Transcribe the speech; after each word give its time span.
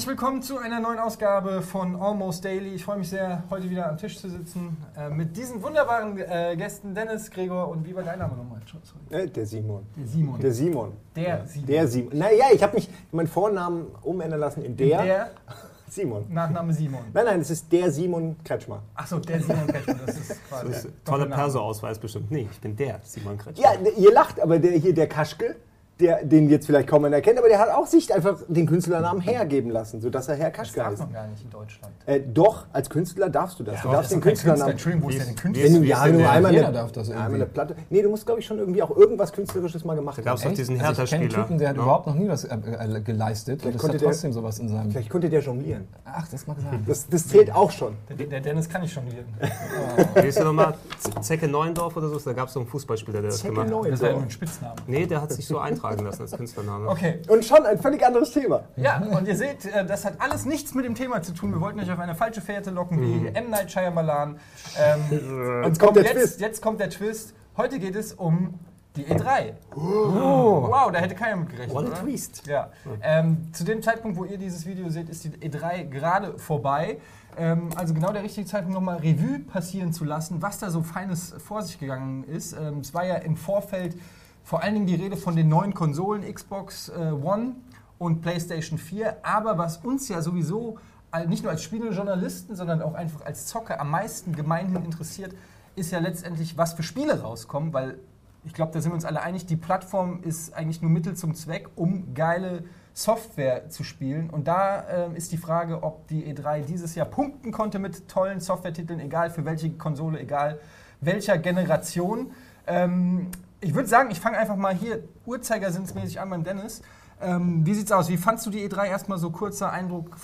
Herzlich 0.00 0.16
willkommen 0.16 0.40
zu 0.40 0.56
einer 0.56 0.80
neuen 0.80 0.98
Ausgabe 0.98 1.60
von 1.60 1.94
Almost 1.94 2.42
Daily. 2.42 2.70
Ich 2.74 2.84
freue 2.86 2.96
mich 2.96 3.10
sehr, 3.10 3.42
heute 3.50 3.68
wieder 3.68 3.86
am 3.86 3.98
Tisch 3.98 4.18
zu 4.18 4.30
sitzen 4.30 4.78
äh, 4.96 5.10
mit 5.10 5.36
diesen 5.36 5.62
wunderbaren 5.62 6.16
äh, 6.16 6.56
Gästen 6.56 6.94
Dennis, 6.94 7.30
Gregor 7.30 7.68
und 7.68 7.86
wie 7.86 7.94
war 7.94 8.02
dein 8.02 8.18
Name 8.18 8.34
nochmal? 8.34 8.62
Äh, 9.10 9.28
der 9.28 9.44
Simon. 9.44 9.84
Der 9.94 10.06
Simon. 10.06 10.40
Der 10.40 10.52
Simon. 10.52 10.92
Der 11.14 11.22
ja. 11.22 11.44
Simon. 11.44 11.66
Der 11.66 11.88
Simon. 11.88 12.18
Naja, 12.18 12.44
ich 12.50 12.62
habe 12.62 12.76
mich 12.76 12.88
meinen 13.12 13.26
Vornamen 13.26 13.88
umändern 14.00 14.40
lassen 14.40 14.64
in 14.64 14.74
der, 14.74 15.02
Der 15.02 15.30
Simon. 15.90 16.24
Nachname 16.30 16.72
Simon. 16.72 17.02
Nein, 17.12 17.26
nein, 17.26 17.40
es 17.42 17.50
ist 17.50 17.70
der 17.70 17.90
Simon 17.90 18.36
Kretschmer. 18.42 18.82
Achso, 18.94 19.18
der 19.18 19.42
Simon 19.42 19.66
Kretschmer, 19.66 20.00
das 20.06 20.16
ist 20.16 20.44
quasi. 20.48 20.66
Das 20.68 20.84
ist 20.86 21.04
toller. 21.04 21.26
Perso-Ausweis 21.26 21.98
bestimmt. 21.98 22.30
Nee, 22.30 22.48
ich 22.50 22.58
bin 22.58 22.74
der 22.74 23.00
Simon 23.02 23.36
Kretschmer. 23.36 23.66
Ja, 23.74 23.90
ihr 23.98 24.14
lacht, 24.14 24.40
aber 24.40 24.58
der 24.58 24.72
hier, 24.78 24.94
der 24.94 25.10
Kaschke, 25.10 25.56
der, 26.00 26.24
den 26.24 26.48
jetzt 26.48 26.66
vielleicht 26.66 26.88
kaum 26.88 27.04
einer 27.04 27.20
kennt, 27.20 27.38
aber 27.38 27.48
der 27.48 27.58
hat 27.58 27.70
auch 27.70 27.86
sich 27.86 28.12
einfach 28.14 28.38
den 28.48 28.66
Künstlernamen 28.66 29.20
hergeben 29.20 29.70
lassen, 29.70 30.00
sodass 30.00 30.28
er 30.28 30.36
Herr 30.36 30.50
Das 30.50 30.56
Kaschke 30.58 30.80
darf 30.80 30.88
heißt. 30.90 30.98
man 31.00 31.12
gar 31.12 31.26
nicht 31.28 31.44
in 31.44 31.50
Deutschland. 31.50 31.92
Äh, 32.06 32.20
doch, 32.32 32.66
als 32.72 32.88
Künstler 32.90 33.28
darfst 33.28 33.58
du 33.60 33.64
das. 33.64 33.80
du 33.82 33.88
Aber 33.88 33.96
darfst 33.98 34.10
das 34.12 34.16
den 34.16 34.18
ist. 34.20 34.24
Künstlernamen. 34.24 34.70
Entschuldigung, 34.72 35.06
wo 35.06 35.10
ist 35.10 35.26
denn 35.26 35.34
Künstler? 35.36 35.64
ist- 35.64 35.74
Wenn 35.74 35.82
du, 35.82 35.86
ja, 35.88 36.04
ist 36.06 36.12
du 36.14 36.18
der? 36.18 36.30
einmal 36.30 36.52
Jeder 36.52 36.66
eine, 36.68 36.74
darf 36.76 36.92
das 36.92 37.10
einmal 37.10 37.34
eine 37.34 37.46
Platte. 37.46 37.76
Nee, 37.90 38.02
du 38.02 38.08
musst, 38.10 38.26
glaube 38.26 38.40
ich, 38.40 38.46
schon 38.46 38.58
irgendwie 38.58 38.82
auch 38.82 38.96
irgendwas 38.96 39.32
Künstlerisches 39.32 39.84
mal 39.84 39.94
gemacht 39.96 40.16
Da 40.18 40.20
haben. 40.20 40.24
gab's 40.26 40.42
doch 40.42 40.50
Echt? 40.50 40.58
diesen 40.58 40.80
also 40.80 41.02
ich 41.02 41.10
kenne. 41.10 41.28
Typen, 41.28 41.58
der 41.58 41.68
hat 41.70 41.76
ne? 41.76 41.82
überhaupt 41.82 42.06
noch 42.06 42.14
nie 42.14 42.28
was 42.28 42.44
äh, 42.44 42.54
äh, 42.56 43.00
geleistet 43.00 43.64
und 43.64 43.74
ist 43.74 43.80
konnte 43.80 43.98
der- 43.98 44.08
trotzdem 44.08 44.32
sowas 44.32 44.58
in 44.58 44.68
seinem... 44.68 44.90
Vielleicht 44.90 45.10
konnte 45.10 45.28
der 45.28 45.40
jonglieren. 45.40 45.86
Ach, 46.04 46.26
das 46.28 46.46
mag 46.46 46.56
sein. 46.60 46.84
Das, 46.86 47.08
das 47.08 47.28
zählt 47.28 47.52
auch 47.54 47.70
schon. 47.70 47.94
Der, 48.08 48.26
der 48.26 48.40
Dennis 48.40 48.68
kann 48.68 48.82
hier. 48.82 49.24
Wie 50.22 50.26
ist 50.28 50.38
der 50.38 50.44
nochmal? 50.44 50.74
Zecke 51.20 51.46
Neuendorf 51.48 51.96
oder 51.96 52.08
so? 52.08 52.18
Da 52.18 52.32
gab 52.32 52.48
es 52.48 52.54
so 52.54 52.60
einen 52.60 52.68
Fußballspieler, 52.68 53.20
der 53.20 53.30
das 53.30 53.38
Zecke 53.40 53.50
gemacht 53.54 53.66
hat. 53.66 53.70
Neuendorf. 53.72 53.90
Das 53.92 54.00
war 54.02 54.08
ja 54.10 54.14
nur 54.14 54.24
ein 54.24 54.30
Spitzname. 54.30 54.74
Nee, 54.86 55.06
der 55.06 55.22
hat 55.22 55.32
sich 55.32 55.46
so 55.46 55.58
eintragen 55.58 55.89
lassen 55.98 56.22
als 56.22 56.32
Künstlername. 56.32 56.88
Okay, 56.88 57.20
Und 57.28 57.44
schon 57.44 57.64
ein 57.66 57.78
völlig 57.78 58.04
anderes 58.04 58.32
Thema. 58.32 58.62
Ja, 58.76 58.98
und 58.98 59.26
ihr 59.26 59.36
seht, 59.36 59.66
äh, 59.66 59.84
das 59.84 60.04
hat 60.04 60.14
alles 60.20 60.44
nichts 60.44 60.74
mit 60.74 60.84
dem 60.84 60.94
Thema 60.94 61.22
zu 61.22 61.32
tun. 61.32 61.52
Wir 61.52 61.60
wollten 61.60 61.80
euch 61.80 61.90
auf 61.90 61.98
eine 61.98 62.14
falsche 62.14 62.40
Fährte 62.40 62.70
locken, 62.70 63.00
wie 63.00 63.26
M. 63.28 63.50
Night 63.50 63.70
Shyamalan. 63.70 64.38
Ähm, 64.78 65.62
Jetzt 65.64 65.80
kommt 65.80 65.96
der 65.96 66.04
jetzt, 66.04 66.12
Twist. 66.12 66.40
Jetzt 66.40 66.62
kommt 66.62 66.80
der 66.80 66.90
Twist. 66.90 67.34
Heute 67.56 67.78
geht 67.78 67.96
es 67.96 68.12
um 68.12 68.54
die 68.96 69.04
E3. 69.04 69.52
Wow, 69.74 70.90
da 70.90 70.98
hätte 70.98 71.14
keiner 71.14 71.36
mit 71.36 71.50
gerechnet. 71.50 71.74
What 71.74 71.84
a 71.84 71.88
oder? 71.88 72.00
twist. 72.00 72.46
Ja. 72.46 72.70
Ähm, 73.02 73.48
zu 73.52 73.64
dem 73.64 73.82
Zeitpunkt, 73.82 74.18
wo 74.18 74.24
ihr 74.24 74.38
dieses 74.38 74.66
Video 74.66 74.88
seht, 74.88 75.08
ist 75.08 75.24
die 75.24 75.30
E3 75.30 75.84
gerade 75.84 76.38
vorbei. 76.38 76.98
Ähm, 77.38 77.68
also 77.76 77.94
genau 77.94 78.12
der 78.12 78.22
richtige 78.22 78.46
Zeitpunkt, 78.46 78.74
nochmal 78.74 78.98
Revue 78.98 79.38
passieren 79.40 79.92
zu 79.92 80.04
lassen, 80.04 80.42
was 80.42 80.58
da 80.58 80.70
so 80.70 80.82
Feines 80.82 81.34
vor 81.38 81.62
sich 81.62 81.78
gegangen 81.78 82.24
ist. 82.24 82.52
Ähm, 82.52 82.80
es 82.80 82.92
war 82.92 83.04
ja 83.04 83.16
im 83.16 83.36
Vorfeld 83.36 83.96
vor 84.42 84.62
allen 84.62 84.74
Dingen 84.74 84.86
die 84.86 84.94
Rede 84.94 85.16
von 85.16 85.36
den 85.36 85.48
neuen 85.48 85.74
Konsolen 85.74 86.22
Xbox 86.32 86.88
äh, 86.88 87.10
One 87.10 87.56
und 87.98 88.22
PlayStation 88.22 88.78
4. 88.78 89.24
Aber 89.24 89.58
was 89.58 89.78
uns 89.78 90.08
ja 90.08 90.22
sowieso 90.22 90.78
nicht 91.26 91.42
nur 91.42 91.50
als 91.50 91.62
Spielejournalisten, 91.62 92.54
sondern 92.54 92.82
auch 92.82 92.94
einfach 92.94 93.24
als 93.26 93.46
Zocker 93.46 93.80
am 93.80 93.90
meisten 93.90 94.34
gemeinhin 94.34 94.84
interessiert, 94.84 95.34
ist 95.74 95.90
ja 95.90 95.98
letztendlich, 95.98 96.56
was 96.56 96.74
für 96.74 96.82
Spiele 96.82 97.20
rauskommen, 97.20 97.72
weil 97.72 97.98
ich 98.44 98.54
glaube, 98.54 98.72
da 98.72 98.80
sind 98.80 98.92
wir 98.92 98.94
uns 98.94 99.04
alle 99.04 99.20
einig, 99.20 99.44
die 99.46 99.56
Plattform 99.56 100.22
ist 100.22 100.54
eigentlich 100.54 100.80
nur 100.80 100.90
Mittel 100.90 101.14
zum 101.14 101.34
Zweck, 101.34 101.68
um 101.76 102.14
geile 102.14 102.64
Software 102.94 103.68
zu 103.68 103.84
spielen. 103.84 104.30
Und 104.30 104.48
da 104.48 104.86
ähm, 104.88 105.16
ist 105.16 105.32
die 105.32 105.36
Frage, 105.36 105.82
ob 105.82 106.06
die 106.08 106.24
E3 106.32 106.62
dieses 106.62 106.94
Jahr 106.94 107.06
punkten 107.06 107.52
konnte 107.52 107.78
mit 107.78 108.08
tollen 108.08 108.40
Softwaretiteln, 108.40 109.00
egal 109.00 109.30
für 109.30 109.44
welche 109.44 109.70
Konsole, 109.70 110.20
egal 110.20 110.58
welcher 111.00 111.38
Generation. 111.38 112.32
Ähm, 112.66 113.28
ich 113.60 113.74
würde 113.74 113.88
sagen, 113.88 114.10
ich 114.10 114.20
fange 114.20 114.38
einfach 114.38 114.56
mal 114.56 114.74
hier 114.74 115.04
uhrzeigersinnsmäßig 115.26 116.20
an 116.20 116.30
beim 116.30 116.44
Dennis. 116.44 116.82
Ähm, 117.22 117.66
wie 117.66 117.74
sieht's 117.74 117.92
aus? 117.92 118.08
Wie 118.08 118.16
fandst 118.16 118.46
du 118.46 118.50
die 118.50 118.66
E3? 118.66 118.86
Erstmal 118.86 119.18
so 119.18 119.30
kurzer 119.30 119.70
Eindruck 119.70 120.16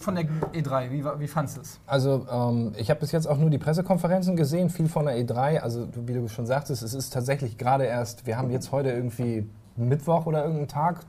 von 0.00 0.14
der 0.14 0.24
E3. 0.24 0.90
Wie, 0.90 1.04
wie 1.04 1.28
fandst 1.28 1.58
du 1.58 1.60
es? 1.60 1.78
Also 1.86 2.26
ähm, 2.30 2.72
ich 2.78 2.88
habe 2.88 3.00
bis 3.00 3.12
jetzt 3.12 3.26
auch 3.26 3.36
nur 3.36 3.50
die 3.50 3.58
Pressekonferenzen 3.58 4.36
gesehen, 4.36 4.70
viel 4.70 4.88
von 4.88 5.04
der 5.04 5.16
E3. 5.18 5.58
Also 5.58 5.88
wie 5.94 6.14
du 6.14 6.28
schon 6.28 6.46
sagtest, 6.46 6.82
es 6.82 6.94
ist 6.94 7.12
tatsächlich 7.12 7.58
gerade 7.58 7.84
erst, 7.84 8.26
wir 8.26 8.38
haben 8.38 8.50
jetzt 8.50 8.72
heute 8.72 8.90
irgendwie 8.90 9.46
Mittwoch 9.76 10.24
oder 10.26 10.42
irgendeinen 10.42 10.68
Tag 10.68 11.00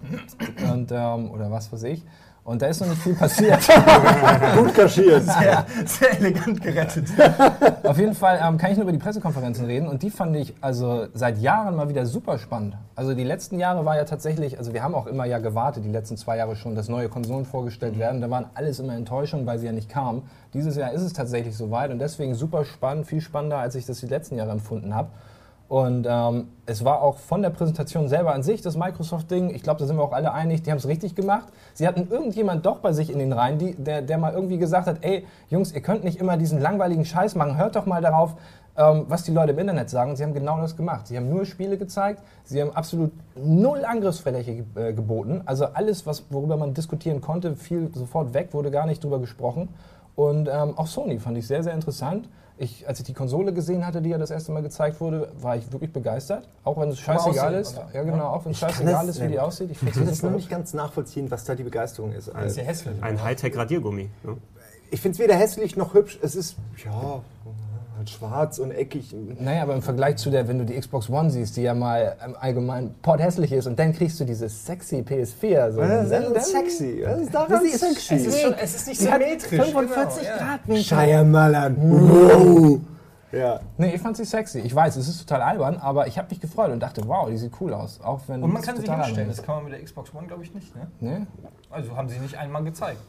und, 0.72 0.92
ähm, 0.92 1.32
oder 1.32 1.50
was 1.50 1.72
weiß 1.72 1.84
ich. 1.84 2.04
Und 2.44 2.62
da 2.62 2.68
ist 2.68 2.82
noch 2.82 2.88
nicht 2.88 3.02
viel 3.02 3.14
passiert. 3.14 3.60
Gut 4.58 4.74
kaschiert. 4.74 5.24
Sehr, 5.24 5.66
sehr 5.86 6.20
elegant 6.20 6.60
gerettet. 6.60 7.08
Auf 7.84 8.00
jeden 8.00 8.16
Fall 8.16 8.40
ähm, 8.44 8.58
kann 8.58 8.72
ich 8.72 8.78
nur 8.78 8.84
über 8.84 8.92
die 8.92 8.98
Pressekonferenzen 8.98 9.66
reden 9.66 9.88
und 9.88 10.02
die 10.02 10.10
fand 10.10 10.36
ich 10.36 10.56
also 10.60 11.06
seit 11.14 11.38
Jahren 11.38 11.76
mal 11.76 11.88
wieder 11.88 12.08
super 12.08 12.40
spannend. 12.40 12.76
Also 12.96 13.14
die 13.14 13.24
letzten 13.24 13.60
Jahre 13.60 13.86
war 13.86 13.96
ja 13.96 14.06
tatsächlich, 14.06 14.58
also 14.58 14.74
wir 14.74 14.82
haben 14.82 14.96
auch 14.96 15.06
immer 15.06 15.26
ja 15.26 15.38
gewartet, 15.38 15.86
die 15.86 15.92
letzten 15.92 16.18
zwei 16.18 16.38
Jahre 16.38 16.56
schon, 16.56 16.74
dass 16.74 16.90
neue 16.90 17.10
Konsolen 17.10 17.46
vorgestellt 17.46 18.00
werden. 18.00 18.22
Da 18.22 18.30
waren 18.32 18.48
alles 18.56 18.80
immer 18.80 18.96
Enttäuschungen, 18.96 19.46
weil 19.46 19.60
sie 19.60 19.68
ja 19.68 19.72
nicht 19.72 19.90
kamen. 19.90 20.24
Dieses 20.56 20.76
Jahr 20.76 20.92
ist 20.94 21.04
es 21.04 21.14
tatsächlich 21.14 21.56
soweit 21.56 21.92
und 21.92 22.00
deswegen 22.00 22.34
super 22.34 22.66
spannend, 22.66 23.06
viel 23.06 23.22
spannender, 23.22 23.60
als 23.60 23.76
ich 23.76 23.86
das 23.86 24.00
die 24.00 24.08
letzten 24.08 24.36
Jahre 24.36 24.52
empfunden 24.52 24.96
habe. 24.96 25.10
Und 25.72 26.06
ähm, 26.06 26.50
es 26.66 26.84
war 26.84 27.02
auch 27.02 27.18
von 27.18 27.42
der 27.42 27.50
Präsentation 27.50 28.10
selber 28.10 28.34
an 28.34 28.44
sich, 28.44 28.62
das 28.62 28.76
Microsoft-Ding, 28.76 29.52
ich 29.52 29.64
glaube, 29.64 29.80
da 29.80 29.86
sind 29.86 29.96
wir 29.96 30.04
auch 30.04 30.12
alle 30.12 30.34
einig, 30.34 30.64
die 30.64 30.70
haben 30.70 30.80
es 30.80 30.86
richtig 30.86 31.16
gemacht. 31.16 31.48
Sie 31.74 31.88
hatten 31.88 32.10
irgendjemand 32.12 32.66
doch 32.66 32.80
bei 32.80 32.92
sich 32.92 33.10
in 33.10 33.20
den 33.20 33.32
Reihen, 33.32 33.58
die, 33.58 33.76
der, 33.76 34.02
der 34.02 34.18
mal 34.18 34.34
irgendwie 34.34 34.58
gesagt 34.58 34.88
hat, 34.88 34.98
ey, 35.00 35.26
Jungs, 35.48 35.72
ihr 35.72 35.80
könnt 35.80 36.04
nicht 36.04 36.20
immer 36.20 36.36
diesen 36.36 36.60
langweiligen 36.60 37.06
Scheiß 37.06 37.36
machen, 37.36 37.56
hört 37.56 37.78
doch 37.78 37.86
mal 37.86 38.02
darauf, 38.02 38.36
ähm, 38.76 39.06
was 39.08 39.24
die 39.24 39.32
Leute 39.32 39.54
im 39.54 39.60
Internet 39.60 39.90
sagen. 39.90 40.18
Sie 40.18 40.24
haben 40.24 40.34
genau 40.34 40.60
das 40.60 40.76
gemacht. 40.76 41.08
Sie 41.08 41.16
haben 41.16 41.30
nur 41.30 41.46
Spiele 41.46 41.78
gezeigt, 41.78 42.22
sie 42.44 42.62
haben 42.62 42.72
absolut 42.72 43.14
null 43.42 43.86
Angriffsfläche 43.86 44.66
äh, 44.76 44.92
geboten. 44.92 45.42
Also 45.46 45.68
alles, 45.68 46.06
was, 46.06 46.26
worüber 46.32 46.58
man 46.58 46.74
diskutieren 46.74 47.22
konnte, 47.22 47.56
fiel 47.56 47.90
sofort 47.94 48.34
weg, 48.34 48.50
wurde 48.52 48.72
gar 48.72 48.88
nicht 48.88 49.02
drüber 49.02 49.20
gesprochen. 49.20 49.70
Und 50.18 50.50
ähm, 50.52 50.78
auch 50.78 50.88
Sony 50.88 51.18
fand 51.18 51.38
ich 51.38 51.48
sehr, 51.48 51.64
sehr 51.64 51.74
interessant. 51.74 52.28
Ich, 52.58 52.88
als 52.88 53.00
ich 53.00 53.06
die 53.06 53.14
Konsole 53.14 53.54
gesehen 53.54 53.86
hatte, 53.86 54.02
die 54.02 54.10
ja 54.10 54.18
das 54.18 54.30
erste 54.30 54.52
Mal 54.52 54.62
gezeigt 54.62 55.02
wurde, 55.02 55.32
war 55.40 55.56
ich 55.56 55.72
wirklich 55.72 55.92
begeistert. 55.92 56.48
Auch 56.64 56.80
wenn 56.80 56.90
es 56.90 57.00
scheißegal 57.00 57.56
aussehen, 57.56 57.62
ist. 57.62 57.78
oder? 57.78 57.90
Ja, 57.94 58.04
genau, 58.04 58.28
auch 58.28 58.46
wenn 58.46 58.52
es 58.52 58.60
scheißegal 58.60 59.10
ist, 59.10 59.22
wie 59.22 59.28
die 59.28 59.40
aussieht. 59.40 59.72
Ich 59.72 59.80
kann 59.80 60.04
es 60.04 60.10
das 60.10 60.24
nur 60.24 60.32
nicht 60.32 60.50
ganz 60.50 60.74
nachvollziehen, 60.74 61.32
was 61.32 61.44
da 61.44 61.56
die 61.56 61.64
Begeisterung 61.64 62.14
ist. 62.14 62.28
Das 62.28 62.52
ist 62.52 62.58
ja 62.58 62.64
hässlich. 62.64 63.02
Ein 63.02 63.24
Hightech-Radiergummi. 63.24 64.10
Ne? 64.24 64.38
Ich 64.92 65.02
finde 65.02 65.16
es 65.16 65.20
weder 65.20 65.36
hässlich 65.36 65.78
noch 65.78 65.94
hübsch. 65.94 66.20
Es 66.22 66.36
ist, 66.36 66.58
ja, 66.86 67.22
halt 68.02 68.10
schwarz 68.10 68.60
und 68.60 68.72
eckig. 68.72 69.16
Naja, 69.40 69.64
aber 69.64 69.76
im 69.76 69.82
Vergleich 69.82 70.18
zu 70.18 70.30
der, 70.30 70.48
wenn 70.48 70.58
du 70.60 70.66
die 70.66 70.80
Xbox 70.80 71.10
One 71.10 71.30
siehst, 71.30 71.58
die 71.58 71.62
ja 71.62 71.74
mal 71.74 72.16
im 72.26 72.36
Allgemeinen 72.40 72.96
potthässlich 73.02 73.52
ist 73.52 73.68
und 73.68 73.78
dann 73.80 73.94
kriegst 73.94 74.20
du 74.20 74.26
diese 74.26 74.50
sexy 74.50 74.98
PS4. 74.98 75.72
So, 75.72 75.82
Das 75.82 76.04
ist 76.04 76.12
dann, 76.12 76.34
sexy. 76.42 77.04
Was 77.06 77.20
ist 77.22 77.34
daran 77.34 77.68
sexy? 77.68 78.16
Es 78.16 78.26
ist, 78.26 78.42
schon, 78.42 78.54
es 78.54 78.76
ist 78.76 78.88
nicht 78.88 79.02
symmetrisch. 79.02 79.62
45 79.62 80.24
genau. 80.24 80.38
Grad 80.38 80.68
Winkel. 80.68 80.84
Shyamalan. 80.84 81.78
Wow. 81.80 82.80
Ja. 83.32 83.62
Nee, 83.78 83.96
ich 83.96 84.02
fand 84.02 84.18
sie 84.18 84.26
sexy. 84.26 84.60
Ich 84.60 84.76
weiß, 84.76 84.98
es 84.98 85.08
ist 85.08 85.20
total 85.26 85.42
albern, 85.42 85.78
aber 85.78 86.08
ich 86.08 86.18
habe 86.18 86.28
mich 86.30 86.42
gefreut 86.42 86.72
und 86.72 86.82
dachte, 86.82 87.08
wow, 87.08 87.30
die 87.30 87.38
sieht 87.38 87.54
cool 87.62 87.74
aus. 87.74 88.02
Auch 88.04 88.20
wenn 88.28 88.44
Und 88.44 88.52
man 88.52 88.62
kann 88.62 88.76
sie 88.76 88.84
total 88.84 89.06
hinstellen. 89.06 89.30
Das 89.30 89.42
kann 89.42 89.56
man 89.56 89.64
mit 89.66 89.74
der 89.74 89.84
Xbox 89.84 90.14
One, 90.14 90.28
glaube 90.28 90.44
ich, 90.44 90.54
nicht. 90.54 90.76
Ne? 90.76 90.88
Nee? 91.00 91.26
Also 91.70 91.96
haben 91.96 92.10
sie 92.10 92.20
nicht 92.20 92.38
einmal 92.38 92.64
gezeigt. 92.64 93.00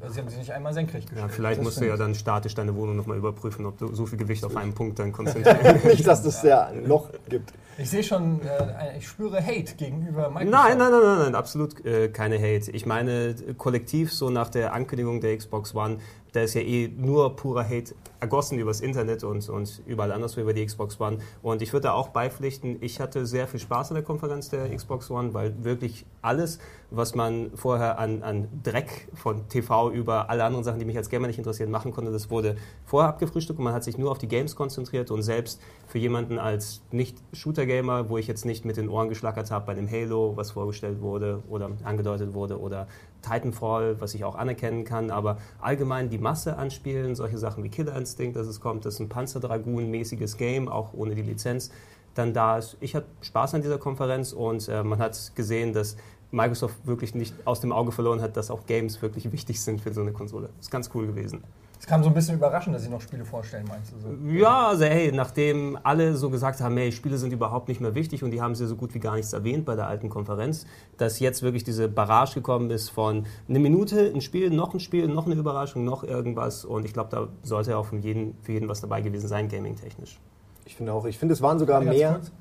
Also 0.00 0.14
sie 0.14 0.20
haben 0.20 0.28
sie 0.28 0.38
nicht 0.38 0.52
einmal 0.52 0.72
senkrecht 0.72 1.08
Ja, 1.10 1.14
gestellt. 1.14 1.32
vielleicht 1.32 1.58
Das 1.58 1.64
musst 1.64 1.80
du 1.80 1.86
ja 1.86 1.96
dann 1.96 2.14
statisch 2.14 2.54
deine 2.54 2.74
Wohnung 2.74 2.96
nochmal 2.96 3.18
überprüfen, 3.18 3.66
ob 3.66 3.78
du 3.78 3.94
so 3.94 4.06
viel 4.06 4.18
Gewicht 4.18 4.44
auf 4.44 4.56
einen 4.56 4.72
Punkt 4.74 4.98
dann 4.98 5.12
konzentrierst. 5.12 5.84
Nicht, 5.84 6.06
dass 6.06 6.24
es 6.24 6.42
ja 6.42 6.66
ein 6.66 6.86
Loch 6.86 7.10
gibt. 7.28 7.52
Ich 7.80 7.90
sehe 7.90 8.02
schon, 8.02 8.40
äh, 8.42 8.98
ich 8.98 9.06
spüre 9.06 9.40
Hate 9.40 9.74
gegenüber 9.76 10.30
Microsoft. 10.30 10.50
Nein, 10.50 10.78
nein, 10.78 10.90
nein, 10.90 11.00
nein, 11.02 11.18
nein, 11.18 11.34
absolut 11.36 11.84
äh, 11.84 12.08
keine 12.08 12.36
Hate. 12.38 12.70
Ich 12.72 12.86
meine, 12.86 13.34
kollektiv 13.56 14.12
so 14.12 14.30
nach 14.30 14.48
der 14.48 14.72
Ankündigung 14.72 15.20
der 15.20 15.36
Xbox 15.36 15.74
One, 15.76 15.98
da 16.32 16.42
ist 16.42 16.54
ja 16.54 16.60
eh 16.60 16.88
nur 16.88 17.36
purer 17.36 17.64
Hate 17.64 17.94
ergossen 18.20 18.58
übers 18.58 18.80
Internet 18.80 19.24
und, 19.24 19.48
und 19.48 19.82
überall 19.86 20.12
anderswo 20.12 20.40
über 20.40 20.52
die 20.52 20.64
Xbox 20.64 21.00
One. 21.00 21.18
Und 21.42 21.62
ich 21.62 21.72
würde 21.72 21.84
da 21.84 21.92
auch 21.92 22.08
beipflichten, 22.08 22.76
ich 22.80 23.00
hatte 23.00 23.26
sehr 23.26 23.46
viel 23.46 23.60
Spaß 23.60 23.90
an 23.90 23.94
der 23.94 24.04
Konferenz 24.04 24.48
der 24.48 24.74
Xbox 24.74 25.10
One, 25.10 25.34
weil 25.34 25.64
wirklich 25.64 26.04
alles, 26.20 26.58
was 26.90 27.14
man 27.14 27.50
vorher 27.54 27.98
an, 27.98 28.22
an 28.22 28.48
Dreck 28.62 29.08
von 29.14 29.48
TV 29.48 29.90
über 29.92 30.30
alle 30.30 30.44
anderen 30.44 30.64
Sachen, 30.64 30.78
die 30.78 30.84
mich 30.84 30.96
als 30.96 31.08
Gamer 31.08 31.28
nicht 31.28 31.38
interessieren, 31.38 31.70
machen 31.70 31.92
konnte, 31.92 32.10
das 32.10 32.30
wurde 32.30 32.56
vorher 32.84 33.08
abgefrühstückt 33.08 33.58
und 33.58 33.64
man 33.64 33.74
hat 33.74 33.84
sich 33.84 33.98
nur 33.98 34.10
auf 34.10 34.18
die 34.18 34.28
Games 34.28 34.56
konzentriert 34.56 35.10
und 35.10 35.22
selbst 35.22 35.60
für 35.86 35.98
jemanden 35.98 36.38
als 36.38 36.82
Nicht-Shooter-Gamer, 36.90 38.10
wo 38.10 38.18
ich 38.18 38.26
jetzt 38.26 38.44
nicht 38.44 38.64
mit 38.64 38.76
den 38.76 38.88
Ohren 38.88 39.08
geschlackert 39.08 39.50
habe 39.50 39.66
bei 39.66 39.74
dem 39.74 39.88
Halo, 39.88 40.36
was 40.36 40.50
vorgestellt 40.50 41.00
wurde 41.00 41.42
oder 41.48 41.70
angedeutet 41.84 42.34
wurde 42.34 42.60
oder 42.60 42.88
Titanfall, 43.22 44.00
was 44.00 44.14
ich 44.14 44.24
auch 44.24 44.34
anerkennen 44.34 44.84
kann, 44.84 45.10
aber 45.10 45.38
allgemein 45.60 46.10
die 46.10 46.18
Masse 46.18 46.56
anspielen, 46.56 47.14
solche 47.14 47.38
Sachen 47.38 47.64
wie 47.64 47.68
Killer 47.68 47.96
Instinct, 47.96 48.36
dass 48.36 48.46
es 48.46 48.60
kommt, 48.60 48.84
das 48.84 48.94
ist 48.94 49.00
ein 49.00 49.08
Panzerdragoon-mäßiges 49.08 50.36
Game, 50.36 50.68
auch 50.68 50.92
ohne 50.94 51.14
die 51.14 51.22
Lizenz, 51.22 51.70
dann 52.14 52.32
da 52.32 52.58
ist. 52.58 52.76
Ich 52.80 52.94
hatte 52.94 53.06
Spaß 53.20 53.54
an 53.54 53.62
dieser 53.62 53.78
Konferenz 53.78 54.32
und 54.32 54.68
äh, 54.68 54.82
man 54.82 54.98
hat 54.98 55.32
gesehen, 55.34 55.72
dass 55.72 55.96
Microsoft 56.30 56.86
wirklich 56.86 57.14
nicht 57.14 57.34
aus 57.44 57.60
dem 57.60 57.72
Auge 57.72 57.92
verloren 57.92 58.20
hat, 58.20 58.36
dass 58.36 58.50
auch 58.50 58.66
Games 58.66 59.00
wirklich 59.00 59.32
wichtig 59.32 59.60
sind 59.60 59.80
für 59.80 59.92
so 59.92 60.02
eine 60.02 60.12
Konsole. 60.12 60.50
Ist 60.60 60.70
ganz 60.70 60.90
cool 60.94 61.06
gewesen. 61.06 61.42
Es 61.80 61.86
kam 61.86 62.02
so 62.02 62.08
ein 62.08 62.14
bisschen 62.14 62.34
überraschend, 62.34 62.74
dass 62.74 62.82
sie 62.82 62.88
noch 62.88 63.00
Spiele 63.00 63.24
vorstellen, 63.24 63.64
meinst 63.68 63.92
du 63.92 63.98
so? 64.00 64.08
Ja, 64.36 64.68
also 64.68 64.84
hey, 64.84 65.12
nachdem 65.12 65.78
alle 65.84 66.16
so 66.16 66.28
gesagt 66.28 66.60
haben, 66.60 66.76
hey, 66.76 66.90
Spiele 66.90 67.18
sind 67.18 67.32
überhaupt 67.32 67.68
nicht 67.68 67.80
mehr 67.80 67.94
wichtig 67.94 68.24
und 68.24 68.32
die 68.32 68.40
haben 68.42 68.54
sie 68.56 68.66
so 68.66 68.74
gut 68.76 68.94
wie 68.94 68.98
gar 68.98 69.14
nichts 69.14 69.32
erwähnt 69.32 69.64
bei 69.64 69.76
der 69.76 69.86
alten 69.86 70.08
Konferenz, 70.08 70.66
dass 70.96 71.20
jetzt 71.20 71.42
wirklich 71.42 71.62
diese 71.62 71.88
Barrage 71.88 72.34
gekommen 72.34 72.70
ist 72.70 72.88
von 72.90 73.26
eine 73.48 73.60
Minute, 73.60 74.10
ein 74.12 74.20
Spiel, 74.20 74.50
noch 74.50 74.74
ein 74.74 74.80
Spiel, 74.80 75.06
noch 75.06 75.26
eine 75.26 75.36
Überraschung, 75.36 75.84
noch 75.84 76.02
irgendwas 76.02 76.64
und 76.64 76.84
ich 76.84 76.92
glaube, 76.92 77.10
da 77.10 77.28
sollte 77.42 77.76
auch 77.76 77.86
von 77.86 78.00
jedem, 78.02 78.34
für 78.42 78.52
jeden 78.52 78.68
was 78.68 78.80
dabei 78.80 79.00
gewesen 79.00 79.28
sein, 79.28 79.48
gaming-technisch. 79.48 80.18
Ich 80.64 80.74
finde 80.76 80.92
auch, 80.92 81.06
ich 81.06 81.16
finde, 81.16 81.32
es 81.34 81.40
waren 81.42 81.58
sogar 81.58 81.80
mehr. 81.80 82.14
kurz. 82.14 82.32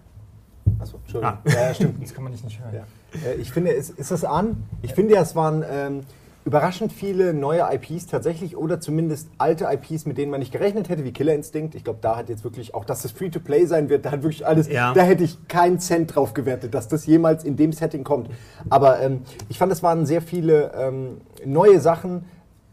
Achso, 0.79 0.97
Entschuldigung. 0.97 1.37
Ah. 1.37 1.49
Ja, 1.49 1.67
ja, 1.67 1.73
stimmt. 1.73 2.03
Das 2.03 2.13
kann 2.13 2.23
man 2.23 2.31
nicht, 2.33 2.43
nicht 2.43 2.59
hören. 2.59 2.73
Ja. 2.73 3.29
Äh, 3.29 3.35
Ich 3.35 3.51
finde, 3.51 3.71
ist, 3.71 3.91
ist 3.91 4.11
das 4.11 4.25
an? 4.25 4.63
Ich 4.81 4.93
finde 4.93 5.13
ja, 5.13 5.21
es 5.21 5.35
waren 5.35 5.63
ähm, 5.69 6.01
überraschend 6.47 6.93
viele 6.93 7.33
neue 7.33 7.67
IPs 7.73 8.07
tatsächlich 8.07 8.55
oder 8.55 8.79
zumindest 8.79 9.27
alte 9.37 9.65
IPs, 9.69 10.05
mit 10.05 10.17
denen 10.17 10.31
man 10.31 10.39
nicht 10.39 10.53
gerechnet 10.53 10.87
hätte, 10.87 11.03
wie 11.03 11.11
Killer 11.11 11.33
Instinct. 11.35 11.75
Ich 11.75 11.83
glaube, 11.83 11.99
da 12.01 12.15
hat 12.15 12.29
jetzt 12.29 12.45
wirklich, 12.45 12.73
auch 12.73 12.85
dass 12.85 13.01
das 13.01 13.11
Free-to-Play 13.11 13.65
sein 13.65 13.89
wird, 13.89 14.05
da 14.05 14.11
hat 14.11 14.23
wirklich 14.23 14.47
alles, 14.47 14.69
Ja. 14.69 14.93
da 14.93 15.01
hätte 15.01 15.25
ich 15.25 15.49
keinen 15.49 15.79
Cent 15.81 16.15
drauf 16.15 16.33
gewertet, 16.33 16.73
dass 16.73 16.87
das 16.87 17.05
jemals 17.05 17.43
in 17.43 17.57
dem 17.57 17.73
Setting 17.73 18.05
kommt. 18.05 18.29
Aber 18.69 19.01
ähm, 19.01 19.23
ich 19.49 19.57
fand, 19.57 19.73
es 19.73 19.83
waren 19.83 20.05
sehr 20.05 20.21
viele 20.21 20.71
ähm, 20.73 21.17
neue 21.43 21.81
Sachen 21.81 22.23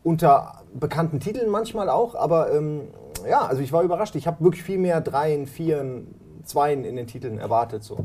unter 0.04 0.62
bekannten 0.72 1.18
Titeln 1.18 1.50
manchmal 1.50 1.88
auch, 1.88 2.14
aber 2.14 2.52
ähm, 2.54 2.82
ja, 3.28 3.40
also 3.40 3.60
ich 3.60 3.72
war 3.72 3.82
überrascht. 3.82 4.14
Ich 4.14 4.28
habe 4.28 4.44
wirklich 4.44 4.62
viel 4.62 4.78
mehr 4.78 5.00
Dreien, 5.00 5.46
Vieren, 5.48 6.14
Zweien 6.44 6.84
in 6.84 6.94
den 6.94 7.08
Titeln 7.08 7.38
erwartet. 7.38 7.82
So. 7.82 8.04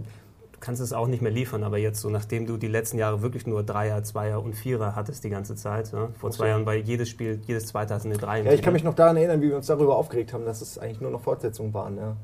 Du 0.59 0.65
kannst 0.65 0.81
es 0.81 0.91
auch 0.91 1.07
nicht 1.07 1.21
mehr 1.21 1.31
liefern, 1.31 1.63
aber 1.63 1.77
jetzt 1.77 2.01
so, 2.01 2.09
nachdem 2.09 2.45
du 2.45 2.57
die 2.57 2.67
letzten 2.67 2.97
Jahre 2.97 3.21
wirklich 3.21 3.47
nur 3.47 3.63
Dreier, 3.63 4.03
Zweier 4.03 4.43
und 4.43 4.55
Vierer 4.55 4.93
hattest 4.93 5.23
die 5.23 5.29
ganze 5.29 5.55
Zeit, 5.55 5.93
ja? 5.93 6.09
vor 6.19 6.31
zwei 6.31 6.49
Jahren 6.49 6.65
war 6.65 6.73
jedes 6.75 7.07
Spiel, 7.07 7.39
jedes 7.47 7.67
zweite 7.67 7.93
hatte 7.93 8.03
eine 8.09 8.17
Drei. 8.17 8.41
im 8.41 8.45
Ja, 8.45 8.51
ich 8.51 8.61
kann 8.61 8.73
mich 8.73 8.83
noch 8.83 8.93
daran 8.93 9.15
erinnern, 9.15 9.41
wie 9.41 9.47
wir 9.47 9.55
uns 9.55 9.67
darüber 9.67 9.95
aufgeregt 9.95 10.33
haben, 10.33 10.43
dass 10.43 10.59
es 10.61 10.77
eigentlich 10.77 10.99
nur 10.99 11.11
noch 11.11 11.21
Fortsetzungen 11.21 11.73
waren. 11.73 11.95
Ja. 11.95 12.17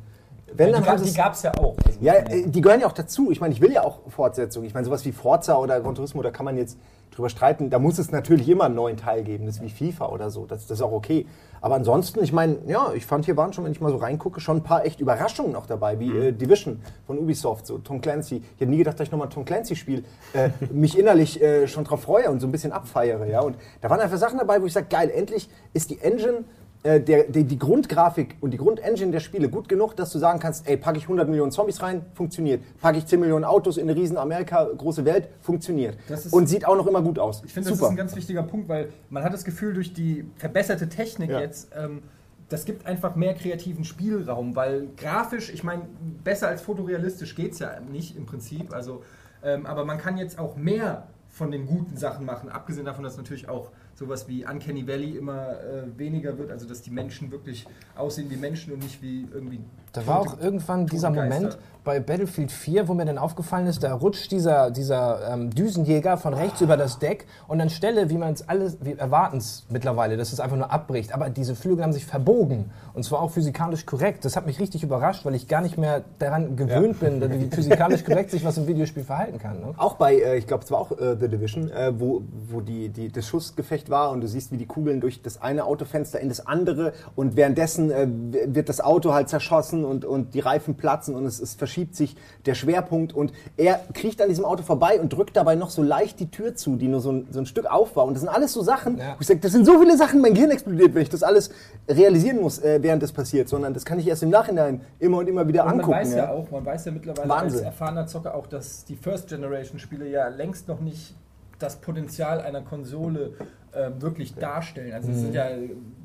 Wenn, 0.53 0.73
Die, 0.73 0.81
gab- 0.81 0.97
sie 0.97 1.05
die 1.05 1.09
es- 1.11 1.15
gab 1.15 1.33
es 1.33 1.43
ja 1.43 1.53
auch. 1.57 1.77
Also, 1.85 1.97
ja, 2.01 2.13
äh, 2.15 2.43
die 2.45 2.59
gehören 2.59 2.81
ja 2.81 2.87
auch 2.87 2.91
dazu. 2.91 3.31
Ich 3.31 3.39
meine, 3.39 3.53
ich 3.53 3.61
will 3.61 3.71
ja 3.71 3.85
auch 3.85 3.99
Fortsetzungen. 4.09 4.67
Ich 4.67 4.73
meine, 4.73 4.85
sowas 4.85 5.05
wie 5.05 5.13
Forza 5.13 5.55
oder 5.57 5.79
Gran 5.79 5.95
Turismo, 5.95 6.21
da 6.21 6.29
kann 6.31 6.43
man 6.43 6.57
jetzt 6.57 6.77
drüber 7.15 7.29
streiten. 7.29 7.69
Da 7.69 7.79
muss 7.79 7.97
es 7.97 8.11
natürlich 8.11 8.47
immer 8.49 8.65
einen 8.65 8.75
neuen 8.75 8.97
Teil 8.97 9.23
geben. 9.23 9.45
Das 9.45 9.57
ist 9.57 9.61
wie 9.61 9.69
FIFA 9.69 10.07
oder 10.09 10.29
so. 10.29 10.45
Das, 10.45 10.67
das 10.67 10.79
ist 10.79 10.81
auch 10.81 10.91
okay. 10.91 11.25
Aber 11.61 11.75
ansonsten, 11.75 12.23
ich 12.23 12.31
meine, 12.31 12.57
ja, 12.67 12.91
ich 12.93 13.05
fand 13.05 13.25
hier 13.25 13.37
waren 13.37 13.53
schon, 13.53 13.63
wenn 13.63 13.71
ich 13.71 13.81
mal 13.81 13.89
so 13.89 13.97
reingucke, 13.97 14.39
schon 14.39 14.57
ein 14.57 14.63
paar 14.63 14.85
echt 14.85 14.99
Überraschungen 14.99 15.53
noch 15.53 15.65
dabei, 15.65 15.99
wie 15.99 16.09
äh, 16.09 16.31
Division 16.31 16.81
von 17.07 17.17
Ubisoft, 17.17 17.65
so 17.65 17.77
Tom 17.79 18.01
Clancy. 18.01 18.37
Ich 18.37 18.61
hätte 18.61 18.69
nie 18.69 18.77
gedacht, 18.77 18.99
dass 18.99 19.07
ich 19.07 19.11
nochmal 19.11 19.27
ein 19.27 19.33
Tom 19.33 19.45
Clancy-Spiel 19.45 20.03
äh, 20.33 20.49
mich 20.71 20.97
innerlich 20.97 21.41
äh, 21.41 21.67
schon 21.67 21.85
drauf 21.85 22.03
freue 22.03 22.29
und 22.29 22.39
so 22.39 22.47
ein 22.47 22.51
bisschen 22.51 22.71
abfeiere. 22.71 23.27
Ja? 23.27 23.41
Und 23.41 23.55
da 23.81 23.89
waren 23.89 23.99
einfach 23.99 24.17
Sachen 24.17 24.37
dabei, 24.37 24.61
wo 24.61 24.65
ich 24.65 24.73
sage, 24.73 24.87
geil, 24.89 25.09
endlich 25.09 25.49
ist 25.73 25.89
die 25.89 25.99
Engine 26.01 26.43
äh, 26.85 27.01
der, 27.01 27.23
der, 27.23 27.43
die 27.43 27.57
Grundgrafik 27.57 28.35
und 28.41 28.51
die 28.51 28.57
Grundengine 28.57 29.11
der 29.11 29.19
Spiele 29.19 29.49
gut 29.49 29.67
genug, 29.67 29.95
dass 29.95 30.11
du 30.11 30.19
sagen 30.19 30.39
kannst, 30.39 30.67
ey, 30.69 30.77
packe 30.77 30.99
ich 30.99 31.03
100 31.05 31.27
Millionen 31.27 31.51
Zombies 31.51 31.81
rein, 31.81 32.05
funktioniert. 32.13 32.61
Packe 32.79 32.99
ich 32.99 33.07
10 33.07 33.19
Millionen 33.19 33.43
Autos 33.43 33.77
in 33.77 33.89
eine 33.89 33.99
riesen 33.99 34.17
Amerika, 34.17 34.63
große 34.77 35.03
Welt, 35.03 35.27
funktioniert. 35.41 35.97
Ist- 36.07 36.31
Und 36.31 36.47
sieht 36.47 36.67
auch 36.67 36.75
noch 36.75 36.85
immer 36.85 37.01
gut 37.01 37.17
aus. 37.17 37.41
Ich 37.43 37.51
finde, 37.53 37.71
das 37.71 37.79
ist 37.79 37.83
ein 37.85 37.95
ganz 37.95 38.15
wichtiger 38.15 38.43
Punkt, 38.43 38.69
weil 38.69 38.89
man 39.09 39.23
hat 39.23 39.33
das 39.33 39.43
Gefühl, 39.43 39.73
durch 39.73 39.93
die 39.93 40.25
verbesserte 40.37 40.87
Technik 40.87 41.31
Ja. 41.31 41.39
jetzt, 41.39 41.69
ähm, 41.75 42.03
das 42.49 42.65
gibt 42.65 42.85
einfach 42.85 43.15
mehr 43.15 43.33
kreativen 43.33 43.83
Spielraum, 43.83 44.55
weil 44.55 44.87
grafisch, 44.95 45.51
ich 45.51 45.63
meine, 45.63 45.81
besser 46.23 46.49
als 46.49 46.61
fotorealistisch 46.61 47.33
geht 47.35 47.53
es 47.53 47.59
ja 47.59 47.71
nicht 47.91 48.15
im 48.15 48.27
Prinzip, 48.27 48.71
also, 48.73 49.01
ähm, 49.43 49.65
aber 49.65 49.85
man 49.85 49.97
kann 49.97 50.17
jetzt 50.17 50.37
auch 50.37 50.55
mehr 50.55 51.07
von 51.29 51.49
den 51.49 51.65
guten 51.65 51.97
Sachen 51.97 52.25
machen, 52.27 52.49
abgesehen 52.49 52.85
davon, 52.85 53.03
dass 53.03 53.17
natürlich 53.17 53.49
auch 53.49 53.71
sowas 53.95 54.27
wie 54.27 54.45
Uncanny 54.45 54.87
Valley 54.87 55.17
immer 55.17 55.51
äh, 55.51 55.97
weniger 55.97 56.37
wird, 56.37 56.51
also 56.51 56.67
dass 56.67 56.81
die 56.81 56.91
Menschen 56.91 57.31
wirklich 57.31 57.65
aussehen 57.95 58.29
wie 58.29 58.35
Menschen 58.35 58.73
und 58.73 58.83
nicht 58.83 59.01
wie 59.01 59.27
irgendwie... 59.33 59.61
Da 59.93 60.05
war 60.05 60.19
auch 60.19 60.39
irgendwann 60.39 60.85
dieser 60.87 61.09
Moment 61.09 61.57
bei 61.85 62.01
Battlefield 62.01 62.51
4, 62.51 62.89
wo 62.89 62.93
mir 62.93 63.05
dann 63.05 63.17
aufgefallen 63.17 63.67
ist, 63.67 63.83
da 63.83 63.93
rutscht 63.93 64.31
dieser, 64.31 64.71
dieser 64.71 65.31
ähm, 65.31 65.51
Düsenjäger 65.51 66.17
von 66.17 66.33
rechts 66.33 66.59
über 66.59 66.75
das 66.75 66.99
Deck 66.99 67.27
und 67.47 67.61
anstelle, 67.61 68.09
wie 68.09 68.17
man 68.17 68.33
es 68.33 68.49
alles, 68.49 68.77
wir 68.81 68.99
erwarten 68.99 69.37
es 69.37 69.65
mittlerweile, 69.69 70.17
dass 70.17 70.33
es 70.33 70.41
einfach 70.41 70.57
nur 70.57 70.71
abbricht, 70.71 71.13
aber 71.13 71.29
diese 71.29 71.55
Flügel 71.55 71.83
haben 71.83 71.93
sich 71.93 72.05
verbogen 72.05 72.71
und 72.93 73.03
zwar 73.03 73.21
auch 73.21 73.31
physikalisch 73.31 73.85
korrekt. 73.85 74.25
Das 74.25 74.35
hat 74.35 74.45
mich 74.45 74.59
richtig 74.59 74.83
überrascht, 74.83 75.23
weil 75.25 75.35
ich 75.35 75.47
gar 75.47 75.61
nicht 75.61 75.77
mehr 75.77 76.03
daran 76.19 76.57
gewöhnt 76.57 76.99
bin, 76.99 77.21
wie 77.21 77.55
physikalisch 77.55 78.03
korrekt 78.03 78.31
sich 78.31 78.43
was 78.43 78.57
im 78.57 78.67
Videospiel 78.67 79.03
verhalten 79.03 79.37
kann. 79.37 79.61
Ne? 79.61 79.73
Auch 79.77 79.95
bei, 79.95 80.15
äh, 80.15 80.37
ich 80.37 80.47
glaube, 80.47 80.63
es 80.63 80.71
war 80.71 80.79
auch 80.79 80.91
äh, 80.91 81.15
The 81.19 81.27
Division, 81.29 81.69
äh, 81.69 81.93
wo, 81.97 82.23
wo 82.49 82.61
die, 82.61 82.89
die, 82.89 83.11
das 83.11 83.27
Schussgefecht 83.27 83.84
war 83.89 84.11
und 84.11 84.21
du 84.21 84.27
siehst, 84.27 84.51
wie 84.51 84.57
die 84.57 84.65
Kugeln 84.65 85.01
durch 85.01 85.21
das 85.21 85.41
eine 85.41 85.65
Autofenster 85.65 86.19
in 86.19 86.29
das 86.29 86.45
andere 86.45 86.93
und 87.15 87.35
währenddessen 87.35 87.91
äh, 87.91 88.07
wird 88.53 88.69
das 88.69 88.81
Auto 88.81 89.13
halt 89.13 89.29
zerschossen 89.29 89.85
und, 89.85 90.05
und 90.05 90.33
die 90.33 90.39
Reifen 90.39 90.75
platzen 90.75 91.15
und 91.15 91.25
es, 91.25 91.39
es 91.39 91.53
verschiebt 91.55 91.95
sich 91.95 92.15
der 92.45 92.53
Schwerpunkt 92.55 93.13
und 93.13 93.33
er 93.57 93.79
kriecht 93.93 94.21
an 94.21 94.29
diesem 94.29 94.45
Auto 94.45 94.63
vorbei 94.63 94.99
und 94.99 95.09
drückt 95.13 95.35
dabei 95.37 95.55
noch 95.55 95.69
so 95.69 95.81
leicht 95.83 96.19
die 96.19 96.31
Tür 96.31 96.55
zu, 96.55 96.75
die 96.75 96.87
nur 96.87 97.01
so 97.01 97.11
ein, 97.11 97.27
so 97.31 97.39
ein 97.39 97.45
Stück 97.45 97.65
auf 97.65 97.95
war. 97.95 98.05
Und 98.05 98.13
das 98.13 98.21
sind 98.21 98.29
alles 98.29 98.53
so 98.53 98.61
Sachen, 98.61 98.97
Ja. 98.97 99.13
wo 99.17 99.21
ich 99.21 99.27
sage, 99.27 99.39
das 99.39 99.51
sind 99.51 99.65
so 99.65 99.79
viele 99.79 99.97
Sachen, 99.97 100.21
mein 100.21 100.33
Gehirn 100.33 100.51
explodiert, 100.51 100.93
wenn 100.95 101.01
ich 101.01 101.09
das 101.09 101.23
alles 101.23 101.49
realisieren 101.89 102.41
muss, 102.41 102.59
äh, 102.59 102.79
während 102.81 103.03
das 103.03 103.11
passiert, 103.11 103.49
sondern 103.49 103.73
das 103.73 103.85
kann 103.85 103.99
ich 103.99 104.07
erst 104.07 104.23
im 104.23 104.29
Nachhinein 104.29 104.81
immer 104.99 105.17
und 105.19 105.27
immer 105.27 105.47
wieder 105.47 105.63
Und 105.63 105.69
man 105.71 105.79
angucken. 105.81 105.97
weiß 105.97 106.11
ja. 106.11 106.17
ja. 106.25 106.31
auch, 106.31 106.49
man 106.51 106.65
weiß 106.65 106.85
ja 106.85 106.91
mittlerweile 106.91 107.29
Wahnsinn. 107.29 107.59
als 107.59 107.65
erfahrener 107.65 108.07
Zocker 108.07 108.35
auch, 108.35 108.47
dass 108.47 108.85
die 108.85 108.95
First 108.95 109.27
Generation 109.29 109.79
Spiele 109.79 110.07
ja 110.07 110.27
längst 110.27 110.67
noch 110.67 110.79
nicht 110.79 111.13
das 111.59 111.77
Potenzial 111.77 112.41
einer 112.41 112.61
Konsole 112.61 113.33
ähm, 113.75 114.01
wirklich 114.01 114.35
darstellen. 114.35 114.93
Also 114.93 115.11
es 115.11 115.19
sind 115.19 115.33
ja 115.33 115.47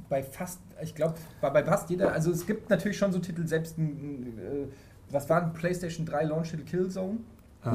bei 0.09 0.23
fast, 0.23 0.59
ich 0.83 0.95
glaube, 0.95 1.15
bei, 1.41 1.51
bei 1.51 1.65
fast 1.65 1.89
jeder, 1.91 2.13
also 2.13 2.31
es 2.31 2.47
gibt 2.47 2.69
natürlich 2.71 2.99
schon 2.99 3.13
so 3.13 3.19
Titel, 3.19 3.47
selbst 3.47 3.79
ein, 3.79 4.39
äh, 4.39 5.13
was 5.13 5.29
war 5.29 5.43
ein 5.43 5.53
PlayStation 5.53 6.05
3 6.07 6.25
Launch-Titel 6.25 6.65
Killzone? 6.65 7.19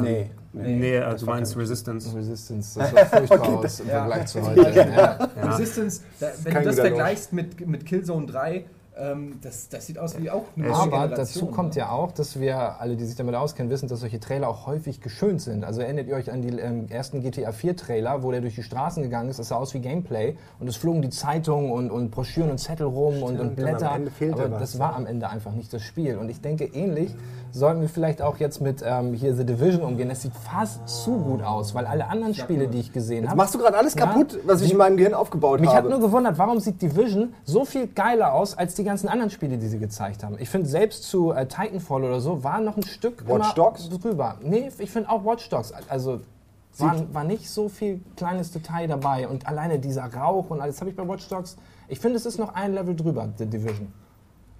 Nee. 0.02 0.32
Nee, 0.54 1.00
Das 1.00 1.22
du 1.22 1.28
war 1.28 1.36
meinst 1.36 1.56
Resistance. 1.56 2.16
Resistance, 2.16 2.80
das 2.80 2.92
sah 2.92 3.06
furchtbar 3.06 3.40
Okay, 3.40 3.66
aus 3.66 3.80
im 3.80 3.88
ja. 3.88 3.94
Vergleich 4.00 4.26
zu 4.28 4.42
heute. 4.48 4.62
Ja. 4.72 5.30
Ja. 5.36 5.52
Resistance, 5.52 6.02
da, 6.20 6.28
wenn 6.44 6.54
kein 6.54 6.64
du 6.64 6.70
das 6.70 6.80
vergleichst 6.80 7.34
mit, 7.34 7.68
mit 7.68 7.86
Killzone 7.86 8.26
3, 8.26 8.66
ähm, 8.98 9.40
das, 9.42 9.70
das 9.70 9.86
sieht 9.86 10.00
aus 10.00 10.18
wie 10.20 10.30
auch 10.30 10.46
eine 10.56 10.74
Aber 10.74 10.86
Generation, 10.86 11.18
dazu 11.18 11.46
kommt 11.48 11.76
ne? 11.76 11.82
ja 11.82 11.90
auch, 11.90 12.12
dass 12.12 12.40
wir 12.40 12.80
alle, 12.80 12.96
die 12.96 13.06
sich 13.06 13.16
damit 13.16 13.36
auskennen, 13.36 13.72
wissen, 13.72 13.88
dass 13.88 14.00
solche 14.00 14.20
Trailer 14.20 14.50
auch 14.50 14.66
häufig 14.66 15.02
geschönt 15.02 15.42
sind. 15.42 15.64
Also 15.64 15.82
erinnert 15.82 16.08
ihr 16.08 16.16
euch 16.16 16.32
an 16.32 16.42
die 16.42 16.50
ähm, 16.60 16.88
ersten 16.90 17.22
GTA 17.22 17.52
4 17.52 17.76
Trailer, 17.76 18.24
wo 18.24 18.32
der 18.32 18.42
durch 18.42 18.56
die 18.56 18.64
Straßen 18.64 19.04
gegangen 19.04 19.30
ist, 19.30 19.40
das 19.40 19.50
sah 19.50 19.56
aus 19.58 19.74
wie 19.74 19.80
Gameplay 19.80 20.36
und 20.60 20.68
es 20.68 20.76
flogen 20.76 21.02
die 21.02 21.10
Zeitungen 21.10 21.72
und, 21.72 21.92
und 21.92 22.12
Broschüren 22.12 22.50
und 22.52 22.58
Zettel 22.58 22.88
rum 22.88 23.24
und, 23.24 23.40
und 23.40 23.40
und 23.40 23.50
am 23.50 23.56
Blätter. 23.56 23.92
Aber 23.92 24.52
was, 24.52 24.60
das 24.60 24.80
war 24.80 24.96
am 24.96 25.06
Ende 25.06 25.30
einfach 25.30 25.54
nicht 25.54 25.72
das 25.74 25.82
Spiel. 25.82 26.18
Und 26.18 26.30
ich 26.30 26.42
denke, 26.42 26.66
ähnlich 26.66 27.14
sollten 27.52 27.82
wir 27.82 27.90
vielleicht 27.90 28.22
auch 28.22 28.38
jetzt 28.38 28.62
mit 28.62 28.84
ähm, 28.86 29.14
hier 29.14 29.36
The 29.36 29.46
Division 29.46 29.84
umgehen. 29.84 30.10
Das 30.10 30.22
sieht 30.22 30.34
fast 30.36 30.88
zu 30.88 31.18
gut 31.20 31.42
aus, 31.44 31.74
weil 31.74 31.86
alle 31.86 32.08
anderen 32.08 32.34
Spiele, 32.34 32.68
die 32.68 32.80
ich 32.80 32.92
gesehen 32.92 33.28
habe. 33.28 33.38
machst 33.38 33.56
du 33.56 33.60
gerade 33.60 33.78
alles 33.78 33.96
Ja. 33.96 34.06
kaputt, 34.08 34.38
was 34.46 34.62
ich 34.62 34.72
in 34.72 34.78
meinem 34.78 34.98
Gehirn 34.98 35.14
aufgebaut 35.14 35.60
Mich 35.62 35.70
hat 35.70 35.78
habe. 35.78 35.90
nur 35.90 36.00
gewundert, 36.00 36.38
warum 36.38 36.60
sieht 36.60 36.82
Division 36.82 37.34
so 37.44 37.64
viel 37.66 37.88
geiler 37.88 38.34
aus 38.34 38.58
als 38.58 38.76
die 38.76 38.84
ganzen 38.84 39.08
anderen 39.08 39.30
Spiele, 39.30 39.58
die 39.58 39.68
sie 39.68 39.80
gezeigt 39.80 40.24
haben. 40.24 40.36
Ich 40.40 40.50
finde 40.50 40.68
selbst 40.68 41.04
zu 41.04 41.32
äh, 41.32 41.46
Titanfall 41.46 42.04
oder 42.04 42.20
so 42.20 42.44
war 42.44 42.60
noch 42.62 42.78
ein 42.78 42.84
Stück 42.84 43.28
Watch 43.28 43.54
Dogs? 43.54 43.90
drüber. 43.90 44.36
Nee, 44.44 44.70
ich 44.78 44.92
finde 44.92 45.10
auch 45.10 45.24
Watch 45.26 45.50
Dogs. 45.50 45.74
Also 45.90 46.20
war, 46.78 46.96
war 47.14 47.24
nicht 47.24 47.50
so 47.50 47.70
viel 47.70 48.02
kleines 48.18 48.52
Detail 48.52 48.88
dabei 48.88 49.28
und 49.30 49.48
alleine 49.48 49.80
dieser 49.80 50.14
Rauch 50.14 50.50
und 50.50 50.60
alles 50.60 50.82
habe 50.82 50.90
ich 50.90 50.96
bei 50.96 51.08
Watch 51.08 51.28
Dogs. 51.30 51.56
Ich 51.88 52.00
finde, 52.00 52.18
es 52.18 52.26
ist 52.26 52.38
noch 52.38 52.54
ein 52.54 52.74
Level 52.74 52.96
drüber, 52.96 53.30
The 53.38 53.46
Division. 53.46 53.94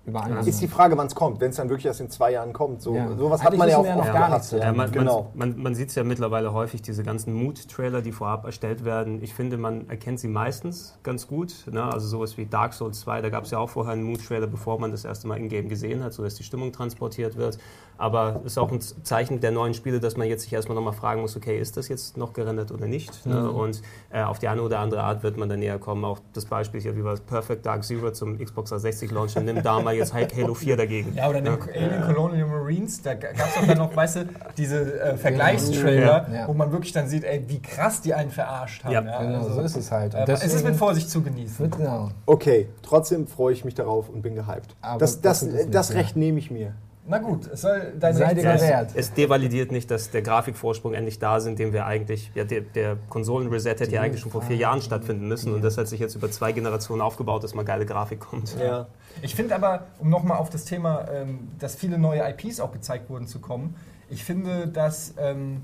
Über 0.06 0.24
andere. 0.24 0.48
ist 0.48 0.62
die 0.62 0.68
Frage, 0.68 0.98
wann 0.98 1.08
es 1.08 1.16
kommt, 1.16 1.40
wenn 1.42 1.50
es 1.50 1.56
dann 1.56 1.70
wirklich 1.70 1.88
erst 1.88 2.00
in 2.00 2.10
zwei 2.10 2.32
Jahren 2.32 2.54
kommt. 2.54 2.82
So, 2.82 2.96
Ja. 2.96 3.16
Sowas 3.16 3.44
hat 3.44 3.58
man 3.58 3.68
ja 3.68 3.78
auch 3.78 3.84
wir 3.84 3.90
ja 3.90 3.96
noch 3.96 4.14
gar 4.14 4.30
nichts, 4.30 4.52
ja. 4.52 4.72
Man 4.72 4.92
genau. 4.92 5.32
man, 5.34 5.58
man, 5.58 5.74
sieht 5.74 5.90
es 5.90 5.96
ja 5.96 6.04
mittlerweile 6.04 6.54
häufig, 6.54 6.82
diese 6.82 7.04
ganzen 7.04 7.34
Mood-Trailer, 7.34 8.02
die 8.02 8.12
vorab 8.12 8.46
erstellt 8.46 8.86
werden. 8.86 9.24
Ich 9.24 9.34
finde, 9.34 9.58
man 9.58 9.90
erkennt 9.90 10.20
sie 10.20 10.28
meistens 10.28 10.98
ganz 11.02 11.28
gut. 11.28 11.66
Ne? 11.72 11.84
Also 11.84 12.08
sowas 12.08 12.38
wie 12.38 12.46
Dark 12.46 12.74
Souls 12.74 13.00
2, 13.02 13.22
da 13.22 13.30
gab 13.30 13.46
es 13.46 13.52
ja 13.52 13.58
auch 13.58 13.70
vorher 13.70 13.94
einen 13.94 14.04
Mood-Trailer, 14.04 14.48
bevor 14.48 14.80
man 14.80 14.92
das 14.92 15.06
erste 15.06 15.28
Mal 15.28 15.38
in-game 15.38 15.70
gesehen 15.70 16.04
hat, 16.04 16.14
sodass 16.14 16.36
die 16.36 16.44
Stimmung 16.44 16.72
transportiert 16.72 17.36
wird. 17.36 17.58
Aber 17.98 18.42
es 18.42 18.54
ist 18.54 18.58
auch 18.58 18.72
ein 18.72 18.82
Zeichen 18.82 19.40
der 19.40 19.52
neuen 19.52 19.74
Spiele, 19.74 20.00
dass 20.00 20.18
man 20.18 20.28
jetzt 20.28 20.44
sich 20.44 20.54
erstmal 20.54 20.76
nochmal 20.76 20.94
fragen 20.94 21.22
muss, 21.22 21.36
okay, 21.38 21.58
ist 21.58 21.78
das 21.78 21.88
jetzt 21.88 22.18
noch 22.18 22.34
gerendert 22.34 22.72
oder 22.72 22.88
nicht? 22.88 23.26
Ne? 23.26 23.50
Und 23.50 23.82
äh, 24.10 24.22
auf 24.22 24.38
die 24.40 24.50
eine 24.50 24.62
oder 24.62 24.80
andere 24.80 25.04
Art 25.04 25.24
wird 25.24 25.38
man 25.38 25.48
dann 25.48 25.60
näher 25.60 25.80
kommen. 25.80 26.04
Auch 26.04 26.20
das 26.34 26.46
Beispiel 26.46 26.82
hier, 26.82 26.98
wie 26.98 27.04
war 27.04 27.14
es, 27.14 27.22
Perfect 27.22 27.66
Dark 27.66 27.84
Zero 27.86 28.12
zum 28.12 28.38
Xbox 28.38 28.70
360 28.72 29.12
launchen, 29.12 29.46
nimm 29.46 29.64
da 29.64 29.80
mal 29.80 29.95
jetzt 29.98 30.14
Halo 30.14 30.54
4 30.54 30.78
dagegen. 30.78 31.14
Ja, 31.16 31.30
oder 31.30 31.42
den 31.42 31.54
Alien 31.62 32.02
Colonial 32.06 32.48
Marines, 32.48 33.02
da 33.02 33.14
gab 33.14 33.32
es 33.36 33.58
auch 33.58 33.66
dann 33.68 33.78
noch, 33.78 33.96
weißt 33.96 34.16
du, 34.18 34.26
diese 34.58 35.00
äh, 35.02 35.18
Vergleichstrailer, 35.18 36.28
Ja. 36.34 36.48
wo 36.48 36.54
man 36.54 36.72
wirklich 36.72 36.92
dann 36.94 37.08
sieht, 37.08 37.24
ey, 37.24 37.44
wie 37.48 37.62
krass 37.62 38.02
die 38.02 38.14
einen 38.14 38.32
verarscht 38.32 38.84
haben. 38.84 38.94
Ja, 38.94 39.02
Genau, 39.02 39.40
also, 39.40 39.54
so 39.54 39.62
ist 39.62 39.76
es 39.78 39.92
halt. 39.92 40.14
Und 40.16 40.28
äh, 40.30 40.32
es 40.34 40.44
ist 40.44 40.64
mit 40.66 40.76
Vorsicht 40.76 41.10
zu 41.10 41.22
genießen. 41.22 41.70
Genau. 41.72 42.10
Okay, 42.26 42.68
trotzdem 42.82 43.28
freue 43.28 43.54
ich 43.54 43.66
mich 43.66 43.74
darauf 43.76 44.10
und 44.10 44.22
bin 44.22 44.36
gehypt. 44.36 44.76
Aber 44.82 45.00
das 45.00 45.22
das, 45.22 45.42
das 45.42 45.70
das. 45.70 45.94
Recht 45.94 46.16
nehme 46.16 46.40
ich 46.40 46.52
mir. 46.52 46.74
Na 47.08 47.20
gut, 47.20 47.48
es 47.48 47.62
soll 47.62 47.94
dein 48.00 48.16
Sei 48.16 48.36
sein. 48.36 48.36
gewährt. 48.36 48.92
Es 48.96 49.14
devalidiert 49.14 49.72
nicht, 49.72 49.92
dass 49.92 50.10
der 50.10 50.24
Grafikvorsprung 50.24 50.94
endlich 50.94 51.20
da 51.20 51.40
sind, 51.40 51.60
den 51.60 51.72
wir 51.72 51.86
eigentlich, 51.86 52.32
ja, 52.34 52.44
der, 52.44 52.62
der 52.62 52.98
Konsolen-Reset 53.10 53.70
hätte 53.80 53.92
ja 53.92 54.02
eigentlich 54.02 54.22
schon 54.22 54.32
vor 54.32 54.42
vier 54.42 54.56
Jahren 54.56 54.82
stattfinden 54.82 55.28
müssen 55.28 55.54
und 55.54 55.64
das 55.64 55.78
hat 55.78 55.88
sich 55.88 56.00
jetzt 56.00 56.16
über 56.16 56.32
zwei 56.32 56.52
Generationen 56.52 57.02
aufgebaut, 57.02 57.44
dass 57.44 57.54
mal 57.54 57.64
geile 57.64 57.86
Grafik 57.86 58.22
kommt. 58.22 58.56
Ja. 58.60 58.88
Ich 59.22 59.36
finde 59.36 59.54
aber, 59.54 59.86
um 60.00 60.10
nochmal 60.10 60.38
auf 60.38 60.50
das 60.50 60.66
Thema, 60.66 61.08
ähm, 61.12 61.50
dass 61.60 61.76
viele 61.76 62.00
neue 62.00 62.28
IPs 62.28 62.60
auch 62.60 62.72
gezeigt 62.72 63.10
wurden, 63.10 63.28
zu 63.28 63.40
kommen, 63.40 63.76
ich 64.10 64.24
finde, 64.24 64.68
dass 64.68 65.14
ähm, 65.18 65.62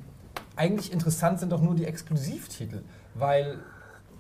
eigentlich 0.56 0.94
interessant 0.94 1.40
sind 1.40 1.52
doch 1.52 1.62
nur 1.62 1.76
die 1.76 1.86
Exklusivtitel, 1.86 2.84
weil 3.16 3.60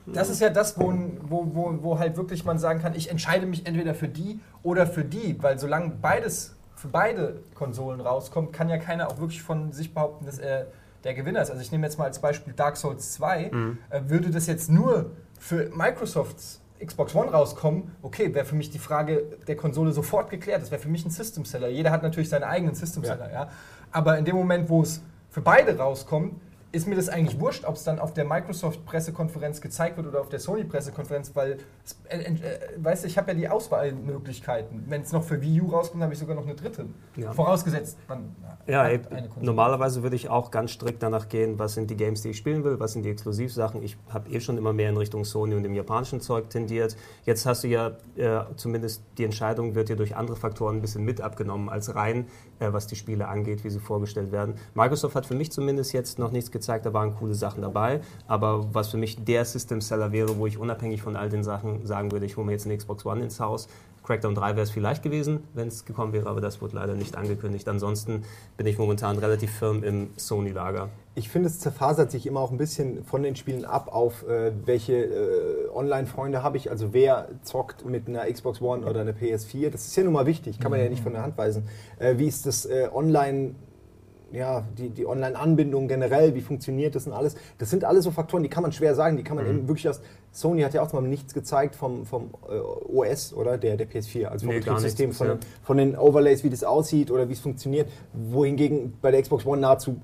das 0.07 0.29
ist 0.29 0.41
ja 0.41 0.49
das, 0.49 0.79
wo, 0.79 0.91
wo, 1.21 1.47
wo, 1.53 1.83
wo 1.83 1.99
halt 1.99 2.17
wirklich 2.17 2.45
man 2.45 2.57
sagen 2.57 2.81
kann, 2.81 2.95
ich 2.95 3.09
entscheide 3.09 3.45
mich 3.45 3.67
entweder 3.67 3.93
für 3.93 4.07
die 4.07 4.39
oder 4.63 4.87
für 4.87 5.03
die, 5.03 5.41
weil 5.41 5.59
solange 5.59 5.91
beides 6.01 6.55
für 6.81 6.87
beide 6.87 7.43
Konsolen 7.53 8.01
rauskommt, 8.01 8.53
kann 8.53 8.67
ja 8.67 8.77
keiner 8.77 9.07
auch 9.07 9.19
wirklich 9.19 9.43
von 9.43 9.71
sich 9.71 9.93
behaupten, 9.93 10.25
dass 10.25 10.39
er 10.39 10.67
der 11.03 11.13
Gewinner 11.13 11.39
ist. 11.39 11.51
Also 11.51 11.61
ich 11.61 11.71
nehme 11.71 11.85
jetzt 11.85 11.99
mal 11.99 12.05
als 12.05 12.19
Beispiel 12.19 12.53
Dark 12.53 12.75
Souls 12.75 13.13
2, 13.13 13.43
äh, 13.43 14.01
würde 14.07 14.31
das 14.31 14.47
jetzt 14.47 14.69
nur 14.69 15.11
für 15.39 15.69
Microsofts 15.75 16.59
Xbox 16.83 17.13
One 17.13 17.29
rauskommen, 17.29 17.91
okay, 18.01 18.33
wäre 18.33 18.45
für 18.45 18.55
mich 18.55 18.71
die 18.71 18.79
Frage 18.79 19.23
der 19.47 19.55
Konsole 19.55 19.91
sofort 19.91 20.31
geklärt. 20.31 20.63
Das 20.63 20.71
wäre 20.71 20.81
für 20.81 20.89
mich 20.89 21.05
ein 21.05 21.11
System 21.11 21.45
Seller. 21.45 21.67
Jeder 21.67 21.91
hat 21.91 22.01
natürlich 22.01 22.29
seine 22.29 22.47
eigenen 22.47 22.73
System 22.73 23.03
Seller, 23.03 23.31
ja. 23.31 23.49
Aber 23.91 24.17
in 24.17 24.25
dem 24.25 24.35
Moment, 24.35 24.67
wo 24.67 24.81
es 24.81 25.03
für 25.29 25.41
beide 25.41 25.77
rauskommt, 25.77 26.41
ist 26.71 26.87
mir 26.87 26.95
das 26.95 27.09
eigentlich 27.09 27.39
wurscht, 27.39 27.65
ob 27.65 27.75
es 27.75 27.83
dann 27.83 27.99
auf 27.99 28.13
der 28.13 28.23
Microsoft-Pressekonferenz 28.25 29.59
gezeigt 29.59 29.97
wird 29.97 30.07
oder 30.07 30.21
auf 30.21 30.29
der 30.29 30.39
Sony-Pressekonferenz, 30.39 31.35
weil, 31.35 31.57
es, 31.83 31.97
äh, 32.07 32.19
äh, 32.19 32.59
weißt 32.77 33.03
du, 33.03 33.07
ich 33.07 33.17
habe 33.17 33.31
ja 33.31 33.37
die 33.37 33.49
Auswahlmöglichkeiten. 33.49 34.85
Wenn 34.87 35.01
es 35.01 35.11
noch 35.11 35.23
für 35.23 35.41
Wii 35.41 35.61
U 35.61 35.69
rauskommt, 35.69 36.01
habe 36.01 36.13
ich 36.13 36.19
sogar 36.19 36.35
noch 36.35 36.45
eine 36.45 36.55
dritte. 36.55 36.85
Ja. 37.17 37.33
Vorausgesetzt, 37.33 37.97
man 38.07 38.35
Ja, 38.67 38.87
ey, 38.87 39.01
normalerweise 39.41 40.01
würde 40.01 40.15
ich 40.15 40.29
auch 40.29 40.49
ganz 40.49 40.71
strikt 40.71 41.03
danach 41.03 41.27
gehen, 41.27 41.59
was 41.59 41.73
sind 41.73 41.89
die 41.89 41.97
Games, 41.97 42.21
die 42.21 42.29
ich 42.29 42.37
spielen 42.37 42.63
will, 42.63 42.79
was 42.79 42.93
sind 42.93 43.03
die 43.03 43.09
Exklusivsachen. 43.09 43.83
Ich 43.83 43.97
habe 44.09 44.29
eh 44.29 44.39
schon 44.39 44.57
immer 44.57 44.71
mehr 44.71 44.89
in 44.89 44.97
Richtung 44.97 45.25
Sony 45.25 45.55
und 45.55 45.63
dem 45.63 45.73
japanischen 45.73 46.21
Zeug 46.21 46.49
tendiert. 46.49 46.95
Jetzt 47.25 47.45
hast 47.45 47.65
du 47.65 47.67
ja 47.67 47.91
äh, 48.15 48.45
zumindest 48.55 49.03
die 49.17 49.25
Entscheidung 49.25 49.75
wird 49.75 49.89
dir 49.89 49.97
durch 49.97 50.15
andere 50.15 50.37
Faktoren 50.37 50.77
ein 50.77 50.81
bisschen 50.81 51.03
mit 51.03 51.19
abgenommen 51.19 51.67
als 51.67 51.95
rein, 51.95 52.27
äh, 52.59 52.71
was 52.71 52.87
die 52.87 52.95
Spiele 52.95 53.27
angeht, 53.27 53.65
wie 53.65 53.69
sie 53.69 53.79
vorgestellt 53.79 54.31
werden. 54.31 54.55
Microsoft 54.73 55.15
hat 55.15 55.25
für 55.25 55.35
mich 55.35 55.51
zumindest 55.51 55.91
jetzt 55.91 56.17
noch 56.17 56.31
nichts 56.31 56.51
gezeigt, 56.61 56.85
da 56.85 56.93
waren 56.93 57.15
coole 57.15 57.33
Sachen 57.33 57.61
dabei. 57.61 58.01
Aber 58.27 58.73
was 58.73 58.89
für 58.89 58.97
mich 58.97 59.23
der 59.25 59.43
System 59.43 59.81
Seller 59.81 60.11
wäre, 60.11 60.37
wo 60.37 60.45
ich 60.47 60.57
unabhängig 60.57 61.01
von 61.01 61.15
all 61.15 61.29
den 61.29 61.43
Sachen 61.43 61.85
sagen 61.85 62.11
würde, 62.11 62.25
ich 62.25 62.37
hole 62.37 62.45
mir 62.45 62.53
jetzt 62.53 62.65
eine 62.65 62.77
Xbox 62.77 63.05
One 63.05 63.23
ins 63.23 63.39
Haus. 63.39 63.67
Crackdown 64.03 64.33
3 64.33 64.55
wäre 64.55 64.61
es 64.61 64.71
vielleicht 64.71 65.03
gewesen, 65.03 65.43
wenn 65.53 65.67
es 65.67 65.85
gekommen 65.85 66.11
wäre, 66.11 66.27
aber 66.27 66.41
das 66.41 66.61
wurde 66.61 66.75
leider 66.75 66.95
nicht 66.95 67.15
angekündigt. 67.15 67.67
Ansonsten 67.69 68.23
bin 68.57 68.65
ich 68.65 68.77
momentan 68.79 69.17
relativ 69.19 69.51
firm 69.51 69.83
im 69.83 70.09
Sony-Lager. 70.17 70.89
Ich 71.13 71.29
finde, 71.29 71.49
es 71.49 71.59
zerfasert 71.59 72.09
sich 72.09 72.25
immer 72.25 72.39
auch 72.39 72.51
ein 72.51 72.57
bisschen 72.57 73.03
von 73.03 73.21
den 73.21 73.35
Spielen 73.35 73.63
ab 73.63 73.93
auf, 73.93 74.27
äh, 74.27 74.53
welche 74.65 74.93
äh, 74.93 75.69
Online-Freunde 75.73 76.41
habe 76.41 76.57
ich. 76.57 76.71
Also 76.71 76.93
wer 76.93 77.27
zockt 77.43 77.85
mit 77.85 78.07
einer 78.07 78.31
Xbox 78.31 78.59
One 78.61 78.85
oder 78.87 79.01
einer 79.01 79.11
PS4. 79.11 79.69
Das 79.69 79.85
ist 79.85 79.95
ja 79.95 80.03
nun 80.03 80.13
mal 80.13 80.25
wichtig, 80.25 80.59
kann 80.59 80.71
man 80.71 80.79
ja 80.79 80.89
nicht 80.89 81.03
von 81.03 81.13
der 81.13 81.21
Hand 81.21 81.37
weisen. 81.37 81.67
Äh, 81.99 82.17
wie 82.17 82.27
ist 82.27 82.45
das 82.45 82.65
äh, 82.65 82.89
Online- 82.91 83.55
ja, 84.33 84.63
die, 84.77 84.89
die 84.89 85.05
Online-Anbindung 85.05 85.87
generell, 85.87 86.35
wie 86.35 86.41
funktioniert 86.41 86.95
das 86.95 87.07
und 87.07 87.13
alles. 87.13 87.35
Das 87.57 87.69
sind 87.69 87.83
alles 87.83 88.05
so 88.05 88.11
Faktoren, 88.11 88.43
die 88.43 88.49
kann 88.49 88.63
man 88.63 88.71
schwer 88.71 88.95
sagen, 88.95 89.17
die 89.17 89.23
kann 89.23 89.35
man 89.37 89.45
eben 89.47 89.67
wirklich 89.67 89.87
aus. 89.89 90.01
Sony 90.31 90.61
hat 90.61 90.73
ja 90.73 90.81
auch 90.81 90.93
mal 90.93 91.01
nichts 91.01 91.33
gezeigt 91.33 91.75
vom, 91.75 92.05
vom 92.05 92.29
äh, 92.49 92.57
OS, 92.57 93.33
oder? 93.33 93.57
Der, 93.57 93.75
der 93.75 93.89
PS4, 93.89 94.25
also 94.25 94.45
vom 94.45 94.53
Nee, 94.53 94.61
Betriebssystem, 94.61 95.11
von, 95.11 95.39
von 95.61 95.77
den 95.77 95.97
Overlays, 95.97 96.43
wie 96.43 96.49
das 96.49 96.63
aussieht 96.63 97.11
oder 97.11 97.27
wie 97.27 97.33
es 97.33 97.39
funktioniert. 97.39 97.89
Wohingegen 98.13 98.93
bei 99.01 99.11
der 99.11 99.21
Xbox 99.21 99.45
One 99.45 99.61
nahezu 99.61 99.97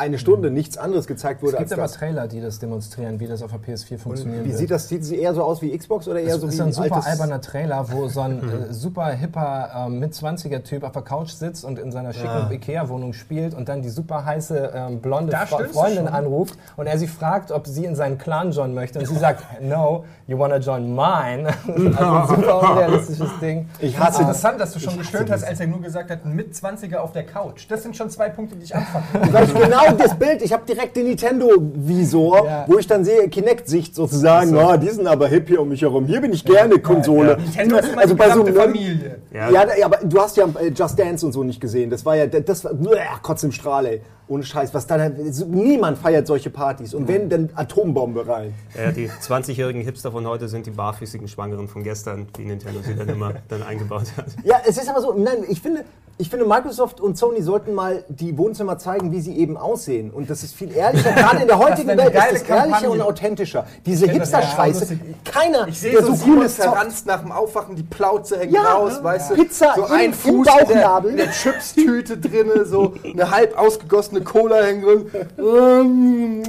eine 0.00 0.18
Stunde 0.18 0.50
nichts 0.50 0.76
anderes 0.78 1.06
gezeigt 1.06 1.40
Es 1.40 1.42
wurde 1.42 1.58
gibt 1.58 1.70
als 1.70 1.72
aber 1.72 1.82
das. 1.82 1.92
Trailer, 1.92 2.26
die 2.26 2.40
das 2.40 2.58
demonstrieren, 2.58 3.20
wie 3.20 3.26
das 3.26 3.42
auf 3.42 3.52
der 3.52 3.60
PS4 3.60 3.98
funktionieren 3.98 4.40
Und 4.40 4.44
wie 4.46 4.48
wird. 4.48 4.58
sieht 4.58 4.70
das? 4.70 4.88
Sieht 4.88 5.04
sie 5.04 5.18
eher 5.18 5.34
so 5.34 5.42
aus 5.44 5.62
wie 5.62 5.76
Xbox 5.76 6.08
oder 6.08 6.20
eher 6.20 6.32
Das 6.32 6.40
so 6.40 6.46
ist 6.48 6.58
wie 6.58 6.62
ein 6.62 6.72
super 6.72 6.96
altes- 6.96 7.06
alberner 7.12 7.40
Trailer, 7.40 7.86
wo 7.92 8.08
so 8.08 8.20
ein 8.22 8.38
äh, 8.70 8.72
super 8.72 9.06
hipper 9.10 9.70
ähm, 9.86 9.98
mit 10.00 10.12
20er 10.14 10.62
Typ 10.64 10.82
auf 10.82 10.92
der 10.92 11.02
Couch 11.02 11.30
sitzt 11.30 11.64
und 11.64 11.78
in 11.78 11.92
seiner 11.92 12.12
schicken 12.12 12.28
Ah. 12.30 12.50
Ikea-Wohnung 12.50 13.12
spielt 13.12 13.54
und 13.54 13.68
dann 13.68 13.82
die 13.82 13.90
super 13.90 14.24
heiße 14.24 14.72
ähm, 14.74 15.00
blonde 15.00 15.36
Freundin 15.72 16.08
anruft 16.08 16.54
und 16.76 16.86
er 16.86 16.98
sie 16.98 17.06
fragt, 17.06 17.52
ob 17.52 17.66
sie 17.66 17.84
in 17.84 17.94
seinen 17.94 18.18
Clan 18.18 18.52
joinen 18.52 18.74
möchte 18.74 18.98
und 18.98 19.06
sie 19.06 19.14
sagt, 19.18 19.44
no, 19.62 20.04
you 20.30 20.38
wanna 20.38 20.58
join 20.58 20.94
mine. 20.94 21.48
also 21.66 21.88
ein 21.90 22.28
super 22.42 22.60
unrealistisches 22.70 23.30
Ding. 23.40 23.68
Ich 23.80 23.96
Das 23.96 24.00
ist 24.00 24.00
hasse 24.00 24.10
das. 24.12 24.20
interessant, 24.20 24.60
dass 24.60 24.72
du 24.72 24.78
schon 24.80 24.96
gestöhnt 24.96 25.30
hast, 25.30 25.42
als 25.42 25.58
er 25.58 25.66
nur 25.66 25.80
gesagt 25.82 26.10
hat, 26.10 26.24
ein 26.24 26.34
mit 26.36 26.54
20er 26.54 26.98
auf 26.98 27.12
der 27.12 27.24
Couch. 27.24 27.66
Das 27.68 27.82
sind 27.82 27.96
schon 27.96 28.08
zwei 28.10 28.28
Punkte, 28.28 28.54
die 28.56 28.64
ich 28.64 28.74
anfange. 28.74 29.04
Ich 29.42 29.54
genau 29.54 29.92
das 29.98 30.14
Bild, 30.18 30.42
ich 30.42 30.52
habe 30.52 30.62
direkt 30.66 30.96
den 30.96 31.06
Nintendo-Visor, 31.06 32.46
Ja. 32.46 32.64
wo 32.68 32.78
ich 32.78 32.86
dann 32.86 33.04
sehe, 33.04 33.28
Kinect-Sicht 33.28 33.94
sozusagen, 33.94 34.56
oh, 34.56 34.76
die 34.76 34.88
sind 34.88 35.06
aber 35.06 35.26
hip 35.28 35.48
hier 35.48 35.60
um 35.60 35.68
mich 35.68 35.82
herum. 35.82 36.06
Hier 36.06 36.20
bin 36.20 36.32
ich 36.32 36.44
gerne 36.44 36.78
Konsole. 36.78 37.36
Nintendo 37.38 37.76
ist 37.78 37.88
immer 37.92 38.02
also 38.02 38.14
die 38.14 38.18
bei 38.18 38.30
so 38.30 38.44
einem 38.44 38.54
Familie. 38.54 39.18
Ja. 39.32 39.50
Ja, 39.50 39.76
ja, 39.76 39.86
aber 39.86 39.98
du 40.04 40.20
hast 40.20 40.36
ja 40.36 40.44
äh, 40.60 40.68
Just 40.68 40.98
Dance 40.98 41.26
und 41.26 41.32
so 41.32 41.42
nicht 41.42 41.60
gesehen. 41.60 41.90
Das 41.90 42.04
war 42.04 42.16
ja, 42.16 42.26
das 42.26 42.64
war, 42.64 42.74
Bäh, 42.74 42.98
Kotz 43.22 43.42
im 43.42 43.52
Strahl, 43.52 43.86
ey. 43.86 44.02
Ohne 44.30 44.44
Scheiß. 44.44 44.72
Was 44.72 44.86
dann, 44.86 45.32
so- 45.32 45.44
niemand 45.46 45.98
feiert 45.98 46.26
solche 46.26 46.50
Partys. 46.50 46.94
Und 46.94 47.08
wenn, 47.08 47.28
dann 47.28 47.50
Atombombe 47.54 48.26
rein. 48.28 48.54
Ja, 48.78 48.92
die 48.92 49.08
20-jährigen 49.08 49.82
Hipster 49.82 50.12
von 50.12 50.24
heute 50.26 50.48
sind 50.48 50.66
die 50.66 50.70
barfüßigen 50.70 51.26
Schwangeren 51.26 51.66
von 51.66 51.82
gestern, 51.82 52.28
die 52.36 52.44
Nintendo 52.44 52.80
sie 52.80 52.94
dann 52.94 53.08
immer 53.08 53.34
dann 53.48 53.64
eingebaut 53.64 54.06
hat. 54.16 54.26
Ja, 54.44 54.60
es 54.64 54.78
ist 54.78 54.88
aber 54.88 55.00
so, 55.00 55.12
nein, 55.14 55.38
ich 55.48 55.60
finde, 55.60 55.84
ich 56.20 56.28
finde, 56.28 56.44
Microsoft 56.44 57.00
und 57.00 57.16
Sony 57.16 57.42
sollten 57.42 57.72
mal 57.74 58.04
die 58.08 58.36
Wohnzimmer 58.36 58.76
zeigen, 58.78 59.10
wie 59.10 59.20
sie 59.20 59.36
eben 59.38 59.56
aussehen. 59.56 60.10
Und 60.10 60.28
das 60.28 60.42
ist 60.42 60.54
viel 60.54 60.70
ehrlicher. 60.76 61.12
Gerade 61.14 61.40
in 61.42 61.48
der 61.48 61.58
heutigen 61.58 61.88
Welt 61.88 62.00
ist 62.00 62.14
das 62.14 62.24
ehrlicher 62.24 62.44
Kampagne. 62.56 62.90
und 62.90 63.00
authentischer. 63.00 63.66
Diese 63.86 64.06
ja, 64.06 64.12
Hipster-Scheiße. 64.12 64.80
lustig. 64.80 65.00
Keiner, 65.24 65.66
Ich 65.68 65.80
sehe 65.80 65.92
der 65.92 66.02
so, 66.04 66.14
so 66.14 66.24
cool 66.26 66.44
ist, 66.44 66.60
zockt. 66.62 67.06
nach 67.06 67.20
dem 67.22 67.32
Aufwachen, 67.32 67.74
die 67.74 67.82
Plauze 67.82 68.38
hängt 68.38 68.52
Ja, 68.52 68.62
raus, 68.74 68.94
ja. 68.98 69.04
weißt 69.04 69.30
du? 69.30 69.34
Pizza 69.36 69.72
so 69.76 69.84
ein 69.86 70.06
im 70.06 70.12
Fuß 70.12 70.30
in 70.32 70.42
der, 70.44 70.52
Bauchnabel. 70.52 71.10
in 71.12 71.16
der 71.16 71.30
Chips-Tüte 71.30 72.18
drin, 72.18 72.50
so 72.64 72.94
eine 73.04 73.30
halb 73.30 73.58
ausgegossene 73.58 74.20
Cola 74.22 74.56
hängt 74.62 74.84
drin. 74.84 76.42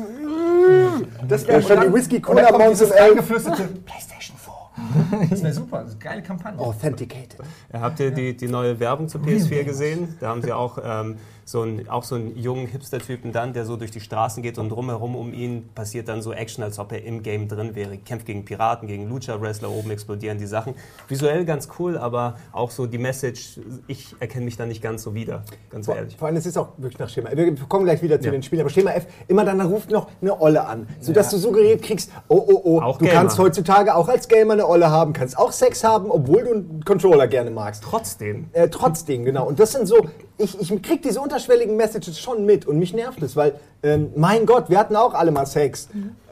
Das 1.28 1.48
wäre 1.48 1.62
Ja, 1.62 1.68
schon 1.68 1.80
die 1.82 1.88
und 1.88 1.94
Whisky-Cola 1.94 2.42
dann 2.42 2.46
kommt 2.51 2.60
morgens 2.60 2.80
dieses 2.80 2.94
elf. 2.94 3.10
reingeflüsterte 3.10 3.63
PlayStation 3.86 4.38
4. 4.38 4.40
Das 5.30 5.44
wäre 5.44 5.54
super, 5.54 5.80
das 5.80 5.90
ist 5.90 5.96
eine 5.96 6.04
geile 6.04 6.22
Kampagne. 6.22 6.60
Authenticated. 6.60 7.40
Habt 7.74 8.00
ihr 8.00 8.12
die, 8.12 8.36
die 8.36 8.48
neue 8.48 8.80
Werbung 8.80 9.08
zur 9.08 9.22
PS4 9.22 9.64
gesehen? 9.64 10.16
Da 10.20 10.30
haben 10.30 10.42
sie 10.42 10.52
auch, 10.52 10.78
ähm, 10.84 11.18
so 11.51 11.62
einen, 11.62 11.88
auch 11.89 12.03
so 12.03 12.15
einen 12.15 12.38
jungen 12.38 12.67
Hipster-Typen 12.67 13.31
dann, 13.31 13.53
der 13.53 13.65
so 13.65 13.75
durch 13.75 13.91
die 13.91 14.00
Straßen 14.00 14.41
geht 14.41 14.58
und 14.58 14.70
drumherum 14.70 15.15
um 15.15 15.34
ihn 15.34 15.70
passiert 15.75 16.08
dann 16.08 16.22
so 16.22 16.31
Action, 16.34 16.63
als 16.63 16.79
ob 16.79 16.91
er 16.91 17.03
im 17.03 17.22
Game 17.24 17.48
drin 17.48 17.75
wäre. 17.75 17.98
Kämpft 17.98 18.25
gegen 18.25 18.46
Piraten, 18.46 18.88
gegen 18.88 19.10
Lucha-Wrestler, 19.10 19.70
oben 19.70 19.91
explodieren 19.91 20.38
die 20.38 20.46
Sachen. 20.46 20.75
Visuell 21.08 21.46
ganz 21.46 21.67
cool, 21.79 21.98
aber 21.98 22.36
auch 22.53 22.72
so 22.72 22.86
die 22.88 22.98
Message, 22.98 23.60
ich 23.88 24.15
erkenne 24.20 24.46
mich 24.46 24.58
da 24.58 24.65
nicht 24.65 24.81
ganz 24.81 25.03
so 25.03 25.13
wieder, 25.13 25.43
ganz 25.70 25.86
Vor, 25.86 25.96
ehrlich. 25.96 26.15
vor 26.17 26.27
allem, 26.27 26.38
es 26.38 26.46
ist 26.46 26.58
auch 26.58 26.70
wirklich 26.77 27.00
nach 27.00 27.10
Schema. 27.10 27.29
Wir 27.34 27.53
kommen 27.67 27.86
gleich 27.86 28.01
wieder 28.01 28.20
zu 28.20 28.27
Ja. 28.27 28.31
den 28.31 28.43
Spielen, 28.43 28.62
aber 28.62 28.70
Schema 28.70 28.91
F, 28.91 29.05
immer 29.27 29.43
dann 29.46 29.60
ruft 29.62 29.91
noch 29.91 30.08
eine 30.22 30.39
Olle 30.39 30.65
an, 30.65 30.88
sodass 31.00 31.29
du 31.29 31.38
suggeriert 31.38 31.81
kriegst, 31.81 32.12
oh, 32.29 32.41
oh, 32.48 32.62
oh, 32.63 32.81
Auch 32.81 32.98
du 32.98 33.05
Gamer. 33.05 33.17
kannst 33.20 33.38
heutzutage 33.38 33.93
auch 33.96 34.08
als 34.08 34.27
Gamer 34.27 34.53
eine 34.53 34.67
Olle 34.67 34.89
haben, 34.89 35.13
kannst 35.13 35.38
auch 35.38 35.51
Sex 35.51 35.84
haben, 35.84 36.10
obwohl 36.10 36.43
du 36.43 36.51
einen 36.53 36.86
Controller 36.86 37.27
gerne 37.27 37.51
magst. 37.51 37.84
Trotzdem. 37.84 38.50
Äh, 38.53 38.70
trotzdem, 38.70 39.25
genau. 39.25 39.48
Und 39.48 39.60
das 39.60 39.74
sind 39.74 39.88
so, 39.88 40.08
ich, 40.38 40.60
ich 40.60 40.82
krieg 40.82 41.02
diese 41.02 41.22
unterschwelligen 41.22 41.76
Messages 41.76 42.20
schon 42.20 42.46
mit 42.46 42.66
und 42.66 42.80
mich 42.80 42.94
nervt 42.94 43.22
es, 43.22 43.36
weil, 43.36 43.54
ähm, 43.84 44.12
mein 44.16 44.46
Gott, 44.46 44.70
wir 44.70 44.80
hatten 44.80 44.96
auch 44.96 45.14
alle 45.14 45.32
mal 45.32 45.46
Sex. 45.46 45.90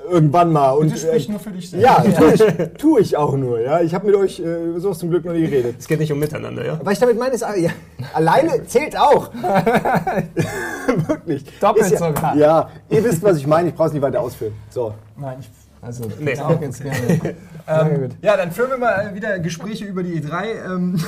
Irgendwann 0.10 0.51
mal. 0.51 0.72
Und, 0.72 0.91
du 0.91 0.98
sprichst 0.98 1.29
äh, 1.29 1.32
nur 1.32 1.39
für 1.39 1.51
dich 1.51 1.70
selbst. 1.70 1.86
Ja, 1.86 2.01
tue 2.18 2.34
ich, 2.34 2.70
tu 2.79 2.98
ich 2.98 3.18
auch 3.18 3.36
nur. 3.36 3.60
Ja. 3.60 3.82
Ich 3.82 3.94
habe 3.94 4.08
mit 4.08 4.15
euch 4.15 4.39
äh, 4.39 4.79
so 4.79 4.94
zum 4.94 5.12
Glück 5.12 5.24
noch 5.25 5.34
nie 5.34 5.41
geredet. 5.41 5.75
Es 5.77 5.88
geht 5.88 6.00
nicht 6.00 6.12
um 6.12 6.18
Miteinander, 6.18 6.65
ja? 6.65 6.79
Was 6.84 6.94
ich 6.94 7.00
damit 7.00 7.20
meine, 7.20 7.36
ist, 7.36 7.44
ah, 7.44 7.56
ja, 7.56 7.70
alleine 8.13 8.65
zählt 8.65 8.98
auch. 8.98 9.29
Wirklich. 11.08 11.46
Doppelt 11.60 11.86
Ist 11.86 11.91
ja, 11.91 11.98
sogar. 12.00 12.36
Ja, 12.36 12.70
ihr 12.89 13.03
wisst, 13.03 13.22
was 13.22 13.38
ich 13.38 13.46
meine. 13.46 13.70
Ich 13.70 13.75
brauche 13.75 13.89
es 13.89 13.94
nicht 13.94 14.01
weiter 14.01 14.22
ausführen. 14.22 14.53
So. 14.70 14.94
Nein, 15.18 15.38
ich 15.41 15.50
Also, 15.82 16.06
Nee. 16.20 16.32
ich 16.32 16.41
auch 16.41 16.60
jetzt 16.60 16.82
gerne. 16.82 16.98
Sehr 17.68 18.00
gut. 18.00 18.12
Ja, 18.22 18.36
dann 18.36 18.51
führen 18.51 18.72
wir 18.72 18.77
mal 18.77 19.13
wieder 19.13 19.38
Gespräche 19.39 19.86
über 19.86 20.01
die 20.01 20.22
E3. 20.22 20.65
Ähm, 20.65 21.00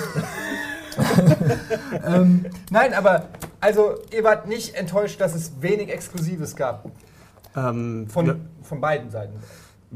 ähm, 2.05 2.45
nein, 2.69 2.93
aber 2.93 3.27
also 3.59 3.95
ihr 4.11 4.23
wart 4.23 4.47
nicht 4.47 4.75
enttäuscht, 4.75 5.21
dass 5.21 5.35
es 5.35 5.53
wenig 5.61 5.89
Exklusives 5.89 6.55
gab 6.55 6.89
Ähm, 7.55 8.07
von, 8.09 8.25
ja. 8.25 8.35
von 8.63 8.81
beiden 8.81 9.09
Seiten. 9.09 9.33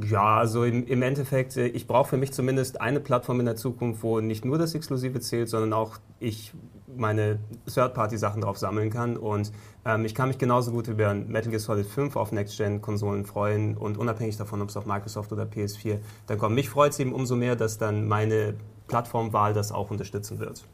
Ja, 0.02 0.38
also 0.38 0.66
im, 0.66 0.86
im 0.88 1.02
Endeffekt, 1.02 1.56
äh, 1.56 1.68
ich 1.68 1.88
brauche 1.88 2.10
für 2.10 2.18
mich 2.18 2.34
zumindest 2.34 2.82
eine 2.82 3.00
Plattform 3.00 3.40
in 3.40 3.46
der 3.46 3.56
Zukunft, 3.56 4.04
wo 4.04 4.20
nicht 4.20 4.44
nur 4.44 4.58
das 4.58 4.76
Exklusive 4.76 5.22
zählt, 5.22 5.50
sondern 5.50 5.72
auch 5.72 5.98
ich 6.20 6.54
meine 6.98 7.40
Third-Party-Sachen 7.74 8.42
drauf 8.42 8.58
sammeln 8.58 8.90
kann. 8.90 9.18
Und 9.18 9.52
ähm, 9.86 10.06
ich 10.06 10.14
kann 10.14 10.28
mich 10.28 10.38
genauso 10.38 10.72
gut 10.72 10.88
über 10.88 11.14
Metal 11.14 11.50
Gear 11.50 11.60
Solid 11.60 11.86
5 11.86 12.16
auf 12.16 12.32
Next-Gen-Konsolen 12.32 13.26
freuen 13.26 13.78
und 13.78 13.98
unabhängig 13.98 14.38
davon, 14.38 14.62
ob 14.62 14.70
es 14.70 14.78
auf 14.78 14.86
Microsoft 14.86 15.32
oder 15.32 15.44
PS4 15.44 16.00
dann 16.28 16.38
kommt. 16.38 16.56
Mich 16.56 16.70
freut 16.70 16.92
es 16.92 17.00
eben 17.00 17.14
umso 17.14 17.36
mehr, 17.36 17.56
dass 17.56 17.78
dann 17.78 18.08
meine 18.08 18.56
Plattformwahl 18.88 19.54
das 19.54 19.72
auch 19.72 19.92
unterstützen 19.92 20.40
wird. 20.40 20.66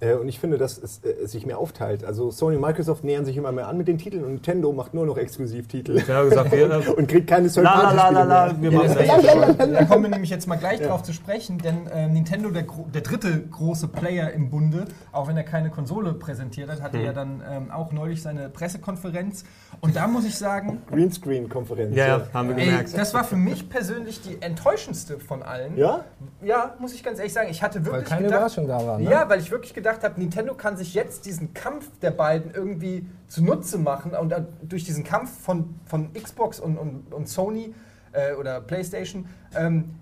Äh, 0.00 0.12
Und 0.14 0.28
ich 0.28 0.38
finde, 0.38 0.58
dass 0.58 0.76
es 0.76 1.00
äh, 1.04 1.26
sich 1.26 1.46
mehr 1.46 1.58
aufteilt. 1.58 2.04
Also 2.04 2.30
Sony 2.30 2.56
und 2.56 2.62
Microsoft 2.62 3.02
nähern 3.02 3.24
sich 3.24 3.36
immer 3.36 3.50
mehr 3.52 3.66
an 3.68 3.78
mit 3.78 3.88
den 3.88 3.96
Titeln 3.96 4.24
und 4.24 4.32
Nintendo 4.34 4.72
macht 4.72 4.92
nur 4.92 5.06
noch 5.06 5.16
Exklusivtitel. 5.16 5.96
Ich 5.96 6.10
habe 6.10 6.28
gesagt, 6.28 6.52
wir, 6.52 6.66
Und 6.98 7.08
kriegt 7.08 7.26
keine 7.28 7.48
la 7.48 7.62
la 7.62 7.92
la 7.92 8.08
la 8.10 8.22
la, 8.46 8.54
wir 8.60 8.70
mehr. 8.70 8.80
machen 8.80 9.26
das. 9.56 9.56
Da 9.56 9.84
kommen 9.84 10.02
wir 10.04 10.10
nämlich 10.10 10.30
jetzt 10.30 10.46
mal 10.46 10.56
gleich 10.56 10.80
drauf 10.82 11.02
zu 11.02 11.12
sprechen, 11.14 11.58
denn 11.58 11.86
äh, 11.86 12.08
Nintendo, 12.08 12.50
der, 12.50 12.64
der 12.92 13.00
dritte 13.00 13.40
große 13.50 13.88
Player 13.88 14.32
im 14.32 14.50
Bunde, 14.50 14.84
auch 15.12 15.28
wenn 15.28 15.36
er 15.36 15.44
keine 15.44 15.70
Konsole 15.70 16.12
präsentiert 16.12 16.68
hat, 16.70 16.82
hatte 16.82 16.98
ja 16.98 17.12
dann 17.14 17.42
ähm, 17.48 17.70
auch 17.70 17.92
neulich 17.92 18.20
seine 18.22 18.50
Pressekonferenz. 18.50 19.44
Und 19.80 19.96
da 19.96 20.06
muss 20.06 20.24
ich 20.24 20.36
sagen, 20.36 20.82
Greenscreen-Konferenz. 20.90 21.96
Ja, 21.96 22.06
ja, 22.06 22.26
haben 22.34 22.48
wir 22.50 22.56
ey, 22.58 22.66
gemerkt. 22.66 22.96
das 22.96 23.14
war 23.14 23.24
für 23.24 23.36
mich 23.36 23.68
persönlich 23.68 24.20
die 24.22 24.40
enttäuschendste 24.42 25.18
von 25.18 25.42
allen. 25.42 25.76
Ja? 25.76 26.04
Ja, 26.42 26.74
muss 26.78 26.94
ich 26.94 27.02
ganz 27.02 27.18
ehrlich 27.18 27.32
sagen. 27.32 27.48
Ich 27.50 27.62
hatte 27.62 27.80
Weil 27.86 27.92
wirklich 27.92 28.08
keine 28.08 28.22
gedacht, 28.22 28.38
Überraschung 28.58 28.68
da 28.68 28.86
war. 28.86 28.98
Ne? 28.98 29.10
Ja, 29.10 29.28
weil 29.28 29.40
ich 29.40 29.50
wirklich 29.50 29.72
gedacht 29.74 29.85
habe, 30.04 30.20
Nintendo 30.20 30.54
kann 30.54 30.76
sich 30.76 30.94
jetzt 30.94 31.26
diesen 31.26 31.54
Kampf 31.54 31.90
der 32.00 32.10
beiden 32.10 32.52
irgendwie 32.52 33.06
zunutze 33.28 33.78
machen 33.78 34.12
und 34.12 34.30
dann 34.30 34.48
durch 34.62 34.84
diesen 34.84 35.04
Kampf 35.04 35.30
von, 35.40 35.74
von 35.84 36.12
Xbox 36.12 36.60
und, 36.60 36.76
und, 36.76 37.12
und 37.12 37.28
Sony 37.28 37.74
äh, 38.12 38.34
oder 38.34 38.60
PlayStation 38.60 39.26
ähm, 39.54 39.94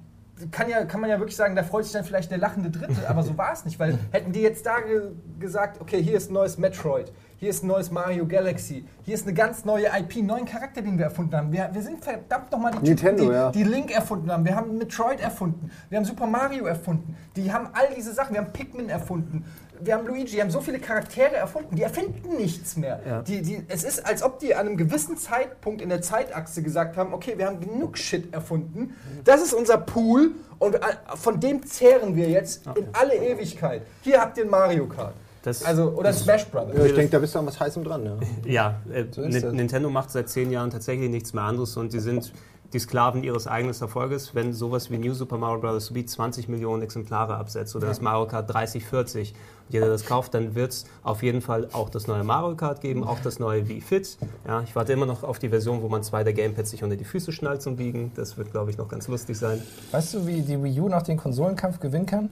kann, 0.50 0.68
ja, 0.68 0.84
kann 0.84 1.00
man 1.00 1.10
ja 1.10 1.18
wirklich 1.18 1.36
sagen, 1.36 1.54
da 1.54 1.62
freut 1.62 1.84
sich 1.84 1.92
dann 1.92 2.04
vielleicht 2.04 2.30
der 2.30 2.38
lachende 2.38 2.70
Dritte, 2.70 3.08
aber 3.08 3.22
so 3.22 3.36
war 3.38 3.52
es 3.52 3.64
nicht, 3.64 3.78
weil 3.78 3.98
hätten 4.10 4.32
die 4.32 4.40
jetzt 4.40 4.66
da 4.66 4.80
ge 4.80 5.12
gesagt, 5.38 5.80
okay, 5.80 6.02
hier 6.02 6.16
ist 6.16 6.30
ein 6.30 6.34
neues 6.34 6.58
Metroid, 6.58 7.12
hier 7.36 7.50
ist 7.50 7.62
ein 7.62 7.68
neues 7.68 7.90
Mario 7.90 8.26
Galaxy, 8.26 8.84
hier 9.02 9.14
ist 9.14 9.26
eine 9.26 9.34
ganz 9.34 9.64
neue 9.64 9.86
IP, 9.86 10.16
einen 10.16 10.26
neuen 10.26 10.44
Charakter, 10.44 10.82
den 10.82 10.98
wir 10.98 11.06
erfunden 11.06 11.36
haben. 11.36 11.52
Wir, 11.52 11.70
wir 11.72 11.82
sind 11.82 12.02
verdammt 12.02 12.50
nochmal 12.50 12.72
die 12.72 12.94
Typen, 12.94 13.16
Nintendo, 13.16 13.24
die, 13.24 13.30
ja. 13.30 13.50
die 13.50 13.62
Link 13.62 13.94
erfunden 13.94 14.30
haben, 14.30 14.44
wir 14.44 14.56
haben 14.56 14.76
Metroid 14.76 15.20
erfunden, 15.20 15.70
wir 15.88 15.98
haben 15.98 16.04
Super 16.04 16.26
Mario 16.26 16.66
erfunden, 16.66 17.16
die 17.36 17.52
haben 17.52 17.68
all 17.72 17.94
diese 17.96 18.12
Sachen, 18.12 18.34
wir 18.34 18.40
haben 18.40 18.52
Pikmin 18.52 18.88
erfunden, 18.88 19.44
wir 19.80 19.94
haben 19.94 20.06
Luigi, 20.06 20.32
wir 20.34 20.42
haben 20.42 20.50
so 20.50 20.60
viele 20.60 20.78
Charaktere 20.78 21.36
erfunden, 21.36 21.76
die 21.76 21.82
erfinden 21.82 22.36
nichts 22.36 22.76
mehr. 22.76 23.00
Ja. 23.06 23.22
Die, 23.22 23.42
die, 23.42 23.62
es 23.68 23.84
ist, 23.84 24.04
als 24.06 24.22
ob 24.22 24.38
die 24.38 24.54
an 24.54 24.66
einem 24.66 24.76
gewissen 24.76 25.16
Zeitpunkt 25.16 25.80
in 25.82 25.88
der 25.88 26.02
Zeitachse 26.02 26.62
gesagt 26.62 26.96
haben, 26.96 27.12
okay, 27.12 27.34
wir 27.36 27.46
haben 27.46 27.60
genug 27.60 27.98
Shit 27.98 28.32
erfunden, 28.32 28.94
das 29.24 29.42
ist 29.42 29.52
unser 29.54 29.78
Pool 29.78 30.32
und 30.58 30.76
äh, 30.76 30.78
von 31.16 31.40
dem 31.40 31.64
zehren 31.66 32.14
wir 32.16 32.28
jetzt 32.28 32.62
in 32.76 32.86
alle 32.92 33.14
Ewigkeit. 33.16 33.82
Hier 34.02 34.20
habt 34.20 34.38
ihr 34.38 34.44
ein 34.44 34.50
Mario 34.50 34.86
Kart. 34.86 35.14
Das- 35.42 35.62
also, 35.62 35.90
oder 35.90 36.12
Smash 36.12 36.46
Brothers. 36.46 36.76
Ja, 36.78 36.84
ich 36.86 36.94
denke, 36.94 37.10
da 37.10 37.18
bist 37.18 37.34
du 37.34 37.38
an 37.38 37.46
was 37.46 37.60
Heißem 37.60 37.84
dran. 37.84 38.04
Ja. 38.46 38.80
Ja, 38.90 38.94
äh, 38.94 39.04
das. 39.04 39.26
Nintendo 39.52 39.90
macht 39.90 40.10
seit 40.10 40.28
zehn 40.30 40.50
Jahren 40.50 40.70
tatsächlich 40.70 41.10
nichts 41.10 41.34
mehr 41.34 41.44
anderes 41.44 41.76
und 41.76 41.92
die 41.92 41.98
sind 42.00 42.32
die 42.74 42.80
Sklaven 42.80 43.22
ihres 43.22 43.46
eigenen 43.46 43.74
Erfolges. 43.80 44.34
Wenn 44.34 44.52
sowas 44.52 44.90
wie 44.90 44.98
New 44.98 45.14
Super 45.14 45.38
Mario 45.38 45.60
Bros. 45.60 45.94
wie 45.94 46.04
20 46.04 46.48
Millionen 46.48 46.82
Exemplare 46.82 47.36
absetzt 47.36 47.74
oder 47.76 47.86
das 47.86 48.00
Mario 48.00 48.26
Kart 48.26 48.52
30, 48.52 48.84
40 48.84 49.32
und 49.32 49.72
jeder 49.72 49.86
das 49.86 50.04
kauft, 50.04 50.34
dann 50.34 50.54
wird 50.56 50.72
es 50.72 50.84
auf 51.04 51.22
jeden 51.22 51.40
Fall 51.40 51.68
auch 51.72 51.88
das 51.88 52.08
neue 52.08 52.24
Mario 52.24 52.56
Kart 52.56 52.80
geben, 52.80 53.04
auch 53.04 53.20
das 53.20 53.38
neue 53.38 53.68
Wii 53.68 53.80
Fit. 53.80 54.18
Ja, 54.46 54.62
ich 54.62 54.74
warte 54.74 54.92
immer 54.92 55.06
noch 55.06 55.22
auf 55.22 55.38
die 55.38 55.48
Version, 55.48 55.82
wo 55.82 55.88
man 55.88 56.02
zwei 56.02 56.24
der 56.24 56.32
Gamepads 56.32 56.70
sich 56.70 56.82
unter 56.82 56.96
die 56.96 57.04
Füße 57.04 57.32
schnallt 57.32 57.62
zum 57.62 57.76
Biegen. 57.76 58.10
Das 58.16 58.36
wird, 58.36 58.50
glaube 58.50 58.70
ich, 58.70 58.76
noch 58.76 58.88
ganz 58.88 59.06
lustig 59.06 59.38
sein. 59.38 59.62
Weißt 59.92 60.14
du, 60.14 60.26
wie 60.26 60.42
die 60.42 60.60
Wii 60.62 60.80
U 60.80 60.88
noch 60.88 61.02
den 61.02 61.16
Konsolenkampf 61.16 61.78
gewinnen 61.78 62.06
kann? 62.06 62.28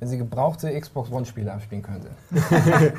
Wenn 0.00 0.08
sie 0.08 0.18
gebrauchte 0.18 0.78
Xbox 0.78 1.10
One-Spiele 1.10 1.52
abspielen 1.52 1.82
könnte. 1.82 2.08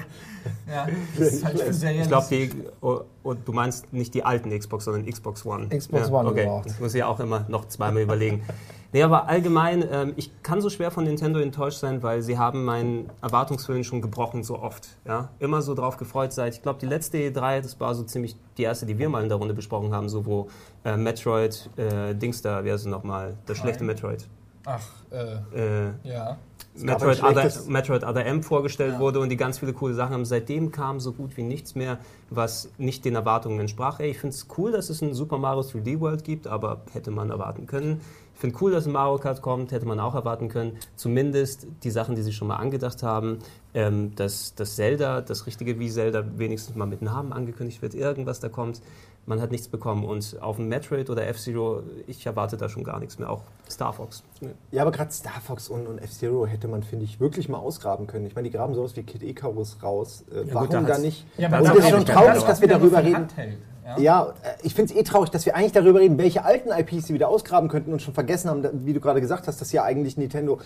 Ja, 0.67 0.87
das 1.17 1.33
ist 1.33 1.45
halt 1.45 1.73
sehr 1.73 1.91
Ich 1.91 2.07
glaube, 2.07 2.27
die, 2.29 2.49
oh, 2.81 3.01
oh, 3.23 3.33
du 3.33 3.51
meinst 3.51 3.91
nicht 3.91 4.13
die 4.13 4.23
alten 4.23 4.57
Xbox, 4.57 4.85
sondern 4.85 5.05
Xbox 5.05 5.45
One. 5.45 5.67
Xbox 5.67 6.07
ja, 6.07 6.13
One 6.13 6.29
okay. 6.29 6.43
gebraucht. 6.43 6.65
Das 6.67 6.79
muss 6.79 6.95
ich 6.95 7.03
auch 7.03 7.19
immer 7.19 7.45
noch 7.49 7.67
zweimal 7.67 8.03
überlegen. 8.03 8.43
Nee, 8.91 9.03
aber 9.03 9.27
allgemein, 9.27 9.85
ähm, 9.91 10.13
ich 10.15 10.31
kann 10.41 10.61
so 10.61 10.69
schwer 10.69 10.89
von 10.89 11.03
Nintendo 11.03 11.39
enttäuscht 11.39 11.77
sein, 11.77 12.01
weil 12.01 12.23
sie 12.23 12.39
haben 12.39 12.65
meinen 12.65 13.09
Erwartungswillen 13.21 13.83
schon 13.83 14.01
gebrochen 14.01 14.43
so 14.43 14.59
oft. 14.59 14.87
Ja? 15.05 15.29
Immer 15.37 15.61
so 15.61 15.75
drauf 15.75 15.97
gefreut 15.97 16.33
seit, 16.33 16.55
ich 16.55 16.63
glaube, 16.63 16.79
die 16.79 16.87
letzte 16.87 17.17
E3, 17.17 17.61
das 17.61 17.79
war 17.79 17.93
so 17.93 18.03
ziemlich 18.03 18.35
die 18.57 18.63
erste, 18.63 18.87
die 18.87 18.97
wir 18.97 19.09
mal 19.09 19.21
in 19.21 19.29
der 19.29 19.37
Runde 19.37 19.53
besprochen 19.53 19.93
haben, 19.93 20.09
so 20.09 20.25
wo 20.25 20.47
äh, 20.85 20.97
Metroid, 20.97 21.69
äh, 21.77 22.15
Dings 22.15 22.41
da, 22.41 22.63
wer 22.63 22.73
ist 22.75 22.81
es 22.81 22.87
nochmal, 22.87 23.35
das 23.45 23.59
schlechte 23.59 23.83
Metroid. 23.83 24.27
Ach, 24.65 24.81
äh, 25.11 25.87
Äh, 25.87 25.91
ja. 26.03 26.37
Metroid 26.75 27.23
Other, 27.23 27.51
Metroid 27.67 28.03
Other 28.03 28.25
M 28.25 28.43
vorgestellt 28.43 28.93
Ja. 28.93 28.99
wurde 28.99 29.19
und 29.19 29.29
die 29.29 29.37
ganz 29.37 29.59
viele 29.59 29.73
coole 29.73 29.93
Sachen 29.93 30.13
haben. 30.13 30.25
Seitdem 30.25 30.71
kam 30.71 30.99
so 30.99 31.11
gut 31.11 31.35
wie 31.35 31.43
nichts 31.43 31.75
mehr, 31.75 31.97
was 32.29 32.69
nicht 32.77 33.05
den 33.05 33.15
Erwartungen 33.15 33.59
entsprach. 33.59 33.99
Ey, 33.99 34.11
ich 34.11 34.19
finde 34.19 34.35
es 34.35 34.47
cool, 34.57 34.71
dass 34.71 34.89
es 34.89 35.01
ein 35.01 35.13
Super 35.13 35.37
Mario 35.37 35.61
3D 35.61 35.99
World 35.99 36.23
gibt, 36.23 36.47
aber 36.47 36.81
hätte 36.93 37.11
man 37.11 37.29
erwarten 37.29 37.65
können. 37.65 38.01
Ich 38.35 38.39
finde 38.41 38.55
cool, 38.61 38.71
dass 38.71 38.85
ein 38.85 38.93
Mario 38.93 39.17
Kart 39.17 39.41
kommt, 39.41 39.73
hätte 39.73 39.85
man 39.85 39.99
auch 39.99 40.15
erwarten 40.15 40.47
können. 40.47 40.77
Zumindest 40.95 41.67
die 41.83 41.91
Sachen, 41.91 42.15
die 42.15 42.21
sie 42.21 42.31
schon 42.31 42.47
mal 42.47 42.55
angedacht 42.55 43.03
haben, 43.03 43.39
ähm, 43.73 44.15
dass, 44.15 44.55
dass 44.55 44.77
Zelda, 44.77 45.19
das 45.19 45.45
richtige 45.45 45.77
wie 45.77 45.89
Zelda, 45.89 46.23
wenigstens 46.37 46.77
mal 46.77 46.85
mit 46.85 47.01
Namen 47.01 47.33
angekündigt 47.33 47.81
wird, 47.81 47.95
irgendwas 47.95 48.39
da 48.39 48.47
kommt. 48.47 48.81
Man 49.29 49.39
hat 49.41 49.51
nichts 49.51 49.67
bekommen. 49.67 50.05
Und 50.05 50.37
auf 50.41 50.55
dem 50.55 50.69
Metroid 50.69 51.07
oder 51.11 51.27
F-Zero, 51.27 51.83
ich 52.07 52.25
erwarte 52.25 52.57
da 52.57 52.67
schon 52.67 52.83
gar 52.83 52.99
nichts 52.99 53.19
mehr. 53.19 53.29
Auch 53.29 53.43
Star 53.69 53.93
Fox. 53.93 54.23
Ja, 54.71 54.81
aber 54.81 54.91
gerade 54.91 55.11
Star 55.11 55.39
Fox 55.39 55.69
und, 55.69 55.85
und 55.85 55.99
F-Zero 55.99 56.47
hätte 56.47 56.67
man, 56.67 56.81
finde 56.81 57.05
ich, 57.05 57.19
wirklich 57.19 57.47
mal 57.47 57.59
ausgraben 57.59 58.07
können. 58.07 58.25
Ich 58.25 58.33
meine, 58.33 58.49
die 58.49 58.57
graben 58.57 58.73
sowas 58.73 58.95
wie 58.95 59.03
Kid 59.03 59.21
Icarus 59.21 59.77
raus. 59.83 60.23
Äh, 60.31 60.45
gut, 60.45 60.53
warum 60.53 60.87
da 60.87 60.97
nicht? 60.97 61.27
Ja, 61.37 61.47
und 61.47 61.53
aber 61.53 61.77
es 61.77 61.85
ist 61.85 61.89
schon 61.91 62.05
traurig, 62.05 62.33
das, 62.33 62.45
dass 62.45 62.61
wir 62.61 62.69
darüber 62.69 63.03
reden. 63.03 63.17
Handheld, 63.17 63.57
Ja. 63.85 63.99
Ja, 63.99 64.33
äh, 64.41 64.55
ich 64.63 64.73
finde 64.73 64.95
es 64.95 64.99
eh 64.99 65.03
traurig, 65.03 65.29
dass 65.29 65.45
wir 65.45 65.55
eigentlich 65.55 65.73
darüber 65.73 65.99
reden, 65.99 66.17
welche 66.17 66.43
alten 66.43 66.71
IPs 66.71 67.05
sie 67.05 67.13
wieder 67.13 67.29
ausgraben 67.29 67.69
könnten 67.69 67.93
und 67.93 68.01
schon 68.01 68.15
vergessen 68.15 68.49
haben, 68.49 68.67
wie 68.87 68.93
du 68.93 68.99
gerade 68.99 69.21
gesagt 69.21 69.47
hast, 69.47 69.61
dass 69.61 69.71
ja 69.71 69.83
eigentlich 69.83 70.17
Nintendo 70.17 70.57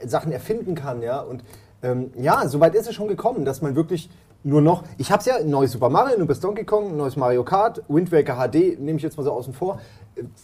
äh, 0.00 0.06
Sachen 0.06 0.30
erfinden 0.30 0.76
kann, 0.76 1.02
ja. 1.02 1.18
Und 1.18 1.42
ähm, 1.82 2.12
ja, 2.16 2.46
soweit 2.46 2.76
ist 2.76 2.86
es 2.86 2.94
schon 2.94 3.08
gekommen, 3.08 3.44
dass 3.44 3.62
man 3.62 3.74
wirklich 3.74 4.08
nur 4.44 4.60
noch. 4.60 4.84
Ich 4.98 5.10
habe 5.10 5.20
es 5.20 5.26
ja, 5.26 5.42
neues 5.42 5.72
Super 5.72 5.88
Mario, 5.88 6.18
neues 6.18 6.40
Donkey 6.40 6.64
Kong, 6.64 6.96
neues 6.96 7.16
Mario 7.16 7.44
Kart, 7.44 7.82
Wind 7.88 8.10
Waker 8.12 8.36
HD, 8.36 8.78
nehme 8.78 8.96
ich 8.96 9.02
jetzt 9.02 9.16
mal 9.16 9.22
so 9.24 9.32
außen 9.32 9.52
vor. 9.52 9.80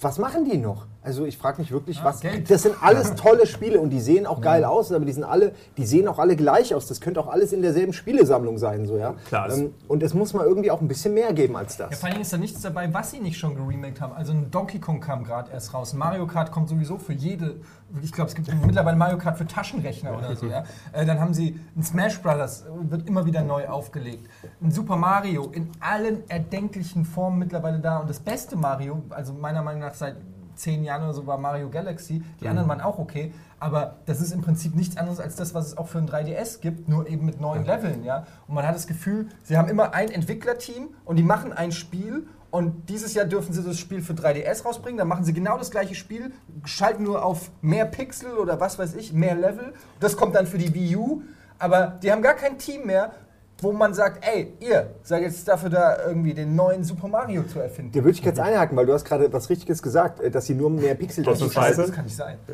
Was 0.01 0.19
machen 0.19 0.45
die 0.51 0.57
noch? 0.57 0.87
Also 1.03 1.25
ich 1.25 1.39
frage 1.39 1.61
mich 1.61 1.71
wirklich, 1.71 2.01
Ah, 2.01 2.07
was. 2.07 2.21
Geld. 2.21 2.51
Das 2.51 2.63
sind 2.63 2.75
alles 2.83 3.15
tolle 3.15 3.47
Spiele 3.47 3.81
und 3.81 3.91
die 3.91 4.01
sehen 4.01 4.27
auch 4.27 4.41
geil 4.41 4.65
aus, 4.65 4.93
aber 4.93 5.05
die 5.05 5.13
sind 5.13 5.25
alle, 5.25 5.53
die 5.77 5.87
sehen 5.87 6.07
auch 6.09 6.19
alle 6.19 6.37
gleich 6.37 6.75
aus. 6.75 6.87
Das 6.87 7.01
könnte 7.01 7.21
auch 7.21 7.29
alles 7.29 7.53
in 7.53 7.63
derselben 7.63 7.93
Spielesammlung 7.93 8.59
sein, 8.59 8.87
so 8.87 8.97
ja. 8.99 9.15
Klar, 9.27 9.51
Ähm, 9.51 9.75
und 9.87 10.03
es 10.03 10.13
muss 10.15 10.35
mal 10.35 10.45
irgendwie 10.47 10.71
auch 10.71 10.81
ein 10.81 10.89
bisschen 10.89 11.15
mehr 11.15 11.33
geben 11.33 11.57
als 11.57 11.77
das. 11.77 11.91
Ja, 11.91 11.97
vor 11.97 12.09
allem 12.11 12.21
ist 12.21 12.33
da 12.33 12.37
nichts 12.39 12.61
dabei, 12.61 12.93
was 12.93 13.11
sie 13.11 13.21
nicht 13.21 13.39
schon 13.39 13.55
geremaked 13.57 14.01
haben. 14.01 14.13
Also 14.15 14.33
ein 14.33 14.51
Donkey 14.51 14.81
Kong 14.81 15.01
kam 15.01 15.25
gerade 15.25 15.51
erst 15.53 15.73
raus. 15.73 15.93
Mario 15.95 16.27
Kart 16.27 16.51
kommt 16.51 16.69
sowieso 16.69 16.99
für 16.99 17.13
jede. 17.15 17.57
Ich 18.03 18.13
glaube, 18.13 18.29
es 18.29 18.35
gibt 18.35 18.49
mittlerweile 18.67 18.97
Mario 18.97 19.17
Kart 19.17 19.39
für 19.39 19.47
Taschenrechner 19.47 20.17
oder 20.19 20.37
so. 20.37 20.47
Ja? 20.47 20.65
Äh, 20.93 21.07
dann 21.07 21.21
haben 21.21 21.33
sie 21.33 21.59
ein 21.77 21.83
Smash 21.83 22.21
Brothers, 22.21 22.65
wird 22.83 23.07
immer 23.09 23.25
wieder 23.25 23.43
neu 23.43 23.67
aufgelegt. 23.69 24.29
Ein 24.63 24.71
Super 24.73 24.97
Mario 24.97 25.51
in 25.53 25.71
allen 25.81 26.29
erdenklichen 26.29 27.05
Formen 27.07 27.39
mittlerweile 27.39 27.79
da. 27.79 27.99
Und 27.99 28.11
das 28.11 28.21
beste 28.21 28.57
Mario, 28.57 29.03
also 29.11 29.33
meiner 29.33 29.58
Meinung 29.63 29.81
nach 29.81 29.95
seit 29.95 30.17
zehn 30.59 30.85
Jahren 30.85 31.05
oder 31.05 31.15
so, 31.15 31.27
war 31.27 31.39
Mario 31.39 31.71
Galaxy. 31.71 32.23
Die 32.41 32.49
anderen 32.49 32.69
waren 32.69 32.81
auch 32.81 32.99
okay. 32.99 33.33
Aber 33.61 33.97
das 34.07 34.21
ist 34.21 34.33
im 34.33 34.41
Prinzip 34.41 34.75
nichts 34.75 34.97
anderes 34.97 35.21
als 35.21 35.37
das, 35.37 35.55
was 35.55 35.67
es 35.67 35.79
auch 35.79 35.89
für 35.89 35.99
ein 35.99 36.09
3DS 36.09 36.61
gibt, 36.61 36.89
nur 36.89 37.09
eben 37.09 37.25
mit 37.27 37.41
neuen 37.41 37.65
Leveln. 37.65 38.05
Ja? 38.05 38.27
Und 38.47 38.55
man 38.55 38.67
hat 38.67 38.75
das 38.75 38.87
Gefühl, 38.87 39.29
sie 39.43 39.57
haben 39.57 39.69
immer 39.69 39.95
ein 39.95 40.11
Entwicklerteam 40.11 40.89
und 41.05 41.17
die 41.17 41.23
machen 41.23 41.53
ein 41.53 41.73
Spiel 41.73 42.27
und 42.51 42.89
dieses 42.89 43.15
Jahr 43.15 43.27
dürfen 43.27 43.53
sie 43.53 43.63
das 43.63 43.79
Spiel 43.79 44.01
für 44.01 44.15
3DS 44.15 44.65
rausbringen, 44.65 44.97
dann 44.97 45.09
machen 45.09 45.25
sie 45.25 45.35
genau 45.35 45.59
das 45.59 45.71
gleiche 45.71 45.95
Spiel, 45.95 46.33
schalten 46.65 47.03
nur 47.03 47.25
auf 47.25 47.51
mehr 47.61 47.85
Pixel 47.85 48.39
oder 48.39 48.59
was 48.59 48.79
weiß 48.79 48.95
ich, 48.95 49.13
mehr 49.13 49.35
Level. 49.35 49.75
Das 50.01 50.17
kommt 50.17 50.35
dann 50.35 50.47
für 50.47 50.57
die 50.57 50.73
Wii 50.73 50.97
U, 50.97 51.23
aber 51.59 51.99
die 52.03 52.11
haben 52.11 52.23
gar 52.23 52.35
kein 52.35 52.59
Team 52.59 52.87
mehr, 52.87 53.13
wo 53.61 53.73
man 53.73 53.93
sagt, 53.93 54.25
ey, 54.25 54.53
ihr 54.61 54.91
seid 55.03 55.23
jetzt 55.23 55.49
dafür 55.49 55.69
da, 55.69 56.07
irgendwie 56.07 56.33
den 56.33 56.55
neuen 56.55 56.85
Super 56.85 57.09
Mario 57.09 57.43
zu 57.43 57.59
erfinden. 57.59 57.91
Da 57.93 58.05
würde 58.05 58.13
ich 58.17 58.25
jetzt 58.25 58.39
einhaken, 58.39 58.77
weil 58.77 58.87
du 58.87 58.93
hast 58.93 59.05
gerade 59.05 59.33
was 59.33 59.51
Richtiges 59.51 59.83
gesagt, 59.83 60.21
äh, 60.21 60.31
dass 60.31 60.47
sie 60.47 60.55
nur 60.55 60.71
mehr 60.71 60.95
Pixel 60.95 61.25
Das 61.25 61.41
ist 61.41 61.53
scheiße. 61.53 61.83
Das 61.83 61.93
kann 61.93 62.05
nicht 62.05 62.17
sein. 62.17 62.37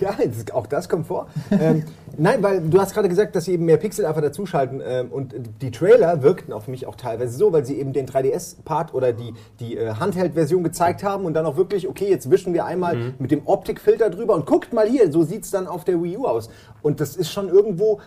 Ja, 0.00 0.14
auch 0.52 0.66
das 0.66 0.88
kommt 0.88 1.06
vor. 1.06 1.28
ähm, 1.50 1.84
nein, 2.16 2.42
weil 2.42 2.60
du 2.60 2.80
hast 2.80 2.94
gerade 2.94 3.08
gesagt, 3.08 3.36
dass 3.36 3.44
sie 3.44 3.52
eben 3.52 3.64
mehr 3.64 3.76
Pixel 3.76 4.04
einfach 4.06 4.20
dazuschalten. 4.20 4.82
Ähm, 4.84 5.12
und 5.12 5.34
die 5.62 5.70
Trailer 5.70 6.22
wirkten 6.22 6.52
auf 6.52 6.66
mich 6.66 6.86
auch 6.86 6.96
teilweise 6.96 7.36
so, 7.36 7.52
weil 7.52 7.64
sie 7.64 7.78
eben 7.78 7.92
den 7.92 8.06
3DS-Part 8.06 8.92
oder 8.92 9.12
die, 9.12 9.34
die 9.60 9.76
äh, 9.76 9.94
Handheld-Version 9.94 10.64
gezeigt 10.64 11.04
haben 11.04 11.24
und 11.26 11.34
dann 11.34 11.46
auch 11.46 11.56
wirklich, 11.56 11.88
okay, 11.88 12.10
jetzt 12.10 12.30
wischen 12.30 12.54
wir 12.54 12.64
einmal 12.64 13.14
mit 13.18 13.30
dem 13.30 13.42
Optikfilter 13.46 14.10
drüber 14.10 14.34
und 14.34 14.46
guckt 14.46 14.72
mal 14.72 14.88
hier, 14.88 15.12
so 15.12 15.22
sieht 15.22 15.44
es 15.44 15.50
dann 15.50 15.66
auf 15.68 15.84
der 15.84 16.02
Wii 16.02 16.16
U 16.18 16.26
aus. 16.26 16.50
Und 16.82 17.00
das 17.00 17.14
ist 17.16 17.30
schon 17.30 17.48
irgendwo. 17.48 18.00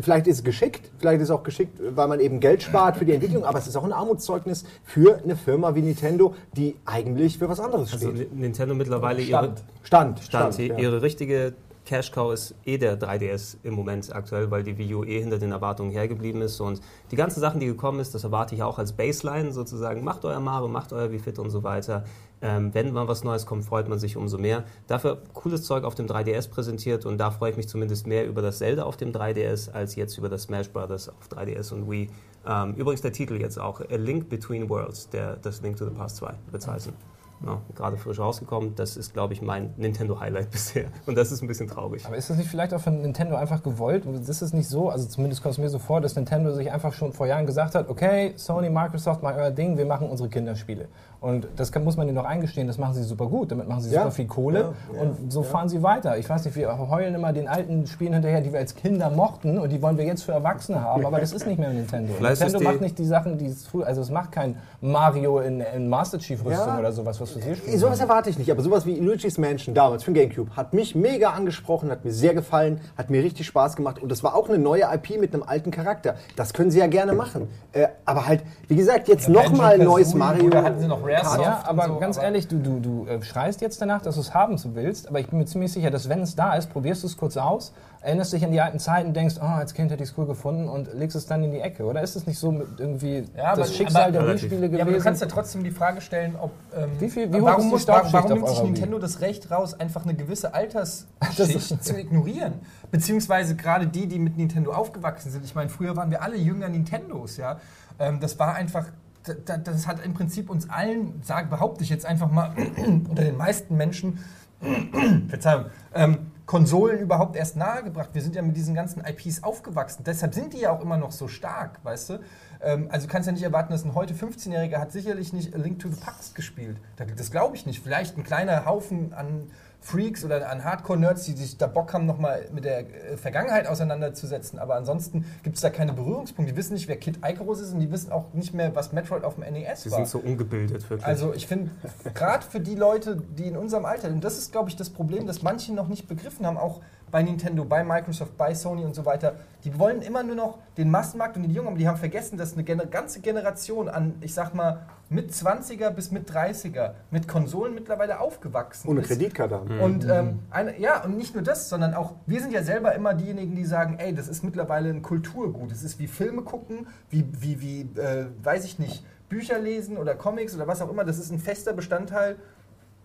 Vielleicht 0.00 0.26
ist 0.26 0.38
es 0.38 0.44
geschickt, 0.44 0.90
vielleicht 0.98 1.20
ist 1.20 1.28
es 1.28 1.30
auch 1.30 1.42
geschickt, 1.42 1.78
weil 1.80 2.08
man 2.08 2.20
eben 2.20 2.40
Geld 2.40 2.62
spart 2.62 2.96
für 2.96 3.04
die 3.04 3.12
Entwicklung, 3.12 3.44
aber 3.44 3.58
es 3.58 3.66
ist 3.66 3.76
auch 3.76 3.84
ein 3.84 3.92
Armutszeugnis 3.92 4.64
für 4.84 5.20
eine 5.22 5.36
Firma 5.36 5.74
wie 5.74 5.82
Nintendo, 5.82 6.34
die 6.56 6.76
eigentlich 6.84 7.38
für 7.38 7.48
was 7.48 7.60
anderes 7.60 7.90
steht. 7.90 8.08
Also 8.08 8.24
Nintendo 8.34 8.74
mittlerweile 8.74 9.20
ihre, 9.20 9.28
Stand. 9.28 9.62
Stand, 9.82 10.20
Stand, 10.20 10.54
Stand, 10.54 10.68
ja. 10.70 10.78
ihre 10.78 11.02
richtige 11.02 11.54
Cash 11.90 12.12
Cow 12.12 12.32
ist 12.32 12.54
eh 12.64 12.78
der 12.78 13.00
3DS 13.00 13.56
im 13.64 13.74
Moment 13.74 14.14
aktuell, 14.14 14.48
weil 14.52 14.62
die 14.62 14.78
Wii 14.78 14.94
U 14.94 15.02
eh 15.02 15.20
hinter 15.20 15.40
den 15.40 15.50
Erwartungen 15.50 15.90
hergeblieben 15.90 16.40
ist. 16.40 16.60
Und 16.60 16.80
die 17.10 17.16
ganzen 17.16 17.40
Sachen, 17.40 17.58
die 17.58 17.66
gekommen 17.66 17.98
ist, 17.98 18.14
das 18.14 18.22
erwarte 18.22 18.54
ich 18.54 18.62
auch 18.62 18.78
als 18.78 18.92
Baseline 18.92 19.50
sozusagen. 19.50 20.04
Macht 20.04 20.24
euer 20.24 20.38
Mario, 20.38 20.68
macht 20.68 20.92
euer 20.92 21.10
Wii 21.10 21.18
Fit 21.18 21.40
und 21.40 21.50
so 21.50 21.64
weiter. 21.64 22.04
Ähm, 22.42 22.72
wenn 22.74 22.92
mal 22.92 23.08
was 23.08 23.24
Neues 23.24 23.44
kommt, 23.44 23.64
freut 23.64 23.88
man 23.88 23.98
sich 23.98 24.16
umso 24.16 24.38
mehr. 24.38 24.62
Dafür 24.86 25.20
cooles 25.34 25.64
Zeug 25.64 25.82
auf 25.82 25.96
dem 25.96 26.06
3DS 26.06 26.48
präsentiert 26.48 27.06
und 27.06 27.18
da 27.18 27.32
freue 27.32 27.50
ich 27.50 27.56
mich 27.56 27.68
zumindest 27.68 28.06
mehr 28.06 28.24
über 28.24 28.40
das 28.40 28.58
Zelda 28.58 28.84
auf 28.84 28.96
dem 28.96 29.10
3DS 29.10 29.72
als 29.72 29.96
jetzt 29.96 30.16
über 30.16 30.28
das 30.28 30.42
Smash 30.42 30.70
Bros. 30.70 31.08
auf 31.08 31.28
3DS 31.28 31.74
und 31.74 31.90
Wii. 31.90 32.08
Ähm, 32.46 32.74
übrigens 32.74 33.00
der 33.00 33.12
Titel 33.12 33.34
jetzt 33.34 33.58
auch, 33.58 33.80
A 33.80 33.96
Link 33.96 34.28
Between 34.28 34.68
Worlds, 34.68 35.08
der, 35.08 35.34
das 35.42 35.60
Link 35.60 35.76
to 35.76 35.86
the 35.86 35.90
Past 35.90 36.18
2 36.18 36.34
wird 36.52 36.64
heißen. 36.68 37.19
Ja, 37.44 37.58
gerade 37.74 37.96
frisch 37.96 38.18
rausgekommen. 38.18 38.74
Das 38.74 38.96
ist, 38.96 39.14
glaube 39.14 39.32
ich, 39.32 39.40
mein 39.40 39.72
Nintendo-Highlight 39.76 40.50
bisher. 40.50 40.86
Und 41.06 41.16
das 41.16 41.32
ist 41.32 41.42
ein 41.42 41.48
bisschen 41.48 41.68
traurig. 41.68 42.04
Aber 42.04 42.16
ist 42.16 42.28
das 42.28 42.36
nicht 42.36 42.50
vielleicht 42.50 42.74
auch 42.74 42.80
von 42.80 43.00
Nintendo 43.00 43.36
einfach 43.36 43.62
gewollt? 43.62 44.04
Ist 44.04 44.42
es 44.42 44.52
nicht 44.52 44.68
so, 44.68 44.90
also 44.90 45.08
zumindest 45.08 45.42
kommt 45.42 45.54
es 45.54 45.58
mir 45.58 45.70
so 45.70 45.78
vor, 45.78 46.00
dass 46.00 46.16
Nintendo 46.16 46.52
sich 46.52 46.70
einfach 46.70 46.92
schon 46.92 47.12
vor 47.12 47.26
Jahren 47.26 47.46
gesagt 47.46 47.74
hat, 47.74 47.88
okay, 47.88 48.34
Sony, 48.36 48.68
Microsoft, 48.68 49.22
macht 49.22 49.36
euer 49.36 49.50
Ding, 49.50 49.78
wir 49.78 49.86
machen 49.86 50.10
unsere 50.10 50.28
Kinderspiele. 50.28 50.88
Und 51.20 51.46
das 51.56 51.70
kann, 51.70 51.84
muss 51.84 51.98
man 51.98 52.06
ihnen 52.08 52.16
doch 52.16 52.24
eingestehen, 52.24 52.66
das 52.66 52.78
machen 52.78 52.94
sie 52.94 53.02
super 53.02 53.26
gut. 53.26 53.50
Damit 53.52 53.68
machen 53.68 53.82
sie 53.82 53.90
Ja. 53.90 54.00
super 54.02 54.12
viel 54.12 54.26
Kohle 54.26 54.72
Ja, 54.94 55.00
und 55.02 55.30
so 55.30 55.42
fahren 55.42 55.68
sie 55.68 55.82
weiter. 55.82 56.16
Ich 56.16 56.28
weiß 56.30 56.46
nicht, 56.46 56.56
wir 56.56 56.88
heulen 56.88 57.14
immer 57.14 57.34
den 57.34 57.46
alten 57.46 57.86
Spielen 57.86 58.14
hinterher, 58.14 58.40
die 58.40 58.52
wir 58.52 58.58
als 58.58 58.74
Kinder 58.74 59.10
mochten 59.10 59.58
und 59.58 59.70
die 59.70 59.82
wollen 59.82 59.98
wir 59.98 60.04
jetzt 60.06 60.22
für 60.22 60.32
Erwachsene 60.32 60.82
haben, 60.82 61.04
aber 61.04 61.20
das 61.20 61.32
ist 61.32 61.46
nicht 61.46 61.58
mehr 61.58 61.68
Nintendo. 61.70 62.14
Vielleicht 62.16 62.40
Nintendo 62.40 62.64
macht 62.70 62.80
nicht 62.80 62.98
die 62.98 63.04
Sachen, 63.04 63.36
die 63.36 63.46
es 63.46 63.66
früher, 63.66 63.86
also 63.86 64.00
es 64.00 64.10
macht 64.10 64.32
kein 64.32 64.56
Mario 64.80 65.40
in, 65.40 65.60
in 65.60 65.88
Master 65.90 66.18
Chief 66.18 66.42
Rüstung 66.42 66.66
Ja. 66.68 66.78
oder 66.78 66.90
sowas, 66.92 67.20
was 67.20 67.30
für 67.32 67.40
sie 67.42 67.54
spielen. 67.54 67.78
Sowas 67.78 68.00
erwarte 68.00 68.30
ich 68.30 68.38
nicht, 68.38 68.50
aber 68.50 68.62
sowas 68.62 68.86
wie 68.86 68.98
Luigi's 68.98 69.36
Mansion 69.36 69.74
damals 69.74 70.04
für 70.04 70.12
den 70.12 70.22
Gamecube 70.22 70.56
hat 70.56 70.72
mich 70.72 70.94
mega 70.94 71.30
angesprochen, 71.30 71.90
hat 71.90 72.02
mir 72.02 72.12
sehr 72.12 72.32
gefallen, 72.32 72.80
hat 72.96 73.10
mir 73.10 73.22
richtig 73.22 73.46
Spaß 73.46 73.76
gemacht 73.76 74.02
und 74.02 74.10
das 74.10 74.24
war 74.24 74.34
auch 74.34 74.48
eine 74.48 74.58
neue 74.58 74.84
IP 74.94 75.20
mit 75.20 75.34
einem 75.34 75.42
alten 75.42 75.70
Charakter. 75.70 76.14
Das 76.36 76.54
können 76.54 76.70
sie 76.70 76.78
ja 76.78 76.86
gerne 76.86 77.12
machen. 77.12 77.48
Äh, 77.72 77.88
aber 78.06 78.26
halt, 78.26 78.42
wie 78.68 78.76
gesagt, 78.76 79.08
jetzt 79.08 79.28
nochmal 79.28 79.74
ein 79.74 79.84
neues 79.84 80.14
Mario. 80.14 80.50
Hatten 80.54 80.80
sie 80.80 80.88
noch 80.88 81.09
Rare 81.10 81.24
Soft 81.24 81.40
Ja, 81.40 81.62
aber 81.66 81.86
so, 81.86 81.98
ganz 81.98 82.16
aber- 82.16 82.26
ehrlich, 82.26 82.48
du, 82.48 82.58
du, 82.58 82.80
du 82.80 83.06
äh, 83.06 83.22
schreist 83.22 83.60
jetzt 83.60 83.80
danach, 83.82 84.02
dass 84.02 84.14
du 84.16 84.20
es 84.20 84.34
haben 84.34 84.58
zu 84.58 84.74
willst, 84.74 85.08
aber 85.08 85.20
ich 85.20 85.28
bin 85.28 85.38
mir 85.38 85.44
ziemlich 85.46 85.72
sicher, 85.72 85.90
dass 85.90 86.08
wenn 86.08 86.20
es 86.22 86.34
da 86.36 86.54
ist, 86.54 86.70
probierst 86.70 87.02
du 87.02 87.06
es 87.06 87.16
kurz 87.16 87.36
aus, 87.36 87.72
erinnerst 88.02 88.32
dich 88.32 88.44
an 88.44 88.50
die 88.52 88.60
alten 88.60 88.78
Zeiten, 88.78 89.12
denkst, 89.12 89.34
oh, 89.40 89.44
als 89.44 89.74
Kind 89.74 89.90
hätte 89.90 90.02
ich 90.02 90.10
es 90.10 90.16
cool 90.18 90.26
gefunden 90.26 90.68
und 90.68 90.92
legst 90.94 91.16
es 91.16 91.26
dann 91.26 91.44
in 91.44 91.50
die 91.50 91.60
Ecke. 91.60 91.84
Oder 91.84 92.00
ist 92.02 92.16
es 92.16 92.26
nicht 92.26 92.38
so 92.38 92.50
mit 92.50 92.66
irgendwie 92.78 93.24
Ja, 93.36 93.52
aber- 93.52 93.60
das 93.62 93.74
Schicksal 93.74 94.04
aber- 94.04 94.12
der 94.12 94.22
Relativ. 94.22 94.50
Wii-Spiele 94.50 94.62
Ja, 94.62 94.66
aber 94.68 94.78
du 94.78 94.84
gewesen? 94.86 95.04
kannst 95.04 95.20
ja 95.20 95.26
trotzdem 95.28 95.64
die 95.64 95.70
Frage 95.70 96.00
stellen, 96.00 96.34
ob. 96.40 96.50
Ähm, 96.74 96.90
Wie 96.98 97.10
viel- 97.10 97.30
wie 97.32 97.40
hoch 97.40 97.46
warum, 97.46 97.60
ist 97.60 97.66
die 97.66 97.70
muss, 97.72 97.88
warum, 97.88 98.12
warum 98.12 98.24
auf 98.30 98.34
nimmt 98.36 98.48
sich 98.48 98.56
eurer 98.56 98.64
Wii? 98.66 98.72
Nintendo 98.72 98.98
das 98.98 99.20
Recht 99.20 99.50
raus, 99.50 99.74
einfach 99.78 100.04
eine 100.04 100.14
gewisse 100.14 100.54
Altersschicht 101.20 101.84
zu 101.84 101.98
ignorieren? 101.98 102.54
Beziehungsweise 102.90 103.54
gerade 103.54 103.86
die, 103.86 104.06
die 104.06 104.18
mit 104.18 104.36
Nintendo 104.36 104.72
aufgewachsen 104.72 105.30
sind. 105.30 105.44
Ich 105.44 105.54
meine, 105.54 105.68
früher 105.68 105.94
waren 105.96 106.10
wir 106.10 106.22
alle 106.22 106.36
jünger 106.36 106.68
Nintendos, 106.68 107.36
ja. 107.36 107.58
Ähm, 107.98 108.18
das 108.20 108.38
war 108.38 108.54
einfach. 108.54 108.86
Da- 109.24 109.34
da- 109.44 109.56
Das 109.58 109.86
hat 109.86 110.04
im 110.04 110.14
Prinzip 110.14 110.50
uns 110.50 110.68
allen, 110.70 111.20
sag, 111.22 111.50
behaupte 111.50 111.84
ich 111.84 111.90
jetzt 111.90 112.06
einfach 112.06 112.30
mal, 112.30 112.54
unter 112.86 113.22
den 113.22 113.36
meisten 113.36 113.76
Menschen, 113.76 114.18
Verzeihung, 115.28 115.66
ähm, 115.94 116.18
Konsolen 116.46 116.98
überhaupt 116.98 117.36
erst 117.36 117.56
nahegebracht. 117.56 118.10
Wir 118.12 118.22
sind 118.22 118.34
ja 118.34 118.42
mit 118.42 118.56
diesen 118.56 118.74
ganzen 118.74 119.04
IPs 119.04 119.42
aufgewachsen. 119.44 120.02
Deshalb 120.04 120.34
sind 120.34 120.52
die 120.52 120.58
ja 120.58 120.72
auch 120.72 120.80
immer 120.80 120.96
noch 120.96 121.12
so 121.12 121.28
stark, 121.28 121.78
weißt 121.84 122.10
du? 122.10 122.18
Ähm, 122.62 122.88
also 122.90 123.06
du 123.06 123.12
kannst 123.12 123.26
ja 123.26 123.32
nicht 123.32 123.42
erwarten, 123.42 123.72
dass 123.72 123.84
ein 123.84 123.94
heute 123.94 124.14
15-Jähriger 124.14 124.78
hat 124.78 124.92
sicherlich 124.92 125.32
nicht 125.32 125.54
A 125.54 125.58
Link 125.58 125.78
to 125.78 125.88
the 125.88 126.00
Past 126.00 126.34
gespielt. 126.34 126.76
Da- 126.96 127.04
Das 127.04 127.30
glaube 127.30 127.56
ich 127.56 127.66
nicht. 127.66 127.82
Vielleicht 127.82 128.16
ein 128.18 128.24
kleiner 128.24 128.64
Haufen 128.66 129.12
an 129.14 129.50
Freaks 129.82 130.26
oder 130.26 130.50
an 130.50 130.62
Hardcore-Nerds, 130.62 131.24
die 131.24 131.32
sich 131.32 131.56
da 131.56 131.66
Bock 131.66 131.94
haben, 131.94 132.04
nochmal 132.04 132.44
mit 132.52 132.66
der 132.66 132.80
äh, 132.80 133.16
Vergangenheit 133.16 133.66
auseinanderzusetzen. 133.66 134.58
Aber 134.58 134.74
ansonsten 134.74 135.24
gibt 135.42 135.56
es 135.56 135.62
da 135.62 135.70
keine 135.70 135.94
Berührungspunkte. 135.94 136.52
Die 136.52 136.58
wissen 136.58 136.74
nicht, 136.74 136.86
wer 136.86 136.96
Kid 136.98 137.20
Icarus 137.24 137.60
ist 137.62 137.72
und 137.72 137.80
die 137.80 137.90
wissen 137.90 138.12
auch 138.12 138.34
nicht 138.34 138.52
mehr, 138.52 138.74
was 138.76 138.92
Metroid 138.92 139.24
auf 139.24 139.36
dem 139.36 139.44
NES 139.50 139.84
Sie 139.84 139.90
war. 139.90 139.96
sind 139.96 140.08
so 140.08 140.18
ungebildet, 140.18 140.82
wirklich. 140.90 141.06
Also 141.06 141.32
ich 141.32 141.46
finde, 141.46 141.70
gerade 142.12 142.44
für 142.44 142.60
die 142.60 142.74
Leute, 142.74 143.16
die 143.38 143.44
in 143.46 143.56
unserem 143.56 143.86
Alter, 143.86 144.08
und 144.08 144.22
das 144.22 144.36
ist, 144.36 144.52
glaube 144.52 144.68
ich, 144.68 144.76
das 144.76 144.90
Problem, 144.90 145.26
dass 145.26 145.42
manche 145.42 145.72
noch 145.72 145.88
nicht 145.88 146.06
begriffen 146.08 146.44
haben, 146.46 146.58
auch 146.58 146.82
bei 147.10 147.22
Nintendo, 147.22 147.64
bei 147.64 147.84
Microsoft, 147.84 148.36
bei 148.36 148.54
Sony 148.54 148.84
und 148.84 148.94
so 148.94 149.04
weiter, 149.04 149.34
die 149.64 149.78
wollen 149.78 150.02
immer 150.02 150.22
nur 150.22 150.36
noch 150.36 150.58
den 150.76 150.90
Massenmarkt 150.90 151.36
und 151.36 151.44
die 151.44 151.52
Jungen, 151.52 151.68
aber 151.68 151.78
die 151.78 151.88
haben 151.88 151.98
vergessen, 151.98 152.38
dass 152.38 152.54
eine 152.54 152.64
gener 152.64 152.86
ganze 152.86 153.20
Generation 153.20 153.88
an, 153.88 154.14
ich 154.20 154.34
sag 154.34 154.54
mal, 154.54 154.86
mit 155.08 155.32
20er 155.32 155.90
bis 155.90 156.12
mit 156.12 156.30
30er 156.30 156.92
mit 157.10 157.26
Konsolen 157.26 157.74
mittlerweile 157.74 158.20
aufgewachsen 158.20 158.88
Ohne 158.88 159.00
ist. 159.00 159.08
Kreditkarte 159.08 159.56
haben. 159.56 159.80
Und 159.80 160.08
ähm, 160.08 160.38
eine, 160.50 160.78
ja, 160.78 161.02
und 161.02 161.16
nicht 161.16 161.34
nur 161.34 161.42
das, 161.42 161.68
sondern 161.68 161.94
auch, 161.94 162.14
wir 162.26 162.40
sind 162.40 162.52
ja 162.52 162.62
selber 162.62 162.94
immer 162.94 163.14
diejenigen, 163.14 163.56
die 163.56 163.64
sagen, 163.64 163.96
ey, 163.98 164.14
das 164.14 164.28
ist 164.28 164.44
mittlerweile 164.44 164.88
ein 164.88 165.02
Kulturgut. 165.02 165.72
Es 165.72 165.82
ist 165.82 165.98
wie 165.98 166.06
Filme 166.06 166.42
gucken, 166.42 166.86
wie, 167.10 167.26
wie, 167.32 167.60
wie 167.60 167.80
äh, 168.00 168.26
weiß 168.42 168.64
ich 168.64 168.78
nicht, 168.78 169.04
Bücher 169.28 169.58
lesen 169.58 169.96
oder 169.96 170.14
Comics 170.14 170.54
oder 170.54 170.66
was 170.66 170.80
auch 170.80 170.90
immer. 170.90 171.04
Das 171.04 171.18
ist 171.18 171.32
ein 171.32 171.38
fester 171.38 171.72
Bestandteil, 171.72 172.36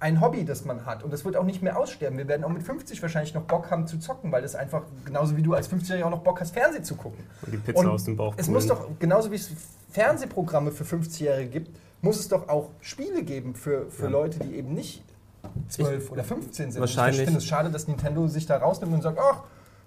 ein 0.05 0.21
Hobby, 0.21 0.45
das 0.45 0.65
man 0.65 0.85
hat. 0.85 1.03
Und 1.03 1.11
das 1.11 1.25
wird 1.25 1.35
auch 1.35 1.43
nicht 1.43 1.63
mehr 1.63 1.77
aussterben. 1.79 2.17
Wir 2.19 2.27
werden 2.27 2.43
auch 2.43 2.49
mit 2.49 2.61
50 2.61 3.01
wahrscheinlich 3.01 3.33
noch 3.33 3.41
Bock 3.41 3.71
haben 3.71 3.87
zu 3.87 3.97
zocken, 3.97 4.31
weil 4.31 4.43
das 4.43 4.53
einfach, 4.53 4.83
genauso 5.03 5.35
wie 5.35 5.41
du 5.41 5.53
als 5.55 5.67
50-Jähriger 5.71 6.03
auch 6.05 6.09
noch 6.11 6.19
Bock 6.21 6.39
hast, 6.41 6.53
Fernsehen 6.53 6.83
zu 6.83 6.95
gucken. 6.95 7.23
Und 7.41 7.51
die 7.51 7.57
Pizza 7.57 7.89
aus 7.89 8.03
dem 8.03 8.15
Bauch 8.15 8.35
Es 8.37 8.47
muss 8.47 8.67
doch, 8.67 8.87
genauso 8.99 9.31
wie 9.31 9.35
es 9.35 9.49
Fernsehprogramme 9.91 10.71
für 10.71 10.83
50-Jährige 10.83 11.49
gibt, 11.49 11.79
muss 12.01 12.19
es 12.19 12.27
doch 12.27 12.47
auch 12.49 12.69
Spiele 12.81 13.23
geben 13.23 13.55
für, 13.55 13.89
für 13.89 14.03
Ja. 14.03 14.09
Leute, 14.09 14.37
die 14.39 14.55
eben 14.55 14.73
nicht 14.75 15.03
12 15.69 16.11
oder 16.11 16.23
15 16.23 16.71
sind. 16.71 16.79
Wahrscheinlich- 16.79 17.19
Ich 17.21 17.25
finde 17.25 17.39
es 17.39 17.45
schade, 17.45 17.71
dass 17.71 17.87
Nintendo 17.87 18.27
sich 18.27 18.45
da 18.45 18.57
rausnimmt 18.57 18.93
und 18.93 19.01
sagt, 19.01 19.17
ach, 19.19 19.41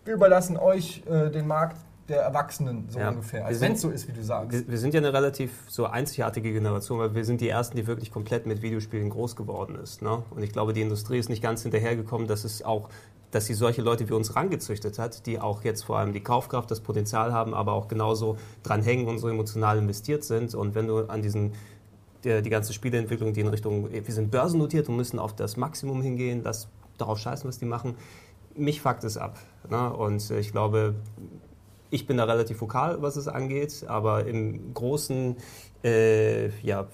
wir 0.05 0.15
überlassen 0.15 0.57
euch 0.57 1.05
äh, 1.09 1.31
den 1.31 1.47
Markt 1.47 1.77
der 2.09 2.23
Erwachsenen 2.23 2.89
so 2.89 2.99
Ja. 2.99 3.11
ungefähr. 3.11 3.45
Also 3.45 3.61
wenn 3.61 3.73
es 3.73 3.81
so 3.81 3.91
ist, 3.91 4.09
wie 4.09 4.13
du 4.13 4.23
sagst. 4.23 4.53
wir, 4.53 4.69
wir 4.69 4.79
sind 4.79 4.95
ja 4.95 4.99
eine 4.99 5.13
relativ 5.13 5.51
so 5.69 5.87
einzigartige 5.87 6.53
Generation, 6.53 6.99
weil 6.99 7.15
wir 7.15 7.25
sind 7.25 7.41
die 7.41 7.49
Ersten, 7.49 7.77
die 7.77 7.87
wirklich 7.87 8.11
komplett 8.11 8.47
mit 8.47 8.63
Videospielen 8.63 9.11
groß 9.11 9.37
geworden 9.37 9.77
ist. 9.77 10.03
Ne? 10.03 10.23
Und 10.31 10.43
ich 10.43 10.53
glaube, 10.53 10.73
die 10.73 10.81
Industrie 10.81 11.19
ist 11.19 11.29
nicht 11.29 11.43
ganz 11.43 11.63
hinterhergekommen, 11.63 12.27
dass 12.27 12.45
es 12.45 12.63
auch 12.65 12.89
dass 13.31 13.45
sie 13.45 13.53
solche 13.53 13.83
Leute 13.83 14.09
wie 14.09 14.15
uns 14.15 14.37
rangezüchtet 14.37 14.99
hat, 14.99 15.27
die 15.27 15.39
auch 15.39 15.63
jetzt 15.63 15.85
vor 15.85 15.99
allem 15.99 16.15
die 16.15 16.23
Kaufkraft, 16.23 16.71
das 16.71 16.81
Potenzial 16.81 17.31
haben, 17.31 17.53
aber 17.53 17.73
auch 17.73 17.87
genauso 17.89 18.39
dran 18.63 18.81
hängen 18.83 19.07
und 19.07 19.19
so 19.19 19.29
emotional 19.29 19.77
investiert 19.77 20.25
sind. 20.25 20.55
Und 20.55 20.75
wenn 20.75 20.87
du 20.87 21.01
an 21.09 21.21
diesen 21.21 21.53
die, 22.25 22.43
die 22.43 22.51
ganze 22.51 22.73
Spieleentwicklung, 22.73 23.33
die 23.33 23.41
in 23.41 23.49
Richtung, 23.49 23.93
wir 23.93 24.03
sind 24.15 24.31
börsennotiert 24.31 24.89
und 24.89 24.97
müssen 24.97 25.19
auf 25.19 25.37
das 25.37 25.57
Maximum 25.57 26.03
hingehen, 26.03 26.43
das 26.43 26.69
darauf 26.97 27.19
scheißen, 27.19 27.47
was 27.47 27.59
die 27.59 27.67
machen, 27.67 27.97
mich 28.57 28.81
fuckt 28.81 29.05
es 29.05 29.17
ab. 29.17 29.39
Ne? 29.69 29.93
Und 29.93 30.31
äh, 30.31 30.41
ich 30.41 30.51
glaube, 30.51 30.95
ich 31.91 32.07
bin 32.07 32.17
da 32.17 32.25
relativ 32.25 32.61
vokal, 32.61 33.01
was 33.03 33.17
es 33.17 33.29
angeht, 33.29 33.85
aber 33.89 34.27
im 34.27 34.75
großen, 34.75 35.37
äh, 35.85 36.49
ja, 36.61 36.87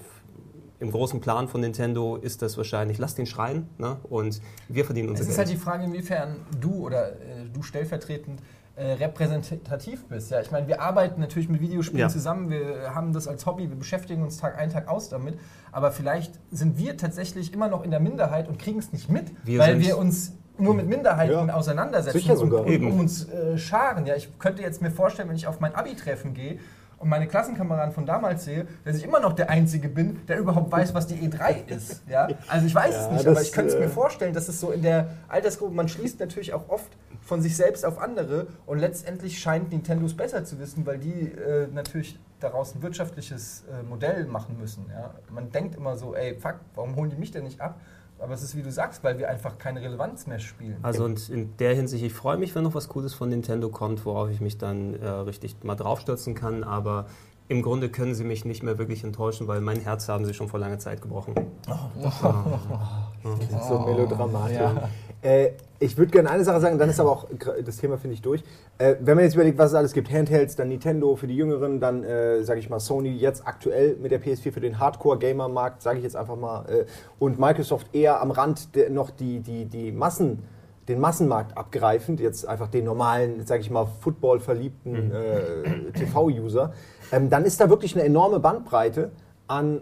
im 0.80 0.90
großen 0.90 1.20
Plan 1.20 1.48
von 1.48 1.60
Nintendo 1.60 2.16
ist 2.16 2.42
das 2.42 2.56
wahrscheinlich, 2.56 2.98
lass 2.98 3.14
den 3.14 3.26
schreien 3.26 3.68
ne? 3.78 3.96
und 4.08 4.40
wir 4.68 4.84
verdienen 4.84 5.08
unser 5.08 5.22
Es 5.22 5.28
ist 5.28 5.36
Geld. 5.36 5.48
halt 5.48 5.56
die 5.56 5.60
Frage, 5.62 5.84
inwiefern 5.84 6.36
du 6.60 6.74
oder 6.74 7.12
äh, 7.12 7.48
du 7.52 7.62
stellvertretend 7.62 8.40
äh, 8.76 8.92
repräsentativ 8.94 10.04
bist. 10.06 10.30
Ja, 10.32 10.40
ich 10.40 10.50
meine, 10.50 10.66
wir 10.66 10.82
arbeiten 10.82 11.20
natürlich 11.20 11.48
mit 11.48 11.60
Videospielen 11.60 12.00
Ja. 12.00 12.08
zusammen, 12.08 12.50
wir 12.50 12.92
haben 12.94 13.12
das 13.12 13.28
als 13.28 13.46
Hobby, 13.46 13.68
wir 13.70 13.76
beschäftigen 13.76 14.22
uns 14.22 14.36
Tag 14.38 14.58
ein, 14.58 14.70
Tag 14.70 14.88
aus 14.88 15.08
damit, 15.08 15.38
aber 15.70 15.92
vielleicht 15.92 16.38
sind 16.50 16.76
wir 16.76 16.96
tatsächlich 16.96 17.52
immer 17.54 17.68
noch 17.68 17.84
in 17.84 17.90
der 17.92 18.00
Minderheit 18.00 18.48
und 18.48 18.58
kriegen 18.58 18.80
es 18.80 18.92
nicht 18.92 19.08
mit, 19.08 19.32
Wir 19.44 19.60
weil 19.60 19.78
wir 19.80 19.96
uns 19.96 20.32
nur 20.58 20.74
mit 20.74 20.86
Minderheiten 20.86 21.48
Ja. 21.48 21.54
auseinandersetzen 21.54 22.18
Sicher 22.18 22.32
und, 22.32 22.38
sogar. 22.38 22.60
und 22.62 22.68
Eben. 22.68 22.90
um 22.92 23.00
uns 23.00 23.28
äh, 23.28 23.58
scharen. 23.58 24.06
Ja, 24.06 24.14
ich 24.14 24.38
könnte 24.38 24.62
jetzt 24.62 24.80
mir 24.82 24.90
vorstellen, 24.90 25.28
wenn 25.28 25.36
ich 25.36 25.46
auf 25.46 25.60
mein 25.60 25.74
Abi-Treffen 25.74 26.34
gehe 26.34 26.58
und 26.98 27.08
meine 27.08 27.26
Klassenkameraden 27.26 27.92
von 27.92 28.06
damals 28.06 28.44
sehe, 28.44 28.66
dass 28.84 28.96
ich 28.96 29.04
immer 29.04 29.20
noch 29.20 29.32
der 29.32 29.50
Einzige 29.50 29.88
bin, 29.88 30.20
der 30.28 30.38
überhaupt 30.38 30.70
weiß, 30.70 30.94
was 30.94 31.06
die 31.06 31.16
E3 31.16 31.66
ist. 31.68 32.02
Ja? 32.08 32.28
Also 32.48 32.66
ich 32.66 32.74
weiß 32.74 32.94
Ja, 32.94 33.00
es 33.06 33.10
nicht, 33.10 33.26
das, 33.26 33.36
aber 33.36 33.42
ich 33.42 33.52
könnte 33.52 33.72
es 33.74 33.78
mir 33.78 33.86
äh, 33.86 33.88
vorstellen, 33.88 34.32
dass 34.32 34.48
es 34.48 34.60
so 34.60 34.70
in 34.70 34.82
der 34.82 35.08
Altersgruppe, 35.28 35.74
man 35.74 35.88
schließt 35.88 36.20
natürlich 36.20 36.54
auch 36.54 36.68
oft 36.68 36.90
von 37.20 37.42
sich 37.42 37.56
selbst 37.56 37.84
auf 37.84 37.98
andere 37.98 38.46
und 38.66 38.78
letztendlich 38.78 39.38
scheint 39.40 39.70
Nintendo 39.70 40.06
es 40.06 40.16
besser 40.16 40.44
zu 40.44 40.58
wissen, 40.60 40.86
weil 40.86 40.98
die 40.98 41.32
äh, 41.32 41.66
natürlich 41.72 42.18
daraus 42.40 42.74
ein 42.74 42.82
wirtschaftliches 42.82 43.64
äh, 43.70 43.82
Modell 43.82 44.26
machen 44.26 44.56
müssen. 44.60 44.86
Ja? 44.90 45.14
Man 45.30 45.50
denkt 45.50 45.74
immer 45.74 45.96
so, 45.96 46.14
ey, 46.14 46.36
fuck, 46.36 46.56
warum 46.74 46.94
holen 46.96 47.10
die 47.10 47.16
mich 47.16 47.32
denn 47.32 47.44
nicht 47.44 47.60
ab? 47.60 47.80
Aber 48.24 48.34
es 48.34 48.42
ist 48.42 48.56
wie 48.56 48.62
du 48.62 48.72
sagst, 48.72 49.04
weil 49.04 49.18
wir 49.18 49.28
einfach 49.28 49.58
keine 49.58 49.82
Relevanz 49.82 50.26
mehr 50.26 50.38
spielen. 50.38 50.78
Also 50.82 51.04
und 51.04 51.28
in 51.28 51.54
der 51.58 51.74
Hinsicht, 51.74 52.02
ich 52.02 52.14
freue 52.14 52.38
mich, 52.38 52.54
wenn 52.54 52.64
noch 52.64 52.74
was 52.74 52.88
Cooles 52.88 53.12
von 53.12 53.28
Nintendo 53.28 53.68
kommt, 53.68 54.06
worauf 54.06 54.30
ich 54.30 54.40
mich 54.40 54.56
dann 54.56 54.94
äh, 54.94 55.06
richtig 55.06 55.62
mal 55.62 55.74
draufstürzen 55.74 56.34
kann, 56.34 56.64
aber 56.64 57.04
im 57.48 57.60
Grunde 57.60 57.90
können 57.90 58.14
sie 58.14 58.24
mich 58.24 58.46
nicht 58.46 58.62
mehr 58.62 58.78
wirklich 58.78 59.04
enttäuschen, 59.04 59.46
weil 59.46 59.60
mein 59.60 59.78
Herz 59.78 60.08
haben 60.08 60.24
sie 60.24 60.32
schon 60.32 60.48
vor 60.48 60.58
langer 60.58 60.78
Zeit 60.78 61.02
gebrochen. 61.02 61.34
so 63.68 63.78
melodramatisch. 63.80 64.56
ja. 64.56 64.88
Äh, 65.24 65.52
ich 65.80 65.98
würde 65.98 66.12
gerne 66.12 66.30
eine 66.30 66.44
Sache 66.44 66.60
sagen, 66.60 66.78
dann 66.78 66.88
ist 66.88 67.00
aber 67.00 67.10
auch 67.10 67.26
das 67.64 67.78
Thema, 67.78 67.98
finde 67.98 68.14
ich, 68.14 68.22
durch. 68.22 68.42
Äh, 68.78 68.94
wenn 69.00 69.16
man 69.16 69.24
jetzt 69.24 69.34
überlegt, 69.34 69.58
was 69.58 69.70
es 69.70 69.74
alles 69.74 69.92
gibt, 69.92 70.10
Handhelds, 70.10 70.54
dann 70.54 70.68
Nintendo 70.68 71.16
für 71.16 71.26
die 71.26 71.36
Jüngeren, 71.36 71.80
dann, 71.80 72.04
äh, 72.04 72.42
sage 72.44 72.60
ich 72.60 72.70
mal, 72.70 72.78
Sony 72.78 73.10
jetzt 73.10 73.46
aktuell 73.46 73.96
mit 74.00 74.12
der 74.12 74.22
PS4 74.22 74.52
für 74.52 74.60
den 74.60 74.78
Hardcore-Gamer-Markt, 74.78 75.82
sage 75.82 75.98
ich 75.98 76.04
jetzt 76.04 76.16
einfach 76.16 76.36
mal, 76.36 76.64
äh, 76.68 76.84
und 77.18 77.38
Microsoft 77.38 77.94
eher 77.94 78.20
am 78.20 78.30
Rand 78.30 78.74
der, 78.76 78.90
noch 78.90 79.10
die, 79.10 79.40
die, 79.40 79.64
die 79.64 79.92
Massen 79.92 80.44
den 80.88 81.00
Massenmarkt 81.00 81.56
abgreifend, 81.56 82.20
jetzt 82.20 82.46
einfach 82.46 82.68
den 82.68 82.84
normalen, 82.84 83.46
sage 83.46 83.62
ich 83.62 83.70
mal, 83.70 83.86
Football-verliebten 84.00 85.12
äh, 85.12 85.92
TV-User, 85.92 86.74
ähm, 87.10 87.30
dann 87.30 87.46
ist 87.46 87.60
da 87.60 87.70
wirklich 87.70 87.94
eine 87.94 88.04
enorme 88.04 88.38
Bandbreite 88.38 89.10
an, 89.46 89.80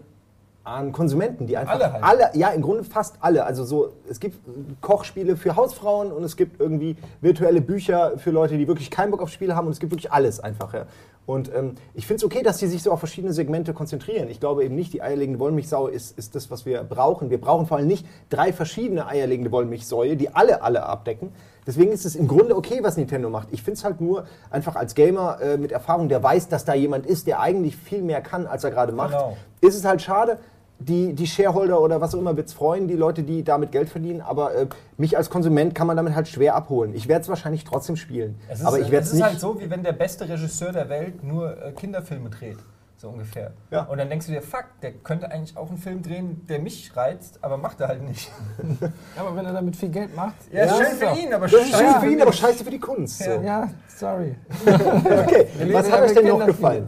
an 0.65 0.91
Konsumenten, 0.93 1.45
die 1.45 1.57
einfach 1.57 1.73
Alle 1.73 1.91
halt. 1.93 2.03
alle, 2.03 2.29
ja, 2.33 2.49
im 2.49 2.61
Grunde 2.61 2.83
fast 2.85 3.17
alle. 3.19 3.45
Also 3.45 3.65
so, 3.65 3.89
es 4.09 4.19
gibt 4.19 4.37
Kochspiele 4.81 5.35
für 5.35 5.55
Hausfrauen 5.55 6.11
und 6.11 6.23
es 6.23 6.37
gibt 6.37 6.59
irgendwie 6.61 6.95
virtuelle 7.21 7.59
Bücher 7.61 8.17
für 8.17 8.31
Leute, 8.31 8.57
die 8.57 8.67
wirklich 8.67 8.89
keinen 8.89 9.11
Bock 9.11 9.21
auf 9.21 9.29
Spiele 9.29 9.55
haben 9.55 9.67
und 9.67 9.73
es 9.73 9.79
gibt 9.79 9.91
wirklich 9.91 10.11
alles 10.11 10.39
einfach. 10.39 10.73
Ja. 10.73 10.85
Und 11.25 11.53
ähm, 11.55 11.75
ich 11.93 12.05
finde 12.05 12.17
es 12.17 12.23
okay, 12.25 12.43
dass 12.43 12.57
die 12.57 12.67
sich 12.67 12.83
so 12.83 12.91
auf 12.91 12.99
verschiedene 12.99 13.31
Segmente 13.33 13.73
konzentrieren. 13.73 14.29
Ich 14.29 14.41
glaube 14.41 14.65
eben 14.65 14.75
nicht, 14.75 14.91
die 14.93 15.01
eierlegende 15.01 15.39
Wollmilchsau 15.39 15.87
ist, 15.87 16.17
ist 16.17 16.35
das, 16.35 16.51
was 16.51 16.65
wir 16.65 16.83
brauchen. 16.83 17.29
Wir 17.29 17.39
brauchen 17.39 17.65
vor 17.65 17.77
allem 17.77 17.87
nicht 17.87 18.05
drei 18.29 18.51
verschiedene 18.51 19.07
eierlegende 19.07 19.51
Wollmilchsäue, 19.51 20.17
die 20.17 20.33
alle 20.35 20.61
alle 20.61 20.83
abdecken. 20.83 21.31
Deswegen 21.65 21.93
ist 21.93 22.05
es 22.05 22.15
im 22.17 22.27
Grunde 22.27 22.57
okay, 22.57 22.79
was 22.81 22.97
Nintendo 22.97 23.29
macht. 23.29 23.47
Ich 23.51 23.63
finde 23.63 23.77
es 23.77 23.85
halt 23.85 24.01
nur 24.01 24.25
einfach 24.49 24.75
als 24.75 24.95
Gamer 24.95 25.39
äh, 25.41 25.55
mit 25.57 25.71
Erfahrung, 25.71 26.09
der 26.09 26.21
weiß, 26.21 26.49
dass 26.49 26.65
da 26.65 26.73
jemand 26.73 27.05
ist, 27.05 27.25
der 27.25 27.39
eigentlich 27.39 27.77
viel 27.77 28.01
mehr 28.01 28.19
kann, 28.19 28.45
als 28.45 28.65
er 28.65 28.71
gerade 28.71 28.91
macht, 28.91 29.11
Genau. 29.11 29.37
ist 29.61 29.75
es 29.75 29.85
halt 29.85 30.01
schade. 30.01 30.39
Die, 30.87 31.13
die 31.13 31.27
Shareholder 31.27 31.79
oder 31.81 32.01
was 32.01 32.13
auch 32.15 32.19
immer 32.19 32.35
wird 32.35 32.47
es 32.47 32.53
freuen, 32.53 32.87
die 32.87 32.95
Leute, 32.95 33.23
die 33.23 33.43
damit 33.43 33.71
Geld 33.71 33.89
verdienen. 33.89 34.21
Aber 34.21 34.53
äh, 34.55 34.67
mich 34.97 35.17
als 35.17 35.29
Konsument 35.29 35.73
kann 35.75 35.87
man 35.87 35.97
damit 35.97 36.15
halt 36.15 36.27
schwer 36.27 36.55
abholen. 36.55 36.93
Ich 36.95 37.07
werde 37.07 37.21
es 37.23 37.29
wahrscheinlich 37.29 37.63
trotzdem 37.63 37.95
spielen. 37.95 38.39
Es 38.49 38.59
ist, 38.59 38.65
aber 38.65 38.79
ich 38.79 38.91
werde 38.91 38.97
es 39.03 39.07
es 39.07 39.13
ist 39.13 39.19
nicht. 39.19 39.25
halt 39.25 39.39
so, 39.39 39.59
wie 39.59 39.69
wenn 39.69 39.83
der 39.83 39.93
beste 39.93 40.27
Regisseur 40.27 40.71
der 40.71 40.89
Welt 40.89 41.23
nur 41.23 41.51
äh, 41.63 41.71
Kinderfilme 41.71 42.29
dreht. 42.29 42.57
So 42.97 43.09
ungefähr. 43.09 43.51
Ja. 43.69 43.81
Und 43.83 43.97
dann 43.97 44.07
denkst 44.09 44.27
du 44.27 44.31
dir, 44.31 44.41
fuck, 44.41 44.63
der 44.81 44.93
könnte 44.93 45.29
eigentlich 45.29 45.57
auch 45.57 45.67
einen 45.67 45.77
Film 45.77 46.01
drehen, 46.03 46.45
der 46.47 46.59
mich 46.59 46.95
reizt, 46.95 47.37
aber 47.41 47.57
macht 47.57 47.81
er 47.81 47.89
halt 47.89 48.01
nicht. 48.01 48.31
Aber 49.19 49.35
wenn 49.35 49.45
er 49.45 49.51
damit 49.51 49.75
viel 49.75 49.89
Geld 49.89 50.15
macht. 50.15 50.35
Ja, 50.53 50.65
Ja, 50.65 50.73
schön 50.75 50.85
für 50.97 51.05
doch. 51.07 51.17
ihn, 51.17 51.33
aber 51.33 51.47
das 51.47 51.53
ist 51.53 51.59
schön 51.67 51.71
scheiße 51.79 51.99
für 51.99 52.07
ihn, 52.07 52.21
aber 52.21 52.31
scheiße 52.31 52.63
für 52.63 52.71
die 52.71 52.79
Kunst. 52.79 53.19
Ja. 53.19 53.35
So. 53.35 53.41
Ja, 53.41 53.69
sorry. 53.97 54.35
Okay, 54.65 55.47
was 55.73 55.87
Ja, 55.89 55.93
hat 55.93 56.01
euch 56.03 56.13
denn 56.13 56.27
noch 56.27 56.45
gefallen? 56.45 56.87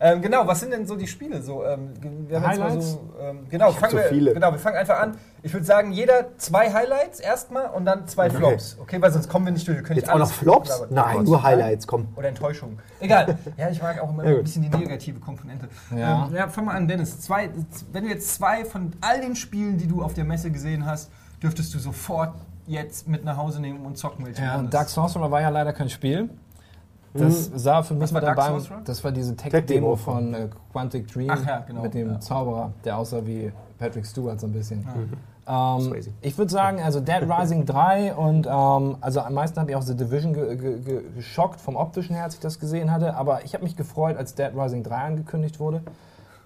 Ähm, 0.00 0.22
genau, 0.22 0.46
was 0.46 0.60
sind 0.60 0.72
denn 0.72 0.86
so 0.86 0.94
die 0.94 1.06
Spiele? 1.08 1.42
So, 1.42 1.64
ähm, 1.64 1.92
wir 2.28 2.40
haben 2.40 2.50
jetzt 2.50 2.58
mal 2.60 2.68
Highlights? 2.68 2.92
so, 2.92 3.00
ähm, 3.20 3.46
genau, 3.50 3.72
fangen 3.72 3.90
so 3.90 3.96
wir, 3.96 4.04
viele. 4.04 4.32
genau, 4.34 4.52
wir 4.52 4.58
fangen 4.58 4.76
einfach 4.76 5.00
an. 5.00 5.16
Ich 5.42 5.52
würde 5.52 5.66
sagen, 5.66 5.90
jeder 5.92 6.36
zwei 6.38 6.72
Highlights 6.72 7.18
erstmal 7.20 7.70
und 7.70 7.84
dann 7.84 8.06
zwei 8.06 8.30
Flops. 8.30 8.76
Okay, 8.80 9.00
weil 9.02 9.10
sonst 9.10 9.28
kommen 9.28 9.46
wir 9.46 9.52
nicht 9.52 9.66
durch. 9.66 9.78
Wir 9.78 9.82
können 9.82 9.96
Jetzt 9.98 10.06
nicht 10.06 10.14
auch 10.14 10.18
noch 10.18 10.30
Flops? 10.32 10.68
labern. 10.68 10.88
Nein, 10.90 11.24
nur 11.24 11.42
Highlights, 11.42 11.86
komm. 11.86 12.08
Oder 12.16 12.28
Enttäuschung. 12.28 12.78
Egal. 13.00 13.36
Ja, 13.56 13.70
ich 13.70 13.82
mag 13.82 14.00
auch 14.00 14.10
immer 14.10 14.24
Ja, 14.24 14.36
ein 14.36 14.42
bisschen 14.44 14.62
die 14.62 14.68
negative 14.76 15.18
Komponente. 15.18 15.68
Ja. 15.96 16.26
Ähm, 16.28 16.34
ja, 16.34 16.48
fang 16.48 16.66
mal 16.66 16.76
an, 16.76 16.86
Dennis. 16.86 17.20
Zwei, 17.20 17.50
wenn 17.92 18.04
du 18.04 18.10
jetzt 18.10 18.34
zwei 18.34 18.64
von 18.64 18.92
all 19.00 19.20
den 19.20 19.34
Spielen, 19.34 19.78
die 19.78 19.86
du 19.88 20.02
auf 20.02 20.14
der 20.14 20.24
Messe 20.24 20.50
gesehen 20.52 20.86
hast, 20.86 21.10
dürftest 21.42 21.74
du 21.74 21.78
sofort 21.80 22.34
jetzt 22.66 23.08
mit 23.08 23.24
nach 23.24 23.36
Hause 23.36 23.60
nehmen 23.60 23.84
und 23.84 23.96
zocken. 23.98 24.26
Welche 24.26 24.42
Ja? 24.42 24.62
Dark 24.62 24.88
Sorcerer 24.90 25.30
war 25.30 25.40
ja 25.40 25.48
leider 25.48 25.72
kein 25.72 25.88
Spiel. 25.90 26.28
Das 27.14 27.50
sah 27.54 27.82
für 27.82 27.94
mich 27.94 28.12
mit 28.12 28.22
dabei. 28.22 28.52
Das 28.84 29.02
war 29.02 29.12
diese 29.12 29.34
Tech-Demo 29.34 29.96
von 29.96 30.34
äh, 30.34 30.48
Quantic 30.72 31.10
Dream 31.12 31.30
Ach 31.30 31.46
ja, 31.46 31.58
genau, 31.66 31.82
mit 31.82 31.94
dem 31.94 32.10
ja. 32.10 32.20
Zauberer, 32.20 32.72
der 32.84 32.98
aussah 32.98 33.24
wie 33.26 33.52
Patrick 33.78 34.06
Stewart 34.06 34.40
so 34.40 34.46
ein 34.46 34.52
bisschen. 34.52 34.86
Ähm, 35.50 35.80
Swayze. 35.80 36.10
ich 36.20 36.36
würde 36.36 36.52
sagen, 36.52 36.82
also 36.82 37.00
Dead 37.00 37.22
Rising 37.22 37.64
3 37.66 38.14
und 38.14 38.46
ähm, 38.46 38.96
also 39.00 39.20
am 39.20 39.32
meisten 39.32 39.58
habe 39.58 39.70
ich 39.70 39.76
auch 39.76 39.82
The 39.82 39.96
Division 39.96 40.34
ge 40.34 40.56
ge 40.56 40.78
ge 40.80 41.02
geschockt 41.16 41.58
vom 41.60 41.76
optischen 41.76 42.14
her, 42.14 42.24
als 42.24 42.34
ich 42.34 42.40
das 42.40 42.58
gesehen 42.60 42.92
hatte. 42.92 43.14
Aber 43.16 43.44
ich 43.44 43.54
habe 43.54 43.64
mich 43.64 43.74
gefreut, 43.74 44.18
als 44.18 44.34
Dead 44.34 44.50
Rising 44.54 44.82
3 44.82 44.94
angekündigt 44.94 45.58
wurde. 45.58 45.80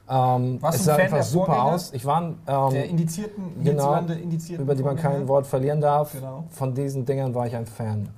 Ähm, 0.09 0.63
Warst 0.63 0.79
es 0.79 0.85
sah 0.85 0.95
Fan 0.95 1.05
einfach 1.05 1.17
der 1.19 1.25
super 1.25 1.47
Vorgänger? 1.47 1.75
aus. 1.75 1.93
Ich 1.93 2.05
war 2.05 2.35
der 2.47 2.85
ähm, 2.85 2.91
indizierten, 2.91 3.65
genau, 3.65 3.97
indizierten 3.99 4.65
über 4.65 4.75
die 4.77 4.83
man 4.83 4.97
Vorgänger? 4.97 5.19
kein 5.19 5.29
Wort 5.29 5.47
verlieren 5.47 5.81
darf. 5.81 6.13
Genau. 6.13 6.45
Von 6.51 6.75
diesen 6.75 7.05
Dingern 7.05 7.35
war 7.35 7.47
ich 7.47 7.57
ein 7.57 7.67
Fan. 7.67 8.09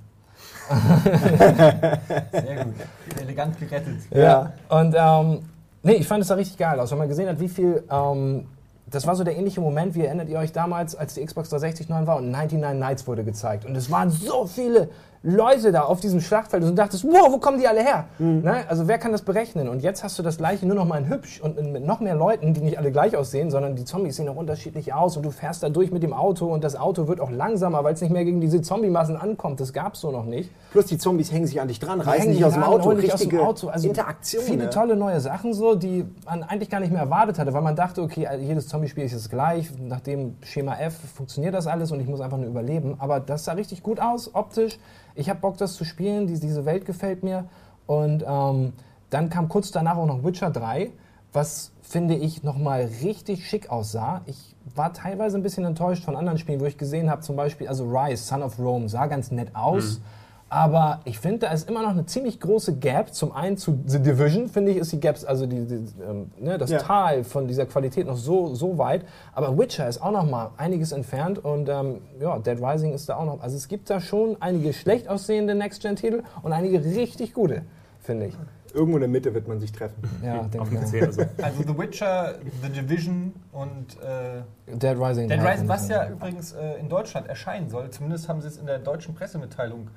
Sehr 2.33 2.65
gut. 2.65 2.75
Elegant 3.21 3.59
gerettet. 3.59 3.99
Ja. 4.11 4.53
Und 4.69 4.95
ähm, 4.97 5.43
nee, 5.83 5.95
ich 5.95 6.07
fand 6.07 6.23
es 6.23 6.29
da 6.29 6.35
richtig 6.35 6.59
geil 6.59 6.79
aus, 6.81 6.91
wenn 6.91 6.99
man 6.99 7.09
gesehen 7.09 7.29
hat, 7.29 7.41
wie 7.41 7.49
viel. 7.49 7.83
Ähm, 7.91 8.47
das 8.87 9.07
war 9.07 9.17
so 9.17 9.25
der 9.25 9.37
ähnliche 9.37 9.61
Moment, 9.61 9.95
wie 9.95 10.05
erinnert 10.05 10.29
ihr 10.29 10.39
euch 10.39 10.53
damals, 10.53 10.95
als 10.95 11.15
die 11.15 11.25
Xbox 11.25 11.49
360 11.49 11.89
neu 11.89 12.07
war 12.07 12.17
und 12.17 12.31
99 12.31 12.79
Nights 12.79 13.07
wurde 13.07 13.25
gezeigt. 13.25 13.65
Und 13.65 13.75
es 13.77 13.91
waren 13.91 14.11
so 14.11 14.47
viele 14.47 14.91
Leute 15.27 15.73
da 15.73 15.85
auf 15.85 16.01
diesem 16.01 16.21
Schlachtfeld 16.21 16.63
und 16.63 16.69
du 16.71 16.75
dachtest, 16.75 17.03
wow, 17.05 17.29
wo 17.33 17.39
kommen 17.39 17.59
die 17.59 17.67
alle 17.67 17.81
her? 17.83 18.05
Ne? 18.19 18.57
Also 18.69 18.87
wer 18.89 18.99
kann 18.99 19.11
das 19.11 19.23
berechnen? 19.23 19.69
Und 19.71 19.83
jetzt 19.83 20.05
hast 20.05 20.19
du 20.19 20.23
das 20.23 20.37
gleiche 20.37 20.67
nur 20.67 20.77
noch 20.77 20.85
mal 20.85 20.99
in 20.99 21.09
hübsch 21.09 21.41
und 21.41 21.57
in- 21.59 21.73
mit 21.73 21.87
noch 21.87 22.01
mehr 22.01 22.15
Leuten, 22.15 22.53
die 22.53 22.61
nicht 22.61 22.77
alle 22.79 22.93
gleich 22.93 23.17
aussehen, 23.17 23.51
sondern 23.51 23.75
die 23.75 23.87
Zombies 23.87 24.17
sehen 24.17 24.29
auch 24.29 24.37
unterschiedlich 24.37 24.93
aus 24.93 25.17
und 25.17 25.23
du 25.25 25.31
fährst 25.31 25.63
da 25.63 25.71
durch 25.71 25.91
mit 25.91 26.03
dem 26.03 26.13
Auto 26.13 26.53
und 26.53 26.63
das 26.63 26.77
Auto 26.77 27.09
wird 27.09 27.23
auch 27.23 27.31
langsamer, 27.31 27.83
weil 27.85 27.95
es 27.95 28.03
nicht 28.03 28.11
mehr 28.11 28.25
gegen 28.27 28.43
diese 28.43 28.61
Zombie-Massen 28.61 29.17
ankommt. 29.17 29.61
Das 29.61 29.73
gab 29.73 29.95
es 29.95 30.01
so 30.03 30.11
noch 30.11 30.27
nicht. 30.27 30.51
Plus 30.73 30.85
die 30.87 30.99
Zombies 30.99 31.33
hängen 31.33 31.47
sich 31.47 31.59
an 31.59 31.69
dich 31.69 31.81
dran, 31.81 32.03
reißen 32.03 32.31
dich 32.31 32.45
aus 32.45 32.53
dem 32.53 32.63
Auto. 32.63 32.93
dich 32.93 33.15
aus 33.15 33.21
dem 33.21 33.41
Auto. 33.41 33.69
Also 33.69 33.89
Interaktion. 33.89 34.43
Viele 34.45 34.65
ne? 34.65 34.71
tolle 34.71 34.95
neue 34.95 35.21
Sachen 35.21 35.55
so, 35.55 35.75
die 35.75 36.05
man 36.27 36.43
eigentlich 36.43 36.69
gar 36.69 36.81
nicht 36.81 36.93
mehr 36.93 37.01
erwartet 37.01 37.39
hatte, 37.39 37.55
weil 37.55 37.63
man 37.63 37.77
dachte, 37.77 38.03
okay, 38.03 38.29
jedes 38.41 38.69
Zombie-Spiel 38.69 39.05
ist 39.05 39.13
jetzt 39.13 39.31
gleich, 39.31 39.71
nach 39.81 40.01
dem 40.01 40.37
Schema 40.43 40.77
F 40.77 40.95
funktioniert 41.15 41.55
das 41.55 41.67
alles 41.67 41.93
und 41.93 42.01
ich 42.01 42.07
muss 42.09 42.21
einfach 42.21 42.37
nur 42.37 42.47
überleben. 42.49 42.97
Aber 42.99 43.21
das 43.21 43.47
sah 43.47 43.53
richtig 43.53 43.83
gut 43.83 44.01
aus, 44.01 44.31
optisch. 44.35 44.79
Ich 45.15 45.31
habe 45.31 45.41
Bock, 45.41 45.57
das 45.59 45.75
zu 45.75 45.85
spielen, 45.85 46.27
die, 46.27 46.39
diese 46.39 46.65
Welt 46.65 46.85
gefällt 46.87 47.23
mir. 47.23 47.47
Und 47.87 48.25
ähm, 48.27 48.73
dann 49.11 49.31
kam 49.31 49.49
kurz 49.49 49.71
danach 49.71 49.97
auch 49.97 50.07
noch 50.07 50.25
Witcher 50.25 50.51
3, 50.51 50.91
was, 51.33 51.73
finde 51.83 52.15
ich, 52.15 52.43
nochmal 52.43 52.89
richtig 53.03 53.49
schick 53.49 53.71
aussah. 53.71 54.23
Ich 54.27 54.57
war 54.75 54.93
teilweise 54.93 55.37
ein 55.37 55.43
bisschen 55.43 55.65
enttäuscht 55.65 56.05
von 56.05 56.17
anderen 56.17 56.39
Spielen, 56.39 56.61
wo 56.61 56.65
ich 56.65 56.79
gesehen 56.79 57.11
habe, 57.11 57.23
zum 57.23 57.37
Beispiel, 57.37 57.69
also 57.69 57.85
Rise, 57.85 58.25
Son 58.25 58.43
of 58.43 58.59
Rome, 58.59 58.89
sah 58.89 59.07
ganz 59.07 59.31
nett 59.31 59.55
aus. 59.55 60.01
Aber 60.49 61.01
ich 61.05 61.19
finde, 61.19 61.41
da 61.41 61.53
ist 61.53 61.69
immer 61.69 61.83
noch 61.83 61.91
eine 61.91 62.07
ziemlich 62.07 62.39
große 62.39 62.77
Gap. 62.77 63.13
Zum 63.13 63.33
einen 63.33 63.57
zu 63.57 63.79
The 63.87 64.01
Division, 64.01 64.49
finde 64.49 64.71
ich, 64.73 64.77
ist 64.77 64.93
die 64.93 65.01
Gaps, 65.01 65.25
also 65.25 65.47
die, 65.47 65.67
die, 65.67 65.85
ähm, 66.09 66.31
ne, 66.39 66.59
das 66.59 66.71
Ja. 66.71 66.79
Tal 66.79 67.25
von 67.25 67.49
dieser 67.49 67.67
Qualität 67.67 68.07
noch 68.07 68.17
so, 68.17 68.55
so 68.55 68.79
weit. 68.79 69.05
Aber 69.33 69.59
Witcher 69.59 69.89
ist 69.89 70.01
auch 70.01 70.13
noch 70.13 70.29
mal 70.29 70.51
einiges 70.57 70.93
entfernt 70.93 71.45
und 71.45 71.69
ähm, 71.69 72.03
ja, 72.21 72.39
Dead 72.39 72.59
Rising 72.63 72.93
ist 72.93 73.09
da 73.09 73.17
auch 73.17 73.25
noch. 73.25 73.41
Also 73.43 73.57
es 73.57 73.69
gibt 73.69 73.91
da 73.91 74.01
schon 74.01 74.37
einige 74.41 74.73
schlecht 74.73 75.09
aussehende 75.09 75.55
Next-Gen-Titel 75.55 76.23
und 76.43 76.53
einige 76.53 76.85
richtig 76.85 77.35
gute, 77.35 77.63
finde 78.01 78.27
ich. 78.27 78.35
Irgendwo 78.75 78.97
in 78.97 79.03
der 79.03 79.09
Mitte 79.09 79.33
wird 79.35 79.47
man 79.47 79.61
sich 79.61 79.71
treffen. 79.73 80.03
Ja, 80.23 80.43
denke 80.43 80.69
ich. 80.93 81.03
Also. 81.03 81.23
Also 81.43 81.63
The 81.63 81.79
Witcher, 81.79 82.35
The 82.63 82.69
Division 82.69 83.33
und 83.53 83.97
äh. 84.03 84.43
Dead 84.77 84.97
Rising. 84.99 85.29
Dead 85.29 85.41
3 85.41 85.53
Rising, 85.53 85.69
was 85.69 85.89
ja 85.89 86.09
übrigens 86.09 86.53
äh, 86.53 86.75
in 86.81 86.89
Deutschland 86.89 87.29
erscheinen 87.29 87.71
soll. 87.71 87.91
Zumindest 87.91 88.29
haben 88.29 88.41
sie 88.41 88.49
es 88.49 88.57
in 88.57 88.67
der 88.67 88.81
deutschen 88.81 89.15
Pressemitteilung 89.15 89.89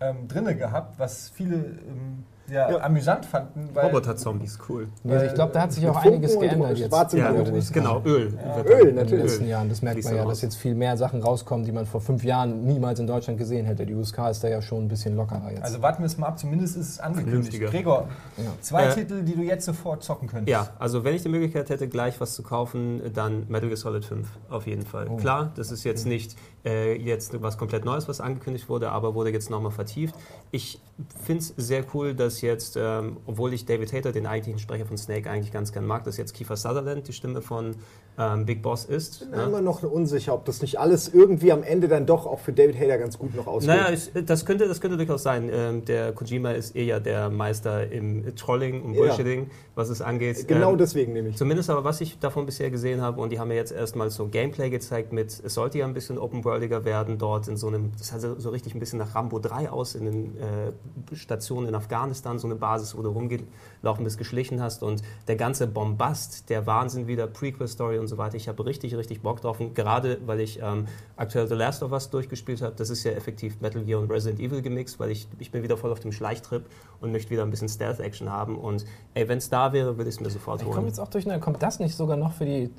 ähm, 0.00 0.28
drinne 0.28 0.54
gehabt, 0.56 0.98
was 0.98 1.28
viele 1.30 1.56
ähm, 1.56 2.24
ja, 2.50 2.70
Ja. 2.70 2.80
amüsant 2.80 3.26
fanden. 3.26 3.68
Weil 3.74 3.86
Roboter-Zombies, 3.88 4.58
cool. 4.70 4.88
Also 5.06 5.26
ich 5.26 5.34
glaube, 5.34 5.52
da 5.52 5.60
hat 5.62 5.72
sich 5.72 5.86
auch 5.86 5.96
einiges 6.02 6.32
Funken 6.32 6.48
geändert 6.48 6.78
jetzt. 6.78 7.12
Ja, 7.12 7.30
Blut. 7.30 7.72
genau, 7.74 8.00
Öl. 8.06 8.28
Öl, 8.28 8.32
dann- 8.32 8.78
in 8.80 8.86
den 8.86 8.94
natürlich. 8.94 9.24
letzten 9.24 9.48
Jahren. 9.48 9.68
Das 9.68 9.82
merkt 9.82 9.96
Fließt 9.96 10.08
man 10.08 10.14
ja, 10.16 10.22
dann 10.22 10.28
dass 10.30 10.38
raus. 10.38 10.42
jetzt 10.42 10.56
viel 10.56 10.74
mehr 10.74 10.96
Sachen 10.96 11.20
rauskommen, 11.22 11.66
die 11.66 11.72
man 11.72 11.84
vor 11.84 12.00
fünf 12.00 12.24
Jahren 12.24 12.64
niemals 12.64 13.00
in 13.00 13.06
Deutschland 13.06 13.38
gesehen 13.38 13.66
hätte. 13.66 13.84
Die 13.84 13.94
USK 13.94 14.30
ist 14.30 14.42
da 14.42 14.48
ja 14.48 14.62
schon 14.62 14.84
ein 14.84 14.88
bisschen 14.88 15.14
lockerer 15.14 15.50
jetzt. 15.50 15.62
Also 15.62 15.82
warten 15.82 15.98
wir 16.02 16.06
es 16.06 16.16
mal 16.16 16.28
ab, 16.28 16.38
zumindest 16.38 16.78
ist 16.78 16.88
es 16.88 17.00
angekündigt. 17.00 17.60
Gregor, 17.70 18.08
Ja. 18.38 18.44
zwei 18.62 18.84
Äh, 18.86 18.94
Titel, 18.94 19.22
die 19.24 19.34
du 19.34 19.42
jetzt 19.42 19.66
sofort 19.66 20.02
zocken 20.02 20.26
könntest. 20.28 20.48
Ja, 20.48 20.68
also 20.78 21.04
wenn 21.04 21.14
ich 21.14 21.22
die 21.22 21.28
Möglichkeit 21.28 21.68
hätte, 21.68 21.86
gleich 21.86 22.18
was 22.18 22.32
zu 22.32 22.42
kaufen, 22.42 23.02
dann 23.12 23.44
Metal 23.48 23.68
Gear 23.68 23.76
Solid 23.76 24.06
5 24.06 24.26
auf 24.48 24.66
jeden 24.66 24.86
Fall. 24.86 25.06
Oh. 25.10 25.16
Klar, 25.16 25.52
das 25.56 25.70
ist 25.70 25.84
jetzt 25.84 26.06
nicht 26.06 26.34
äh, 26.68 26.94
jetzt 26.96 27.40
was 27.40 27.56
komplett 27.56 27.84
Neues, 27.84 28.08
was 28.08 28.20
angekündigt 28.20 28.68
wurde, 28.68 28.90
aber 28.90 29.14
wurde 29.14 29.30
jetzt 29.30 29.50
nochmal 29.50 29.72
vertieft. 29.72 30.14
Ich 30.50 30.80
finde 31.24 31.40
es 31.42 31.54
sehr 31.56 31.84
cool, 31.94 32.14
dass 32.14 32.42
jetzt, 32.42 32.76
ähm, 32.76 33.16
obwohl 33.26 33.54
ich 33.54 33.64
David 33.64 33.92
Hayter, 33.92 34.12
den 34.12 34.26
eigentlichen 34.26 34.58
Sprecher 34.58 34.84
von 34.84 34.98
Snake, 34.98 35.30
eigentlich 35.30 35.52
ganz 35.52 35.72
gern 35.72 35.86
mag, 35.86 36.04
dass 36.04 36.16
jetzt 36.16 36.34
Kiefer 36.34 36.56
Sutherland 36.56 37.08
die 37.08 37.12
Stimme 37.12 37.40
von 37.40 37.76
ähm, 38.18 38.44
Big 38.46 38.62
Boss 38.62 38.84
ist. 38.84 39.22
Ich 39.22 39.30
bin 39.30 39.40
immer 39.40 39.60
noch 39.60 39.82
unsicher, 39.82 40.34
ob 40.34 40.44
das 40.44 40.60
nicht 40.60 40.78
alles 40.78 41.08
irgendwie 41.08 41.52
am 41.52 41.62
Ende 41.62 41.86
dann 41.88 42.04
doch 42.04 42.26
auch 42.26 42.40
für 42.40 42.52
David 42.52 42.78
Hayter 42.78 42.98
ganz 42.98 43.18
gut 43.18 43.34
noch 43.34 43.46
ausgeht. 43.46 43.68
Naja, 43.68 43.90
ich, 43.92 44.10
das, 44.26 44.44
könnte, 44.44 44.66
das 44.66 44.80
könnte 44.80 44.96
durchaus 44.96 45.22
sein. 45.22 45.48
Ähm, 45.52 45.84
der 45.84 46.12
Kojima 46.12 46.50
ist 46.50 46.74
eh 46.74 46.84
ja 46.84 46.98
der 46.98 47.30
Meister 47.30 47.90
im 47.90 48.34
Trolling 48.34 48.82
und 48.82 48.94
Ja. 48.94 49.02
Bullshitting, 49.02 49.50
was 49.76 49.88
es 49.88 50.02
angeht. 50.02 50.48
genau 50.48 50.72
Ähm, 50.72 50.78
deswegen 50.78 51.12
nehme 51.12 51.28
ich. 51.28 51.36
Zumindest 51.36 51.70
aber, 51.70 51.84
was 51.84 52.00
ich 52.00 52.18
davon 52.18 52.44
bisher 52.46 52.70
gesehen 52.70 53.00
habe, 53.00 53.20
und 53.20 53.30
die 53.30 53.38
haben 53.38 53.48
mir 53.48 53.54
jetzt 53.54 53.72
erstmal 53.72 54.10
so 54.10 54.26
Gameplay 54.26 54.70
gezeigt 54.70 55.12
mit, 55.12 55.40
es 55.44 55.54
sollte 55.54 55.78
ja 55.78 55.86
ein 55.86 55.94
bisschen 55.94 56.18
open-worldiger 56.18 56.84
werden 56.84 57.18
dort 57.18 57.46
in 57.46 57.56
so 57.56 57.68
einem, 57.68 57.92
das 57.96 58.08
sah 58.08 58.18
so 58.38 58.50
richtig 58.50 58.74
ein 58.74 58.80
bisschen 58.80 58.98
nach 58.98 59.14
Rambo 59.14 59.38
3 59.38 59.70
aus, 59.70 59.94
in 59.94 60.04
den 60.06 60.36
äh, 60.38 61.14
Stationen 61.14 61.68
in 61.68 61.74
Afghanistan, 61.74 62.38
so 62.38 62.48
eine 62.48 62.56
Basis, 62.56 62.96
wo 62.96 63.02
du 63.02 63.10
rumgelaufen 63.10 64.04
bist, 64.04 64.18
geschlichen 64.18 64.60
hast 64.60 64.82
und 64.82 65.02
der 65.28 65.36
ganze 65.36 65.66
Bombast, 65.68 66.50
der 66.50 66.66
Wahnsinn 66.66 67.06
wieder, 67.06 67.26
Prequel-Story 67.26 67.98
und 68.08 68.16
so 68.16 68.18
weiter, 68.18 68.36
ich 68.36 68.48
habe 68.48 68.64
richtig, 68.64 68.96
richtig 68.96 69.20
Bock 69.20 69.42
drauf 69.42 69.60
und 69.60 69.74
gerade, 69.74 70.18
weil 70.24 70.40
ich 70.40 70.60
ähm, 70.62 70.86
aktuell 71.16 71.46
The 71.46 71.54
Last 71.54 71.82
of 71.82 71.92
Us 71.92 72.08
durchgespielt 72.08 72.62
habe, 72.62 72.74
das 72.74 72.88
ist 72.88 73.04
ja 73.04 73.12
effektiv 73.12 73.60
Metal 73.60 73.84
Gear 73.84 74.00
und 74.00 74.10
Resident 74.10 74.40
Evil 74.40 74.62
gemixt, 74.62 74.98
weil 74.98 75.10
ich, 75.10 75.28
ich 75.38 75.50
bin 75.50 75.62
wieder 75.62 75.76
voll 75.76 75.92
auf 75.92 76.00
dem 76.00 76.12
Schleichtrip 76.12 76.64
und 77.00 77.12
möchte 77.12 77.30
wieder 77.30 77.42
ein 77.42 77.50
bisschen 77.50 77.68
Stealth-Action 77.68 78.30
haben 78.30 78.56
und 78.56 78.86
ey, 79.12 79.28
wenn 79.28 79.38
es 79.38 79.50
da 79.50 79.72
wäre, 79.74 79.98
würde 79.98 80.08
ich 80.08 80.16
es 80.16 80.20
mir 80.20 80.30
sofort 80.30 80.60
ich 80.60 80.66
komme 80.66 80.78
holen. 80.78 80.86
jetzt 80.88 80.98
auch 80.98 81.08
durcheinander. 81.08 81.44
Kommt 81.44 81.62
das 81.62 81.78
nicht 81.78 81.94
sogar 81.94 82.16
noch 82.16 82.32
für 82.32 82.46
die 82.46 82.70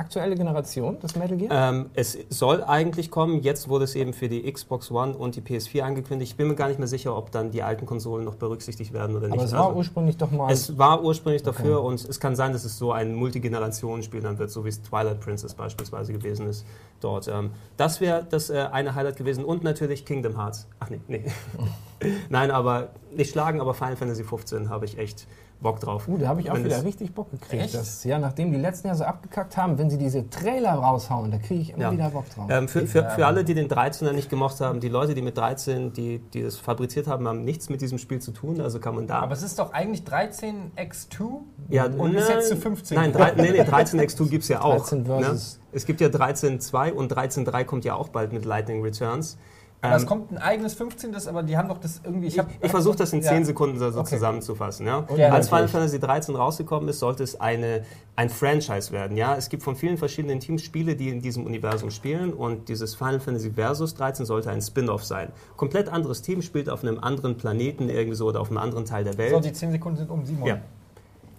aktuelle 0.00 0.34
Generation, 0.34 0.96
das 1.00 1.14
Metal 1.14 1.36
Gear? 1.36 1.50
Ähm, 1.70 1.90
es 1.94 2.18
soll 2.28 2.64
eigentlich 2.64 3.10
kommen. 3.10 3.40
Jetzt 3.42 3.68
wurde 3.68 3.84
es 3.84 3.94
eben 3.94 4.12
für 4.12 4.28
die 4.28 4.50
Xbox 4.50 4.90
One 4.90 5.16
und 5.16 5.36
die 5.36 5.40
PS4 5.40 5.82
angekündigt. 5.82 6.32
Ich 6.32 6.36
bin 6.36 6.48
mir 6.48 6.54
gar 6.56 6.68
nicht 6.68 6.78
mehr 6.78 6.88
sicher, 6.88 7.16
ob 7.16 7.30
dann 7.30 7.50
die 7.52 7.62
alten 7.62 7.86
Konsolen 7.86 8.24
noch 8.24 8.34
berücksichtigt 8.34 8.92
werden 8.92 9.14
oder 9.16 9.28
nicht. 9.28 9.34
Aber 9.38 9.44
es 9.44 9.52
war 9.52 9.66
Also, 9.66 9.76
ursprünglich 9.78 10.16
doch 10.16 10.30
mal. 10.30 10.50
es 10.52 10.76
war 10.76 11.02
ursprünglich 11.04 11.42
dafür 11.42 11.82
und 11.84 12.04
es 12.04 12.18
kann 12.18 12.34
sein, 12.34 12.52
dass 12.52 12.64
es 12.64 12.76
so 12.78 12.92
ein 12.92 13.14
Multigenerationenspiel 13.14 14.20
dann 14.20 14.38
wird, 14.38 14.50
so 14.50 14.64
wie 14.64 14.70
es 14.70 14.82
Twilight 14.82 15.20
Princess 15.20 15.54
beispielsweise 15.54 16.12
gewesen 16.12 16.48
ist 16.48 16.64
dort. 17.00 17.28
Ähm, 17.28 17.50
das 17.76 18.00
wäre 18.00 18.26
das 18.28 18.50
äh, 18.50 18.66
eine 18.72 18.94
Highlight 18.94 19.16
gewesen 19.16 19.44
und 19.44 19.62
natürlich 19.62 20.04
Kingdom 20.04 20.36
Hearts. 20.36 20.66
Ach 20.80 20.90
nee, 20.90 21.00
nee. 21.08 21.24
Nein, 22.30 22.50
aber 22.50 22.88
nicht 23.14 23.30
schlagen, 23.32 23.60
aber 23.60 23.74
Final 23.74 23.96
Fantasy 23.96 24.24
15 24.24 24.70
habe 24.70 24.86
ich 24.86 24.96
echt 24.98 25.26
Bock 25.60 25.78
drauf. 25.80 26.08
Uh, 26.08 26.16
da 26.16 26.28
habe 26.28 26.40
ich 26.40 26.50
auch 26.50 26.54
Wenn 26.54 26.64
wieder 26.64 26.82
richtig 26.84 27.14
Bock 27.14 27.30
gekriegt. 27.30 27.74
Das, 27.74 28.02
ja, 28.04 28.18
nachdem 28.18 28.50
die 28.50 28.58
letzten 28.58 28.86
Jahre 28.86 28.98
so 28.98 29.04
abgekackt 29.04 29.56
haben, 29.56 29.76
wenn 29.78 29.90
sie 29.90 29.98
diese 29.98 30.28
Trailer 30.30 30.72
raushauen, 30.72 31.30
da 31.30 31.38
kriege 31.38 31.60
ich 31.60 31.70
immer 31.70 31.82
Ja. 31.84 31.92
wieder 31.92 32.10
Bock 32.10 32.28
drauf. 32.30 32.46
Ähm, 32.48 32.66
für, 32.66 32.86
für, 32.86 33.10
für 33.10 33.26
alle, 33.26 33.44
die 33.44 33.54
den 33.54 33.68
13er 33.68 34.12
nicht 34.12 34.30
gemocht 34.30 34.60
haben, 34.60 34.80
die 34.80 34.88
Leute, 34.88 35.14
die 35.14 35.22
mit 35.22 35.36
13, 35.36 35.92
die, 35.92 36.18
die 36.18 36.42
das 36.42 36.56
fabriziert 36.56 37.06
haben, 37.06 37.28
haben 37.28 37.44
nichts 37.44 37.68
mit 37.68 37.80
diesem 37.82 37.98
Spiel 37.98 38.20
zu 38.20 38.32
tun. 38.32 38.60
Also 38.60 38.80
kann 38.80 38.94
man 38.94 39.06
da. 39.06 39.20
Aber 39.20 39.32
es 39.34 39.42
ist 39.42 39.58
doch 39.58 39.72
eigentlich 39.72 40.02
13x2 40.02 41.40
ja, 41.68 41.84
und 41.86 42.14
ist 42.14 42.28
nein, 42.28 42.38
jetzt 42.38 42.48
zu 42.48 42.56
15. 42.56 42.96
Nein, 42.96 43.12
nee, 43.36 43.50
nee, 43.52 43.62
13x2 43.62 44.28
gibt 44.28 44.42
es 44.44 44.48
ja 44.48 44.62
auch. 44.62 44.76
13 44.76 45.04
versus- 45.04 45.54
ne? 45.56 45.60
Es 45.72 45.86
gibt 45.86 46.00
ja 46.00 46.08
13.2 46.08 46.92
und 46.92 47.12
13.3 47.12 47.64
kommt 47.64 47.84
ja 47.84 47.94
auch 47.94 48.08
bald 48.08 48.32
mit 48.32 48.44
Lightning 48.44 48.82
Returns. 48.82 49.38
Aber 49.82 49.96
es 49.96 50.02
Ähm, 50.02 50.08
kommt 50.08 50.30
ein 50.32 50.36
eigenes 50.38 50.74
15, 50.74 51.10
das, 51.10 51.26
aber 51.26 51.42
die 51.42 51.56
haben 51.56 51.68
doch 51.68 51.78
das 51.78 52.02
irgendwie. 52.04 52.26
Ich, 52.26 52.38
hab, 52.38 52.48
Ich 52.62 52.70
versuche 52.70 52.96
das 52.98 53.14
in 53.14 53.22
Ja. 53.22 53.30
10 53.30 53.46
Sekunden 53.46 53.78
so 53.78 53.86
Okay. 53.86 54.04
zusammenzufassen. 54.16 54.86
Ja? 54.86 55.06
Ja, 55.16 55.30
Als 55.30 55.48
Final. 55.48 55.68
Fantasy 55.68 55.98
13 55.98 56.36
rausgekommen 56.36 56.88
ist, 56.90 56.98
sollte 56.98 57.22
es 57.22 57.40
eine, 57.40 57.84
ein 58.14 58.28
Franchise 58.28 58.92
werden. 58.92 59.16
Ja? 59.16 59.36
Es 59.36 59.48
gibt 59.48 59.62
von 59.62 59.76
vielen 59.76 59.96
verschiedenen 59.96 60.38
Teams 60.40 60.62
Spiele, 60.62 60.96
die 60.96 61.08
in 61.08 61.22
diesem 61.22 61.46
Universum 61.46 61.90
spielen 61.90 62.34
und 62.34 62.68
dieses 62.68 62.94
Final 62.94 63.20
Fantasy 63.20 63.52
Versus 63.52 63.94
13 63.94 64.26
sollte 64.26 64.50
ein 64.50 64.60
Spin-off 64.60 65.04
sein. 65.04 65.32
Komplett 65.56 65.88
anderes 65.88 66.20
Team, 66.20 66.42
spielt 66.42 66.68
auf 66.68 66.82
einem 66.82 66.98
anderen 66.98 67.38
Planeten 67.38 67.88
irgendwie 67.88 68.16
so 68.16 68.26
oder 68.26 68.40
auf 68.40 68.48
einem 68.50 68.58
anderen 68.58 68.84
Teil 68.84 69.04
der 69.04 69.16
Welt. 69.16 69.30
So, 69.32 69.40
die 69.40 69.52
10 69.52 69.72
Sekunden 69.72 69.96
sind 69.98 70.10
um 70.10 70.26
Simon. 70.26 70.46
ja. 70.46 70.58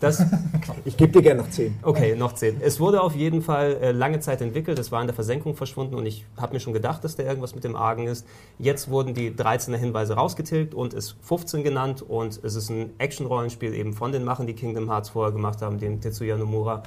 Das, 0.02 0.26
Ich 0.86 0.98
gebe 0.98 1.12
dir 1.12 1.22
gerne 1.22 1.42
noch 1.42 1.50
10. 1.50 1.76
Okay, 1.84 2.16
noch 2.16 2.34
10. 2.34 2.60
Es 2.60 2.80
wurde 2.80 3.02
auf 3.02 3.16
jeden 3.16 3.42
Fall 3.42 3.78
äh, 3.82 3.92
lange 3.92 4.20
Zeit 4.20 4.42
entwickelt, 4.42 4.80
es 4.80 4.92
war 4.92 5.00
in 5.00 5.08
der 5.08 5.14
Versenkung 5.14 5.56
verschwunden 5.56 5.94
und 5.96 6.06
ich 6.08 6.26
habe 6.38 6.54
mir 6.54 6.60
schon 6.60 6.74
gedacht, 6.74 7.04
dass 7.04 7.16
da 7.16 7.24
irgendwas 7.24 7.54
mit 7.54 7.64
dem 7.64 7.76
Argen 7.76 8.08
ist. 8.08 8.26
Jetzt 8.58 8.90
wurden 8.90 9.14
die 9.14 9.30
13er 9.30 9.78
Hinweise 9.78 10.16
rausgetilgt 10.16 10.74
und 10.74 10.96
ist 10.96 11.16
15 11.22 11.64
genannt 11.64 12.02
und 12.02 12.44
es 12.44 12.56
ist 12.56 12.70
ein 12.70 12.90
Action-Rollenspiel 12.98 13.76
eben 13.76 13.94
von 13.94 14.12
den 14.12 14.24
Machen, 14.24 14.48
die 14.48 14.54
Kingdom 14.54 14.90
Hearts 14.90 15.10
vorher 15.10 15.32
gemacht 15.32 15.62
haben, 15.62 15.80
dem 15.80 16.02
Tetsuya 16.02 16.36
Nomura. 16.36 16.82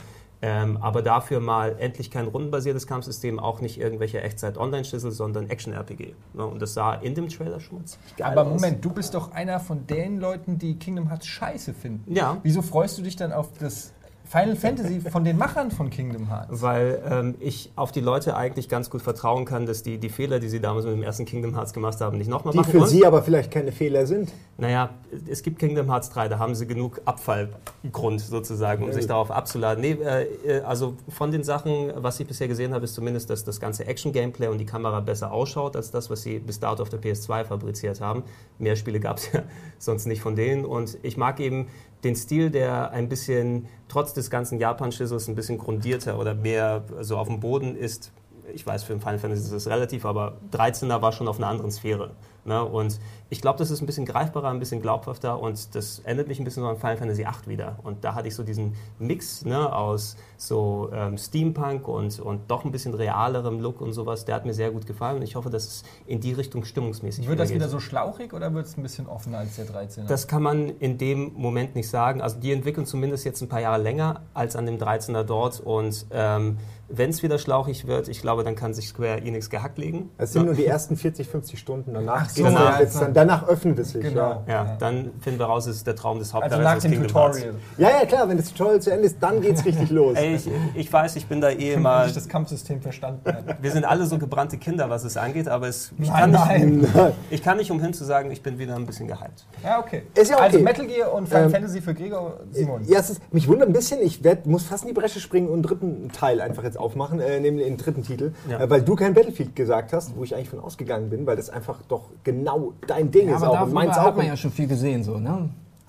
Ähm, 0.47 0.77
aber 0.77 1.01
dafür 1.01 1.41
mal 1.41 1.77
endlich 1.79 2.11
kein 2.11 2.27
rundenbasiertes 2.27 2.87
Kampfsystem, 2.87 3.39
auch 3.39 3.63
nicht 3.63 3.81
irgendwelche 3.81 4.21
Echtzeit-Online-Schlüssel, 4.21 5.11
sondern 5.11 5.49
Action-RPG. 5.49 6.15
Ne? 6.35 6.47
Und 6.47 6.61
das 6.61 6.75
sah 6.75 6.93
in 6.93 7.15
dem 7.15 7.31
Trailer 7.31 7.61
schon 7.61 7.79
mal 7.79 7.85
ziemlich 7.87 8.15
geil 8.17 8.33
Aber 8.33 8.43
aus. 8.43 8.61
Moment, 8.61 8.85
du 8.85 8.91
bist 8.91 9.15
doch 9.15 9.33
einer 9.33 9.59
von 9.59 9.87
den 9.87 10.21
Leuten, 10.21 10.59
die 10.59 10.79
Kingdom 10.79 11.09
Hearts 11.09 11.27
scheiße 11.29 11.73
finden. 11.73 12.15
Ja. 12.15 12.37
Wieso 12.43 12.61
freust 12.61 12.99
du 12.99 13.03
dich 13.03 13.17
dann 13.17 13.33
auf 13.33 13.53
das 13.59 13.95
Final 14.27 14.57
Fantasy 14.57 15.01
von 15.01 15.23
den 15.25 15.37
Machern 15.37 15.71
von 15.71 15.91
Kingdom 15.91 16.29
Hearts? 16.29 16.63
Weil 16.63 17.03
ähm, 17.09 17.35
ich 17.41 17.71
auf 17.77 17.93
die 17.93 18.01
Leute 18.01 18.37
eigentlich 18.37 18.71
ganz 18.71 18.89
gut 18.89 19.03
vertrauen 19.03 19.45
kann, 19.45 19.67
dass 19.67 19.83
die, 19.83 19.99
die 19.99 20.09
Fehler, 20.09 20.41
die 20.41 20.49
sie 20.49 20.61
damals 20.61 20.87
mit 20.87 20.95
dem 20.95 21.03
ersten 21.03 21.27
Kingdom 21.27 21.55
Hearts 21.55 21.75
gemacht 21.75 22.01
haben, 22.01 22.17
nicht 22.17 22.31
nochmal 22.31 22.53
Die 22.53 22.59
machen. 22.59 22.71
für 22.71 22.81
Und, 22.81 22.89
sie 22.89 23.05
aber 23.05 23.23
vielleicht 23.23 23.51
keine 23.51 23.71
Fehler 23.71 24.07
sind. 24.07 24.33
Naja, 24.57 24.91
es 25.29 25.43
gibt 25.43 25.59
Kingdom 25.59 25.91
Hearts 25.91 26.09
3, 26.11 26.29
da 26.29 26.39
haben 26.39 26.55
sie 26.55 26.67
genug 26.67 27.03
Abfallgrund 27.05 28.21
sozusagen, 28.21 28.85
um 28.85 28.93
sich 28.93 29.07
darauf 29.07 29.31
abzuladen. 29.31 29.83
Nee, 29.83 29.99
äh, 30.03 30.61
also 30.61 30.95
von 31.09 31.31
den 31.31 31.45
Sachen, 31.45 31.93
was 31.97 32.19
ich 32.19 32.27
bisher 32.27 32.49
gesehen 32.49 32.73
habe, 32.73 32.85
ist 32.85 32.95
zumindest, 32.95 33.29
dass 33.29 33.45
das 33.45 33.61
ganze 33.61 33.87
Action-Gameplay 33.87 34.49
und 34.49 34.59
die 34.59 34.67
Kamera 34.67 35.01
besser 35.01 35.33
ausschaut, 35.33 35.77
als 35.77 35.91
das, 35.91 36.09
was 36.09 36.23
sie 36.23 36.39
bis 36.39 36.61
dato 36.61 36.83
auf 36.83 36.89
der 36.89 37.01
PS2 37.01 37.45
fabriziert 37.45 38.01
haben. 38.01 38.23
Mehr 38.59 38.77
Spiele 38.77 39.01
gab 39.01 39.19
es 39.19 39.31
ja 39.33 39.43
sonst 39.79 40.07
nicht 40.07 40.23
von 40.23 40.35
denen. 40.35 40.65
Und 40.65 40.99
ich 41.03 41.19
mag 41.19 41.41
eben 41.41 41.67
den 42.05 42.17
Stil, 42.17 42.51
der 42.51 42.91
ein 42.91 43.09
bisschen, 43.09 43.67
trotz 43.89 44.13
des 44.13 44.31
ganzen 44.31 44.59
Japan-Schissels, 44.59 45.29
ein 45.29 45.35
bisschen 45.35 45.59
grundierter 45.59 46.19
oder 46.19 46.35
mehr 46.35 46.85
so 47.01 47.17
auf 47.17 47.29
dem 47.29 47.41
Boden 47.41 47.77
ist. 47.77 48.13
Ich 48.53 48.67
weiß, 48.67 48.85
für 48.85 48.93
ein 48.93 49.01
Final 49.01 49.19
Fantasy 49.19 49.45
ist 49.45 49.53
es 49.53 49.67
relativ, 49.67 50.05
aber 50.05 50.37
13er 50.53 51.01
war 51.01 51.13
schon 51.13 51.29
auf 51.29 51.39
einer 51.39 51.49
anderen 51.49 51.71
Sphäre. 51.71 52.11
Ne? 52.45 52.63
Und 52.63 53.01
ich 53.35 53.43
glaube, 53.43 53.59
das 53.59 53.73
ist 53.73 53.83
ein 53.83 53.87
bisschen 53.87 54.07
greifbarer, 54.07 54.49
ein 54.49 54.61
bisschen 54.61 54.81
glaubhafter 54.81 55.41
und 55.41 55.75
das 55.75 55.99
erinnert 56.05 56.29
mich 56.29 56.39
ein 56.39 56.45
bisschen 56.45 56.63
so 56.63 56.69
an 56.69 56.77
Final 56.77 56.97
Fantasy 56.97 57.23
VIII 57.25 57.49
wieder. 57.49 57.81
Und 57.83 58.05
da 58.05 58.15
hatte 58.15 58.29
ich 58.29 58.35
so 58.37 58.45
diesen 58.45 58.75
Mix 59.01 59.45
ne, 59.45 59.75
aus 59.75 60.17
so 60.37 60.89
ähm, 60.95 61.19
Steampunk 61.19 61.89
und, 61.89 62.21
und 62.21 62.49
doch 62.49 62.65
ein 62.65 62.71
bisschen 62.71 62.95
realerem 62.95 63.59
Look 63.59 63.81
und 63.81 63.93
sowas. 63.93 64.25
Der 64.25 64.37
hat 64.37 64.47
mir 64.47 64.55
sehr 64.55 64.71
gut 64.71 64.87
gefallen 64.87 65.17
und 65.17 65.23
ich 65.23 65.35
hoffe, 65.35 65.51
dass 65.51 65.67
es 65.67 65.83
in 66.07 66.21
die 66.21 66.33
Richtung 66.33 66.65
stimmungsmäßig 66.65 67.27
Wird 67.27 67.41
das 67.41 67.49
geht. 67.49 67.57
wieder 67.57 67.69
so 67.69 67.81
schlauchig 67.81 68.33
oder 68.33 68.55
wird 68.55 68.67
es 68.67 68.77
ein 68.77 68.85
bisschen 68.85 69.09
offener 69.09 69.39
als 69.39 69.57
der 69.57 69.67
13er? 69.67 70.07
Das 70.07 70.29
kann 70.29 70.43
man 70.45 70.69
in 70.69 70.97
dem 70.97 71.33
Moment 71.35 71.75
nicht 71.75 71.89
sagen. 71.89 72.21
Also 72.21 72.39
die 72.39 72.53
entwickeln 72.53 72.87
zumindest 72.87 73.25
jetzt 73.25 73.43
ein 73.43 73.49
paar 73.49 73.61
Jahre 73.61 73.83
länger 73.83 74.21
als 74.33 74.55
an 74.55 74.65
dem 74.65 74.79
13er 74.79 75.25
dort. 75.25 75.59
Und 75.59 76.07
ähm, 76.13 76.59
wenn 76.89 77.11
es 77.11 77.23
wieder 77.23 77.39
schlauchig 77.39 77.87
wird, 77.87 78.09
ich 78.09 78.21
glaube, 78.21 78.45
dann 78.45 78.55
kann 78.55 78.75
sich 78.75 78.89
Square 78.89 79.23
Enix 79.23 79.49
gehackt 79.49 79.79
legen. 79.79 80.11
Es 80.19 80.33
sind 80.33 80.47
nur 80.47 80.55
die 80.55 80.67
ersten 80.67 80.97
40, 80.97 81.27
50 81.27 81.59
Stunden. 81.59 81.95
Danach, 81.95 82.23
Ach 82.25 82.31
so, 82.31 82.43
geht's 82.45 82.95
ja, 82.95 83.01
dann, 83.01 83.15
dann, 83.15 83.24
danach 83.27 83.49
öffnet 83.49 83.79
es 83.79 83.91
sich. 83.91 84.03
Genau. 84.03 84.43
Ja. 84.47 84.55
Ja, 84.55 84.77
dann 84.79 85.11
finden 85.21 85.39
wir 85.39 85.47
raus, 85.47 85.67
es 85.67 85.77
ist 85.77 85.87
der 85.87 85.97
Traum 85.97 86.19
des 86.19 86.29
also 86.29 86.43
Hauptdarstellers 86.45 86.75
nach 86.75 86.83
dem 86.83 86.91
Kingdom 86.93 87.17
Hearts. 87.23 87.37
Tutorial. 87.39 87.61
ja, 87.79 87.89
ja, 88.01 88.07
klar, 88.07 88.29
wenn 88.29 88.37
das 88.37 88.51
Tutorial 88.53 88.81
zu 88.81 88.91
Ende 88.93 89.07
ist, 89.07 89.17
dann 89.21 89.41
geht's 89.41 89.65
richtig 89.65 89.91
los. 89.91 90.17
Ey, 90.17 90.35
ich, 90.37 90.49
ich 90.75 90.93
weiß, 90.93 91.17
ich 91.17 91.27
bin 91.27 91.41
da 91.41 91.51
eh 91.51 91.75
immer. 91.75 92.07
ich 92.07 92.13
das 92.15 92.29
Kampfsystem 92.29 92.81
verstanden. 92.81 93.21
Wir 93.61 93.71
sind 93.73 93.85
alle 93.85 94.07
so 94.07 94.19
gebrannte 94.19 94.59
Kinder, 94.59 94.89
was 94.91 95.05
es 95.05 95.17
angeht, 95.17 95.49
aber 95.49 95.69
es, 95.69 95.93
ich, 95.99 96.09
Nein, 96.09 96.33
kann 96.33 96.71
nicht, 96.81 96.95
nein. 96.95 97.13
ich 97.31 97.43
kann 97.43 97.57
nicht 97.57 97.71
umhin 97.71 97.93
zu 97.95 98.05
sagen, 98.05 98.31
ich 98.31 98.43
bin 98.43 98.59
wieder 98.59 98.77
ein 98.77 98.87
bisschen 98.87 99.09
gehypt. 99.09 99.47
Ja, 99.63 99.79
okay. 99.81 100.03
Ist 100.15 100.31
ja 100.31 100.37
okay. 100.37 100.45
Also 100.47 100.59
Metal 100.61 100.87
Gear 100.87 101.13
und 101.13 101.29
Final 101.29 101.45
Ähm, 101.45 101.51
Fantasy 101.51 101.81
für 101.81 101.95
Gregor 101.95 102.41
Simon. 102.53 102.83
Ja, 102.85 102.99
es 103.01 103.11
ist, 103.11 103.33
mich 103.33 103.49
wundert 103.49 103.69
ein 103.69 103.73
bisschen, 103.73 104.01
ich 104.03 104.23
werd, 104.25 104.47
muss 104.47 104.65
fast 104.65 104.85
in 104.85 104.89
die 104.89 104.95
Bresche 104.95 105.21
springen 105.21 105.49
und 105.49 105.55
einen 105.55 105.63
dritten 105.63 106.11
Teil 106.13 106.41
einfach 106.41 106.63
jetzt 106.65 106.79
aufmachen, 106.79 107.21
äh, 107.21 107.41
nämlich 107.41 107.67
den 107.67 107.77
dritten 107.77 108.03
Titel, 108.03 108.33
Ja. 108.49 108.61
äh, 108.61 108.71
weil 108.71 108.83
du 108.83 108.95
kein 108.95 109.15
Battlefield 109.15 109.57
gesagt 109.57 109.93
hast, 109.93 110.17
wo 110.17 110.25
ich 110.25 110.35
eigentlich 110.35 110.51
von 110.51 110.61
ausgegangen 110.61 111.11
bin, 111.11 111.27
weil 111.27 111.37
das 111.37 111.51
einfach 111.51 111.81
doch 111.89 112.11
genau 112.25 112.73
dein 112.87 113.04
Ding 113.11 113.29
Ja, 113.29 113.37
ist 113.37 113.43
aber 113.43 113.53
auch 113.53 113.57
darüber 113.61 113.75
meins 113.75 113.97
hat 113.97 114.17
man 114.17 114.27
ja 114.27 114.37
schon 114.37 114.51
viel 114.51 114.67
gesehen, 114.69 115.03
so, 115.03 115.19
ne? 115.19 115.49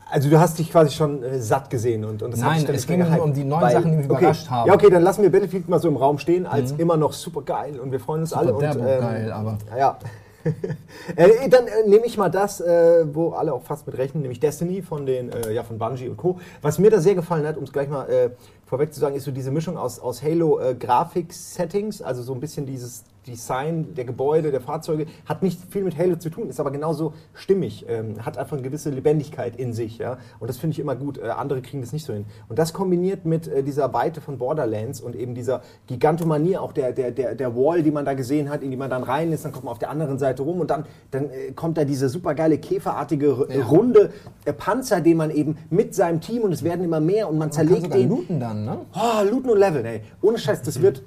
Also 0.10 0.30
du 0.30 0.40
hast 0.40 0.60
dich 0.60 0.72
quasi 0.72 0.92
schon 0.92 1.24
äh, 1.24 1.40
satt 1.42 1.70
gesehen 1.70 2.06
und, 2.06 2.22
und 2.22 2.32
das 2.32 2.42
hat 2.42 2.50
Nein, 2.50 2.58
dich 2.60 2.68
dann 2.68 2.76
es 2.76 2.88
ging 2.88 3.00
gehypt, 3.00 3.20
um 3.22 3.34
die 3.34 3.44
neuen 3.44 3.62
weil- 3.62 3.74
Sachen, 3.74 3.92
die 3.92 3.98
mich 3.98 4.10
okay. 4.10 4.20
überrascht 4.20 4.50
haben. 4.50 4.62
Mhm. 4.64 4.68
Ja, 4.68 4.74
okay, 4.76 4.90
dann 4.90 5.02
lassen 5.04 5.24
wir 5.24 5.32
Battlefield 5.32 5.68
mal 5.68 5.80
so 5.80 5.88
im 5.88 5.98
Raum 5.98 6.20
stehen, 6.20 6.46
als 6.46 6.74
immer 6.74 6.96
noch 6.96 7.12
super 7.14 7.42
geil 7.42 7.80
und 7.80 7.92
wir 7.92 8.00
freuen 8.00 8.22
uns 8.22 8.32
alle. 8.32 8.54
Und, 8.54 8.64
ähm, 8.64 8.80
geil, 8.80 9.32
aber- 9.32 9.58
Ja. 9.78 9.98
äh, 11.16 11.50
dann 11.50 11.66
äh, 11.66 11.90
nehme 11.90 12.06
ich 12.06 12.20
mal 12.20 12.30
das, 12.30 12.62
äh, 12.62 13.04
wo 13.12 13.32
alle 13.32 13.52
auch 13.52 13.64
fast 13.64 13.88
mit 13.88 13.98
rechnen, 13.98 14.22
nämlich 14.22 14.40
Destiny 14.40 14.84
von 14.84 15.08
den 15.08 15.32
äh, 15.32 15.52
ja, 15.52 15.64
von 15.64 15.80
Bungie 15.80 16.08
und 16.08 16.18
Co. 16.18 16.38
Was 16.62 16.78
mir 16.78 16.92
da 16.92 17.00
sehr 17.00 17.16
gefallen 17.16 17.48
hat, 17.48 17.58
um 17.58 17.64
es 17.64 17.74
gleich 17.74 17.90
mal 17.90 18.08
äh, 18.08 18.30
vorweg 18.68 18.94
zu 18.94 19.00
sagen, 19.00 19.16
ist 19.16 19.24
so 19.24 19.32
diese 19.32 19.50
Mischung 19.50 19.76
aus, 19.76 20.00
aus 20.00 20.22
Halo 20.22 20.60
äh, 20.60 20.76
Grafik-Settings, 20.76 22.04
also 22.04 22.22
so 22.22 22.36
ein 22.36 22.40
bisschen 22.40 22.68
dieses 22.68 23.04
Design 23.28 23.94
der 23.96 24.06
Gebäude, 24.06 24.52
der 24.52 24.62
Fahrzeuge, 24.62 25.06
hat 25.26 25.44
nicht 25.44 25.60
viel 25.70 25.84
mit 25.84 25.98
Halo 25.98 26.16
zu 26.18 26.30
tun, 26.30 26.50
ist 26.50 26.60
aber 26.60 26.72
genauso 26.72 27.14
stimmig, 27.34 27.86
ähm, 27.90 28.26
hat 28.26 28.38
einfach 28.38 28.54
eine 28.58 28.62
gewisse 28.62 28.90
Lebendigkeit 28.90 29.56
in 29.56 29.74
sich. 29.74 29.98
Ja? 29.98 30.18
Und 30.40 30.50
das 30.50 30.58
finde 30.58 30.74
ich 30.74 30.80
immer 30.80 30.96
gut. 30.96 31.18
Äh, 31.18 31.30
andere 31.30 31.62
kriegen 31.62 31.82
das 31.82 31.92
nicht 31.94 32.06
so 32.06 32.14
hin. 32.14 32.26
Und 32.50 32.60
das 32.60 32.74
kombiniert 32.74 33.26
mit 33.26 33.48
äh, 33.48 33.64
dieser 33.64 33.94
Weite 33.94 34.22
von 34.22 34.38
Borderlands 34.38 35.02
und 35.02 35.16
eben 35.16 35.36
dieser 35.36 35.62
Gigantomanie, 35.88 36.58
auch 36.58 36.72
der, 36.72 36.92
der, 36.92 37.12
der, 37.12 37.36
der 37.36 37.56
Wall, 37.56 37.82
die 37.84 37.92
man 37.92 38.06
da 38.06 38.14
gesehen 38.14 38.50
hat, 38.50 38.62
in 38.64 38.72
die 38.72 38.78
man 38.78 38.90
dann 38.90 39.04
rein 39.04 39.32
ist, 39.32 39.46
dann 39.46 39.52
kommt 39.52 39.66
man 39.66 39.72
auf 39.72 39.80
der 39.80 39.90
anderen 39.90 40.20
Seite 40.20 40.44
rum 40.44 40.60
und 40.60 40.70
dann, 40.70 40.86
dann 41.12 41.30
äh, 41.30 41.52
kommt 41.56 41.78
da 41.78 41.86
diese 41.86 42.10
supergeile 42.10 42.58
käferartige 42.58 43.28
r- 43.50 43.66
runde 43.66 44.12
äh, 44.46 44.54
Panzer, 44.54 45.02
den 45.02 45.18
man 45.18 45.32
eben 45.32 45.58
mit 45.70 45.96
seinem 45.96 46.22
Team 46.22 46.44
und 46.44 46.52
es 46.52 46.64
werden 46.64 46.84
immer 46.84 47.00
mehr 47.00 47.28
und 47.28 47.38
man 47.38 47.48
Man 47.48 47.52
zerlegt 47.52 47.94
den. 47.94 48.10
looten 48.10 48.40
dann, 48.40 48.66
ne? 48.66 48.78
Oh, 48.96 49.24
Looten 49.30 49.50
und 49.50 49.60
Leveln, 49.60 49.86
ey. 49.86 50.02
Ohne 50.22 50.38
Scheiß, 50.38 50.62
das 50.62 50.82
wird 50.82 51.04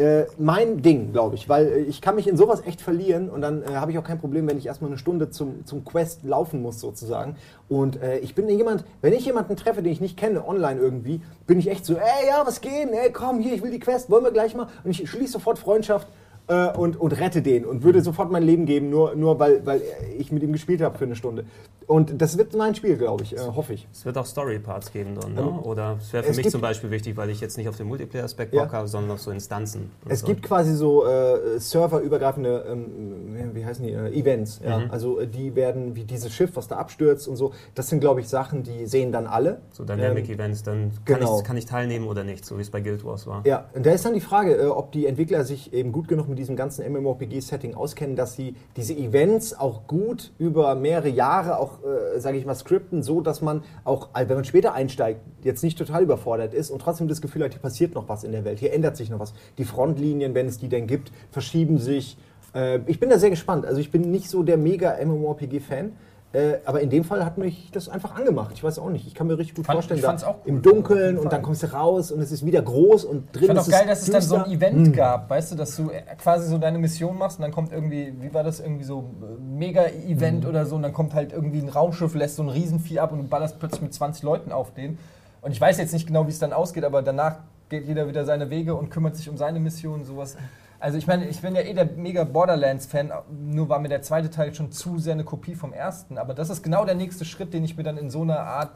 äh, 0.00 0.26
mein 0.38 0.82
Ding, 0.82 1.12
glaube 1.12 1.36
ich. 1.36 1.48
Weil 1.48 1.66
äh, 1.66 1.78
ich 1.80 2.00
kann 2.00 2.16
mich 2.16 2.26
in 2.26 2.36
sowas 2.36 2.62
echt 2.66 2.80
verlieren 2.80 3.28
und 3.28 3.42
dann 3.42 3.62
äh, 3.62 3.66
habe 3.74 3.92
ich 3.92 3.98
auch 3.98 4.04
kein 4.04 4.18
Problem, 4.18 4.48
wenn 4.48 4.58
ich 4.58 4.66
erstmal 4.66 4.90
eine 4.90 4.98
Stunde 4.98 5.30
zum, 5.30 5.64
zum 5.66 5.84
Quest 5.84 6.24
laufen 6.24 6.62
muss, 6.62 6.80
sozusagen. 6.80 7.36
Und 7.68 8.02
äh, 8.02 8.18
ich 8.18 8.34
bin 8.34 8.48
jemand, 8.48 8.84
wenn 9.02 9.12
ich 9.12 9.24
jemanden 9.26 9.56
treffe, 9.56 9.82
den 9.82 9.92
ich 9.92 10.00
nicht 10.00 10.16
kenne, 10.16 10.46
online 10.46 10.80
irgendwie, 10.80 11.20
bin 11.46 11.58
ich 11.58 11.68
echt 11.68 11.84
so, 11.84 11.94
ey, 11.94 12.26
ja, 12.28 12.42
was 12.44 12.60
geht? 12.60 12.90
Ey, 12.90 13.12
komm, 13.12 13.38
hier, 13.38 13.54
ich 13.54 13.62
will 13.62 13.70
die 13.70 13.78
Quest, 13.78 14.10
wollen 14.10 14.24
wir 14.24 14.32
gleich 14.32 14.54
mal? 14.54 14.68
Und 14.82 14.90
ich 14.90 15.08
schließe 15.08 15.34
sofort 15.34 15.58
Freundschaft. 15.58 16.08
Äh, 16.50 16.76
und, 16.76 17.00
und 17.00 17.12
rette 17.12 17.42
den 17.42 17.64
und 17.64 17.84
würde 17.84 18.02
sofort 18.02 18.30
mein 18.30 18.42
Leben 18.42 18.66
geben, 18.66 18.90
nur, 18.90 19.14
nur 19.14 19.38
weil, 19.38 19.64
weil 19.64 19.82
ich 20.18 20.32
mit 20.32 20.42
ihm 20.42 20.52
gespielt 20.52 20.82
habe 20.82 20.98
für 20.98 21.04
eine 21.04 21.14
Stunde. 21.14 21.44
Und 21.86 22.22
das 22.22 22.38
wird 22.38 22.54
mein 22.54 22.74
Spiel, 22.74 22.96
glaube 22.96 23.24
ich, 23.24 23.36
äh, 23.36 23.40
hoffe 23.40 23.72
ich. 23.72 23.88
Es 23.92 24.04
wird 24.04 24.16
auch 24.16 24.26
Story-Parts 24.26 24.92
geben 24.92 25.16
dann, 25.20 25.34
ne? 25.34 25.40
Ähm, 25.40 25.58
Oder 25.58 25.96
es 26.00 26.12
wäre 26.12 26.22
für 26.22 26.30
es 26.30 26.36
mich 26.36 26.50
zum 26.50 26.60
Beispiel 26.60 26.90
wichtig, 26.90 27.16
weil 27.16 27.30
ich 27.30 27.40
jetzt 27.40 27.56
nicht 27.56 27.68
auf 27.68 27.76
den 27.76 27.88
Multiplayer-Aspekt 27.88 28.54
Ja. 28.54 28.62
Bock 28.62 28.72
habe, 28.72 28.86
sondern 28.86 29.12
auf 29.12 29.20
so 29.20 29.32
Instanzen. 29.32 29.90
Es 30.08 30.20
so. 30.20 30.26
gibt 30.26 30.42
quasi 30.42 30.74
so 30.74 31.04
äh, 31.04 31.58
serverübergreifende, 31.58 32.64
ähm, 32.70 33.54
wie 33.54 33.64
heißen 33.64 33.84
die, 33.84 33.92
äh, 33.92 34.16
Events. 34.16 34.60
Ja? 34.64 34.78
Mhm. 34.78 34.90
Also 34.90 35.18
äh, 35.18 35.26
die 35.26 35.56
werden, 35.56 35.96
wie 35.96 36.04
dieses 36.04 36.32
Schiff, 36.32 36.50
was 36.54 36.68
da 36.68 36.76
abstürzt 36.76 37.26
und 37.26 37.34
so. 37.34 37.52
Das 37.74 37.88
sind, 37.88 37.98
glaube 37.98 38.20
ich, 38.20 38.28
Sachen, 38.28 38.62
die 38.62 38.86
sehen 38.86 39.10
dann 39.10 39.26
alle. 39.26 39.60
so 39.72 39.84
Dynamic-Events, 39.84 40.62
dann 40.62 40.92
kann, 41.04 41.18
genau. 41.18 41.38
ich, 41.38 41.44
kann 41.44 41.56
ich 41.56 41.66
teilnehmen 41.66 42.06
oder 42.06 42.22
nicht, 42.22 42.44
so 42.44 42.56
wie 42.56 42.62
es 42.62 42.70
bei 42.70 42.80
Guild 42.80 43.04
Wars 43.04 43.26
war. 43.26 43.44
Ja, 43.44 43.64
und 43.74 43.84
da 43.84 43.90
ist 43.90 44.04
dann 44.04 44.14
die 44.14 44.20
Frage, 44.20 44.54
äh, 44.54 44.66
ob 44.66 44.92
die 44.92 45.06
Entwickler 45.06 45.44
sich 45.44 45.72
eben 45.72 45.90
gut 45.90 46.06
genug 46.06 46.28
mit 46.28 46.38
diesem 46.40 46.56
ganzen 46.56 46.90
MMORPG-Setting 46.90 47.74
auskennen, 47.74 48.16
dass 48.16 48.34
sie 48.34 48.56
diese 48.76 48.94
Events 48.94 49.54
auch 49.54 49.86
gut 49.86 50.32
über 50.38 50.74
mehrere 50.74 51.08
Jahre 51.08 51.58
auch, 51.58 51.78
äh, 51.84 52.18
sage 52.18 52.38
ich 52.38 52.46
mal, 52.46 52.54
skripten, 52.54 53.02
so 53.02 53.20
dass 53.20 53.42
man 53.42 53.62
auch, 53.84 54.08
äh, 54.14 54.28
wenn 54.28 54.36
man 54.36 54.44
später 54.44 54.72
einsteigt, 54.72 55.20
jetzt 55.42 55.62
nicht 55.62 55.78
total 55.78 56.02
überfordert 56.02 56.54
ist 56.54 56.70
und 56.70 56.80
trotzdem 56.80 57.08
das 57.08 57.20
Gefühl 57.20 57.44
hat, 57.44 57.52
hier 57.52 57.62
passiert 57.62 57.94
noch 57.94 58.08
was 58.08 58.24
in 58.24 58.32
der 58.32 58.44
Welt, 58.44 58.58
hier 58.58 58.72
ändert 58.72 58.96
sich 58.96 59.10
noch 59.10 59.20
was. 59.20 59.34
Die 59.58 59.64
Frontlinien, 59.64 60.34
wenn 60.34 60.46
es 60.46 60.58
die 60.58 60.68
denn 60.68 60.86
gibt, 60.86 61.12
verschieben 61.30 61.78
sich. 61.78 62.16
Äh, 62.54 62.80
ich 62.86 62.98
bin 62.98 63.10
da 63.10 63.18
sehr 63.18 63.30
gespannt. 63.30 63.66
Also 63.66 63.80
ich 63.80 63.90
bin 63.90 64.10
nicht 64.10 64.28
so 64.30 64.42
der 64.42 64.56
mega 64.56 64.96
MMORPG-Fan. 65.04 65.92
Äh, 66.32 66.58
aber 66.64 66.80
in 66.80 66.90
dem 66.90 67.02
Fall 67.02 67.24
hat 67.24 67.38
mich 67.38 67.70
das 67.72 67.88
einfach 67.88 68.14
angemacht. 68.14 68.52
Ich 68.54 68.62
weiß 68.62 68.78
auch 68.78 68.88
nicht. 68.90 69.04
Ich 69.04 69.14
kann 69.16 69.26
mir 69.26 69.36
richtig 69.36 69.56
gut 69.56 69.66
Fand- 69.66 69.78
vorstellen, 69.78 69.98
ich 69.98 70.06
da 70.06 70.28
auch 70.28 70.36
im 70.44 70.62
Dunkeln 70.62 71.18
und 71.18 71.32
dann 71.32 71.42
kommst 71.42 71.64
du 71.64 71.72
raus 71.72 72.12
und 72.12 72.20
es 72.20 72.30
ist 72.30 72.46
wieder 72.46 72.62
groß 72.62 73.04
und 73.04 73.34
drin 73.34 73.42
Ich 73.42 73.46
fand 73.48 73.58
ist 73.58 73.66
auch 73.66 73.78
geil, 73.78 73.86
dass 73.88 74.02
es 74.02 74.10
dann 74.10 74.22
so 74.22 74.36
ein. 74.36 74.50
Event 74.52 74.94
gab, 74.94 75.28
weißt 75.28 75.50
du, 75.50 75.56
dass 75.56 75.74
du 75.74 75.90
quasi 76.22 76.48
so 76.48 76.58
deine 76.58 76.78
Mission 76.78 77.18
machst 77.18 77.38
und 77.38 77.42
dann 77.42 77.50
kommt 77.50 77.72
irgendwie, 77.72 78.14
wie 78.20 78.32
war 78.32 78.44
das, 78.44 78.60
irgendwie 78.60 78.84
so 78.84 79.10
Mega-Event 79.40 80.46
oder 80.46 80.66
so 80.66 80.76
und 80.76 80.82
dann 80.82 80.92
kommt 80.92 81.14
halt 81.14 81.32
irgendwie 81.32 81.58
ein 81.60 81.68
Raumschiff, 81.68 82.14
lässt 82.14 82.36
so 82.36 82.42
ein 82.44 82.48
Riesenvieh 82.48 83.00
ab 83.00 83.10
und 83.12 83.18
du 83.18 83.24
ballerst 83.24 83.58
plötzlich 83.58 83.82
mit 83.82 83.92
20 83.94 84.22
Leuten 84.22 84.52
auf 84.52 84.72
den. 84.72 84.98
Und 85.42 85.50
ich 85.50 85.60
weiß 85.60 85.78
jetzt 85.78 85.92
nicht 85.92 86.06
genau, 86.06 86.26
wie 86.26 86.30
es 86.30 86.38
dann 86.38 86.52
ausgeht, 86.52 86.84
aber 86.84 87.02
danach 87.02 87.38
geht 87.68 87.86
jeder 87.86 88.06
wieder 88.08 88.24
seine 88.24 88.50
Wege 88.50 88.74
und 88.74 88.90
kümmert 88.90 89.16
sich 89.16 89.28
um 89.28 89.36
seine 89.36 89.58
Mission, 89.60 90.04
sowas. 90.04 90.36
Also 90.80 90.96
ich 90.96 91.06
meine, 91.06 91.28
ich 91.28 91.40
bin 91.42 91.54
ja 91.54 91.60
eh 91.60 91.74
der 91.74 91.84
mega 91.84 92.24
Borderlands-Fan, 92.24 93.12
nur 93.30 93.68
war 93.68 93.78
mir 93.78 93.88
der 93.88 94.00
zweite 94.02 94.30
Teil 94.30 94.54
schon 94.54 94.72
zu 94.72 94.98
sehr 94.98 95.12
eine 95.12 95.24
Kopie 95.24 95.54
vom 95.54 95.72
ersten. 95.74 96.16
Aber 96.16 96.32
das 96.32 96.48
ist 96.48 96.62
genau 96.62 96.84
der 96.86 96.94
nächste 96.94 97.24
Schritt, 97.26 97.52
den 97.52 97.64
ich 97.64 97.76
mir 97.76 97.82
dann 97.82 97.98
in 97.98 98.08
so 98.08 98.22
einer 98.22 98.40
Art 98.40 98.72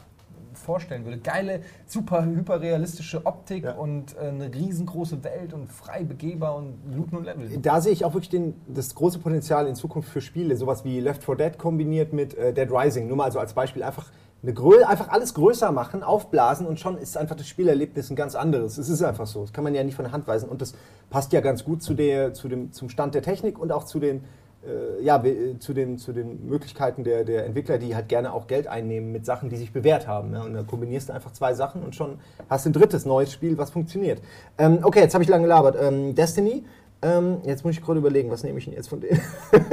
vorstellen 0.53 1.05
würde. 1.05 1.19
Geile, 1.19 1.63
super 1.87 2.25
hyperrealistische 2.25 3.25
Optik 3.27 3.65
Ja. 3.65 3.73
und 3.73 4.15
äh, 4.17 4.29
eine 4.29 4.55
riesengroße 4.55 5.25
Welt 5.25 5.53
und 5.53 5.73
frei 5.73 6.05
begehbar 6.05 6.55
und 6.57 6.75
Looten 6.95 7.17
und 7.17 7.25
Level. 7.25 7.49
Da 7.59 7.81
sehe 7.81 7.93
ich 7.93 8.05
auch 8.05 8.13
wirklich 8.15 8.29
den, 8.31 8.55
das 8.69 8.95
große 8.95 9.19
Potenzial 9.19 9.67
in 9.67 9.75
Zukunft 9.75 10.09
für 10.11 10.21
Spiele, 10.21 10.57
sowas 10.57 10.85
wie 10.85 11.01
Left 11.01 11.25
4 11.25 11.35
Dead 11.37 11.59
kombiniert 11.59 12.13
mit 12.13 12.35
äh, 12.37 12.53
Dead 12.53 12.71
Rising. 12.71 13.09
Nur 13.09 13.17
mal 13.17 13.33
so 13.33 13.41
als 13.41 13.55
Beispiel 13.55 13.83
einfach 13.83 14.07
eine 14.47 14.89
einfach 14.89 15.09
alles 15.09 15.35
größer 15.35 15.73
machen, 15.73 16.03
aufblasen 16.03 16.67
und 16.67 16.79
schon 16.79 16.99
ist 16.99 17.17
einfach 17.17 17.37
das 17.37 17.47
Spielerlebnis 17.47 18.11
ein 18.11 18.17
ganz 18.17 18.35
anderes. 18.35 18.79
Es 18.79 18.89
ist 18.89 19.03
einfach 19.03 19.27
so. 19.27 19.43
Das 19.43 19.53
kann 19.53 19.65
man 19.65 19.75
ja 19.75 19.83
nicht 19.83 19.95
von 19.95 20.05
der 20.05 20.13
Hand 20.13 20.27
weisen 20.27 20.49
und 20.49 20.61
das 20.61 20.75
passt 21.11 21.33
ja 21.33 21.41
ganz 21.41 21.65
gut 21.65 21.83
zu 21.83 21.95
der, 21.95 22.35
zu 22.35 22.49
dem, 22.49 22.73
zum 22.73 22.89
Stand 22.89 23.15
der 23.15 23.23
Technik 23.23 23.59
und 23.59 23.73
auch 23.73 23.85
zu 23.85 23.99
den 23.99 24.25
äh, 24.67 25.03
ja, 25.03 25.23
zu 25.59 25.75
den, 25.75 25.99
zu 25.99 26.13
den 26.13 26.49
Möglichkeiten 26.49 27.05
der, 27.05 27.25
der 27.25 27.45
Entwickler, 27.45 27.79
die 27.79 27.95
halt 27.95 28.09
gerne 28.09 28.33
auch 28.33 28.47
Geld 28.47 28.67
einnehmen 28.67 29.13
mit 29.13 29.27
Sachen, 29.27 29.51
die 29.51 29.57
sich 29.57 29.73
bewährt 29.73 30.07
haben. 30.07 30.31
Ne? 30.31 30.43
Und 30.43 30.55
dann 30.55 30.67
kombinierst 30.67 31.09
du 31.09 31.13
einfach 31.13 31.33
zwei 31.33 31.55
Sachen 31.55 31.83
und 31.83 31.95
schon 31.95 32.19
hast 32.49 32.65
du 32.65 32.71
ein 32.71 32.73
drittes 32.73 33.05
neues 33.05 33.33
Spiel, 33.33 33.59
was 33.59 33.71
funktioniert. 33.71 34.23
Ähm, 34.57 34.79
okay, 34.83 35.01
jetzt 35.01 35.15
habe 35.15 35.23
ich 35.23 35.29
lange 35.29 35.45
gelabert. 35.45 35.77
Ähm, 35.81 36.15
Destiny. 36.15 36.65
Ähm, 37.03 37.39
jetzt 37.45 37.65
muss 37.65 37.75
ich 37.75 37.83
gerade 37.83 37.99
überlegen, 37.99 38.31
was 38.31 38.43
nehme 38.43 38.59
ich 38.59 38.65
denn 38.65 38.73
jetzt 38.73 38.89
von 38.89 39.01
denen? 39.01 39.21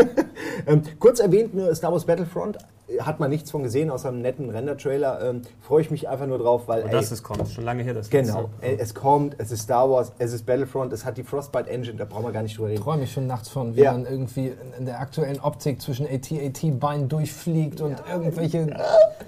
ähm, 0.67 0.81
kurz 0.99 1.21
erwähnt 1.21 1.53
nur 1.53 1.73
Star 1.73 1.93
Wars 1.93 2.05
Battlefront. 2.05 2.57
Hat 2.99 3.19
man 3.19 3.29
nichts 3.29 3.51
von 3.51 3.63
gesehen, 3.63 3.89
außer 3.89 4.09
einem 4.09 4.21
netten 4.21 4.49
Render-Trailer. 4.49 5.21
Ähm, 5.29 5.41
Freue 5.61 5.81
ich 5.81 5.91
mich 5.91 6.09
einfach 6.09 6.27
nur 6.27 6.37
drauf, 6.37 6.63
weil. 6.67 6.83
Und 6.83 6.89
ey, 6.89 6.95
das 6.95 7.11
ist 7.11 7.23
kommt, 7.23 7.47
schon 7.49 7.63
lange 7.63 7.83
her, 7.83 7.93
das 7.93 8.09
Genau. 8.09 8.49
Ey, 8.61 8.77
es 8.79 8.93
kommt, 8.93 9.35
es 9.37 9.51
ist 9.51 9.63
Star 9.63 9.89
Wars, 9.89 10.11
es 10.19 10.33
ist 10.33 10.45
Battlefront, 10.45 10.91
es 10.93 11.05
hat 11.05 11.17
die 11.17 11.23
Frostbite 11.23 11.69
Engine, 11.69 11.95
da 11.97 12.05
brauchen 12.05 12.25
wir 12.25 12.31
gar 12.31 12.43
nicht 12.43 12.57
drüber 12.57 12.67
Ich 12.69 12.73
reden. 12.73 12.83
träume 12.83 13.03
ich 13.03 13.11
schon 13.11 13.27
nachts 13.27 13.49
von, 13.49 13.75
wie 13.75 13.81
Ja. 13.81 13.93
man 13.93 14.05
irgendwie 14.05 14.51
in 14.77 14.85
der 14.85 14.99
aktuellen 14.99 15.39
Optik 15.39 15.81
zwischen 15.81 16.05
AT-AT-Beinen 16.07 17.07
durchfliegt 17.09 17.81
und 17.81 17.95
irgendwelche 18.11 18.67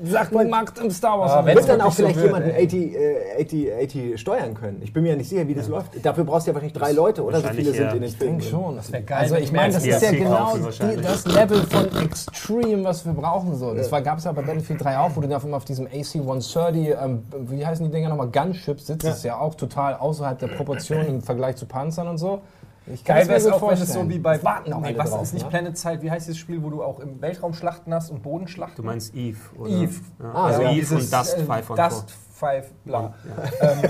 Sachen 0.03 0.49
macht 0.49 0.79
im 0.79 0.91
Star 0.91 1.19
Wars. 1.19 1.31
Aber 1.31 1.53
Wird 1.53 1.69
dann 1.69 1.81
auch 1.81 1.91
so 1.91 2.03
vielleicht 2.03 2.15
wird, 2.17 2.25
jemanden. 2.27 2.49
80, 2.51 2.95
äh, 2.95 3.41
80, 3.41 3.73
80 3.73 4.19
steuern 4.19 4.53
können. 4.55 4.81
Ich 4.81 4.91
bin 4.93 5.03
mir 5.03 5.09
ja 5.09 5.15
nicht 5.15 5.29
sicher, 5.29 5.47
wie 5.47 5.53
das 5.55 5.67
läuft. 5.67 6.03
Dafür 6.03 6.23
brauchst 6.23 6.47
du 6.47 6.51
ja 6.51 6.55
wahrscheinlich 6.55 6.77
drei 6.77 6.91
Leute, 6.91 7.23
oder? 7.23 7.39
So 7.41 7.47
viele 7.49 7.71
sind 7.73 7.85
in 7.93 8.01
den 8.01 8.03
Ich 8.03 8.17
Filmen. 8.17 8.39
Ich 8.39 8.49
denke 8.49 8.63
schon. 8.65 8.75
Das 8.75 8.91
wär 8.91 9.01
geil, 9.01 9.17
Also 9.21 9.35
ich 9.35 9.51
meine, 9.51 9.73
das 9.73 9.85
ist 9.85 10.01
ja 10.01 10.11
genau 10.11 10.57
die, 10.57 11.01
das 11.01 11.25
Level 11.25 11.61
von 11.63 11.87
Extreme, 12.03 12.83
was 12.83 13.05
wir 13.05 13.13
brauchen. 13.13 13.52
So. 13.55 13.73
Das 13.73 13.89
gab 13.89 14.17
es 14.17 14.23
ja 14.23 14.31
bei 14.31 14.41
Battlefield 14.41 14.83
3 14.83 14.97
auch, 14.99 15.15
wo 15.15 15.21
du 15.21 15.27
dann 15.27 15.37
auf, 15.37 15.51
auf 15.51 15.65
diesem 15.65 15.87
AC-130, 15.87 17.03
ähm, 17.03 17.23
wie 17.31 17.65
heißen 17.65 17.85
die 17.85 17.91
Dinger 17.91 18.09
nochmal, 18.09 18.29
Gunships 18.29 18.87
sitzt. 18.87 19.05
Das 19.05 19.17
ist 19.17 19.23
ja 19.23 19.37
auch 19.37 19.55
total 19.55 19.95
außerhalb 19.95 20.39
der 20.39 20.47
Proportionen 20.47 21.07
im 21.07 21.21
Vergleich 21.21 21.55
zu 21.55 21.65
Panzern 21.65 22.07
und 22.07 22.17
so. 22.17 22.41
Ich 22.85 23.03
kann 23.03 23.15
Geil 23.15 23.21
es 23.21 23.27
mir 23.27 23.33
wäre 23.35 23.39
es 23.39 23.47
auch, 23.47 23.61
wenn 23.61 23.73
es 23.73 23.79
vorstellen. 23.79 24.09
so 24.09 24.13
wie 24.13 24.19
bei 24.19 24.43
warten 24.43 24.73
auch 24.73 24.81
nee, 24.81 24.93
was 24.97 25.11
drauf, 25.11 25.23
ist 25.23 25.33
nicht 25.33 25.43
ne? 25.43 25.49
Planet 25.49 25.77
Side, 25.77 26.01
wie 26.01 26.11
heißt 26.11 26.27
dieses 26.27 26.37
Spiel, 26.37 26.61
wo 26.61 26.69
du 26.69 26.83
auch 26.83 26.99
im 26.99 27.21
Weltraum 27.21 27.53
Schlachten 27.53 27.93
hast 27.93 28.09
und 28.09 28.21
Bodenschlachten? 28.21 28.75
Du 28.75 28.83
meinst 28.83 29.15
Eve, 29.15 29.39
oder? 29.57 29.69
Eve. 29.69 30.01
Ja. 30.19 30.31
Ah, 30.33 30.45
also 30.47 30.61
ja. 30.63 30.71
Eve 30.71 30.95
und 30.95 31.13
Dust 31.13 31.37
äh, 31.37 31.43
5 31.43 31.69
und 31.69 31.79
Dust 31.79 32.13
5, 32.33 32.65
bla. 32.83 33.13
Ähm, 33.61 33.89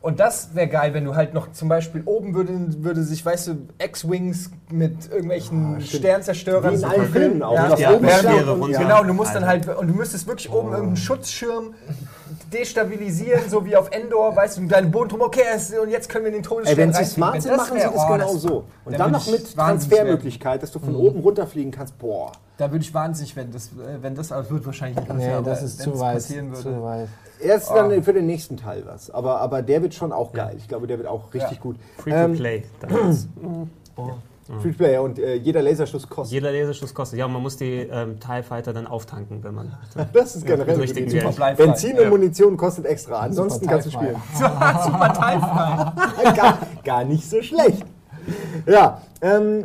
und 0.00 0.20
das 0.20 0.54
wäre 0.54 0.68
geil, 0.68 0.94
wenn 0.94 1.04
du 1.04 1.16
halt 1.16 1.34
noch 1.34 1.50
zum 1.52 1.68
Beispiel 1.68 2.02
oben 2.04 2.34
würde, 2.34 2.52
würde 2.84 3.02
sich, 3.02 3.24
weißt 3.24 3.48
du, 3.48 3.68
X-Wings 3.78 4.50
mit 4.70 5.10
irgendwelchen 5.10 5.80
stimmt. 5.80 6.02
Sternzerstörern 6.04 6.70
Wie 6.70 6.74
in 6.74 6.80
so. 6.80 6.88
Filmen 7.12 7.42
auch, 7.42 7.54
Ja, 7.54 7.76
ja, 7.76 7.92
oben 7.94 8.08
Schwere 8.08 8.52
und 8.52 8.60
runter. 8.62 8.78
genau, 8.78 9.02
du 9.04 9.12
musst 9.14 9.34
dann 9.34 9.46
halt, 9.46 9.68
und 9.68 9.88
du 9.88 9.94
müsstest 9.94 10.26
wirklich 10.26 10.50
oben 10.50 10.68
irgendeinen 10.70 10.96
Schutzschirm 10.96 11.74
destabilisieren, 12.52 13.48
so 13.48 13.64
wie 13.64 13.76
auf 13.76 13.90
Endor, 13.90 14.34
weißt 14.34 14.56
du, 14.56 14.62
und 14.62 14.68
deinen 14.68 14.90
Boden 14.90 15.08
drum, 15.10 15.20
okay, 15.22 15.42
es- 15.54 15.72
und 15.72 15.90
jetzt 15.90 16.08
können 16.08 16.24
wir 16.24 16.32
den 16.32 16.40
Ey, 16.40 16.46
Todesstern 16.48 16.76
wenn 16.78 16.92
sie 16.92 17.04
smart 17.04 17.42
sind, 17.42 17.56
machen 17.56 17.76
sie 17.78 17.84
das 17.84 17.92
oh, 17.96 18.12
genau 18.12 18.34
so. 18.36 18.64
Und 18.84 18.92
da 18.94 18.98
dann 18.98 19.12
noch 19.12 19.26
mit 19.30 19.54
Transfermöglichkeit, 19.54 20.62
dass 20.62 20.70
du 20.72 20.78
von 20.78 20.94
oben 20.96 21.20
runterfliegen 21.20 21.70
kannst. 21.72 21.98
Boah. 21.98 22.32
Da 22.56 22.70
würde 22.72 22.82
ich 22.84 22.92
wahnsinnig, 22.92 23.36
wenn 23.36 23.52
das, 23.52 23.66
äh, 23.68 24.02
wenn 24.02 24.14
das, 24.14 24.32
aber 24.32 24.42
es 24.42 24.50
wird 24.50 24.66
wahrscheinlich 24.66 24.96
nicht 24.98 25.08
Nee, 25.08 25.14
passieren, 25.14 25.44
das 25.44 25.58
aber 25.58 25.66
ist 25.66 25.78
wenn 25.86 25.92
zu 25.92 26.00
weit. 26.00 26.14
passieren 26.14 26.48
würde. 26.50 26.62
Zu 26.62 26.82
weit. 26.82 27.08
Erst 27.40 27.70
Ah. 27.70 27.74
dann 27.88 28.02
für 28.02 28.12
den 28.12 28.26
nächsten 28.26 28.56
Teil 28.56 28.82
was. 28.86 29.10
Aber, 29.10 29.40
aber 29.40 29.62
der 29.62 29.80
wird 29.82 29.94
schon 29.94 30.12
auch 30.12 30.32
geil. 30.32 30.56
Ich 30.58 30.66
glaube, 30.66 30.86
der 30.88 30.98
wird 30.98 31.06
auch 31.06 31.32
richtig 31.32 31.52
Ja. 31.58 31.62
gut. 31.62 31.76
Free 31.98 32.10
Ähm, 32.10 32.32
to 32.32 32.38
play. 32.38 32.62
damals. 32.80 33.28
Free 34.62 34.70
to 34.72 34.78
play 34.78 34.94
ja, 34.94 35.00
und 35.00 35.18
äh, 35.18 35.34
jeder 35.34 35.60
Laserschuss 35.62 36.08
kostet. 36.08 36.32
Jeder 36.32 36.50
Laserschuss 36.50 36.94
kostet. 36.94 37.18
Ja, 37.18 37.28
man 37.28 37.42
muss 37.42 37.56
die 37.58 37.86
ähm, 37.90 38.18
TIE 38.18 38.42
Fighter 38.42 38.72
dann 38.72 38.86
auftanken, 38.86 39.44
wenn 39.44 39.54
man. 39.54 39.72
Das 40.12 40.36
ist 40.36 40.46
generell. 40.46 40.76
Bleifrei. 40.78 41.54
Benzin 41.54 41.96
und 41.98 42.02
Ja. 42.04 42.08
Munition 42.10 42.56
kostet 42.56 42.86
extra. 42.86 43.20
Ansonsten 43.20 43.66
kannst 43.66 43.86
du 43.86 43.90
TIE 43.92 43.96
spielen. 43.98 44.16
Super 44.34 45.12
teilfrei. 45.12 46.32
gar, 46.34 46.58
gar 46.84 47.04
nicht 47.04 47.28
so 47.28 47.42
schlecht. 47.42 47.84
Ja, 48.66 49.02
ähm, 49.20 49.64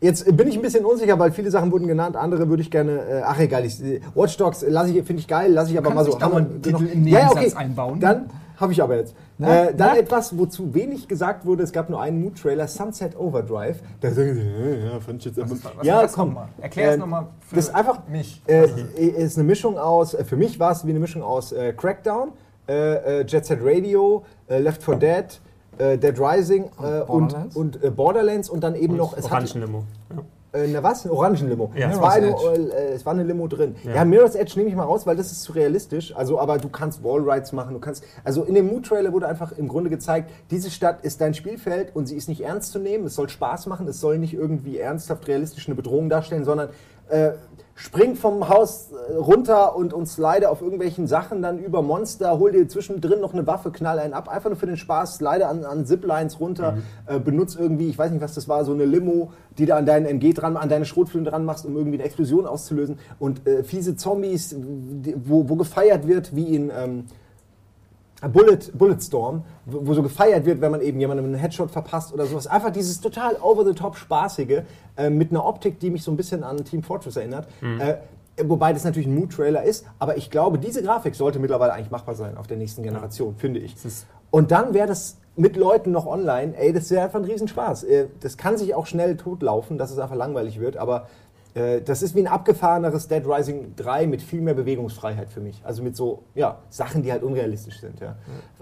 jetzt 0.00 0.36
bin 0.36 0.48
ich 0.48 0.56
ein 0.56 0.62
bisschen 0.62 0.84
unsicher, 0.84 1.18
weil 1.18 1.30
viele 1.32 1.50
Sachen 1.50 1.70
wurden 1.72 1.86
genannt, 1.86 2.16
andere 2.16 2.48
würde 2.48 2.62
ich 2.62 2.70
gerne. 2.70 2.92
Äh, 3.00 3.22
ach 3.24 3.38
egal, 3.38 3.64
ich, 3.64 3.82
äh, 3.82 4.00
Watch 4.14 4.36
Dogs 4.36 4.64
lasse 4.68 4.90
ich, 4.90 5.04
finde 5.06 5.20
ich 5.20 5.28
geil, 5.28 5.52
lasse 5.52 5.72
ich 5.72 5.78
aber 5.78 5.90
mal 5.90 6.04
so. 6.04 6.16
dauernd 6.18 6.50
wir 6.54 6.62
Titel 6.62 6.84
noch- 6.84 6.92
im 6.92 7.06
ja, 7.06 7.18
ja, 7.20 7.24
Nebensatz 7.28 7.52
okay. 7.54 7.64
einbauen. 7.64 8.00
Dann 8.00 8.30
habe 8.56 8.72
ich 8.72 8.82
aber 8.82 8.96
jetzt. 8.96 9.14
Na, 9.38 9.66
äh, 9.66 9.74
dann 9.74 9.92
na? 9.94 9.98
etwas, 9.98 10.36
wozu 10.36 10.74
wenig 10.74 11.08
gesagt 11.08 11.44
wurde. 11.46 11.62
Es 11.62 11.72
gab 11.72 11.90
nur 11.90 12.00
einen 12.00 12.20
Mood-Trailer, 12.22 12.66
Sunset 12.68 13.18
Overdrive. 13.18 13.80
Da 14.00 14.10
sagen 14.10 14.34
sie, 14.34 14.40
äh, 14.40 14.84
ja, 14.86 15.00
fand 15.00 15.20
ich 15.20 15.26
jetzt 15.26 15.38
einfach. 15.38 15.76
Was 15.76 15.86
ja, 15.86 16.06
komm. 16.06 16.36
Erklär 16.60 16.88
es 16.88 16.94
Ähm, 16.94 17.00
nochmal 17.00 17.26
für 17.40 17.56
das 17.56 17.68
ist 17.68 17.74
einfach 17.74 18.06
mich. 18.08 18.42
äh, 18.46 18.66
ist 18.98 19.36
eine 19.36 19.46
Mischung 19.46 19.78
aus, 19.78 20.14
äh, 20.14 20.24
für 20.24 20.36
mich 20.36 20.58
war 20.58 20.72
es 20.72 20.84
wie 20.86 20.90
eine 20.90 21.00
Mischung 21.00 21.22
aus 21.22 21.52
äh, 21.52 21.72
Crackdown, 21.72 22.32
äh, 22.68 23.20
äh, 23.20 23.24
Jet 23.26 23.46
Set 23.46 23.60
Radio, 23.62 24.24
äh, 24.48 24.58
Left 24.58 24.82
4 24.82 24.96
Dead, 24.96 25.40
äh, 25.78 25.98
Dead 25.98 26.18
Rising 26.18 26.64
äh, 26.64 27.00
und, 27.02 27.06
Borderlands? 27.06 27.56
und 27.56 27.84
äh, 27.84 27.90
Borderlands 27.90 28.48
und 28.50 28.64
dann 28.64 28.74
eben 28.74 28.96
noch, 28.96 29.16
es 29.16 29.30
hat, 29.30 29.42
Orangenlimo. 29.44 29.84
Ja. 30.10 30.22
Äh, 30.56 30.68
na 30.68 30.82
was? 30.82 31.04
Ein 31.04 31.10
Orangenlimo. 31.10 31.72
Ja. 31.76 31.90
es, 31.90 32.00
war 32.00 32.12
eine, 32.12 32.28
äh, 32.28 32.92
es 32.94 33.04
war 33.04 33.12
eine 33.12 33.22
Limo 33.22 33.46
drin. 33.46 33.76
Ja. 33.84 33.96
Ja. 33.96 34.04
Mirror's 34.04 34.34
Edge 34.34 34.54
nehme 34.56 34.70
ich 34.70 34.76
mal 34.76 34.84
raus, 34.84 35.06
weil 35.06 35.16
das 35.16 35.32
ist 35.32 35.42
zu 35.42 35.52
realistisch. 35.52 36.14
Also, 36.16 36.38
aber 36.38 36.58
du 36.58 36.68
kannst 36.68 37.04
Wallrides 37.04 37.52
machen, 37.52 37.74
du 37.74 37.80
kannst. 37.80 38.04
Also 38.24 38.44
in 38.44 38.54
dem 38.54 38.66
Mood-Trailer 38.68 39.12
wurde 39.12 39.28
einfach 39.28 39.52
im 39.52 39.68
Grunde 39.68 39.90
gezeigt, 39.90 40.30
diese 40.50 40.70
Stadt 40.70 41.04
ist 41.04 41.20
dein 41.20 41.34
Spielfeld 41.34 41.94
und 41.94 42.06
sie 42.06 42.16
ist 42.16 42.28
nicht 42.28 42.40
ernst 42.40 42.72
zu 42.72 42.78
nehmen. 42.78 43.06
Es 43.06 43.14
soll 43.14 43.28
Spaß 43.28 43.66
machen, 43.66 43.86
es 43.88 44.00
soll 44.00 44.18
nicht 44.18 44.34
irgendwie 44.34 44.78
ernsthaft 44.78 45.28
realistisch 45.28 45.66
eine 45.68 45.74
Bedrohung 45.74 46.08
darstellen, 46.08 46.44
sondern 46.44 46.70
äh, 47.08 47.32
spring 47.76 48.16
vom 48.16 48.48
Haus 48.48 48.90
äh, 48.90 49.14
runter 49.14 49.76
und, 49.76 49.92
und 49.92 50.06
slide 50.06 50.48
auf 50.48 50.62
irgendwelchen 50.62 51.06
Sachen 51.06 51.42
dann 51.42 51.58
über 51.58 51.82
Monster, 51.82 52.38
hol 52.38 52.50
dir 52.50 52.66
zwischendrin 52.68 53.20
noch 53.20 53.34
eine 53.34 53.46
Waffe, 53.46 53.70
knall 53.70 53.98
einen 53.98 54.14
ab, 54.14 54.28
einfach 54.28 54.48
nur 54.48 54.58
für 54.58 54.66
den 54.66 54.78
Spaß, 54.78 55.16
slide 55.16 55.46
an, 55.46 55.64
an 55.64 55.84
Ziplines 55.84 56.40
runter, 56.40 56.78
äh, 57.06 57.20
benutz 57.20 57.54
irgendwie, 57.54 57.90
ich 57.90 57.98
weiß 57.98 58.10
nicht, 58.10 58.22
was 58.22 58.34
das 58.34 58.48
war, 58.48 58.64
so 58.64 58.72
eine 58.72 58.86
Limo, 58.86 59.30
die 59.58 59.66
du 59.66 59.74
an 59.74 59.84
deinen 59.84 60.06
MG 60.06 60.32
dran, 60.32 60.56
an 60.56 60.70
deine 60.70 60.86
Schrotflinte 60.86 61.30
dran 61.30 61.44
machst, 61.44 61.66
um 61.66 61.76
irgendwie 61.76 61.98
eine 61.98 62.04
Explosion 62.04 62.46
auszulösen. 62.46 62.98
Und 63.18 63.46
äh, 63.46 63.62
fiese 63.62 63.94
Zombies, 63.94 64.54
die, 64.56 65.14
wo, 65.24 65.48
wo 65.48 65.56
gefeiert 65.56 66.08
wird, 66.08 66.34
wie 66.34 66.56
in 66.56 66.72
ähm, 66.74 67.04
Bullet, 68.28 68.58
Bulletstorm, 68.74 69.44
wo, 69.64 69.86
wo 69.86 69.94
so 69.94 70.02
gefeiert 70.02 70.44
wird, 70.46 70.60
wenn 70.60 70.70
man 70.70 70.80
eben 70.80 70.98
jemandem 71.00 71.26
einen 71.26 71.34
Headshot 71.34 71.70
verpasst 71.70 72.12
oder 72.12 72.26
sowas. 72.26 72.46
Einfach 72.46 72.70
dieses 72.70 73.00
total 73.00 73.36
over-the-top 73.40 73.96
spaßige 73.96 74.62
äh, 74.96 75.10
mit 75.10 75.30
einer 75.30 75.44
Optik, 75.44 75.78
die 75.80 75.90
mich 75.90 76.02
so 76.02 76.10
ein 76.10 76.16
bisschen 76.16 76.42
an 76.44 76.64
Team 76.64 76.82
Fortress 76.82 77.16
erinnert. 77.16 77.48
Äh, 77.80 77.96
wobei 78.44 78.72
das 78.72 78.84
natürlich 78.84 79.06
ein 79.08 79.14
Mood-Trailer 79.14 79.62
ist, 79.62 79.86
aber 79.98 80.16
ich 80.16 80.30
glaube, 80.30 80.58
diese 80.58 80.82
Grafik 80.82 81.14
sollte 81.14 81.38
mittlerweile 81.38 81.72
eigentlich 81.72 81.90
machbar 81.90 82.14
sein 82.14 82.36
auf 82.36 82.46
der 82.46 82.58
nächsten 82.58 82.82
Generation, 82.82 83.34
finde 83.36 83.60
ich. 83.60 83.74
Und 84.30 84.50
dann 84.50 84.74
wäre 84.74 84.86
das 84.86 85.16
mit 85.36 85.56
Leuten 85.56 85.90
noch 85.90 86.06
online, 86.06 86.54
ey, 86.56 86.72
das 86.72 86.90
wäre 86.90 87.04
einfach 87.04 87.18
ein 87.18 87.24
Riesenspaß. 87.24 87.84
Äh, 87.84 88.08
Das 88.20 88.36
kann 88.36 88.56
sich 88.58 88.74
auch 88.74 88.86
schnell 88.86 89.16
totlaufen, 89.16 89.78
dass 89.78 89.90
es 89.90 89.98
einfach 89.98 90.16
langweilig 90.16 90.60
wird, 90.60 90.76
aber 90.76 91.06
das 91.84 92.02
ist 92.02 92.14
wie 92.14 92.20
ein 92.20 92.26
abgefahreneres 92.26 93.08
Dead 93.08 93.22
Rising 93.26 93.74
3 93.76 94.06
mit 94.06 94.20
viel 94.22 94.40
mehr 94.42 94.54
Bewegungsfreiheit 94.54 95.30
für 95.30 95.40
mich. 95.40 95.62
Also 95.64 95.82
mit 95.82 95.96
so, 95.96 96.24
ja, 96.34 96.58
Sachen, 96.68 97.02
die 97.02 97.10
halt 97.10 97.22
unrealistisch 97.22 97.80
sind, 97.80 97.98
ja. 98.00 98.16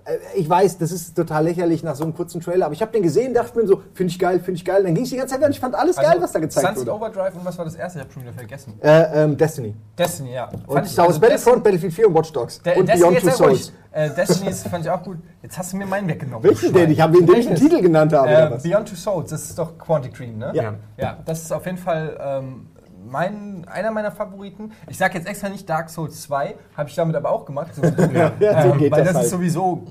Äh, 0.04 0.18
Ich 0.36 0.48
weiß, 0.48 0.78
das 0.78 0.92
ist 0.92 1.16
total 1.16 1.44
lächerlich 1.44 1.82
nach 1.82 1.96
so 1.96 2.04
einem 2.04 2.14
kurzen 2.14 2.40
Trailer, 2.40 2.66
aber 2.66 2.74
ich 2.74 2.82
habe 2.82 2.92
den 2.92 3.02
gesehen, 3.02 3.34
dachte 3.34 3.58
mir 3.58 3.66
so, 3.66 3.82
finde 3.94 4.10
ich 4.12 4.18
geil, 4.18 4.38
finde 4.38 4.58
ich 4.58 4.64
geil. 4.64 4.82
Dann 4.84 4.94
ging 4.94 5.02
es 5.04 5.10
die 5.10 5.16
ganze 5.16 5.34
Zeit 5.34 5.44
und 5.44 5.50
ich 5.50 5.58
fand 5.60 5.74
alles 5.74 5.96
geil, 5.96 6.18
was 6.20 6.30
da 6.32 6.38
gezeigt 6.38 6.66
Also 6.66 6.80
Sunset 6.84 6.94
wurde. 6.94 7.04
Overdrive 7.14 7.34
und 7.36 7.44
was 7.44 7.58
war 7.58 7.64
das 7.64 7.74
erste? 7.74 7.98
Ich 7.98 8.04
habe 8.04 8.12
schon 8.12 8.22
wieder 8.22 8.32
vergessen. 8.32 8.74
Äh, 8.80 9.24
ähm, 9.24 9.36
Destiny. 9.36 9.74
Destiny, 9.98 10.34
ja. 10.34 10.50
Und 10.66 10.86
Star 10.86 11.06
Wars 11.06 11.18
Battlefront, 11.18 11.64
Battlefield 11.64 11.92
4 11.94 12.08
und 12.08 12.14
Watch 12.14 12.32
Dogs. 12.32 12.60
Der, 12.62 12.76
und 12.76 12.88
Destiny 12.88 13.10
Beyond 13.16 13.24
Two. 13.24 13.30
Souls. 13.30 13.72
Äh, 13.90 14.10
Destiny 14.10 14.50
ist, 14.50 14.68
fand 14.68 14.84
ich 14.84 14.90
auch 14.90 15.02
gut. 15.02 15.18
Jetzt 15.42 15.56
hast 15.58 15.72
du 15.72 15.76
mir 15.78 15.86
meinen 15.86 16.06
weggenommen. 16.08 16.44
Welchen 16.44 16.72
denn? 16.72 16.90
Ich 16.90 17.00
habe 17.00 17.16
den, 17.16 17.26
den 17.26 17.36
ich 17.36 17.46
den? 17.46 17.56
Titel 17.56 17.80
genannt 17.80 18.12
habe, 18.12 18.28
Äh, 18.28 18.50
was? 18.52 18.62
Beyond 18.62 18.88
Two 18.88 18.96
Souls, 18.96 19.30
das 19.30 19.44
ist 19.44 19.58
doch 19.58 19.78
Quantic 19.78 20.14
Dream, 20.14 20.38
ne? 20.38 20.50
Ja. 20.54 20.74
Ja, 20.96 21.18
das 21.24 21.42
ist 21.42 21.52
auf 21.52 21.64
jeden 21.66 21.78
Fall 21.78 22.16
ähm, 22.20 22.66
mein, 23.04 23.66
einer 23.68 23.90
meiner 23.90 24.10
Favoriten. 24.10 24.72
Ich 24.88 24.98
sage 24.98 25.18
jetzt 25.18 25.26
extra 25.28 25.48
nicht 25.48 25.68
Dark 25.68 25.90
Souls 25.90 26.22
2, 26.22 26.54
habe 26.76 26.88
ich 26.88 26.94
damit 26.94 27.16
aber 27.16 27.30
auch 27.30 27.44
gemacht. 27.44 27.72
So, 27.74 27.82
Ja, 27.84 28.62
so 28.62 28.70
ähm, 28.72 28.78
geht 28.78 28.92
weil 28.92 29.00
das 29.00 29.08
das 29.08 29.14
halt. 29.16 29.24
ist 29.26 29.30
sowieso, 29.30 29.86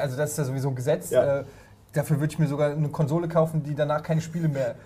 also 0.00 0.16
das 0.16 0.30
ist 0.30 0.38
ja 0.38 0.44
sowieso 0.44 0.68
ein 0.68 0.74
Gesetz. 0.74 1.10
Ja. 1.10 1.40
Äh, 1.40 1.44
dafür 1.92 2.20
würde 2.20 2.32
ich 2.32 2.38
mir 2.38 2.46
sogar 2.46 2.70
eine 2.70 2.88
Konsole 2.88 3.26
kaufen, 3.26 3.62
die 3.62 3.74
danach 3.74 4.02
keine 4.02 4.20
Spiele 4.20 4.48
mehr. 4.48 4.76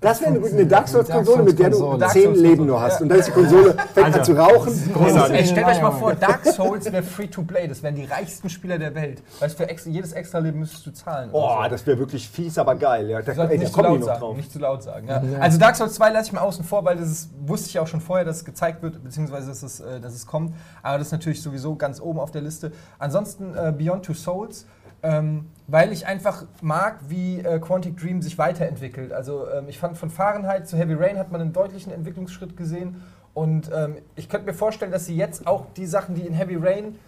Das 0.00 0.20
wäre 0.20 0.30
eine, 0.30 0.46
eine 0.46 0.66
Dark 0.66 0.88
Souls-Konsole, 0.88 1.42
mit 1.42 1.58
der 1.58 1.70
du 1.70 1.98
zehn. 2.08 2.34
Leben 2.34 2.66
nur 2.66 2.80
hast. 2.80 2.96
Ja. 2.96 3.02
Und 3.02 3.08
dann 3.08 3.18
ist 3.18 3.26
die 3.26 3.32
Konsole, 3.32 3.76
fängt 3.94 4.16
an 4.16 4.24
zu 4.24 4.32
rauchen. 4.32 4.92
Großartig. 4.92 5.36
Ey, 5.36 5.46
stellt 5.46 5.66
euch 5.66 5.82
mal 5.82 5.90
vor, 5.90 6.14
Dark 6.14 6.44
Souls 6.46 6.90
wäre 6.90 7.02
free 7.02 7.26
to 7.26 7.42
play. 7.42 7.66
Das 7.66 7.82
wären 7.82 7.94
die 7.94 8.04
reichsten 8.04 8.48
Spieler 8.48 8.78
der 8.78 8.94
Welt. 8.94 9.22
Weißt 9.40 9.58
du, 9.58 9.64
für 9.64 9.70
ex 9.70 9.84
jedes 9.86 10.12
extra 10.12 10.38
Leben 10.38 10.60
müsstest 10.60 10.86
du 10.86 10.92
zahlen. 10.92 11.30
Oh, 11.32 11.44
oder 11.44 11.64
so. 11.64 11.70
das 11.70 11.86
wäre 11.86 11.98
wirklich 11.98 12.28
fies, 12.28 12.58
aber 12.58 12.74
geil. 12.76 13.08
Ja, 13.08 13.22
da, 13.22 13.32
ey, 13.44 13.58
nicht 13.58 13.72
zu 13.72 13.80
laut 13.80 13.98
noch 13.98 14.06
sagen. 14.06 14.20
drauf. 14.20 14.36
Nicht 14.36 14.52
zu 14.52 14.58
laut 14.58 14.82
sagen. 14.82 15.08
Ja. 15.08 15.22
Also 15.40 15.58
Dark 15.58 15.76
Souls 15.76 15.94
2 15.94 16.10
lasse 16.10 16.26
ich 16.26 16.32
mal 16.32 16.40
außen 16.40 16.64
vor, 16.64 16.84
weil 16.84 16.96
das 16.96 17.08
ist, 17.08 17.30
wusste 17.44 17.68
ich 17.68 17.78
auch 17.78 17.86
schon 17.88 18.00
vorher, 18.00 18.24
dass 18.24 18.38
es 18.38 18.44
gezeigt 18.44 18.82
wird, 18.82 19.02
beziehungsweise 19.02 19.48
dass 19.48 19.62
es, 19.62 19.80
äh, 19.80 20.00
dass 20.00 20.14
es 20.14 20.26
kommt. 20.26 20.54
Aber 20.82 20.98
das 20.98 21.08
ist 21.08 21.12
natürlich 21.12 21.42
sowieso 21.42 21.74
ganz 21.74 22.00
oben 22.00 22.20
auf 22.20 22.30
der 22.30 22.42
Liste. 22.42 22.72
Ansonsten 22.98 23.54
äh, 23.54 23.72
Beyond 23.76 24.04
Two 24.04 24.14
Souls. 24.14 24.66
Ähm, 25.02 25.50
weil 25.66 25.92
ich 25.92 26.06
einfach 26.06 26.44
mag, 26.60 26.98
wie 27.08 27.40
äh, 27.40 27.58
Quantic 27.58 27.96
Dream 27.96 28.22
sich 28.22 28.38
weiterentwickelt. 28.38 29.12
Also 29.12 29.48
ähm, 29.50 29.64
ich 29.68 29.78
fand 29.78 29.96
von 29.96 30.10
Fahrenheit 30.10 30.68
zu 30.68 30.76
Heavy 30.76 30.94
Rain 30.94 31.18
hat 31.18 31.32
man 31.32 31.40
einen 31.40 31.52
deutlichen 31.52 31.92
Entwicklungsschritt 31.92 32.56
gesehen. 32.56 33.02
Und 33.34 33.70
ähm, 33.74 33.96
ich 34.14 34.28
könnte 34.28 34.46
mir 34.46 34.54
vorstellen, 34.54 34.92
dass 34.92 35.06
sie 35.06 35.16
jetzt 35.16 35.46
auch 35.46 35.66
die 35.76 35.86
Sachen, 35.86 36.14
die 36.14 36.26
in 36.26 36.34
Heavy 36.34 36.56
Rain 36.56 36.98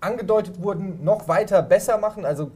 angedeutet 0.00 0.62
wurden, 0.62 1.04
noch 1.04 1.28
weiter 1.28 1.62
besser 1.62 1.98
machen. 1.98 2.24
Also 2.24 2.50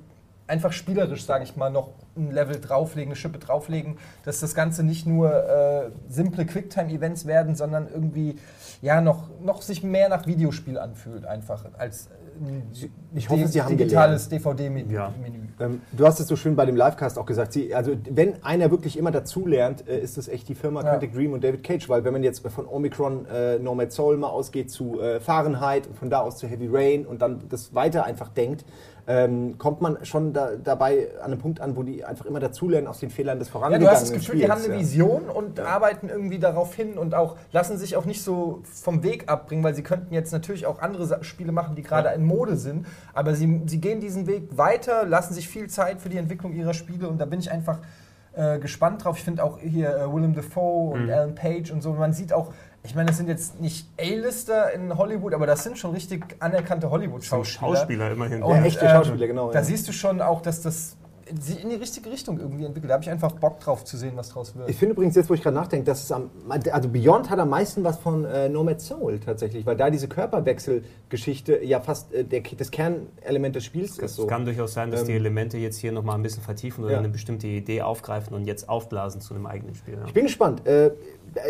einfach 0.48 0.72
spielerisch, 0.72 1.24
sage 1.24 1.44
ich 1.44 1.56
mal, 1.56 1.70
noch 1.70 1.90
ein 2.16 2.30
Level 2.30 2.58
drauflegen, 2.60 3.10
eine 3.10 3.16
Schippe 3.16 3.38
drauflegen, 3.38 3.98
dass 4.24 4.40
das 4.40 4.54
Ganze 4.54 4.82
nicht 4.82 5.06
nur 5.06 5.30
äh, 5.30 5.90
simple 6.08 6.46
Quicktime-Events 6.46 7.26
werden, 7.26 7.54
sondern 7.54 7.88
irgendwie 7.88 8.36
ja 8.80 9.00
noch, 9.00 9.28
noch 9.40 9.62
sich 9.62 9.82
mehr 9.82 10.08
nach 10.08 10.26
Videospiel 10.26 10.78
anfühlt, 10.78 11.26
einfach 11.26 11.66
als 11.76 12.08
Ich 13.14 13.28
hoffe, 13.28 13.46
Sie 13.48 13.62
haben 13.62 13.76
digitales 13.76 14.28
DVD-Menü. 14.28 14.92
Ja. 14.92 15.12
Ähm, 15.60 15.80
du 15.92 16.06
hast 16.06 16.20
es 16.20 16.28
so 16.28 16.36
schön 16.36 16.56
bei 16.56 16.66
dem 16.66 16.76
Livecast 16.76 17.18
auch 17.18 17.26
gesagt. 17.26 17.52
Sie, 17.52 17.74
also, 17.74 17.92
wenn 18.10 18.42
einer 18.42 18.70
wirklich 18.70 18.96
immer 18.96 19.10
dazulernt, 19.10 19.88
äh, 19.88 19.98
ist 19.98 20.18
es 20.18 20.28
echt 20.28 20.48
die 20.48 20.54
Firma 20.54 20.82
Ja. 20.82 20.90
Quantic 20.90 21.12
Dream 21.12 21.32
und 21.32 21.42
David 21.42 21.64
Cage. 21.64 21.88
Weil, 21.88 22.04
wenn 22.04 22.12
man 22.12 22.22
jetzt 22.22 22.46
von 22.46 22.66
Omicron, 22.66 23.26
äh, 23.26 23.58
Nomad 23.58 23.92
Soul 23.92 24.16
mal 24.16 24.28
ausgeht 24.28 24.70
zu 24.70 25.00
äh, 25.00 25.20
Fahrenheit 25.20 25.86
und 25.86 25.96
von 25.96 26.10
da 26.10 26.20
aus 26.20 26.36
zu 26.36 26.46
Heavy 26.46 26.68
Rain 26.70 27.06
und 27.06 27.22
dann 27.22 27.42
das 27.48 27.74
weiter 27.74 28.04
einfach 28.04 28.28
denkt, 28.28 28.64
ähm, 29.08 29.56
kommt 29.56 29.80
man 29.80 30.04
schon 30.04 30.34
da, 30.34 30.50
dabei 30.62 31.08
an 31.20 31.32
einem 31.32 31.40
Punkt 31.40 31.62
an, 31.62 31.76
wo 31.76 31.82
die 31.82 32.04
einfach 32.04 32.26
immer 32.26 32.40
dazulernen 32.40 32.86
aus 32.86 33.00
den 33.00 33.08
Fehlern 33.08 33.38
des 33.38 33.48
Ja, 33.48 33.52
vorangegangenen 33.52 33.88
du 33.88 33.92
hast 33.92 34.02
das 34.02 34.12
Gefühl, 34.12 34.38
die 34.38 34.50
haben 34.50 34.62
eine 34.62 34.74
Spiels, 34.74 34.94
ja. 34.94 35.04
Vision 35.06 35.30
und 35.30 35.60
arbeiten 35.60 36.10
irgendwie 36.10 36.38
darauf 36.38 36.74
hin 36.74 36.98
und 36.98 37.14
auch 37.14 37.36
lassen 37.50 37.78
sich 37.78 37.96
auch 37.96 38.04
nicht 38.04 38.22
so 38.22 38.60
vom 38.64 39.02
Weg 39.02 39.30
abbringen, 39.30 39.64
weil 39.64 39.74
sie 39.74 39.82
könnten 39.82 40.12
jetzt 40.12 40.30
natürlich 40.32 40.66
auch 40.66 40.80
andere 40.80 41.24
Spiele 41.24 41.52
machen, 41.52 41.74
die 41.74 41.82
gerade 41.82 42.10
in 42.10 42.26
Mode 42.26 42.56
sind, 42.56 42.86
aber 43.14 43.34
sie, 43.34 43.62
sie 43.64 43.80
gehen 43.80 44.00
diesen 44.00 44.26
Weg 44.26 44.58
weiter, 44.58 45.06
lassen 45.06 45.32
sich 45.32 45.48
viel 45.48 45.68
Zeit 45.68 46.02
für 46.02 46.10
die 46.10 46.18
Entwicklung 46.18 46.52
ihrer 46.52 46.74
Spiele 46.74 47.08
und 47.08 47.18
da 47.18 47.24
bin 47.24 47.40
ich 47.40 47.50
einfach 47.50 47.78
äh, 48.34 48.58
gespannt 48.58 49.04
drauf. 49.04 49.16
Ich 49.16 49.24
finde 49.24 49.42
auch 49.42 49.58
hier 49.58 49.88
äh, 49.96 50.12
Willem 50.12 50.34
Dafoe 50.34 50.92
und 50.92 51.10
Alan 51.10 51.34
Page 51.34 51.70
und 51.70 51.82
so, 51.82 51.94
man 51.94 52.12
sieht 52.12 52.32
auch, 52.32 52.52
ich 52.88 52.94
meine, 52.94 53.08
das 53.08 53.16
sind 53.18 53.28
jetzt 53.28 53.60
nicht 53.60 53.86
A-Lister 54.00 54.72
in 54.72 54.96
Hollywood, 54.96 55.34
aber 55.34 55.46
das 55.46 55.62
sind 55.64 55.78
schon 55.78 55.92
richtig 55.92 56.36
anerkannte 56.40 56.90
Hollywood-Schauspieler. 56.90 57.76
Schauspieler 57.76 58.10
immerhin. 58.12 58.40
Ja, 58.40 58.62
echte 58.64 58.84
ähm, 58.86 58.90
Schauspieler, 58.90 59.26
genau, 59.26 59.50
Da 59.52 59.58
ja. 59.60 59.64
siehst 59.64 59.86
du 59.88 59.92
schon 59.92 60.20
auch, 60.20 60.40
dass 60.42 60.62
das 60.62 60.96
sich 61.42 61.62
in 61.62 61.68
die 61.68 61.74
richtige 61.76 62.10
Richtung 62.10 62.40
irgendwie 62.40 62.64
entwickelt. 62.64 62.88
Da 62.88 62.94
habe 62.94 63.04
ich 63.04 63.10
einfach 63.10 63.32
Bock 63.32 63.60
drauf 63.60 63.84
zu 63.84 63.98
sehen, 63.98 64.12
was 64.14 64.30
draus 64.30 64.56
wird. 64.56 64.70
Ich 64.70 64.76
finde 64.76 64.94
übrigens 64.94 65.14
jetzt, 65.14 65.28
wo 65.28 65.34
ich 65.34 65.42
gerade 65.42 65.56
nachdenke, 65.56 65.84
dass 65.84 66.02
es 66.02 66.10
am, 66.10 66.30
also 66.48 66.88
Beyond 66.88 67.28
hat 67.28 67.38
am 67.38 67.50
meisten 67.50 67.84
was 67.84 67.98
von 67.98 68.24
äh, 68.24 68.48
Nomad 68.48 68.80
Soul 68.80 69.20
tatsächlich, 69.20 69.66
weil 69.66 69.76
da 69.76 69.90
diese 69.90 70.08
Körperwechselgeschichte 70.08 71.62
ja 71.64 71.80
fast 71.80 72.12
äh, 72.14 72.24
der, 72.24 72.40
das 72.56 72.70
Kernelement 72.70 73.54
des 73.56 73.64
Spiels 73.64 73.92
ist. 73.98 74.02
Es 74.02 74.16
So. 74.16 74.26
kann 74.26 74.44
durchaus 74.44 74.72
sein, 74.72 74.90
dass 74.90 75.04
die 75.04 75.12
Ähm, 75.12 75.18
Elemente 75.18 75.58
jetzt 75.58 75.76
hier 75.78 75.92
nochmal 75.92 76.14
ein 76.14 76.22
bisschen 76.22 76.42
vertiefen 76.42 76.84
oder 76.84 76.94
Ja. 76.94 76.98
eine 76.98 77.08
bestimmte 77.10 77.46
Idee 77.46 77.82
aufgreifen 77.82 78.34
und 78.34 78.44
jetzt 78.46 78.68
aufblasen 78.68 79.20
zu 79.20 79.34
einem 79.34 79.46
eigenen 79.46 79.74
Spiel. 79.74 79.94
Ja. 79.94 80.04
Ich 80.06 80.14
bin 80.14 80.24
gespannt. 80.24 80.66
Äh, 80.66 80.92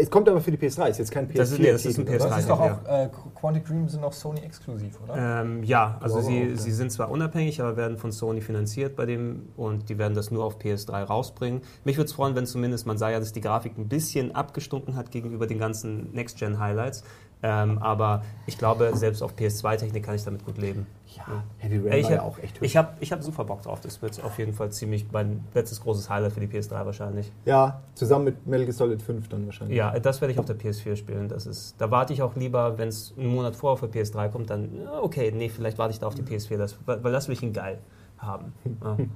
es 0.01 0.11
kommt 0.11 0.29
aber 0.29 0.41
für 0.41 0.51
die 0.51 0.57
PS3, 0.57 0.89
ist 0.91 0.99
jetzt 0.99 1.11
kein 1.11 1.29
PS4. 1.29 1.37
Das 1.37 1.51
ist- 1.53 1.59
nee, 1.59 1.73
das 1.73 1.85
ist 1.85 1.99
ein 1.99 2.07
Titel, 2.07 2.17
oder? 2.17 2.25
PS3. 2.27 2.29
Das 2.31 2.39
ist 2.41 2.49
doch 2.49 2.61
auch, 2.61 2.85
äh, 2.89 3.09
Quantic 3.35 3.65
Dream 3.67 3.89
sind 3.89 4.03
auch 4.05 4.13
Sony 4.13 4.41
exklusiv, 4.41 4.99
oder? 5.05 5.43
Ähm, 5.43 5.63
ja, 5.65 5.97
also 6.01 6.21
sie, 6.21 6.43
auch, 6.43 6.51
ja. 6.51 6.57
sie 6.57 6.73
sind 6.73 6.91
zwar 6.93 7.11
unabhängig, 7.11 7.61
aber 7.61 7.77
werden 7.77 7.97
von 7.97 8.13
Sony 8.13 8.41
finanziert 8.41 8.97
bei 8.97 9.07
dem 9.07 9.49
und 9.57 9.89
die 9.89 9.99
werden 9.99 10.15
das 10.15 10.31
nur 10.31 10.45
auf 10.45 10.59
PS3 10.59 11.03
rausbringen. 11.05 11.63
Mich 11.85 11.97
würde 11.97 12.07
es 12.07 12.13
freuen, 12.13 12.35
wenn 12.35 12.47
zumindest, 12.47 12.87
man 12.87 12.99
sah 12.99 13.11
ja, 13.11 13.21
dass 13.21 13.33
die 13.33 13.41
Grafik 13.41 13.79
ein 13.79 13.89
bisschen 13.89 14.35
abgestunken 14.35 14.97
hat 14.97 15.11
gegenüber 15.11 15.47
den 15.47 15.59
ganzen 15.59 16.13
Next-Gen-Highlights. 16.13 17.05
Ähm, 17.41 17.79
aber 17.79 18.23
ich 18.47 18.59
glaube, 18.59 18.91
selbst 18.97 19.23
auf 19.23 19.35
PS2-Technik 19.37 20.05
kann 20.05 20.17
ich 20.17 20.25
damit 20.25 20.45
gut 20.45 20.59
leben. 20.59 20.87
Ja, 21.27 21.43
Heavy 21.59 21.77
Rain 21.79 21.93
Ey, 21.93 21.99
ich 22.01 22.05
war 22.05 22.13
ja 22.13 22.19
habe 22.19 22.29
auch 22.29 22.39
echt 22.39 22.57
hübsch. 22.57 22.67
ich 22.67 22.77
hab, 22.77 22.97
ich 23.01 23.13
hab 23.13 23.23
super 23.23 23.45
Bock 23.45 23.63
drauf. 23.63 23.81
Das 23.81 24.01
wird 24.03 24.23
auf 24.25 24.39
jeden 24.39 24.53
Fall 24.55 24.71
ziemlich 24.71 25.07
mein 25.13 25.45
letztes 25.55 25.81
großes 25.81 26.09
Highlight 26.09 26.33
für 26.33 26.41
die 26.41 26.47
PS3 26.47 26.87
wahrscheinlich. 26.87 27.31
Ja, 27.45 27.81
zusammen 27.95 28.25
mit 28.27 28.47
Metal 28.47 28.65
Gear 28.65 28.75
Solid 28.75 29.03
5 29.03 29.29
dann 29.29 29.47
wahrscheinlich. 29.47 29.77
Ja, 29.77 29.99
das 29.99 30.21
werde 30.21 30.33
ich 30.33 30.39
auf 30.39 30.47
der 30.47 30.57
PS4 30.57 30.97
spielen. 30.97 31.29
Das 31.29 31.47
ist, 31.47 31.75
da 31.79 31.91
warte 31.91 32.13
ich 32.13 32.23
auch 32.23 32.35
lieber, 32.37 32.79
wenn 32.79 32.89
es 32.89 33.13
einen 33.19 33.29
Monat 33.35 33.57
vorher 33.57 33.77
für 33.77 33.87
PS3 33.87 34.29
kommt, 34.31 34.51
dann, 34.51 34.69
ja, 34.85 35.01
okay, 35.03 35.33
nee, 35.35 35.49
vielleicht 35.49 35.79
warte 35.79 35.93
ich 35.93 36.01
da 36.01 36.07
auf 36.07 36.15
die 36.15 36.23
PS4, 36.23 36.57
das, 36.57 36.77
weil 36.87 37.01
das 37.13 37.29
will 37.29 37.35
ich 37.35 37.43
ihn 37.43 37.53
geil 37.53 37.79
haben. 38.19 38.53
Ja. 38.83 38.97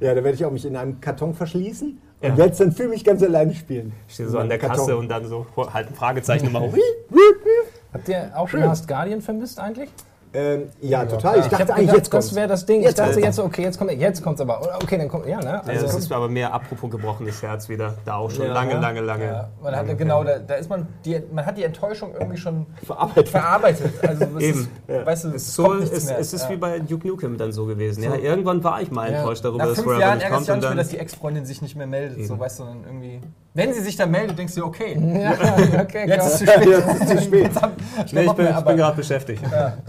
Ja, 0.00 0.14
da 0.14 0.22
werde 0.22 0.34
ich 0.34 0.44
auch 0.44 0.50
mich 0.50 0.64
in 0.64 0.76
einem 0.76 1.00
Karton 1.00 1.34
verschließen 1.34 1.98
Ja. 2.22 2.30
und 2.30 2.38
werde 2.38 2.52
es 2.52 2.58
dann 2.58 2.72
für 2.72 2.88
mich 2.88 3.04
ganz 3.04 3.22
alleine 3.22 3.54
spielen. 3.54 3.92
Ich 4.06 4.14
stehe 4.14 4.28
so 4.28 4.38
an 4.38 4.48
der 4.48 4.58
Karton. 4.58 4.76
Kasse 4.78 4.96
und 4.96 5.08
dann 5.08 5.26
so 5.26 5.44
halt 5.72 5.88
ein 5.88 5.94
Fragezeichen 5.94 6.46
immer 6.46 6.60
hoch. 6.62 6.74
Habt 7.92 8.08
ihr 8.08 8.30
auch 8.34 8.48
Schön. 8.48 8.60
Last 8.60 8.86
Guardian 8.86 9.20
vermisst 9.20 9.58
eigentlich? 9.58 9.90
Ähm, 10.34 10.68
ja, 10.80 11.04
total. 11.06 11.38
Ich 11.38 11.44
Ich 11.46 11.50
dachte 11.50 11.72
eigentlich, 11.74 11.86
gedacht, 11.86 11.96
jetzt 11.96 12.06
das 12.06 12.10
kommt's. 12.10 12.34
wäre 12.34 12.48
das 12.48 12.66
Ding. 12.66 12.80
Jetzt 12.82 12.90
ich 12.90 12.94
dachte 12.96 13.12
kommt's. 13.12 13.26
jetzt, 13.26 13.38
okay, 13.40 13.62
jetzt 13.62 13.78
kommt 13.78 13.92
jetzt 13.92 14.22
kommt's 14.22 14.40
aber. 14.40 14.60
Okay, 14.82 14.98
dann 14.98 15.08
kommt, 15.08 15.26
ja, 15.26 15.38
ne? 15.38 15.44
Ja, 15.46 15.62
Also, 15.66 15.86
das 15.86 15.94
ist 15.96 16.12
aber 16.12 16.28
mehr 16.28 16.52
apropos 16.52 16.90
gebrochenes 16.90 17.42
Herz 17.42 17.68
wieder. 17.68 17.94
Da 18.04 18.16
auch 18.16 18.30
schon 18.30 18.46
Ja. 18.46 18.52
lange, 18.52 18.74
lange, 18.78 19.00
lange. 19.00 19.24
Ja, 19.24 19.48
man 19.62 19.74
hat, 19.74 19.86
lange 19.86 19.96
genau, 19.96 20.24
her. 20.24 20.38
da, 20.40 20.44
da 20.46 20.54
ist 20.54 20.68
man, 20.68 20.86
die, 21.04 21.20
man 21.32 21.46
hat 21.46 21.56
die 21.56 21.64
Enttäuschung 21.64 22.12
irgendwie 22.12 22.36
schon 22.36 22.66
Verarbeitet. 22.84 23.28
verarbeitet. 23.30 23.92
Also 24.06 24.24
es 24.36 24.42
Eben. 24.42 24.60
Ist, 24.60 24.68
Ja. 24.88 25.06
weißt 25.06 25.24
du, 25.24 25.28
Es 25.28 25.34
es 25.34 25.42
ist, 25.48 25.54
so, 25.54 25.62
kommt 25.64 25.80
nichts 25.80 25.96
es, 25.96 26.04
mehr. 26.06 26.18
es 26.18 26.32
ist 26.32 26.42
Ja. 26.44 26.50
wie 26.50 26.56
bei 26.56 26.78
Duke 26.80 27.06
Nukem 27.08 27.36
dann 27.38 27.52
so 27.52 27.64
gewesen. 27.66 28.02
Ja, 28.02 28.14
irgendwann 28.14 28.62
war 28.62 28.80
ich 28.82 28.90
mal 28.90 29.10
Ja. 29.10 29.18
enttäuscht 29.18 29.44
darüber, 29.44 29.58
Nach 29.58 29.66
dass 29.66 29.74
fünf 29.76 29.84
Forever 29.86 30.00
Jahren 30.02 30.18
nicht 30.18 30.28
kommt. 30.28 30.34
auch 30.34 30.38
Und 30.38 30.54
nicht 30.54 30.60
mehr, 30.60 30.68
dann, 30.70 30.76
dass 30.78 30.88
die 30.88 30.98
Ex-Freundin 30.98 31.46
sich 31.46 31.62
nicht 31.62 31.76
mehr 31.76 31.86
meldet, 31.86 32.26
so, 32.26 32.38
weißt 32.38 32.60
du, 32.60 32.64
dann 32.64 32.84
irgendwie. 32.84 33.20
Wenn 33.58 33.74
sie 33.74 33.80
sich 33.80 33.96
dann 33.96 34.10
meldet, 34.10 34.38
denkst 34.38 34.54
du, 34.54 34.64
okay, 34.64 34.96
ja, 35.20 35.32
okay, 35.82 36.06
jetzt 36.08 36.26
ist 36.26 36.32
es 36.34 36.38
zu 36.38 36.46
spät. 36.52 36.66
Jetzt 36.68 36.88
ist 36.88 37.00
es 37.02 37.08
zu 37.08 37.22
spät. 37.24 37.44
Jetzt 37.44 37.60
hab- 37.62 37.72
nee, 38.12 38.20
ich 38.24 38.32
bin, 38.32 38.44
mehr 38.44 38.58
ich 38.58 38.64
bin 38.64 38.76
gerade 38.76 38.96
beschäftigt. 38.96 39.42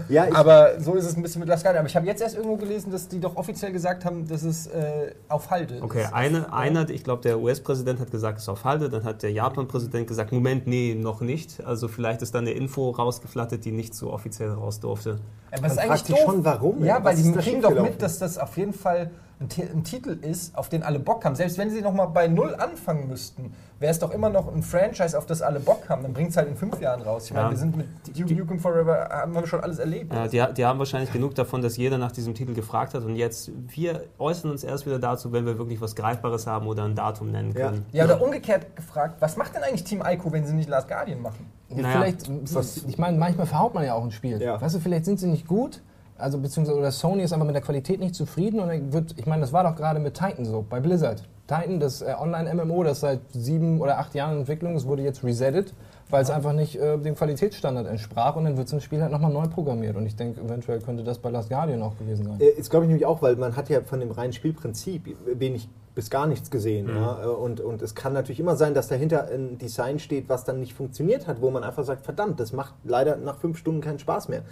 Ja, 0.08 0.26
ich, 0.26 0.34
Aber 0.34 0.80
so 0.80 0.94
ist 0.94 1.04
es 1.04 1.16
ein 1.16 1.22
bisschen 1.22 1.38
mit 1.40 1.48
Last 1.48 1.62
Guardian. 1.62 1.80
Aber 1.82 1.88
ich 1.88 1.94
habe 1.96 2.06
jetzt 2.06 2.20
erst 2.20 2.34
irgendwo 2.36 2.56
gelesen, 2.56 2.90
dass 2.90 3.06
die 3.08 3.20
doch 3.20 3.36
offiziell 3.36 3.70
gesagt 3.72 4.04
haben, 4.04 4.26
dass 4.26 4.42
es 4.42 4.66
äh, 4.66 5.12
auf 5.28 5.50
Halde 5.50 5.78
Okay, 5.82 6.02
ist. 6.02 6.12
eine, 6.12 6.52
einer, 6.52 6.90
ich 6.90 7.04
glaube, 7.04 7.22
der 7.22 7.38
US-Präsident 7.40 8.00
hat 8.00 8.10
gesagt, 8.10 8.38
es 8.38 8.44
ist 8.44 8.48
auf 8.48 8.64
Halde, 8.64 8.88
dann 8.88 9.04
hat 9.04 9.22
der 9.22 9.30
Japan-Präsident 9.30 10.06
gesagt, 10.08 10.32
Moment, 10.32 10.66
nee, 10.66 10.94
noch 10.94 11.20
nicht. 11.20 11.64
Also 11.64 11.86
vielleicht 11.88 12.22
ist 12.22 12.34
dann 12.34 12.44
eine 12.46 12.52
Info 12.52 12.90
rausgeflattert, 12.90 13.64
die 13.64 13.72
nicht 13.72 13.94
so 13.94 14.12
offiziell 14.12 14.50
raus 14.50 14.80
durfte. 14.80 15.18
Aber 15.52 15.62
das 15.62 15.72
ist 15.72 15.78
eigentlich 15.78 16.02
doof. 16.04 16.18
schon, 16.24 16.44
warum, 16.44 16.84
Ja, 16.84 17.02
weil 17.04 17.14
die 17.16 17.32
kriegen 17.32 17.62
doch 17.62 17.80
mit, 17.80 18.02
dass 18.02 18.18
das 18.18 18.36
auf 18.38 18.56
jeden 18.56 18.72
Fall 18.72 19.10
ein, 19.40 19.48
Ti- 19.48 19.62
ein 19.62 19.84
Titel 19.84 20.10
ist, 20.20 20.54
auf 20.56 20.68
den 20.68 20.82
alle 20.82 20.98
Bock 20.98 21.24
haben. 21.24 21.34
Selbst 21.34 21.56
wenn 21.56 21.70
sie 21.70 21.80
nochmal 21.80 22.08
bei 22.08 22.28
Null 22.28 22.54
anfangen 22.54 23.08
müssten, 23.08 23.54
wäre 23.78 23.90
es 23.90 23.98
doch 23.98 24.10
immer 24.10 24.28
noch 24.28 24.52
ein 24.54 24.62
Franchise, 24.62 25.16
auf 25.16 25.24
das 25.24 25.40
alle 25.40 25.60
Bock 25.60 25.88
haben. 25.88 26.02
Dann 26.02 26.12
bringt 26.12 26.30
es 26.30 26.36
halt 26.36 26.48
in 26.48 26.56
fünf 26.56 26.78
Jahren 26.80 27.00
raus. 27.00 27.24
Ich 27.26 27.32
meine, 27.32 27.46
Ja. 27.46 27.50
wir 27.50 27.56
sind 27.56 27.74
mit 27.74 27.86
Duke 28.18 28.34
Nukem 28.34 28.58
Forever, 28.58 29.08
haben 29.10 29.34
wir 29.34 29.46
schon 29.46 29.60
alles 29.60 29.78
erlebt. 29.78 30.12
Ja, 30.12 30.28
die, 30.28 30.54
die 30.54 30.64
haben 30.66 30.78
wahrscheinlich 30.78 31.10
genug 31.10 31.34
davon, 31.34 31.62
dass 31.62 31.78
jeder 31.78 31.96
nach 31.96 32.12
diesem 32.12 32.34
Titel 32.34 32.52
gefragt 32.52 32.92
hat 32.92 33.02
und 33.04 33.16
jetzt, 33.16 33.50
wir 33.68 34.04
äußern 34.18 34.50
uns 34.50 34.62
erst 34.62 34.84
wieder 34.84 34.98
dazu, 34.98 35.32
wenn 35.32 35.46
wir 35.46 35.56
wirklich 35.56 35.80
was 35.80 35.96
Greifbares 35.96 36.46
haben 36.46 36.66
oder 36.66 36.84
ein 36.84 36.94
Datum 36.94 37.30
nennen 37.30 37.52
Ja. 37.56 37.68
können. 37.70 37.86
Ja, 37.92 38.04
oder 38.04 38.20
umgekehrt 38.20 38.76
gefragt, 38.76 39.16
was 39.20 39.38
macht 39.38 39.54
denn 39.54 39.62
eigentlich 39.62 39.84
Team 39.84 40.02
Ico, 40.06 40.30
wenn 40.30 40.44
sie 40.46 40.52
nicht 40.54 40.68
Last 40.68 40.86
Guardian 40.88 41.22
machen? 41.22 41.50
Ja, 41.70 41.76
Naja, 41.82 42.12
vielleicht, 42.12 42.30
ich 42.88 42.98
meine, 42.98 43.16
manchmal 43.16 43.46
verhaut 43.46 43.72
man 43.72 43.84
ja 43.84 43.94
auch 43.94 44.04
ein 44.04 44.10
Spiel. 44.10 44.42
Ja. 44.42 44.60
Weißt 44.60 44.74
du, 44.74 44.80
vielleicht 44.80 45.06
sind 45.06 45.18
sie 45.18 45.28
nicht 45.28 45.46
gut, 45.46 45.80
also 46.20 46.38
beziehungsweise 46.38 46.78
oder 46.78 46.90
Sony 46.90 47.22
ist 47.22 47.32
einfach 47.32 47.46
mit 47.46 47.54
der 47.54 47.62
Qualität 47.62 48.00
nicht 48.00 48.14
zufrieden 48.14 48.60
und 48.60 48.68
dann 48.68 48.92
wird, 48.92 49.14
ich 49.18 49.26
meine, 49.26 49.40
das 49.40 49.52
war 49.52 49.64
doch 49.64 49.76
gerade 49.76 50.00
mit 50.00 50.14
Titan 50.14 50.44
so, 50.44 50.64
bei 50.68 50.80
Blizzard. 50.80 51.22
Titan, 51.46 51.80
das 51.80 52.02
äh, 52.02 52.14
Online-MMO, 52.18 52.84
das 52.84 53.00
seit 53.00 53.20
sieben 53.32 53.80
oder 53.80 53.98
acht 53.98 54.14
Jahren 54.14 54.34
in 54.34 54.38
Entwicklung 54.40 54.76
ist, 54.76 54.86
wurde 54.86 55.02
jetzt 55.02 55.24
resettet, 55.24 55.74
weil 56.08 56.22
es 56.22 56.30
einfach 56.30 56.52
nicht 56.52 56.76
äh, 56.76 56.96
dem 56.98 57.16
Qualitätsstandard 57.16 57.88
entsprach 57.88 58.36
und 58.36 58.44
dann 58.44 58.56
wird 58.56 58.68
so 58.68 58.76
ein 58.76 58.80
Spiel 58.80 59.02
halt 59.02 59.10
nochmal 59.10 59.32
neu 59.32 59.48
programmiert 59.48 59.96
und 59.96 60.06
ich 60.06 60.14
denke, 60.14 60.40
eventuell 60.40 60.80
könnte 60.80 61.02
das 61.02 61.18
bei 61.18 61.30
Last 61.30 61.48
Guardian 61.48 61.82
auch 61.82 61.96
gewesen 61.98 62.24
sein. 62.24 62.40
Äh, 62.40 62.50
Ist 62.50 62.70
glaube 62.70 62.84
ich 62.84 62.88
nämlich 62.88 63.06
auch, 63.06 63.20
weil 63.22 63.36
man 63.36 63.56
hat 63.56 63.68
ja 63.68 63.80
von 63.80 63.98
dem 64.00 64.10
reinen 64.12 64.32
Spielprinzip 64.32 65.16
wenig 65.38 65.68
bis 65.94 66.08
gar 66.08 66.26
nichts 66.26 66.50
gesehen. 66.50 66.86
Mhm. 66.86 66.96
Ja? 66.96 67.24
Äh, 67.24 67.26
Und, 67.26 67.60
und 67.60 67.82
es 67.82 67.94
kann 67.94 68.12
natürlich 68.12 68.38
immer 68.40 68.54
sein, 68.56 68.74
dass 68.74 68.88
dahinter 68.88 69.28
ein 69.28 69.58
Design 69.58 69.98
steht, 69.98 70.28
was 70.28 70.44
dann 70.44 70.60
nicht 70.60 70.74
funktioniert 70.74 71.26
hat, 71.26 71.40
wo 71.40 71.50
man 71.50 71.64
einfach 71.64 71.84
sagt, 71.84 72.04
verdammt, 72.04 72.38
das 72.38 72.52
macht 72.52 72.74
leider 72.84 73.16
nach 73.16 73.38
fünf 73.38 73.58
Stunden 73.58 73.80
keinen 73.80 73.98
Spaß 73.98 74.28
mehr. 74.28 74.42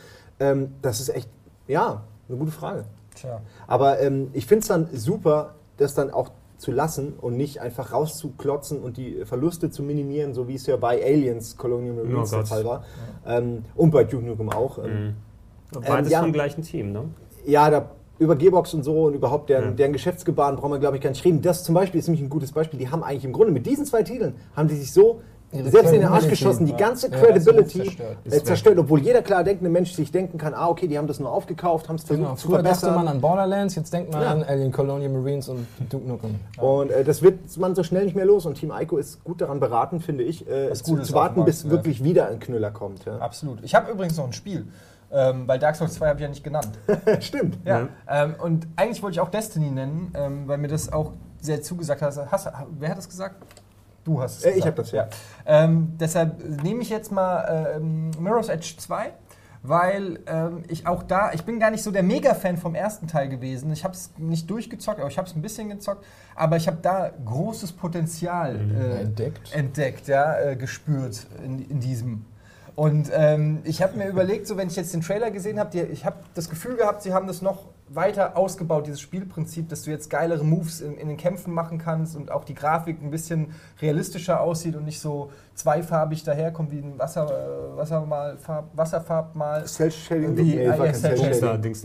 Ähm, 0.41 0.75
das 0.83 1.01
ist 1.01 1.11
echt, 1.11 1.29
ja, 1.69 2.03
eine 2.29 2.39
gute 2.39 2.51
Frage. 2.51 2.85
Tja. 3.15 3.41
Aber 3.67 4.01
ähm, 4.01 4.31
ich 4.33 4.47
finde 4.47 4.63
es 4.63 4.69
dann 4.69 4.89
super, 4.93 5.55
das 5.77 5.95
dann 5.95 6.11
auch 6.11 6.31
zu 6.57 6.73
lassen 6.73 7.13
und 7.21 7.37
nicht 7.37 7.61
einfach 7.61 7.93
rauszuklotzen 7.93 8.81
und 8.81 8.97
die 8.97 9.25
Verluste 9.25 9.71
zu 9.71 9.83
minimieren, 9.83 10.35
so 10.35 10.49
wie 10.49 10.57
es 10.57 10.67
ja 10.67 10.77
bei 10.77 11.01
Aliens 11.05 11.57
Colonial 11.57 11.95
Marines 11.95 12.33
Oh 12.33 12.37
der. 12.37 12.47
Fall 12.47 12.65
war. 12.65 12.85
Ähm, 13.27 13.65
und 13.77 13.91
bei 13.93 14.03
Duke 14.05 14.25
Nukem 14.25 14.51
auch. 14.51 14.79
Ähm, 14.85 15.15
Beides 15.73 16.11
ja. 16.11 16.21
vom 16.21 16.33
gleichen 16.33 16.63
Team, 16.63 16.93
ne? 16.93 17.05
ja, 17.47 17.71
da 17.71 17.91
über 18.19 18.35
Gearbox 18.35 18.75
und 18.75 18.83
so 18.83 19.05
und 19.05 19.15
überhaupt 19.15 19.49
deren, 19.51 19.65
Ja. 19.67 19.71
deren 19.73 19.93
Geschäftsgebaren 19.93 20.57
brauchen 20.57 20.73
wir, 20.73 20.79
glaube 20.81 20.97
ich, 20.97 21.03
gar 21.03 21.11
nicht 21.11 21.25
reden. 21.25 21.41
Das 21.41 21.63
zum 21.63 21.75
Beispiel 21.77 22.01
ist 22.01 22.09
nämlich 22.09 22.23
ein 22.23 22.29
gutes 22.31 22.51
Beispiel. 22.51 22.79
Die 22.79 22.91
haben 22.91 23.05
eigentlich 23.05 23.25
im 23.25 23.33
Grunde 23.33 23.53
mit 23.53 23.65
diesen 23.65 23.85
zwei 23.87 24.03
Titeln, 24.03 24.35
haben 24.57 24.67
die 24.69 24.75
sich 24.77 24.93
so 24.93 25.21
Ihre 25.51 25.71
selbst 25.71 25.93
in 25.95 26.01
den 26.01 26.09
Arsch 26.11 26.29
geschossen, 26.29 26.67
die 26.67 26.73
ja. 26.73 26.79
ganze 26.79 27.11
Ja, 27.11 27.17
Credibility 27.19 27.79
zerstört. 27.85 28.17
äh, 28.27 28.43
zerstört, 28.43 28.79
obwohl 28.79 29.01
jeder 29.01 29.23
klar 29.23 29.45
denkende 29.45 29.71
Mensch 29.71 29.93
sich 29.93 30.13
denken 30.13 30.37
kann, 30.37 30.53
ah, 30.53 30.69
okay, 30.69 30.87
die 30.89 30.99
haben 30.99 31.07
das 31.07 31.21
nur 31.21 31.33
aufgekauft, 31.33 31.89
haben 31.89 31.97
es 31.97 32.03
versucht 32.05 32.25
Genau. 32.27 32.37
zu 32.37 32.49
Früher 32.49 32.63
dachte 32.63 32.81
verbessern. 32.81 32.95
man 32.97 33.09
an 33.09 33.21
Borderlands, 33.23 33.75
jetzt 33.75 33.91
denkt 33.93 34.13
man 34.13 34.21
Ja. 34.23 34.31
an 34.33 34.43
Alien 34.43 34.73
Colonial 34.73 35.11
Marines 35.11 35.49
und 35.49 35.67
Duke 35.89 36.07
Nukem. 36.07 36.35
Und 36.59 36.91
äh, 36.91 37.03
das 37.03 37.23
wird 37.23 37.39
man 37.57 37.75
so 37.75 37.83
schnell 37.83 38.05
nicht 38.05 38.15
mehr 38.15 38.27
los. 38.27 38.45
Und 38.45 38.57
Team 38.57 38.73
Ico 38.79 38.99
ist 38.99 39.25
gut 39.25 39.41
daran 39.41 39.59
beraten, 39.59 40.01
finde 40.01 40.25
ich, 40.25 40.47
äh, 40.47 40.71
zu, 40.75 40.99
zu 40.99 41.15
warten, 41.15 41.45
bis 41.47 41.63
ja. 41.63 41.71
wirklich 41.71 42.05
wieder 42.05 42.29
ein 42.29 42.41
Knüller 42.41 42.71
kommt. 42.71 43.07
Ja. 43.07 43.17
Absolut. 43.19 43.63
Ich 43.63 43.75
habe 43.75 43.91
übrigens 43.91 44.19
noch 44.19 44.27
ein 44.27 44.35
Spiel, 44.35 44.67
ähm, 45.11 45.45
weil 45.49 45.59
Dark 45.59 45.77
Souls 45.77 45.95
2 45.95 46.09
habe 46.09 46.19
ich 46.19 46.23
ja 46.25 46.29
nicht 46.29 46.45
genannt. 46.45 46.69
Stimmt. 47.21 47.57
Ja. 47.65 47.89
Ähm, 48.07 48.35
und 48.43 48.67
eigentlich 48.77 49.03
wollte 49.03 49.15
ich 49.15 49.21
auch 49.21 49.31
Destiny 49.31 49.71
nennen, 49.71 50.13
ähm, 50.15 50.43
weil 50.47 50.59
mir 50.59 50.69
das 50.69 50.93
auch 50.93 51.13
sehr 51.41 51.63
zugesagt 51.63 52.03
hat. 52.03 52.15
Hast, 52.31 52.49
wer 52.79 52.91
hat 52.91 52.99
das 52.99 53.09
gesagt? 53.09 53.37
Du 54.09 54.23
hast 54.23 54.39
es 54.39 54.45
Äh, 54.45 54.49
ich 54.51 54.55
gesagt. 54.57 54.69
hab 54.71 54.77
das, 54.77 54.93
ja. 54.93 55.09
Ähm, 55.45 55.93
deshalb 56.01 56.43
nehme 56.63 56.81
ich 56.81 56.89
jetzt 56.89 57.13
mal 57.13 57.75
ähm, 57.77 58.11
Mirror's 58.19 58.49
Edge 58.49 58.75
2, 58.79 59.13
weil 59.63 60.21
ähm, 60.27 60.63
ich 60.69 60.87
auch 60.87 61.03
da, 61.03 61.33
ich 61.35 61.45
bin 61.45 61.61
gar 61.61 61.71
nicht 61.71 61.83
so 61.83 61.91
der 61.91 62.03
Mega-Fan 62.03 62.57
vom 62.57 62.75
ersten 62.75 63.07
Teil 63.07 63.29
gewesen. 63.29 63.71
Ich 63.73 63.85
habe 63.85 63.93
es 63.93 64.11
nicht 64.17 64.49
durchgezockt, 64.49 64.99
aber 65.01 65.09
ich 65.11 65.19
habe 65.19 65.29
es 65.29 65.37
ein 65.37 65.43
bisschen 65.43 65.69
gezockt. 65.69 66.07
Aber 66.35 66.57
ich 66.57 66.67
habe 66.67 66.79
da 66.81 67.11
großes 67.25 67.73
Potenzial 67.73 68.57
äh, 68.57 69.01
Entdeckt. 69.03 69.53
entdeckt, 69.53 70.09
ja, 70.09 70.39
äh, 70.41 70.57
gespürt 70.57 71.27
in, 71.45 71.69
in 71.69 71.81
diesem. 71.81 72.25
Und 72.79 73.11
ähm, 73.13 73.59
ich 73.65 73.83
habe 73.83 73.99
mir 73.99 74.07
überlegt, 74.07 74.47
so 74.47 74.57
wenn 74.57 74.69
ich 74.69 74.77
jetzt 74.77 74.95
den 74.95 75.01
Trailer 75.01 75.33
gesehen 75.33 75.59
habe, 75.59 75.77
ich 75.77 76.05
habe 76.05 76.19
das 76.35 76.49
Gefühl 76.49 76.77
gehabt, 76.77 77.03
sie 77.03 77.13
haben 77.13 77.27
das 77.27 77.43
noch 77.43 77.65
weiter 77.89 78.37
ausgebaut, 78.37 78.87
dieses 78.87 79.01
Spielprinzip, 79.01 79.69
dass 79.69 79.83
du 79.83 79.91
jetzt 79.91 80.11
geilere 80.11 80.45
Moves 80.45 80.81
in, 80.81 80.97
in 80.97 81.09
den 81.09 81.17
Kämpfen 81.17 81.53
machen 81.53 81.79
kannst 81.79 82.15
und 82.15 82.31
auch 82.31 82.45
die 82.45 82.55
Grafik 82.55 83.03
ein 83.03 83.11
bisschen 83.11 83.53
realistischer 83.83 84.41
aussieht 84.41 84.77
und 84.77 84.85
nicht 84.85 85.01
so 85.01 85.33
zweifarbig 85.57 86.23
daherkommt 86.23 86.71
wie 86.71 86.79
ein 86.79 86.97
Wasser, 87.01 87.27
äh, 87.27 87.77
Wassermal, 87.77 88.37
Farb, 88.39 88.71
Wasserfarbmal. 88.75 89.65
Cell 89.67 89.91
Shading, 89.91 90.37
Wie- 90.37 90.43
nee, 90.55 90.69
ah, 90.69 90.79
war 90.79 90.87
ja, 90.87 90.93
kein 90.93 91.01
Cell 91.01 91.17
Dings 91.17 91.41
da. 91.41 91.57
Dings 91.57 91.85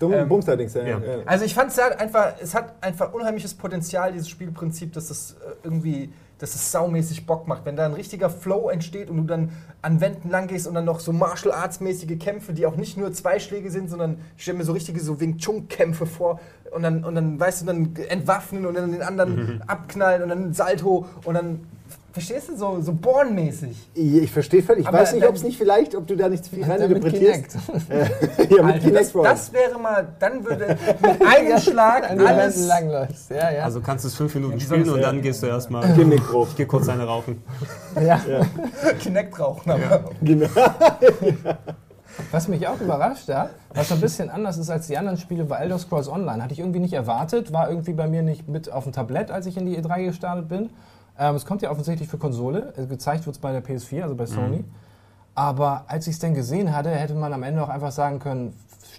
Ähm, 0.00 0.26
Bumster-Dings, 0.26 0.72
ja. 0.72 0.84
ja. 0.84 0.98
ja. 1.00 1.18
Also 1.26 1.44
ich 1.44 1.52
fand 1.52 1.70
es 1.70 1.78
halt 1.78 2.00
einfach, 2.00 2.32
es 2.40 2.54
hat 2.54 2.72
einfach 2.80 3.12
unheimliches 3.12 3.52
Potenzial, 3.52 4.10
dieses 4.12 4.30
Spielprinzip, 4.30 4.94
dass 4.94 5.10
es 5.10 5.32
äh, 5.32 5.52
irgendwie, 5.64 6.14
dass 6.38 6.54
es 6.54 6.72
saumäßig 6.72 7.26
Bock 7.26 7.46
macht. 7.46 7.64
Wenn 7.64 7.76
da 7.76 7.84
ein 7.84 7.94
richtiger 7.94 8.30
Flow 8.30 8.68
entsteht 8.68 9.10
und 9.10 9.16
du 9.16 9.22
dann 9.24 9.52
an 9.82 10.00
Wänden 10.00 10.30
lang 10.30 10.46
gehst 10.46 10.66
und 10.66 10.74
dann 10.74 10.84
noch 10.84 11.00
so 11.00 11.12
Martial 11.12 11.54
Arts 11.54 11.80
mäßige 11.80 12.18
Kämpfe, 12.18 12.52
die 12.52 12.66
auch 12.66 12.76
nicht 12.76 12.96
nur 12.96 13.12
zwei 13.12 13.38
Schläge 13.38 13.70
sind, 13.70 13.88
sondern 13.88 14.18
ich 14.36 14.42
stelle 14.42 14.58
mir 14.58 14.64
so 14.64 14.72
richtige 14.72 15.00
so 15.00 15.20
Wing 15.20 15.38
Chun 15.38 15.68
Kämpfe 15.68 16.06
vor 16.06 16.40
und 16.74 16.82
dann, 16.82 17.04
und 17.04 17.14
dann 17.14 17.38
weißt 17.38 17.62
du, 17.62 17.66
dann 17.66 17.94
entwaffnen 18.08 18.66
und 18.66 18.74
dann 18.74 18.90
den 18.90 19.02
anderen 19.02 19.62
abknallen 19.66 20.22
und 20.22 20.28
dann 20.28 20.52
Salto 20.52 21.06
und 21.24 21.34
dann, 21.34 21.60
verstehst 22.14 22.48
du, 22.48 22.56
so, 22.56 22.80
so 22.80 22.92
Born-mäßig. 22.92 23.76
Ich 23.94 24.30
verstehe 24.30 24.62
völlig. 24.62 24.82
Ich 24.82 24.88
Aber 24.88 25.00
weiß 25.00 25.14
nicht, 25.14 25.26
ob 25.26 25.34
es 25.34 25.42
nicht 25.42 25.58
vielleicht, 25.58 25.96
ob 25.96 26.06
du 26.06 26.16
da 26.16 26.28
nicht 26.28 26.44
zu 26.44 26.50
viel 26.54 26.62
reininterpretierst. 26.62 27.48
Kinect. 27.48 27.56
ja, 28.50 28.62
mit 28.62 28.74
Alter, 28.74 28.78
Kinect 28.78 29.14
das, 29.14 29.22
das 29.22 29.52
wäre 29.52 29.78
mal, 29.78 30.06
dann 30.20 30.44
würde 30.44 30.78
mit 31.02 31.26
einem 31.26 31.58
Schlag 31.60 32.08
alles 32.08 32.66
langläufst. 32.68 33.30
Ja, 33.30 33.50
ja. 33.50 33.64
Also 33.64 33.80
kannst 33.80 34.04
du 34.04 34.08
es 34.08 34.14
fünf 34.14 34.32
Minuten 34.36 34.60
spielen 34.60 34.88
und 34.88 35.02
dann 35.02 35.20
gehst 35.22 35.42
du 35.42 35.48
erstmal. 35.48 35.92
Kinect 35.94 36.24
Pro. 36.24 36.44
Ich 36.44 36.56
geh 36.56 36.66
kurz 36.66 36.88
eine 36.88 37.04
rauchen. 37.04 37.42
ja. 38.00 38.20
Kinect 39.00 39.38
rauchen. 39.38 39.72
Aber 39.72 40.04
Genau. 40.22 40.48
Was 42.30 42.46
mich 42.46 42.66
auch 42.68 42.80
überrascht 42.80 43.28
hat, 43.28 43.50
was 43.74 43.90
ein 43.90 44.00
bisschen 44.00 44.30
anders 44.30 44.56
ist 44.56 44.70
als 44.70 44.86
die 44.86 44.96
anderen 44.96 45.18
Spiele, 45.18 45.50
war 45.50 45.60
Elder 45.60 45.78
Scrolls 45.80 46.08
Online. 46.08 46.44
Hatte 46.44 46.52
ich 46.52 46.60
irgendwie 46.60 46.78
nicht 46.78 46.92
erwartet, 46.92 47.52
war 47.52 47.68
irgendwie 47.68 47.92
bei 47.92 48.06
mir 48.06 48.22
nicht 48.22 48.48
mit 48.48 48.70
auf 48.70 48.84
dem 48.84 48.92
Tablett, 48.92 49.32
als 49.32 49.46
ich 49.46 49.56
in 49.56 49.66
die 49.66 49.76
E3 49.76 50.04
gestartet 50.04 50.48
bin. 50.48 50.70
Ähm, 51.18 51.36
es 51.36 51.46
kommt 51.46 51.62
ja 51.62 51.70
offensichtlich 51.70 52.08
für 52.08 52.18
Konsole. 52.18 52.72
Äh, 52.76 52.86
Gezeigt 52.86 53.26
wird 53.26 53.36
es 53.36 53.40
bei 53.40 53.52
der 53.52 53.64
PS4, 53.64 54.02
also 54.02 54.14
bei 54.14 54.26
Sony. 54.26 54.64
Aber 55.34 55.84
als 55.88 56.06
ich 56.06 56.14
es 56.14 56.18
denn 56.20 56.34
gesehen 56.34 56.74
hatte, 56.74 56.90
hätte 56.90 57.14
man 57.14 57.32
am 57.32 57.42
Ende 57.42 57.62
auch 57.62 57.68
einfach 57.68 57.92
sagen 57.92 58.18
können, 58.18 58.54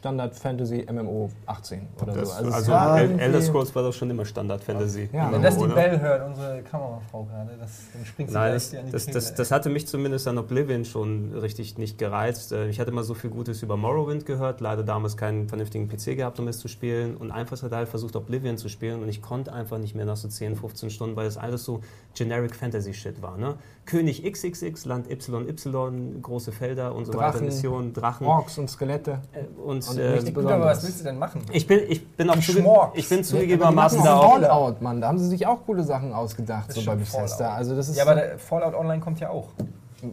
Standard 0.06 0.36
Fantasy 0.36 0.86
MMO 0.88 1.32
18 1.48 1.88
oder 2.00 2.14
Das, 2.14 2.38
so. 2.38 2.46
also 2.52 2.72
irgendwie- 3.02 3.24
Elder 3.24 3.42
Scrolls 3.42 3.74
war 3.74 3.82
doch 3.82 3.92
schon 3.94 4.08
immer 4.12 4.24
Standard 4.24 4.64
Fantasy. 4.64 5.10
Ja. 5.12 5.32
Wenn 5.32 5.42
das 5.42 5.58
die 5.58 5.64
oder? 5.64 5.74
Bell 5.74 6.00
hört, 6.00 6.28
unsere 6.28 6.62
Kamerafrau 6.62 7.24
gerade, 7.24 7.58
das, 7.60 7.72
dann 7.92 8.06
springt 8.06 8.30
sie 8.30 8.36
Nein, 8.36 8.54
das, 8.54 8.76
an 8.76 8.86
die 8.86 8.92
das, 8.92 9.06
das, 9.08 9.34
das 9.34 9.50
hatte 9.50 9.70
mich 9.72 9.88
zumindest 9.88 10.28
an 10.28 10.38
Oblivion 10.38 10.86
schon 10.86 11.34
richtig 11.34 11.80
nicht 11.80 11.98
gereizt. 11.98 12.52
Äh, 12.52 12.70
Ich 12.70 12.80
hatte 12.80 12.92
mal 12.92 13.04
so 13.04 13.16
viel 13.16 13.32
Gutes 13.32 13.64
über 13.64 13.78
Morrowind 13.78 14.28
gehört, 14.28 14.62
leider 14.62 14.84
damals 14.84 15.18
keinen 15.18 15.50
vernünftigen 15.50 15.88
PC 15.90 16.16
gehabt, 16.16 16.40
um 16.40 16.48
es 16.50 16.60
zu 16.60 16.68
spielen. 16.68 17.18
Und 17.18 17.32
einfach 17.32 17.60
hat 17.64 17.72
halt 17.72 17.90
versucht, 17.90 18.16
Oblivion 18.16 18.60
zu 18.60 18.70
spielen 18.70 19.02
und 19.02 19.10
ich 19.10 19.24
konnte 19.24 19.54
einfach 19.54 19.80
nicht 19.80 19.96
mehr 19.96 20.06
nach 20.06 20.18
so 20.18 20.28
10, 20.28 20.56
15 20.56 20.92
Stunden, 20.92 21.16
weil 21.16 21.26
das 21.26 21.38
alles 21.38 21.64
so 21.66 21.82
generic 22.14 22.56
Fantasy-Shit 22.56 23.24
war. 23.24 23.38
Ne? 23.40 23.56
König 23.86 24.24
XXX, 24.24 24.86
Land 24.86 25.08
YY, 25.10 26.20
große 26.22 26.52
Felder 26.52 26.96
und 26.96 27.06
so 27.06 27.14
weiter, 27.14 27.32
Drachen, 27.32 27.46
Missionen, 27.46 27.94
Drachen. 27.94 28.26
Orks 28.26 28.58
und 28.58 28.70
Skelette. 28.70 29.20
Äh, 29.32 29.44
Und, 29.62 29.88
Und 29.88 29.98
richtig 30.00 30.34
Gut, 30.34 30.46
aber 30.46 30.66
was 30.66 30.84
willst 30.84 31.02
du 31.02 31.04
denn 31.04 31.20
machen? 31.20 31.42
ich 31.52 31.68
bin, 31.68 31.82
ich 31.88 32.08
bin 32.08 32.30
auch 32.30 32.40
zuge 32.40 32.64
ich 32.96 33.08
bin 33.08 33.24
zugegebenermaßen 33.24 34.04
da 34.04 34.18
auch. 34.18 34.40
Fallout, 34.40 34.82
Mann. 34.82 35.02
Da 35.02 35.08
haben 35.08 35.20
sie 35.20 35.28
sich 35.28 35.46
auch 35.46 35.66
coole 35.66 35.84
Sachen 35.84 36.14
ausgedacht, 36.14 36.74
so 36.74 36.84
bei 36.84 36.96
Bethesda. 36.96 37.54
Also 37.54 37.76
das 37.76 37.90
ist 37.90 37.98
Ja, 37.98 38.04
aber 38.04 38.16
der 38.16 38.40
Fallout 38.40 38.74
Online 38.74 39.02
kommt 39.02 39.20
ja 39.20 39.30
auch. 39.30 39.50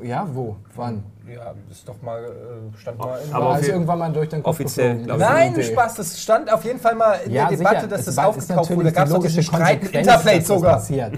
Ja, 0.03 0.26
wo? 0.33 0.57
Wann? 0.74 1.03
Ja, 1.33 1.55
das 1.68 1.78
ist 1.78 1.89
doch 1.89 2.01
mal, 2.03 2.22
äh, 2.24 2.78
stand 2.78 2.99
mal 2.99 3.20
in 3.26 3.33
Aber 3.33 3.51
also 3.51 3.66
je- 3.66 3.72
irgendwann 3.72 3.99
mal 4.01 4.12
durch 4.12 4.28
den 4.28 4.43
Kopf 4.43 4.55
offiziell, 4.57 5.01
ich, 5.01 5.07
Nein, 5.07 5.53
Idee. 5.53 5.62
Spaß, 5.62 5.95
das 5.95 6.20
stand 6.20 6.53
auf 6.53 6.64
jeden 6.64 6.80
Fall 6.80 6.95
mal 6.97 7.14
in 7.24 7.33
Ja, 7.33 7.49
der 7.49 7.57
Debatte, 7.59 7.76
sicher. 7.76 7.89
dass 7.89 8.01
Es 8.01 8.07
das 8.07 8.14
ist 8.14 8.18
aufgekauft 8.18 8.70
wurde. 8.70 8.85
Da 8.85 8.91
gab 8.91 9.05
es 9.05 9.11
diesen 9.11 9.16
logische 9.22 9.43
Streit 9.43 9.83
mit 9.83 10.07
das 10.07 10.47
sogar. 10.47 10.72
passiert. 10.74 11.12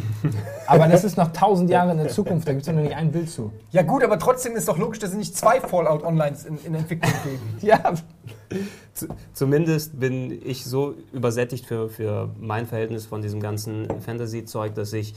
Aber 0.66 0.88
das 0.88 1.04
ist 1.04 1.16
noch 1.16 1.32
tausend 1.32 1.70
Jahre 1.70 1.92
in 1.92 1.98
der 1.98 2.08
Zukunft, 2.08 2.46
da 2.46 2.52
gibt 2.52 2.62
es 2.62 2.66
ja 2.66 2.72
noch 2.74 2.82
nicht 2.82 2.94
ein 2.96 3.12
Bild 3.12 3.30
zu. 3.30 3.50
Ja 3.70 3.82
gut, 3.82 4.04
aber 4.04 4.18
trotzdem 4.18 4.54
ist 4.56 4.68
doch 4.68 4.78
logisch, 4.78 4.98
dass 4.98 5.12
sie 5.12 5.18
nicht 5.18 5.36
zwei 5.36 5.60
Fallout 5.60 6.04
Onlines 6.04 6.44
in, 6.44 6.58
in 6.64 6.74
Entwicklung 6.74 7.12
geben. 7.24 7.40
Ja, 7.62 7.78
Z- 8.92 9.08
Zumindest 9.32 9.98
bin 9.98 10.30
ich 10.44 10.64
so 10.64 10.94
übersättigt 11.12 11.66
für, 11.66 11.88
für 11.88 12.28
mein 12.38 12.66
Verhältnis 12.66 13.06
von 13.06 13.22
diesem 13.22 13.40
ganzen 13.40 13.88
Fantasy-Zeug, 14.00 14.74
dass 14.74 14.92
ich 14.92 15.14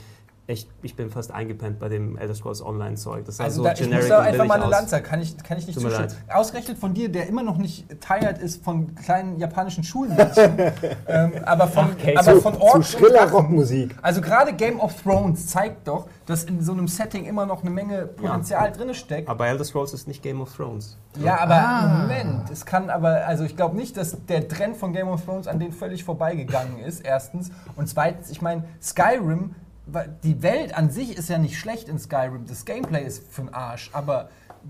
echt, 0.48 0.68
ich 0.82 0.96
bin 0.96 1.10
fast 1.10 1.30
eingepennt 1.30 1.78
bei 1.78 1.88
dem 1.88 2.16
Elder 2.16 2.34
Scrolls 2.34 2.64
Online 2.64 2.96
Zeug. 2.96 3.24
Das 3.26 3.36
sah 3.36 3.44
Also 3.44 3.58
so 3.58 3.64
da, 3.64 3.72
ich 3.72 3.80
muss 3.80 3.88
generic 3.88 4.08
da 4.08 4.20
einfach 4.20 4.46
mal 4.46 4.60
eine. 4.60 4.70
Lanze, 4.70 5.02
kann 5.02 5.20
ich, 5.20 5.36
kann 5.36 5.58
ich 5.58 5.66
nicht 5.66 5.78
zustimmen. 5.78 6.08
Ausgerechnet 6.32 6.78
von 6.78 6.94
dir, 6.94 7.10
der 7.10 7.26
immer 7.28 7.42
noch 7.42 7.58
nicht 7.58 7.86
tired 8.00 8.38
ist 8.38 8.64
von 8.64 8.94
kleinen 8.94 9.38
japanischen 9.38 9.84
Schulmädchen, 9.84 10.58
ähm, 11.06 11.32
aber 11.44 11.68
von, 11.68 11.94
aber 12.16 12.22
zu, 12.22 12.40
von 12.40 12.54
zu 12.54 12.60
Orks 12.60 12.74
und 12.74 12.84
schriller. 12.86 13.30
Rockmusik. 13.30 13.94
Also 14.00 14.22
gerade 14.22 14.54
Game 14.54 14.80
of 14.80 15.02
Thrones 15.02 15.46
zeigt 15.48 15.86
doch, 15.86 16.08
dass 16.24 16.44
in 16.44 16.62
so 16.62 16.72
einem 16.72 16.88
Setting 16.88 17.26
immer 17.26 17.44
noch 17.44 17.60
eine 17.60 17.70
Menge 17.70 18.06
Potenzial 18.06 18.72
drin 18.72 18.94
steckt. 18.94 19.28
Aber 19.28 19.46
Elder 19.46 19.64
Scrolls 19.64 19.92
ist 19.92 20.08
nicht 20.08 20.22
Game 20.22 20.40
of 20.40 20.54
Thrones. 20.56 20.96
Ja, 21.22 21.40
aber 21.40 22.06
Moment, 22.06 22.50
es 22.50 22.64
kann 22.64 22.88
aber, 22.88 23.26
also 23.26 23.44
ich 23.44 23.56
glaube 23.56 23.76
nicht, 23.76 23.96
dass 23.96 24.24
der 24.26 24.48
Trend 24.48 24.76
von 24.76 24.92
Game 24.94 25.08
of 25.08 25.24
Thrones 25.24 25.46
an 25.46 25.58
den 25.58 25.72
völlig 25.72 26.04
vorbeigegangen 26.04 26.78
ist, 26.78 27.00
erstens. 27.00 27.50
Und 27.76 27.88
zweitens, 27.88 28.30
ich 28.30 28.40
meine, 28.40 28.64
Skyrim, 28.80 29.54
die 30.22 30.42
Welt 30.42 30.76
an 30.76 30.90
sich 30.90 31.16
ist 31.16 31.28
ja 31.28 31.38
nicht 31.38 31.58
schlecht 31.58 31.88
in 31.88 31.98
Skyrim, 31.98 32.46
das 32.46 32.64
Gameplay 32.64 33.04
ist 33.04 33.26
für 33.32 33.42
den 33.42 33.54
Arsch, 33.54 33.90
aber 33.92 34.28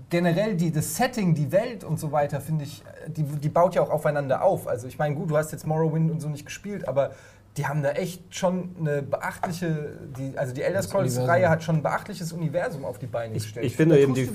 generell 0.09 0.55
die, 0.55 0.71
das 0.71 0.95
Setting, 0.95 1.33
die 1.35 1.51
Welt 1.51 1.83
und 1.83 1.99
so 1.99 2.11
weiter, 2.11 2.41
finde 2.41 2.63
ich, 2.65 2.83
äh, 3.05 3.09
die, 3.09 3.23
die 3.23 3.49
baut 3.49 3.75
ja 3.75 3.81
auch 3.81 3.89
aufeinander 3.89 4.43
auf. 4.43 4.67
Also 4.67 4.87
ich 4.87 4.97
meine, 4.97 5.15
gut, 5.15 5.29
du 5.29 5.37
hast 5.37 5.51
jetzt 5.51 5.65
Morrowind 5.65 6.11
und 6.11 6.21
so 6.21 6.29
nicht 6.29 6.45
gespielt, 6.45 6.87
aber 6.87 7.11
die 7.57 7.65
haben 7.67 7.83
da 7.83 7.91
echt 7.91 8.33
schon 8.33 8.75
eine 8.79 9.01
beachtliche, 9.01 9.97
die, 10.17 10.37
also 10.37 10.53
die 10.53 10.61
Elder 10.61 10.81
Scrolls-Reihe 10.81 11.49
hat 11.49 11.63
schon 11.63 11.77
ein 11.77 11.83
beachtliches 11.83 12.31
Universum 12.31 12.85
auf 12.85 12.99
die 12.99 13.07
Beine 13.07 13.35
Ich, 13.35 13.43
gestellt. 13.43 13.65
ich 13.65 13.75
finde 13.75 13.95
da 13.95 14.01
eben 14.01 14.13
die 14.13 14.25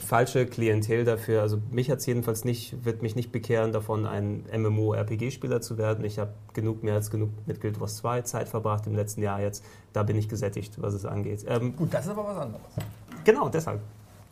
falsche 0.00 0.46
Klientel 0.46 1.04
dafür. 1.04 1.42
Also 1.42 1.60
mich 1.70 1.90
hat 1.90 1.98
es 1.98 2.06
jedenfalls 2.06 2.44
nicht, 2.44 2.84
wird 2.84 3.02
mich 3.02 3.14
nicht 3.14 3.30
bekehren, 3.30 3.72
davon 3.72 4.06
ein 4.06 4.44
MMO-RPG-Spieler 4.52 5.60
zu 5.60 5.78
werden. 5.78 6.04
Ich 6.04 6.18
habe 6.18 6.32
genug 6.52 6.82
mehr 6.82 6.94
als 6.94 7.10
genug 7.10 7.30
mit 7.46 7.60
Guild 7.60 7.80
Wars 7.80 7.96
2 7.98 8.22
Zeit 8.22 8.48
verbracht 8.48 8.86
im 8.86 8.94
letzten 8.96 9.22
Jahr 9.22 9.40
jetzt. 9.40 9.62
Da 9.92 10.02
bin 10.02 10.16
ich 10.16 10.28
gesättigt, 10.28 10.80
was 10.82 10.94
es 10.94 11.04
angeht. 11.04 11.44
Ähm, 11.46 11.76
Gut, 11.76 11.92
das 11.94 12.06
ist 12.06 12.10
aber 12.12 12.24
was 12.26 12.38
anderes. 12.38 12.62
genau, 13.24 13.48
deshalb. 13.50 13.80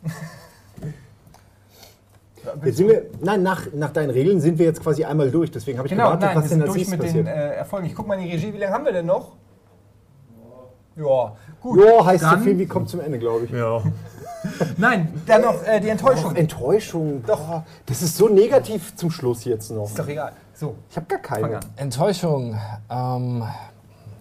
Jetzt 2.65 2.77
sind 2.77 2.87
wir, 2.89 3.05
nein, 3.21 3.41
nach, 3.43 3.67
nach 3.73 3.91
deinen 3.91 4.09
Regeln 4.09 4.39
sind 4.41 4.59
wir 4.59 4.65
jetzt 4.65 4.81
quasi 4.81 5.03
einmal 5.05 5.31
durch. 5.31 5.51
Deswegen 5.51 5.77
habe 5.77 5.87
ich 5.87 5.91
Genau, 5.93 6.05
gewartet, 6.05 6.21
nein, 6.27 6.35
wir 6.35 6.41
was 6.43 6.49
denn 6.49 6.59
sind 6.59 6.61
als 6.63 6.67
durch 6.73 6.77
nächstes 6.89 6.97
mit 6.99 7.07
passiert. 7.07 7.27
den 7.27 7.33
äh, 7.33 7.55
Erfolgen. 7.55 7.85
Ich 7.87 7.95
guck 7.95 8.07
mal 8.07 8.15
in 8.19 8.25
die 8.25 8.31
Regie, 8.31 8.53
wie 8.53 8.57
lange 8.57 8.73
haben 8.73 8.85
wir 8.85 8.91
denn 8.93 9.05
noch? 9.05 9.31
Ja, 10.95 11.33
gut. 11.61 11.79
Jo, 11.79 12.05
heißt 12.05 12.23
so 12.23 12.29
dann, 12.29 12.43
viel 12.43 12.57
wie 12.59 12.67
kommt 12.67 12.89
zum 12.89 12.99
Ende, 12.99 13.17
glaube 13.17 13.45
ich. 13.45 13.51
Ja. 13.51 13.81
Nein, 14.77 15.13
dann 15.25 15.41
noch 15.41 15.65
äh, 15.65 15.79
die 15.79 15.89
Enttäuschung. 15.89 16.31
Doch, 16.33 16.35
Enttäuschung. 16.39 17.23
Doch. 17.25 17.63
Das 17.85 18.01
ist 18.01 18.17
so 18.17 18.27
negativ 18.29 18.95
zum 18.95 19.09
Schluss 19.09 19.45
jetzt 19.45 19.71
noch. 19.71 19.85
Ist 19.85 19.97
doch 19.97 20.07
egal. 20.07 20.33
So, 20.53 20.75
Ich 20.89 20.95
habe 20.95 21.07
gar 21.07 21.19
keine. 21.19 21.59
Enttäuschung. 21.77 22.59
Ähm, 22.89 23.43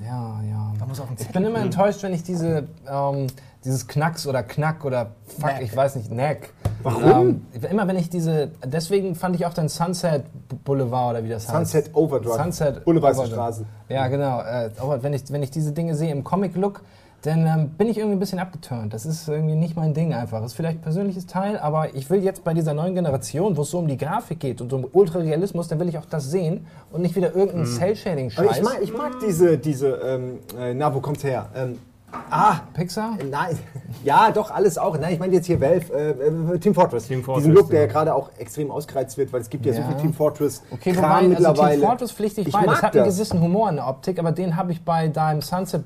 ja, 0.04 0.40
ja. 0.48 0.72
Ich 1.18 1.28
bin 1.28 1.44
immer 1.44 1.60
enttäuscht, 1.60 2.02
wenn 2.02 2.14
ich 2.14 2.22
diese, 2.22 2.66
ähm, 2.90 3.26
dieses 3.64 3.86
Knacks 3.86 4.26
oder 4.26 4.42
Knack 4.42 4.84
oder 4.84 5.12
Fuck, 5.26 5.50
Knack. 5.50 5.62
ich 5.62 5.76
weiß 5.76 5.96
nicht, 5.96 6.10
Neck. 6.10 6.52
Warum? 6.82 7.46
Ähm, 7.54 7.64
immer 7.70 7.86
wenn 7.86 7.96
ich 7.96 8.10
diese, 8.10 8.50
deswegen 8.64 9.14
fand 9.14 9.36
ich 9.36 9.46
auch 9.46 9.54
den 9.54 9.68
Sunset 9.68 10.24
Boulevard 10.64 11.10
oder 11.10 11.24
wie 11.24 11.28
das 11.28 11.48
heißt. 11.48 11.70
Sunset 11.70 11.94
Overdrive. 11.94 12.36
Sunset 12.36 12.86
Overdrive. 12.86 13.26
Straße. 13.26 13.64
Ja, 13.88 14.08
genau. 14.08 14.40
Äh, 14.40 14.70
aber 14.80 15.02
wenn 15.02 15.12
ich, 15.12 15.30
wenn 15.30 15.42
ich 15.42 15.50
diese 15.50 15.72
Dinge 15.72 15.94
sehe 15.94 16.10
im 16.10 16.24
Comic-Look, 16.24 16.82
dann 17.22 17.46
ähm, 17.46 17.68
bin 17.78 17.86
ich 17.88 17.98
irgendwie 17.98 18.16
ein 18.16 18.18
bisschen 18.18 18.40
abgeturnt. 18.40 18.92
Das 18.92 19.06
ist 19.06 19.28
irgendwie 19.28 19.54
nicht 19.54 19.76
mein 19.76 19.94
Ding 19.94 20.12
einfach. 20.12 20.40
Das 20.40 20.48
ist 20.48 20.54
vielleicht 20.54 20.78
ein 20.78 20.82
persönliches 20.82 21.26
Teil, 21.26 21.56
aber 21.56 21.94
ich 21.94 22.10
will 22.10 22.22
jetzt 22.22 22.42
bei 22.42 22.52
dieser 22.52 22.74
neuen 22.74 22.96
Generation, 22.96 23.56
wo 23.56 23.62
es 23.62 23.70
so 23.70 23.78
um 23.78 23.86
die 23.86 23.96
Grafik 23.96 24.40
geht 24.40 24.60
und 24.60 24.72
um 24.72 24.84
Ultrarealismus, 24.90 25.68
dann 25.68 25.78
will 25.78 25.88
ich 25.88 25.98
auch 25.98 26.04
das 26.04 26.30
sehen 26.30 26.66
und 26.90 27.02
nicht 27.02 27.14
wieder 27.14 27.34
irgendeinen 27.34 27.66
Cell-Shading-Scheiß. 27.66 28.44
Aber 28.44 28.56
ich 28.56 28.62
mag, 28.62 28.78
ich 28.82 28.92
mag 28.92 29.12
diese, 29.24 29.56
diese 29.56 29.88
ähm, 29.88 30.38
äh, 30.58 30.74
na, 30.74 30.92
wo 30.92 31.00
kommt's 31.00 31.22
her? 31.22 31.46
Ähm, 31.54 31.78
ah, 32.30 32.60
Pixar? 32.74 33.16
Nein, 33.30 33.58
ja, 34.04 34.30
doch, 34.30 34.50
alles 34.50 34.78
auch. 34.78 34.98
Nein, 34.98 35.14
ich 35.14 35.18
meine 35.18 35.34
jetzt 35.34 35.46
hier 35.46 35.60
Valve, 35.60 35.92
äh, 35.92 36.54
äh, 36.54 36.58
Team 36.58 36.74
Fortress. 36.74 37.06
Team 37.06 37.22
Fortress, 37.22 37.44
Diesen 37.44 37.54
Look, 37.54 37.70
der 37.70 37.82
ja 37.82 37.86
gerade 37.86 38.14
auch 38.14 38.30
extrem 38.38 38.70
ausgereizt 38.70 39.16
wird, 39.18 39.32
weil 39.32 39.40
es 39.40 39.50
gibt 39.50 39.64
ja, 39.66 39.72
so 39.72 39.80
Ja. 39.80 39.88
viel 39.88 39.96
Team 39.96 40.14
Fortress 40.14 40.62
Okay, 40.70 40.92
Kram 40.92 41.02
wobei, 41.04 41.14
also 41.14 41.28
mittlerweile. 41.28 41.78
Team 41.80 41.88
Fortress 41.88 42.12
pflichtig 42.12 42.46
Ich 42.48 42.52
bei. 42.52 42.64
Das 42.64 42.82
hat 42.82 42.96
einen 42.96 43.04
gewissen 43.10 43.40
Humor 43.40 43.68
in 43.70 43.76
der 43.76 43.86
Optik, 43.88 44.18
aber 44.18 44.32
den 44.32 44.56
habe 44.56 44.72
ich 44.72 44.84
bei 44.84 45.08
deinem 45.08 45.42
Sunset 45.42 45.84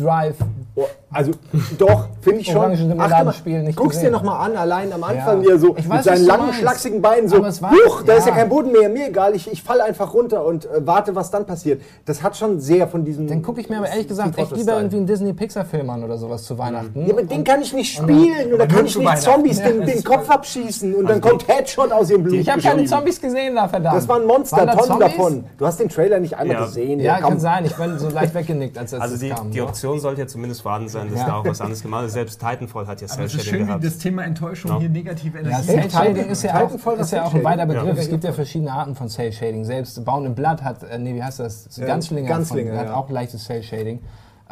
Drive. 0.00 0.36
Oh, 0.76 0.84
also 1.12 1.32
doch, 1.78 2.06
finde 2.20 2.40
ich 2.40 2.46
schon. 2.46 2.56
Orange 2.58 2.74
Ach, 2.76 2.86
guck 2.86 2.88
mal, 2.88 2.94
Marmeladenspiel 3.08 3.62
nicht 3.64 3.76
guck's 3.76 3.96
dir 3.96 4.02
gesehen. 4.02 4.12
nochmal 4.12 4.48
an, 4.48 4.56
allein 4.56 4.92
am 4.92 5.02
Anfang 5.02 5.42
Ja. 5.42 5.48
hier 5.48 5.58
so 5.58 5.76
Ich 5.76 5.84
mit 5.84 5.90
weiß, 5.98 6.04
seinen 6.04 6.26
langen, 6.26 6.52
schlachsigen 6.52 7.02
Beinen 7.02 7.28
so, 7.28 7.38
huch, 7.44 8.02
da 8.06 8.12
ist 8.14 8.26
ja 8.26 8.30
ja. 8.32 8.38
kein 8.38 8.48
Boden 8.48 8.70
mehr, 8.70 8.88
mir 8.88 9.08
egal, 9.08 9.34
ich, 9.34 9.50
ich 9.52 9.62
falle 9.64 9.82
einfach 9.84 10.14
runter 10.14 10.44
und 10.46 10.66
äh, 10.66 10.68
warte, 10.86 11.14
was 11.16 11.30
dann 11.32 11.44
passiert. 11.44 11.82
Das 12.04 12.22
hat 12.22 12.36
schon 12.36 12.60
sehr 12.60 12.86
von 12.86 13.04
diesem... 13.04 13.26
Den 13.26 13.42
gucke 13.42 13.60
ich 13.60 13.68
mir 13.68 13.78
aber 13.78 13.88
ehrlich 13.88 14.06
gesagt 14.06 14.38
echt 14.38 14.52
lieber 14.56 14.76
irgendwie 14.76 14.98
einen 14.98 15.06
Disney-Pixar-Film 15.06 15.90
an 15.90 16.04
oder 16.04 16.16
sowas 16.16 16.44
zu 16.44 16.56
Weihnachten. 16.56 17.04
Ja, 17.04 17.12
aber 17.12 17.24
den 17.24 17.42
kann 17.42 17.60
ich 17.62 17.72
nicht 17.72 17.92
spielen 17.96 18.52
und 18.52 18.58
dann 18.58 18.68
kann 18.68 18.86
ich 18.86 18.96
nicht. 18.96 19.18
Zombies 19.18 19.58
Ja, 19.58 19.68
den, 19.70 19.86
den 19.86 20.04
Kopf 20.04 20.30
abschießen 20.30 20.94
und 20.94 21.08
dann 21.08 21.20
kommt 21.20 21.48
Headshot 21.48 21.90
aus 21.92 22.10
ihrem 22.10 22.22
Blut. 22.22 22.34
ich 22.36 22.48
habe 22.48 22.62
keine. 22.62 22.84
Zombies 22.84 23.20
gesehen 23.20 23.56
da, 23.56 23.66
verdammt. 23.68 23.96
Das 23.96 24.08
waren 24.08 24.24
Monster, 24.26 24.66
Tonnen 24.76 25.00
davon. 25.00 25.44
Du 25.58 25.66
hast 25.66 25.80
den 25.80 25.88
Trailer 25.88 26.20
nicht 26.20 26.36
einmal 26.36 26.56
Ja. 26.56 26.64
gesehen. 26.66 27.00
Ja, 27.00 27.18
kann 27.18 27.40
sein. 27.40 27.64
Ich 27.64 27.74
bin 27.74 27.98
so 27.98 28.08
leicht 28.08 28.34
weggenickt, 28.34 28.78
als 28.78 28.90
das 28.92 29.00
Also 29.00 29.16
die, 29.16 29.30
kam. 29.30 29.50
Option 29.90 30.00
sollte 30.00 30.20
ja 30.22 30.26
zumindest 30.26 30.62
vorhanden 30.62 30.88
sein, 30.88 31.10
dass 31.10 31.20
Ja. 31.20 31.26
da 31.26 31.34
auch 31.36 31.44
was 31.44 31.60
anderes 31.60 31.82
gemacht 31.82 32.02
wird. 32.02 32.12
Selbst 32.12 32.40
Titanfall 32.40 32.86
hat 32.86 33.00
ja 33.00 33.08
Aber 33.10 33.24
es 33.24 33.34
ist 33.34 33.40
Cell-Shading 33.42 33.50
schön, 33.50 33.60
wie 33.62 33.66
gehabt. 33.66 33.84
das 33.84 33.98
Thema 33.98 34.24
Enttäuschung 34.24 34.70
Ja. 34.72 34.78
hier 34.80 34.88
negative 34.88 35.38
Ja, 35.38 35.44
Energie 35.44 35.62
Cell 35.66 35.90
Shading 35.90 36.14
Titan- 36.14 36.30
ist 36.30 36.42
ja 36.42 36.64
auch, 36.64 36.98
ist 36.98 37.10
ja 37.12 37.24
auch 37.24 37.34
ein 37.34 37.44
weiter. 37.44 37.66
Begriff. 37.66 37.84
Ja. 37.96 38.02
Es 38.02 38.08
gibt 38.08 38.24
ja 38.24 38.32
verschiedene 38.32 38.72
Arten 38.72 38.94
von 38.94 39.08
Cell 39.08 39.32
Shading. 39.32 39.64
Selbst 39.64 40.04
Bound 40.04 40.26
in 40.26 40.34
Blood 40.34 40.62
hat, 40.62 40.82
äh, 40.82 40.98
nee, 40.98 41.14
wie 41.14 41.22
heißt 41.22 41.40
das? 41.40 41.68
Ja, 41.76 41.86
Ganzlinger, 41.86 42.28
Ganzlinger, 42.28 42.70
von, 42.70 42.78
hat 42.80 42.86
ja. 42.86 42.94
auch 42.94 43.10
leichtes 43.10 43.44
Cell 43.44 43.62
Shading. 43.62 44.00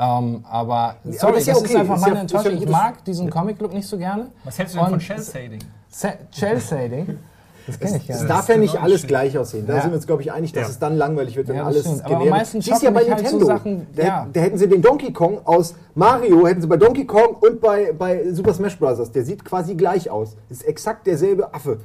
Ähm, 0.01 0.45
aber 0.49 0.97
sorry, 1.05 1.13
das 1.13 1.21
das 1.21 1.39
ist 1.41 1.47
ja 1.47 1.53
ist, 1.55 1.59
okay. 1.65 1.77
einfach 1.79 1.95
Ist 1.97 2.01
meine 2.03 2.15
ja- 2.17 2.23
ist 2.23 2.33
ja 2.33 2.39
Enttäuschung. 2.39 2.63
ich 2.63 2.69
mag 2.71 3.05
diesen 3.05 3.31
Comic-Look 3.31 3.73
nicht 3.73 3.89
so 3.89 3.99
gerne. 3.99 4.29
Was 4.45 4.59
hältst 4.59 4.75
du 4.75 4.79
denn 4.79 4.85
von 4.87 4.95
Und 4.95 5.03
Shell 5.03 5.19
Das 7.69 7.79
kenne 7.79 7.97
ich 7.99 8.07
gar 8.09 8.17
Es 8.17 8.23
nicht. 8.23 8.31
darf 8.31 8.49
ja 8.49 8.57
nicht 8.57 8.73
genau 8.73 8.85
alles 8.85 9.07
gleich 9.07 9.39
aussehen. 9.39 9.67
Da 9.67 9.75
Ja. 9.77 9.83
sind 9.83 9.91
wir 9.93 9.97
uns, 9.97 10.07
glaube 10.07 10.23
ich, 10.23 10.33
einig, 10.33 10.53
dass 10.53 10.63
Ja. 10.65 10.69
es 10.71 10.79
dann 10.81 10.97
langweilig 10.97 11.37
wird, 11.37 11.49
wenn 11.49 11.57
Ja, 11.57 11.65
alles 11.67 11.83
stimmt. 11.83 12.05
Aber 12.05 12.17
am 12.17 12.23
generisch- 12.23 12.39
meisten 12.39 12.61
Siehst 12.63 12.81
du 12.83 12.87
ja 12.87 12.91
bei 12.91 13.01
mich 13.03 13.11
halt 13.11 13.29
so 13.29 13.37
Nintendo. 13.39 13.47
Sachen- 13.47 13.87
da, 13.95 14.03
ja. 14.03 14.27
da 14.33 14.41
hätten 14.41 14.59
sie 14.59 14.69
den 14.69 14.83
Donkey 14.83 15.13
Kong 15.13 15.39
aus 15.45 15.75
Mario, 15.95 16.47
hätten 16.47 16.61
sie 16.63 16.67
bei 16.67 16.77
Donkey 16.77 17.05
Kong 17.07 17.37
und 17.41 17.61
bei, 17.61 17.93
bei 17.93 18.33
Super 18.33 18.55
Smash 18.55 18.79
Bros. 18.79 19.13
Der 19.13 19.25
sieht 19.25 19.45
quasi 19.45 19.75
gleich 19.75 20.11
aus. 20.11 20.37
Ist 20.49 20.67
exakt 20.67 21.07
derselbe 21.07 21.55
Affe. 21.55 21.79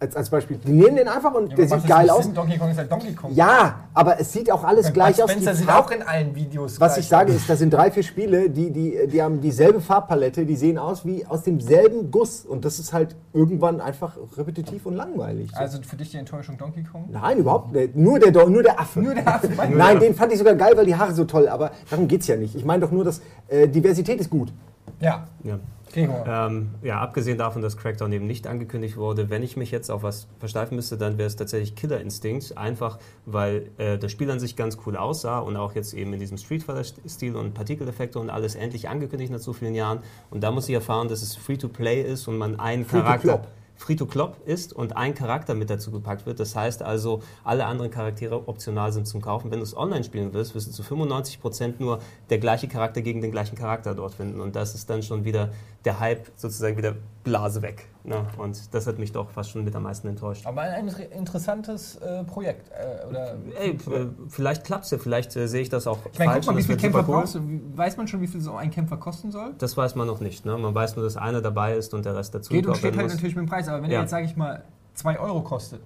Als, 0.00 0.14
als 0.14 0.30
Beispiel. 0.30 0.58
Die 0.64 0.70
nehmen 0.70 0.94
den 0.94 1.08
einfach 1.08 1.34
und 1.34 1.58
der 1.58 1.68
macht 1.68 1.80
sieht 1.80 1.90
geil 1.90 2.08
aus. 2.08 2.24
Sinn? 2.24 2.34
Donkey 2.34 2.56
Kong 2.56 2.70
ist 2.70 2.78
halt 2.78 2.92
Donkey 2.92 3.14
Kong. 3.14 3.34
Ja, 3.34 3.80
aber 3.94 4.20
es 4.20 4.32
sieht 4.32 4.48
auch 4.52 4.62
alles 4.62 4.86
Bud 4.86 4.94
gleich 4.94 5.20
aus. 5.20 5.28
Spencer 5.28 5.56
sieht 5.56 5.68
auch 5.68 5.90
in 5.90 6.02
allen 6.02 6.36
Videos 6.36 6.80
Was 6.80 6.94
gleich 6.94 7.04
ich 7.04 7.08
sage 7.08 7.32
ist, 7.32 7.50
da 7.50 7.56
sind 7.56 7.74
drei, 7.74 7.90
vier 7.90 8.04
Spiele, 8.04 8.48
die, 8.48 8.70
die, 8.70 9.08
die 9.08 9.20
haben 9.20 9.40
dieselbe 9.40 9.80
Farbpalette, 9.80 10.46
die 10.46 10.54
sehen 10.54 10.78
aus 10.78 11.04
wie 11.04 11.26
aus 11.26 11.42
demselben 11.42 12.12
Guss. 12.12 12.44
Und 12.44 12.64
das 12.64 12.78
ist 12.78 12.92
halt 12.92 13.16
irgendwann 13.32 13.80
einfach 13.80 14.16
repetitiv 14.36 14.86
und 14.86 14.94
langweilig. 14.94 15.50
So. 15.50 15.58
Also 15.58 15.82
für 15.82 15.96
dich 15.96 16.12
die 16.12 16.18
Enttäuschung 16.18 16.56
Donkey 16.56 16.84
Kong? 16.84 17.08
Nein, 17.10 17.38
überhaupt 17.38 17.72
nicht. 17.72 17.96
Nur 17.96 18.20
der, 18.20 18.30
nur 18.48 18.62
der 18.62 18.78
Affe. 18.78 19.00
Nur 19.00 19.14
der 19.14 19.26
Affe, 19.26 19.48
Nein, 19.74 19.98
den 19.98 20.14
fand 20.14 20.30
ich 20.30 20.38
sogar 20.38 20.54
geil, 20.54 20.74
weil 20.76 20.86
die 20.86 20.94
Haare 20.94 21.12
so 21.12 21.24
toll, 21.24 21.48
aber 21.48 21.72
darum 21.90 22.06
geht 22.06 22.20
es 22.20 22.28
ja 22.28 22.36
nicht. 22.36 22.54
Ich 22.54 22.64
meine 22.64 22.82
doch 22.82 22.92
nur, 22.92 23.04
dass 23.04 23.20
äh, 23.48 23.66
Diversität 23.66 24.20
ist 24.20 24.30
gut. 24.30 24.52
Ja, 25.00 25.26
Ja. 25.44 26.46
Ähm, 26.46 26.70
ja, 26.82 27.00
abgesehen 27.00 27.38
davon, 27.38 27.62
dass 27.62 27.76
Crackdown 27.76 28.12
eben 28.12 28.26
nicht 28.26 28.46
angekündigt 28.46 28.96
wurde, 28.96 29.30
wenn 29.30 29.42
ich 29.42 29.56
mich 29.56 29.70
jetzt 29.70 29.90
auf 29.90 30.02
was 30.02 30.26
versteifen 30.38 30.76
müsste, 30.76 30.98
dann 30.98 31.16
wäre 31.16 31.26
es 31.26 31.36
tatsächlich 31.36 31.76
Killer 31.76 32.00
Instinct. 32.00 32.58
Einfach, 32.58 32.98
weil 33.24 33.70
äh, 33.78 33.96
das 33.96 34.12
Spiel 34.12 34.30
an 34.30 34.38
sich 34.38 34.56
ganz 34.56 34.78
cool 34.86 34.96
aussah 34.96 35.38
und 35.38 35.56
auch 35.56 35.74
jetzt 35.74 35.94
eben 35.94 36.12
in 36.12 36.20
diesem 36.20 36.36
Street 36.36 36.62
Fighter-Stil 36.62 37.36
und 37.36 37.54
Partikeleffekte 37.54 38.18
und 38.18 38.28
alles 38.30 38.54
endlich 38.54 38.88
angekündigt 38.88 39.32
nach 39.32 39.38
so 39.38 39.52
vielen 39.52 39.74
Jahren. 39.74 40.00
Und 40.30 40.42
da 40.42 40.50
muss 40.50 40.68
ich 40.68 40.74
erfahren, 40.74 41.08
dass 41.08 41.22
es 41.22 41.36
Free-to-Play 41.36 42.02
ist 42.02 42.28
und 42.28 42.36
man 42.36 42.58
einen 42.60 42.84
Free 42.84 43.00
Charakter... 43.00 43.44
Plop. 43.78 43.88
Free-to-Clop 43.88 44.46
ist 44.46 44.72
und 44.72 44.96
ein 44.96 45.14
Charakter 45.14 45.54
mit 45.54 45.70
dazu 45.70 45.90
gepackt 45.90 46.26
wird. 46.26 46.40
Das 46.40 46.54
heißt 46.54 46.82
also, 46.82 47.22
alle 47.44 47.66
anderen 47.66 47.90
Charaktere 47.90 48.48
optional 48.48 48.92
sind 48.92 49.06
zum 49.06 49.20
Kaufen. 49.20 49.50
Wenn 49.50 49.60
du 49.60 49.64
es 49.64 49.76
online 49.76 50.04
spielen 50.04 50.32
willst, 50.34 50.54
wirst 50.54 50.68
du 50.68 50.72
zu 50.72 50.82
95% 50.82 51.74
nur 51.78 52.00
der 52.30 52.38
gleiche 52.38 52.68
Charakter 52.68 53.00
gegen 53.00 53.20
den 53.20 53.30
gleichen 53.30 53.56
Charakter 53.56 53.94
dort 53.94 54.14
finden. 54.14 54.40
Und 54.40 54.56
das 54.56 54.74
ist 54.74 54.90
dann 54.90 55.02
schon 55.02 55.24
wieder 55.24 55.50
der 55.84 56.00
Hype, 56.00 56.30
sozusagen 56.36 56.76
wieder 56.76 56.96
Blase 57.24 57.62
weg. 57.62 57.88
Ne? 58.08 58.26
Und 58.38 58.74
das 58.74 58.86
hat 58.86 58.98
mich 58.98 59.12
doch 59.12 59.30
fast 59.30 59.50
schon 59.50 59.64
mit 59.64 59.74
am 59.76 59.82
meisten 59.84 60.08
enttäuscht. 60.08 60.46
Aber 60.46 60.62
ein 60.62 60.88
inter- 60.88 61.12
interessantes 61.12 61.96
äh, 61.96 62.24
Projekt. 62.24 62.70
Äh, 62.70 63.06
oder 63.08 63.36
Ey, 63.60 63.70
äh, 63.70 64.06
vielleicht 64.28 64.64
klappt 64.64 64.84
es 64.84 64.90
ja, 64.90 64.98
vielleicht 64.98 65.36
äh, 65.36 65.46
sehe 65.46 65.60
ich 65.62 65.68
das 65.68 65.86
auch 65.86 65.98
ich 66.12 66.18
meine, 66.18 66.32
falsch. 66.32 66.46
guck 66.46 66.54
mal, 66.54 66.62
wie 66.64 66.68
wird 66.68 66.80
Kämpfer 66.80 66.98
cool. 67.08 67.14
brauchst 67.20 67.34
du? 67.34 67.40
Weiß 67.76 67.96
man 67.96 68.08
schon, 68.08 68.20
wie 68.20 68.26
viel 68.26 68.40
so 68.40 68.54
ein 68.56 68.70
Kämpfer 68.70 68.96
kosten 68.96 69.30
soll? 69.30 69.54
Das 69.58 69.76
weiß 69.76 69.94
man 69.94 70.06
noch 70.06 70.20
nicht. 70.20 70.44
Ne? 70.46 70.56
Man 70.58 70.74
weiß 70.74 70.96
nur, 70.96 71.04
dass 71.04 71.16
einer 71.16 71.40
dabei 71.40 71.76
ist 71.76 71.94
und 71.94 72.04
der 72.04 72.16
Rest 72.16 72.34
dazu 72.34 72.52
Geht 72.52 72.66
und 72.66 72.76
steht 72.76 72.96
halt 72.96 73.04
muss. 73.06 73.14
natürlich 73.14 73.36
mit 73.36 73.46
dem 73.46 73.48
Preis, 73.48 73.68
aber 73.68 73.82
wenn 73.82 73.90
Ja. 73.90 73.98
er 73.98 74.02
jetzt, 74.02 74.10
sage 74.10 74.24
ich 74.26 74.36
mal, 74.36 74.62
2 74.94 75.18
Euro 75.20 75.42
kostet 75.42 75.80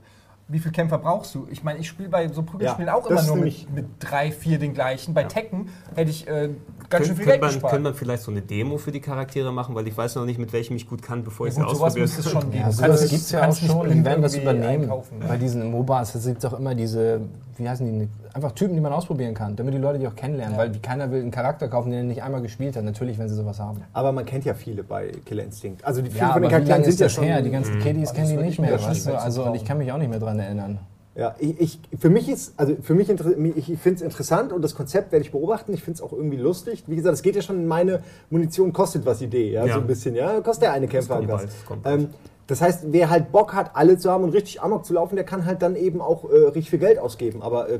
wie 0.48 0.58
viele 0.58 0.72
Kämpfer 0.72 0.98
brauchst 0.98 1.34
du? 1.34 1.46
Ich 1.50 1.62
meine, 1.62 1.78
ich 1.78 1.88
spiele 1.88 2.08
bei 2.08 2.28
so 2.28 2.42
Prügelspielen 2.42 2.88
Ja, 2.88 2.94
auch 2.94 3.08
das 3.08 3.26
immer 3.26 3.36
nur 3.36 3.44
mit, 3.44 3.74
mit 3.74 3.86
drei, 3.98 4.30
vier 4.30 4.58
den 4.58 4.74
gleichen. 4.74 5.14
Bei 5.14 5.24
Tekken 5.24 5.68
hätte 5.94 6.10
ich 6.10 6.28
äh, 6.28 6.50
ganz 6.90 7.06
schön 7.06 7.16
Könnte 7.16 7.16
viel 7.16 7.24
Geld 7.24 7.40
man, 7.40 7.70
könnte 7.70 7.80
man 7.80 7.94
vielleicht 7.94 8.22
so 8.22 8.30
eine 8.30 8.42
Demo 8.42 8.76
für 8.76 8.92
die 8.92 9.00
Charaktere 9.00 9.52
machen, 9.52 9.74
weil 9.74 9.86
ich 9.88 9.96
weiß 9.96 10.16
noch 10.16 10.24
nicht, 10.24 10.38
mit 10.38 10.52
welchem 10.52 10.76
ich 10.76 10.88
gut 10.88 11.02
kann, 11.02 11.24
bevor 11.24 11.46
ich 11.46 11.54
ja, 11.54 11.60
sie 11.60 11.66
gut, 11.66 11.76
sowas 11.76 11.96
ausprobiere. 11.96 12.04
müsste 12.04 12.20
es 12.20 12.30
schon 12.30 12.50
geben. 12.50 12.64
Ja, 12.64 12.72
sowas 12.72 12.88
kannst 12.88 13.10
gibt 13.10 13.22
es 13.22 13.30
ja 13.30 13.48
auch 13.48 13.56
schon. 13.56 13.90
Die 13.90 14.04
werden 14.04 14.22
das 14.22 14.36
übernehmen. 14.36 14.82
einkaufen. 14.82 15.20
Bei 15.26 15.36
diesen 15.36 15.70
MOBAs 15.70 16.12
gibt 16.12 16.38
es 16.38 16.44
auch 16.44 16.58
immer 16.58 16.74
diese, 16.74 17.20
wie 17.56 17.68
heißen 17.68 17.86
die, 17.86 18.08
einfach 18.34 18.52
Typen, 18.52 18.74
die 18.74 18.80
man 18.80 18.92
ausprobieren 18.92 19.34
kann, 19.34 19.56
damit 19.56 19.74
die 19.74 19.78
Leute 19.78 19.98
die 19.98 20.06
auch 20.06 20.14
kennenlernen. 20.16 20.56
Weil 20.56 20.72
keiner 20.80 21.10
will 21.10 21.20
einen 21.20 21.30
Charakter 21.30 21.68
kaufen, 21.68 21.90
den 21.90 21.98
er 22.00 22.04
nicht 22.04 22.22
einmal 22.22 22.42
gespielt 22.42 22.76
hat. 22.76 22.84
Natürlich, 22.84 23.18
wenn 23.18 23.28
sie 23.28 23.34
sowas 23.34 23.58
haben. 23.60 23.82
Aber 23.92 24.12
man 24.12 24.24
kennt 24.24 24.44
ja 24.44 24.54
viele 24.54 24.82
bei 24.82 25.12
Killer 25.24 25.44
Instinct. 25.44 25.84
Also 25.84 26.02
die 26.02 26.10
viele 26.10 26.22
Ja, 26.22 26.32
von 26.32 26.42
den 26.42 26.50
Charakteren 26.50 26.84
sind 26.84 27.00
ja 27.00 27.08
schon. 27.08 27.24
her? 27.24 27.42
Die 27.42 27.50
ganzen 27.50 27.78
Kiddies 27.80 28.12
kennen 28.12 28.28
die 28.30 28.36
nicht 28.36 28.58
mehr. 28.58 28.80
Weißt 28.82 29.06
du? 29.06 29.18
Also, 29.18 29.44
und 29.44 29.54
ich 29.54 29.64
kann 29.64 29.78
mich 29.78 29.90
auch 29.92 29.98
nicht 29.98 30.10
mehr 30.10 30.18
dran 30.20 30.38
erinnern. 30.38 30.78
Ja, 31.14 31.34
ich, 31.38 31.60
ich, 31.60 31.78
für 31.98 32.08
mich 32.08 32.26
ist, 32.30 32.54
also 32.56 32.74
für 32.80 32.94
mich, 32.94 33.10
ich 33.10 33.78
finde 33.78 33.96
es 33.96 34.00
interessant 34.00 34.50
und 34.50 34.62
das 34.62 34.74
Konzept 34.74 35.12
werde 35.12 35.22
ich 35.22 35.30
beobachten. 35.30 35.74
Ich 35.74 35.82
finde 35.82 35.96
es 35.98 36.02
auch 36.02 36.12
irgendwie 36.12 36.38
lustig. 36.38 36.84
Wie 36.86 36.96
gesagt, 36.96 37.12
es 37.14 37.22
geht 37.22 37.36
ja 37.36 37.42
schon 37.42 37.56
in 37.56 37.66
meine 37.66 38.00
Munition 38.30 38.72
kostet 38.72 39.04
was 39.04 39.20
Idee, 39.20 39.52
ja, 39.52 39.66
Ja. 39.66 39.74
so 39.74 39.80
ein 39.80 39.86
bisschen, 39.86 40.14
ja, 40.14 40.40
kostet 40.40 40.62
der 40.62 40.72
eine 40.72 40.88
Kämpfer 40.88 41.20
was. 41.28 41.46
Ähm, 41.84 42.08
das 42.52 42.60
heißt, 42.60 42.84
wer 42.92 43.10
halt 43.10 43.32
Bock 43.32 43.54
hat, 43.54 43.70
alle 43.74 43.96
zu 43.98 44.10
haben 44.10 44.24
und 44.24 44.30
richtig 44.30 44.60
Amok 44.62 44.84
zu 44.84 44.92
laufen, 44.94 45.16
der 45.16 45.24
kann 45.24 45.44
halt 45.46 45.62
dann 45.62 45.74
eben 45.76 46.00
auch 46.00 46.24
äh, 46.30 46.36
richtig 46.48 46.70
viel 46.70 46.78
Geld 46.78 46.98
ausgeben. 46.98 47.42
Aber 47.42 47.68
äh, 47.68 47.78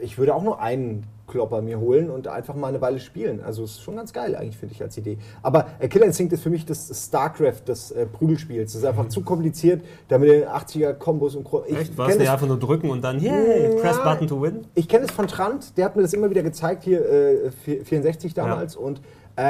ich 0.00 0.18
würde 0.18 0.34
auch 0.34 0.42
nur 0.42 0.60
einen 0.60 1.04
Klopper 1.28 1.62
mir 1.62 1.78
holen 1.78 2.10
und 2.10 2.26
einfach 2.26 2.56
mal 2.56 2.66
eine 2.68 2.80
Weile 2.80 2.98
spielen. 2.98 3.40
Also 3.40 3.62
ist 3.62 3.80
schon 3.82 3.94
ganz 3.94 4.12
geil 4.12 4.34
eigentlich, 4.34 4.56
finde 4.56 4.74
ich, 4.74 4.82
als 4.82 4.98
Idee. 4.98 5.16
Aber 5.42 5.66
äh, 5.78 5.86
Killer 5.86 6.06
Instinct 6.06 6.32
ist 6.32 6.42
für 6.42 6.50
mich 6.50 6.66
das 6.66 6.88
StarCraft 7.06 7.62
des 7.68 7.92
äh, 7.92 8.04
Prügelspiels. 8.06 8.72
Das 8.72 8.82
ist 8.82 8.88
einfach 8.88 9.08
zu 9.08 9.22
kompliziert, 9.22 9.82
damit 10.08 10.28
den 10.28 10.44
80er-Kombos 10.48 11.36
und 11.36 11.46
Kro- 11.46 11.62
ich 11.68 11.76
Echt? 11.78 11.96
Was? 11.96 12.18
das- 12.18 12.28
einfach 12.28 12.48
nur 12.48 12.58
drücken 12.58 12.90
und 12.90 13.02
dann, 13.04 13.20
Ja. 13.20 13.32
press 13.80 13.98
button 14.02 14.26
to 14.26 14.42
win? 14.42 14.66
ich 14.74 14.88
kenne 14.88 15.04
es 15.04 15.12
von 15.12 15.28
Trant, 15.28 15.76
der 15.76 15.84
hat 15.84 15.94
mir 15.94 16.02
das 16.02 16.12
immer 16.14 16.30
wieder 16.30 16.42
gezeigt, 16.42 16.82
hier 16.82 17.08
äh, 17.08 17.50
64 17.84 18.34
damals. 18.34 18.74
Und 18.74 18.98
äh, 18.98 19.02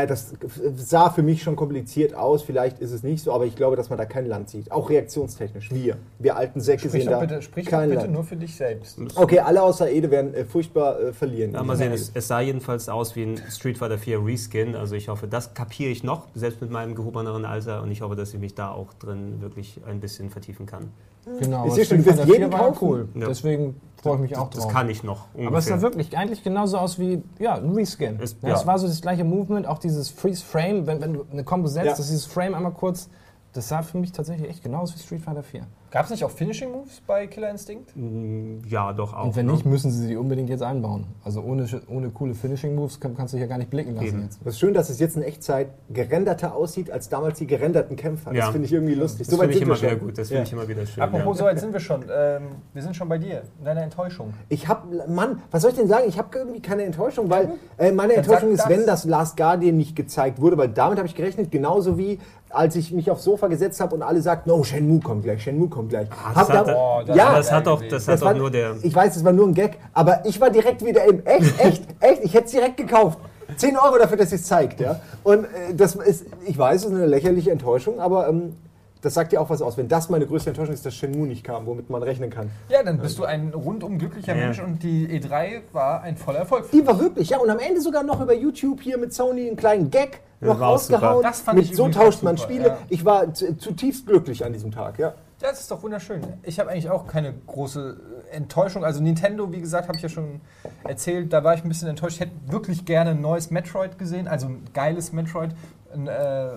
das 0.06 0.34
sah 0.76 1.10
für 1.10 1.22
mich 1.22 1.42
schon 1.42 1.56
kompliziert 1.56 2.14
aus. 2.14 2.42
Vielleicht 2.42 2.78
ist 2.78 2.92
es 2.92 3.02
nicht 3.02 3.22
so, 3.24 3.32
aber 3.32 3.46
ich 3.46 3.56
glaube, 3.56 3.76
dass 3.76 3.88
man 3.90 3.98
da 3.98 4.04
kein 4.04 4.26
Land 4.26 4.48
sieht. 4.48 4.70
Auch 4.70 4.90
reaktionstechnisch. 4.90 5.70
Wir, 5.72 5.96
wir 6.18 6.36
alten 6.36 6.60
Säcke 6.60 6.88
Sprich 6.88 6.92
sehen 6.92 7.10
doch 7.10 7.20
da 7.20 7.26
bitte, 7.26 7.42
sprich 7.42 7.66
kein 7.66 7.88
bitte 7.88 8.02
Land. 8.02 8.12
nur 8.12 8.24
für 8.24 8.36
dich 8.36 8.54
selbst. 8.54 8.98
Okay, 9.16 9.40
alle 9.40 9.62
außer 9.62 9.90
Ede 9.90 10.10
werden 10.10 10.34
äh, 10.34 10.44
furchtbar 10.44 11.00
äh, 11.00 11.12
verlieren. 11.12 11.52
Ja, 11.52 11.62
mal 11.62 11.76
sehen, 11.76 11.92
es, 11.92 12.10
es 12.14 12.28
sah 12.28 12.40
jedenfalls 12.40 12.88
aus 12.88 13.16
wie 13.16 13.24
ein 13.24 13.40
Street 13.50 13.78
Fighter 13.78 13.98
4 13.98 14.24
Reskin. 14.24 14.76
Also 14.76 14.94
ich 14.94 15.08
hoffe, 15.08 15.26
das 15.26 15.54
kapiere 15.54 15.90
ich 15.90 16.04
noch, 16.04 16.28
selbst 16.34 16.60
mit 16.60 16.70
meinem 16.70 16.94
gehobeneren 16.94 17.44
Alter. 17.44 17.82
Und 17.82 17.90
ich 17.90 18.02
hoffe, 18.02 18.16
dass 18.16 18.32
ich 18.32 18.40
mich 18.40 18.54
da 18.54 18.70
auch 18.70 18.92
drin 18.94 19.40
wirklich 19.40 19.80
ein 19.86 20.00
bisschen 20.00 20.30
vertiefen 20.30 20.66
kann. 20.66 20.90
Genau, 21.38 21.64
aber 21.64 21.70
sehe 21.70 21.84
schon, 21.84 22.00
Street 22.00 22.00
du 22.00 22.06
wirst 22.06 22.18
Fighter 22.18 22.32
4 22.32 22.40
jeden 22.40 22.52
war 22.52 22.60
kaufen. 22.60 22.88
cool. 22.88 23.08
Ja. 23.14 23.26
Deswegen 23.28 23.80
freue 24.02 24.14
ich 24.16 24.20
mich 24.20 24.36
auch 24.36 24.50
Das 24.50 24.64
drauf. 24.64 24.72
kann 24.72 24.88
ich 24.88 25.02
noch. 25.02 25.26
Ungefähr. 25.34 25.48
Aber 25.48 25.58
es 25.58 25.66
sah 25.66 25.80
wirklich 25.82 26.16
eigentlich 26.16 26.42
genauso 26.42 26.78
aus 26.78 26.98
wie 26.98 27.22
ja, 27.38 27.54
ein 27.56 27.70
Reskin. 27.72 28.18
Ist- 28.18 28.42
ja. 28.42 28.54
Es 28.54 28.66
war 28.66 28.78
so 28.78 28.86
das 28.86 29.00
gleiche 29.00 29.24
Movement, 29.24 29.66
auch 29.66 29.78
dieses 29.78 30.08
Freeze 30.10 30.44
Frame, 30.44 30.86
wenn, 30.86 31.00
wenn 31.00 31.12
du 31.14 31.26
eine 31.30 31.44
Combo 31.44 31.68
setzt, 31.68 31.86
Ja. 31.86 31.90
dass 31.96 32.06
dieses 32.08 32.26
Frame 32.26 32.54
einmal 32.54 32.72
kurz, 32.72 33.08
das 33.52 33.68
sah 33.68 33.82
für 33.82 33.98
mich 33.98 34.12
tatsächlich 34.12 34.48
echt 34.48 34.62
genauso 34.62 34.94
wie 34.94 34.98
Street 35.00 35.22
Fighter 35.22 35.42
4. 35.42 35.66
Gab 35.90 36.04
es 36.04 36.10
nicht 36.10 36.24
auch 36.24 36.30
Finishing 36.30 36.70
Moves 36.70 37.00
bei 37.04 37.26
Killer 37.26 37.50
Instinct? 37.50 37.90
Mm, 37.96 38.58
Ja, 38.68 38.92
doch 38.92 39.12
auch. 39.12 39.24
Und 39.24 39.34
wenn 39.36 39.46
ne? 39.46 39.52
nicht, 39.52 39.66
müssen 39.66 39.90
sie 39.90 40.06
sie 40.06 40.16
unbedingt 40.16 40.48
jetzt 40.48 40.62
einbauen. 40.62 41.06
Also 41.24 41.40
ohne, 41.42 41.66
ohne 41.88 42.10
coole 42.10 42.34
Finishing 42.34 42.76
Moves 42.76 43.00
kann, 43.00 43.16
kannst 43.16 43.34
du 43.34 43.38
dich 43.38 43.42
ja 43.42 43.48
gar 43.48 43.58
nicht 43.58 43.70
blicken 43.70 43.96
lassen 43.96 44.06
Eben. 44.06 44.22
jetzt. 44.22 44.38
Es 44.44 44.52
ist 44.54 44.60
schön, 44.60 44.72
dass 44.72 44.88
es 44.88 45.00
jetzt 45.00 45.16
in 45.16 45.22
Echtzeit 45.24 45.70
gerenderter 45.88 46.54
aussieht 46.54 46.92
als 46.92 47.08
damals 47.08 47.38
die 47.38 47.46
gerenderten 47.48 47.96
Kämpfer. 47.96 48.30
Das 48.30 48.38
Ja. 48.38 48.52
finde 48.52 48.66
ich 48.66 48.72
irgendwie 48.72 48.94
lustig. 48.94 49.26
Das 49.26 49.34
So 49.34 49.38
weit 49.42 49.50
finde 49.50 49.54
ich 49.54 49.58
sind 49.58 49.68
wir 49.68 49.88
immer 49.88 49.96
wieder 49.98 50.06
gut. 50.06 50.18
Das 50.18 50.30
Ja. 50.30 50.36
finde 50.36 50.46
ich 50.46 50.52
immer 50.52 50.68
wieder 50.68 50.86
schön. 50.86 51.02
Apropos, 51.02 51.38
ja. 51.38 51.44
so 51.44 51.44
weit 51.50 51.58
sind 51.58 51.72
wir 51.72 51.80
schon. 51.80 52.04
Ähm, 52.08 52.42
wir 52.72 52.82
sind 52.82 52.94
schon 52.94 53.08
bei 53.08 53.18
dir, 53.18 53.42
in 53.58 53.64
deiner 53.64 53.82
Enttäuschung. 53.82 54.32
Ich 54.48 54.68
habe, 54.68 55.04
Mann, 55.08 55.42
was 55.50 55.62
soll 55.62 55.72
ich 55.72 55.76
denn 55.76 55.88
sagen? 55.88 56.04
Ich 56.06 56.18
habe 56.18 56.38
irgendwie 56.38 56.60
keine 56.60 56.84
Enttäuschung, 56.84 57.28
weil 57.30 57.50
äh, 57.78 57.90
meine 57.90 58.14
Dann 58.14 58.22
Enttäuschung 58.22 58.52
ist, 58.52 58.58
sag 58.60 58.68
wenn 58.68 58.86
das. 58.86 59.02
das 59.02 59.04
Last 59.06 59.36
Guardian 59.36 59.76
nicht 59.76 59.96
gezeigt 59.96 60.40
wurde, 60.40 60.56
weil 60.56 60.68
damit 60.68 60.98
habe 60.98 61.08
ich 61.08 61.16
gerechnet, 61.16 61.50
genauso 61.50 61.98
wie 61.98 62.20
als 62.52 62.74
ich 62.74 62.90
mich 62.92 63.08
aufs 63.10 63.22
Sofa 63.22 63.46
gesetzt 63.46 63.80
habe 63.80 63.94
und 63.94 64.02
alle 64.02 64.20
sagten, 64.20 64.50
oh, 64.50 64.64
Shenmue 64.64 64.98
kommt 64.98 65.22
gleich, 65.22 65.40
Shenmue 65.40 65.68
kommt 65.68 65.79
gleich. 65.88 66.08
das 66.08 66.18
Hab 66.36 66.48
hat- 66.52 66.68
da- 66.68 66.74
Oh, 66.76 67.02
das 67.06 67.16
ja, 67.16 67.36
das 67.36 67.52
hat 67.52 67.66
doch, 67.66 67.80
das 67.82 68.04
das 68.04 68.08
hat 68.08 68.20
war, 68.22 68.32
doch 68.34 68.40
nur 68.40 68.50
der. 68.50 68.76
ich 68.82 68.94
weiß, 68.94 69.16
es 69.16 69.24
war 69.24 69.32
nur 69.32 69.46
ein 69.48 69.54
Gag, 69.54 69.78
aber 69.92 70.24
ich 70.26 70.40
war 70.40 70.50
direkt 70.50 70.84
wieder 70.84 71.04
im, 71.04 71.24
echt, 71.26 71.58
echt, 71.60 71.82
echt, 72.00 72.24
ich 72.24 72.34
hätte 72.34 72.46
es 72.46 72.50
direkt 72.52 72.76
gekauft. 72.76 73.18
10 73.56 73.76
Euro 73.76 73.98
dafür, 73.98 74.16
dass 74.16 74.32
es 74.32 74.44
zeigt, 74.44 74.80
ja. 74.80 75.00
Und 75.24 75.44
äh, 75.44 75.74
das 75.74 75.96
ist, 75.96 76.24
ich 76.46 76.56
weiß, 76.56 76.82
es 76.84 76.90
ist 76.90 76.94
eine 76.96 77.06
lächerliche 77.06 77.50
Enttäuschung, 77.50 77.98
aber 78.00 78.28
ähm, 78.28 78.54
das 79.02 79.14
sagt 79.14 79.32
ja 79.32 79.40
auch 79.40 79.48
was 79.50 79.60
aus. 79.62 79.76
Wenn 79.78 79.88
das 79.88 80.08
meine 80.10 80.26
größte 80.26 80.50
Enttäuschung 80.50 80.74
ist, 80.74 80.84
dass 80.86 80.94
Shenmue 80.94 81.26
nicht 81.26 81.42
kam, 81.42 81.66
womit 81.66 81.90
man 81.90 82.02
rechnen 82.02 82.30
kann. 82.30 82.50
Ja, 82.68 82.82
dann 82.82 82.98
bist 82.98 83.18
du 83.18 83.24
ein 83.24 83.52
rundum 83.54 83.98
glücklicher 83.98 84.36
Ja. 84.36 84.44
Mensch 84.44 84.60
und 84.62 84.82
die 84.82 85.08
E3 85.08 85.62
war 85.72 86.02
ein 86.02 86.16
voller 86.16 86.40
Erfolg. 86.40 86.70
Die 86.70 86.86
war 86.86 87.00
wirklich, 87.00 87.30
ja, 87.30 87.38
und 87.38 87.48
am 87.50 87.58
Ende 87.58 87.80
sogar 87.80 88.02
noch 88.02 88.20
über 88.20 88.34
YouTube 88.34 88.82
hier 88.82 88.98
mit 88.98 89.12
Sony 89.14 89.48
einen 89.48 89.56
kleinen 89.56 89.90
Gag 89.90 90.20
noch 90.40 90.50
auch 90.60 90.78
super. 90.78 90.98
rausgehauen. 91.00 91.22
Das 91.22 91.40
fand 91.40 91.58
mit 91.58 91.70
ich 91.70 91.76
so 91.76 91.88
tauscht 91.88 92.22
man 92.22 92.36
super, 92.36 92.48
Spiele. 92.50 92.66
ja. 92.68 92.78
Ich 92.90 93.04
war 93.04 93.32
zu- 93.34 93.56
zutiefst 93.56 94.06
glücklich 94.06 94.44
an 94.44 94.52
diesem 94.52 94.70
Tag, 94.70 94.98
ja. 94.98 95.14
Ja, 95.40 95.48
das 95.50 95.60
ist 95.60 95.70
doch 95.70 95.82
wunderschön. 95.82 96.20
Ich 96.42 96.60
habe 96.60 96.70
eigentlich 96.70 96.90
auch 96.90 97.06
keine 97.06 97.32
große 97.32 97.98
äh, 98.30 98.36
Enttäuschung. 98.36 98.84
Also 98.84 99.02
Nintendo, 99.02 99.50
wie 99.52 99.60
gesagt, 99.60 99.88
habe 99.88 99.96
ich 99.96 100.02
ja 100.02 100.08
schon 100.10 100.40
erzählt, 100.84 101.32
da 101.32 101.42
war 101.42 101.54
ich 101.54 101.64
ein 101.64 101.68
bisschen 101.68 101.88
enttäuscht. 101.88 102.16
Ich 102.16 102.20
hätte 102.20 102.32
wirklich 102.46 102.84
gerne 102.84 103.10
ein 103.10 103.20
neues 103.22 103.50
Metroid 103.50 103.98
gesehen, 103.98 104.28
also 104.28 104.48
ein 104.48 104.64
geiles 104.74 105.12
Metroid. 105.12 105.54
Ein, 105.94 106.06
äh, 106.08 106.50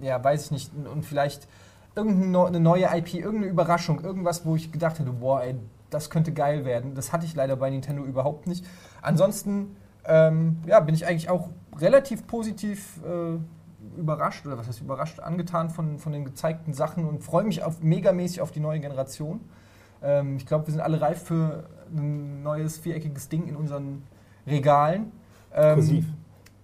ja, 0.00 0.22
weiß 0.24 0.46
ich 0.46 0.50
nicht. 0.52 0.72
Und 0.74 1.04
vielleicht 1.04 1.46
irgendeine 1.94 2.26
neu- 2.30 2.46
eine 2.46 2.60
neue 2.60 2.84
IP, 2.96 3.14
irgendeine 3.14 3.46
Überraschung, 3.46 4.00
irgendwas, 4.02 4.46
wo 4.46 4.56
ich 4.56 4.72
gedacht 4.72 4.98
hätte, 4.98 5.10
boah, 5.12 5.42
ey, 5.42 5.56
das 5.90 6.08
könnte 6.08 6.32
geil 6.32 6.64
werden. 6.64 6.94
Das 6.94 7.12
hatte 7.12 7.26
ich 7.26 7.34
leider 7.34 7.56
bei 7.56 7.68
Nintendo 7.68 8.04
überhaupt 8.04 8.46
nicht. 8.46 8.64
Ansonsten 9.02 9.76
ähm, 10.06 10.58
ja, 10.66 10.80
bin 10.80 10.94
ich 10.94 11.06
eigentlich 11.06 11.28
auch 11.28 11.50
relativ 11.78 12.26
positiv 12.26 13.00
äh, 13.04 13.38
überrascht, 13.96 14.46
oder 14.46 14.58
was 14.58 14.68
heißt 14.68 14.80
überrascht, 14.80 15.20
angetan 15.20 15.70
von, 15.70 15.98
von 15.98 16.12
den 16.12 16.24
gezeigten 16.24 16.74
Sachen 16.74 17.04
und 17.04 17.22
freue 17.22 17.44
mich 17.44 17.62
auf, 17.62 17.82
megamäßig 17.82 18.40
auf 18.40 18.52
die 18.52 18.60
neue 18.60 18.80
Generation. 18.80 19.40
Ähm, 20.02 20.36
ich 20.36 20.46
glaube, 20.46 20.66
wir 20.66 20.72
sind 20.72 20.80
alle 20.80 21.00
reif 21.00 21.22
für 21.22 21.68
ein 21.94 22.42
neues 22.42 22.78
viereckiges 22.78 23.28
Ding 23.28 23.46
in 23.46 23.56
unseren 23.56 24.02
Regalen. 24.46 25.12
Ähm, 25.54 25.74
Kursiv. 25.74 26.04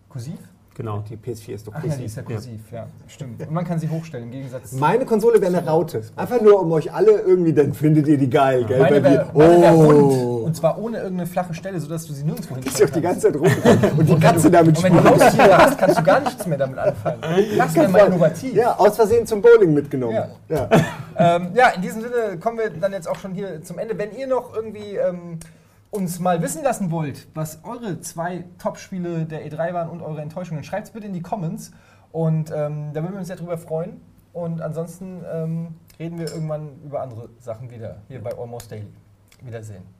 Kursiv? 0.08 0.38
Genau. 0.80 1.04
Die 1.10 1.16
PS4 1.18 1.50
ist 1.56 1.66
doch 1.66 1.74
Ach 1.74 1.78
ja, 1.78 1.82
die 1.82 1.88
kursiv. 1.88 2.06
ist 2.06 2.16
ja 2.16 2.22
kursiv, 2.22 2.60
ja. 2.72 2.86
Stimmt. 3.06 3.46
Und 3.46 3.50
man 3.52 3.66
kann 3.66 3.78
sie 3.78 3.90
hochstellen 3.90 4.24
im 4.24 4.30
Gegensatz 4.30 4.72
Meine 4.72 5.04
Konsole 5.04 5.38
wäre 5.38 5.54
eine 5.54 5.66
Raute. 5.66 6.00
Einfach 6.16 6.40
nur, 6.40 6.58
um 6.58 6.72
euch 6.72 6.90
alle 6.90 7.20
irgendwie, 7.20 7.52
dann 7.52 7.74
findet 7.74 8.08
ihr 8.08 8.16
die 8.16 8.30
geil, 8.30 8.64
gell? 8.64 8.78
Meine 8.78 9.00
bei 9.02 9.10
wäre 9.10 9.26
mir. 9.26 9.60
wär 9.60 9.74
Oh. 9.74 9.82
rund. 9.82 10.44
Und 10.46 10.56
zwar 10.56 10.78
ohne 10.78 10.96
irgendeine 10.96 11.26
flache 11.28 11.52
Stelle, 11.52 11.78
sodass 11.78 12.06
du 12.06 12.14
sie 12.14 12.24
nirgendwo 12.24 12.54
hinstellen 12.54 12.88
auf 12.88 12.94
die 12.96 13.02
kannst. 13.02 13.22
ganze 13.22 13.40
Zeit 13.42 13.82
rum. 13.90 13.90
Und 13.98 14.08
die 14.08 14.18
Katze 14.18 14.50
damit 14.50 14.78
Und 14.78 14.82
wenn 14.84 14.92
du 14.94 14.98
spielt. 15.00 15.20
Haustiere 15.22 15.58
hast, 15.58 15.76
kannst 15.78 15.98
du 15.98 16.02
gar 16.02 16.20
nichts 16.20 16.46
mehr 16.46 16.56
damit 16.58 16.78
anfangen. 16.78 17.20
Das 17.58 17.74
wäre 17.74 17.88
mal 17.90 18.06
innovativ. 18.06 18.54
Ja, 18.54 18.78
aus 18.78 18.96
Versehen 18.96 19.26
zum 19.26 19.42
Bowling 19.42 19.74
mitgenommen. 19.74 20.14
Ja. 20.14 20.28
Ja. 20.48 20.68
Ähm, 21.36 21.48
ja, 21.54 21.68
in 21.76 21.82
diesem 21.82 22.00
Sinne 22.00 22.38
kommen 22.40 22.56
wir 22.56 22.70
dann 22.70 22.92
jetzt 22.92 23.06
auch 23.06 23.16
schon 23.16 23.32
hier 23.34 23.62
zum 23.62 23.78
Ende. 23.78 23.98
Wenn 23.98 24.16
ihr 24.16 24.26
noch 24.26 24.54
irgendwie 24.56 24.96
ähm, 24.96 25.38
uns 25.90 26.20
mal 26.20 26.40
wissen 26.42 26.62
lassen 26.62 26.90
wollt, 26.90 27.28
was 27.34 27.64
eure 27.64 28.00
zwei 28.00 28.44
Top-Spiele 28.58 29.26
der 29.26 29.46
E3 29.46 29.74
waren 29.74 29.90
und 29.90 30.02
eure 30.02 30.22
Enttäuschungen, 30.22 30.62
schreibt 30.62 30.88
es 30.88 30.92
bitte 30.92 31.06
in 31.06 31.12
die 31.12 31.22
Comments. 31.22 31.72
Und 32.12 32.50
ähm, 32.50 32.92
da 32.92 33.02
würden 33.02 33.12
wir 33.12 33.18
uns 33.18 33.28
sehr 33.28 33.36
drüber 33.36 33.58
freuen. 33.58 34.00
Und 34.32 34.60
ansonsten 34.60 35.24
ähm, 35.32 35.74
reden 35.98 36.18
wir 36.18 36.32
irgendwann 36.32 36.80
über 36.84 37.02
andere 37.02 37.30
Sachen 37.38 37.70
wieder 37.70 38.02
hier 38.08 38.22
bei 38.22 38.36
Almost 38.36 38.70
Daily. 38.70 38.92
Wiedersehen. 39.42 39.99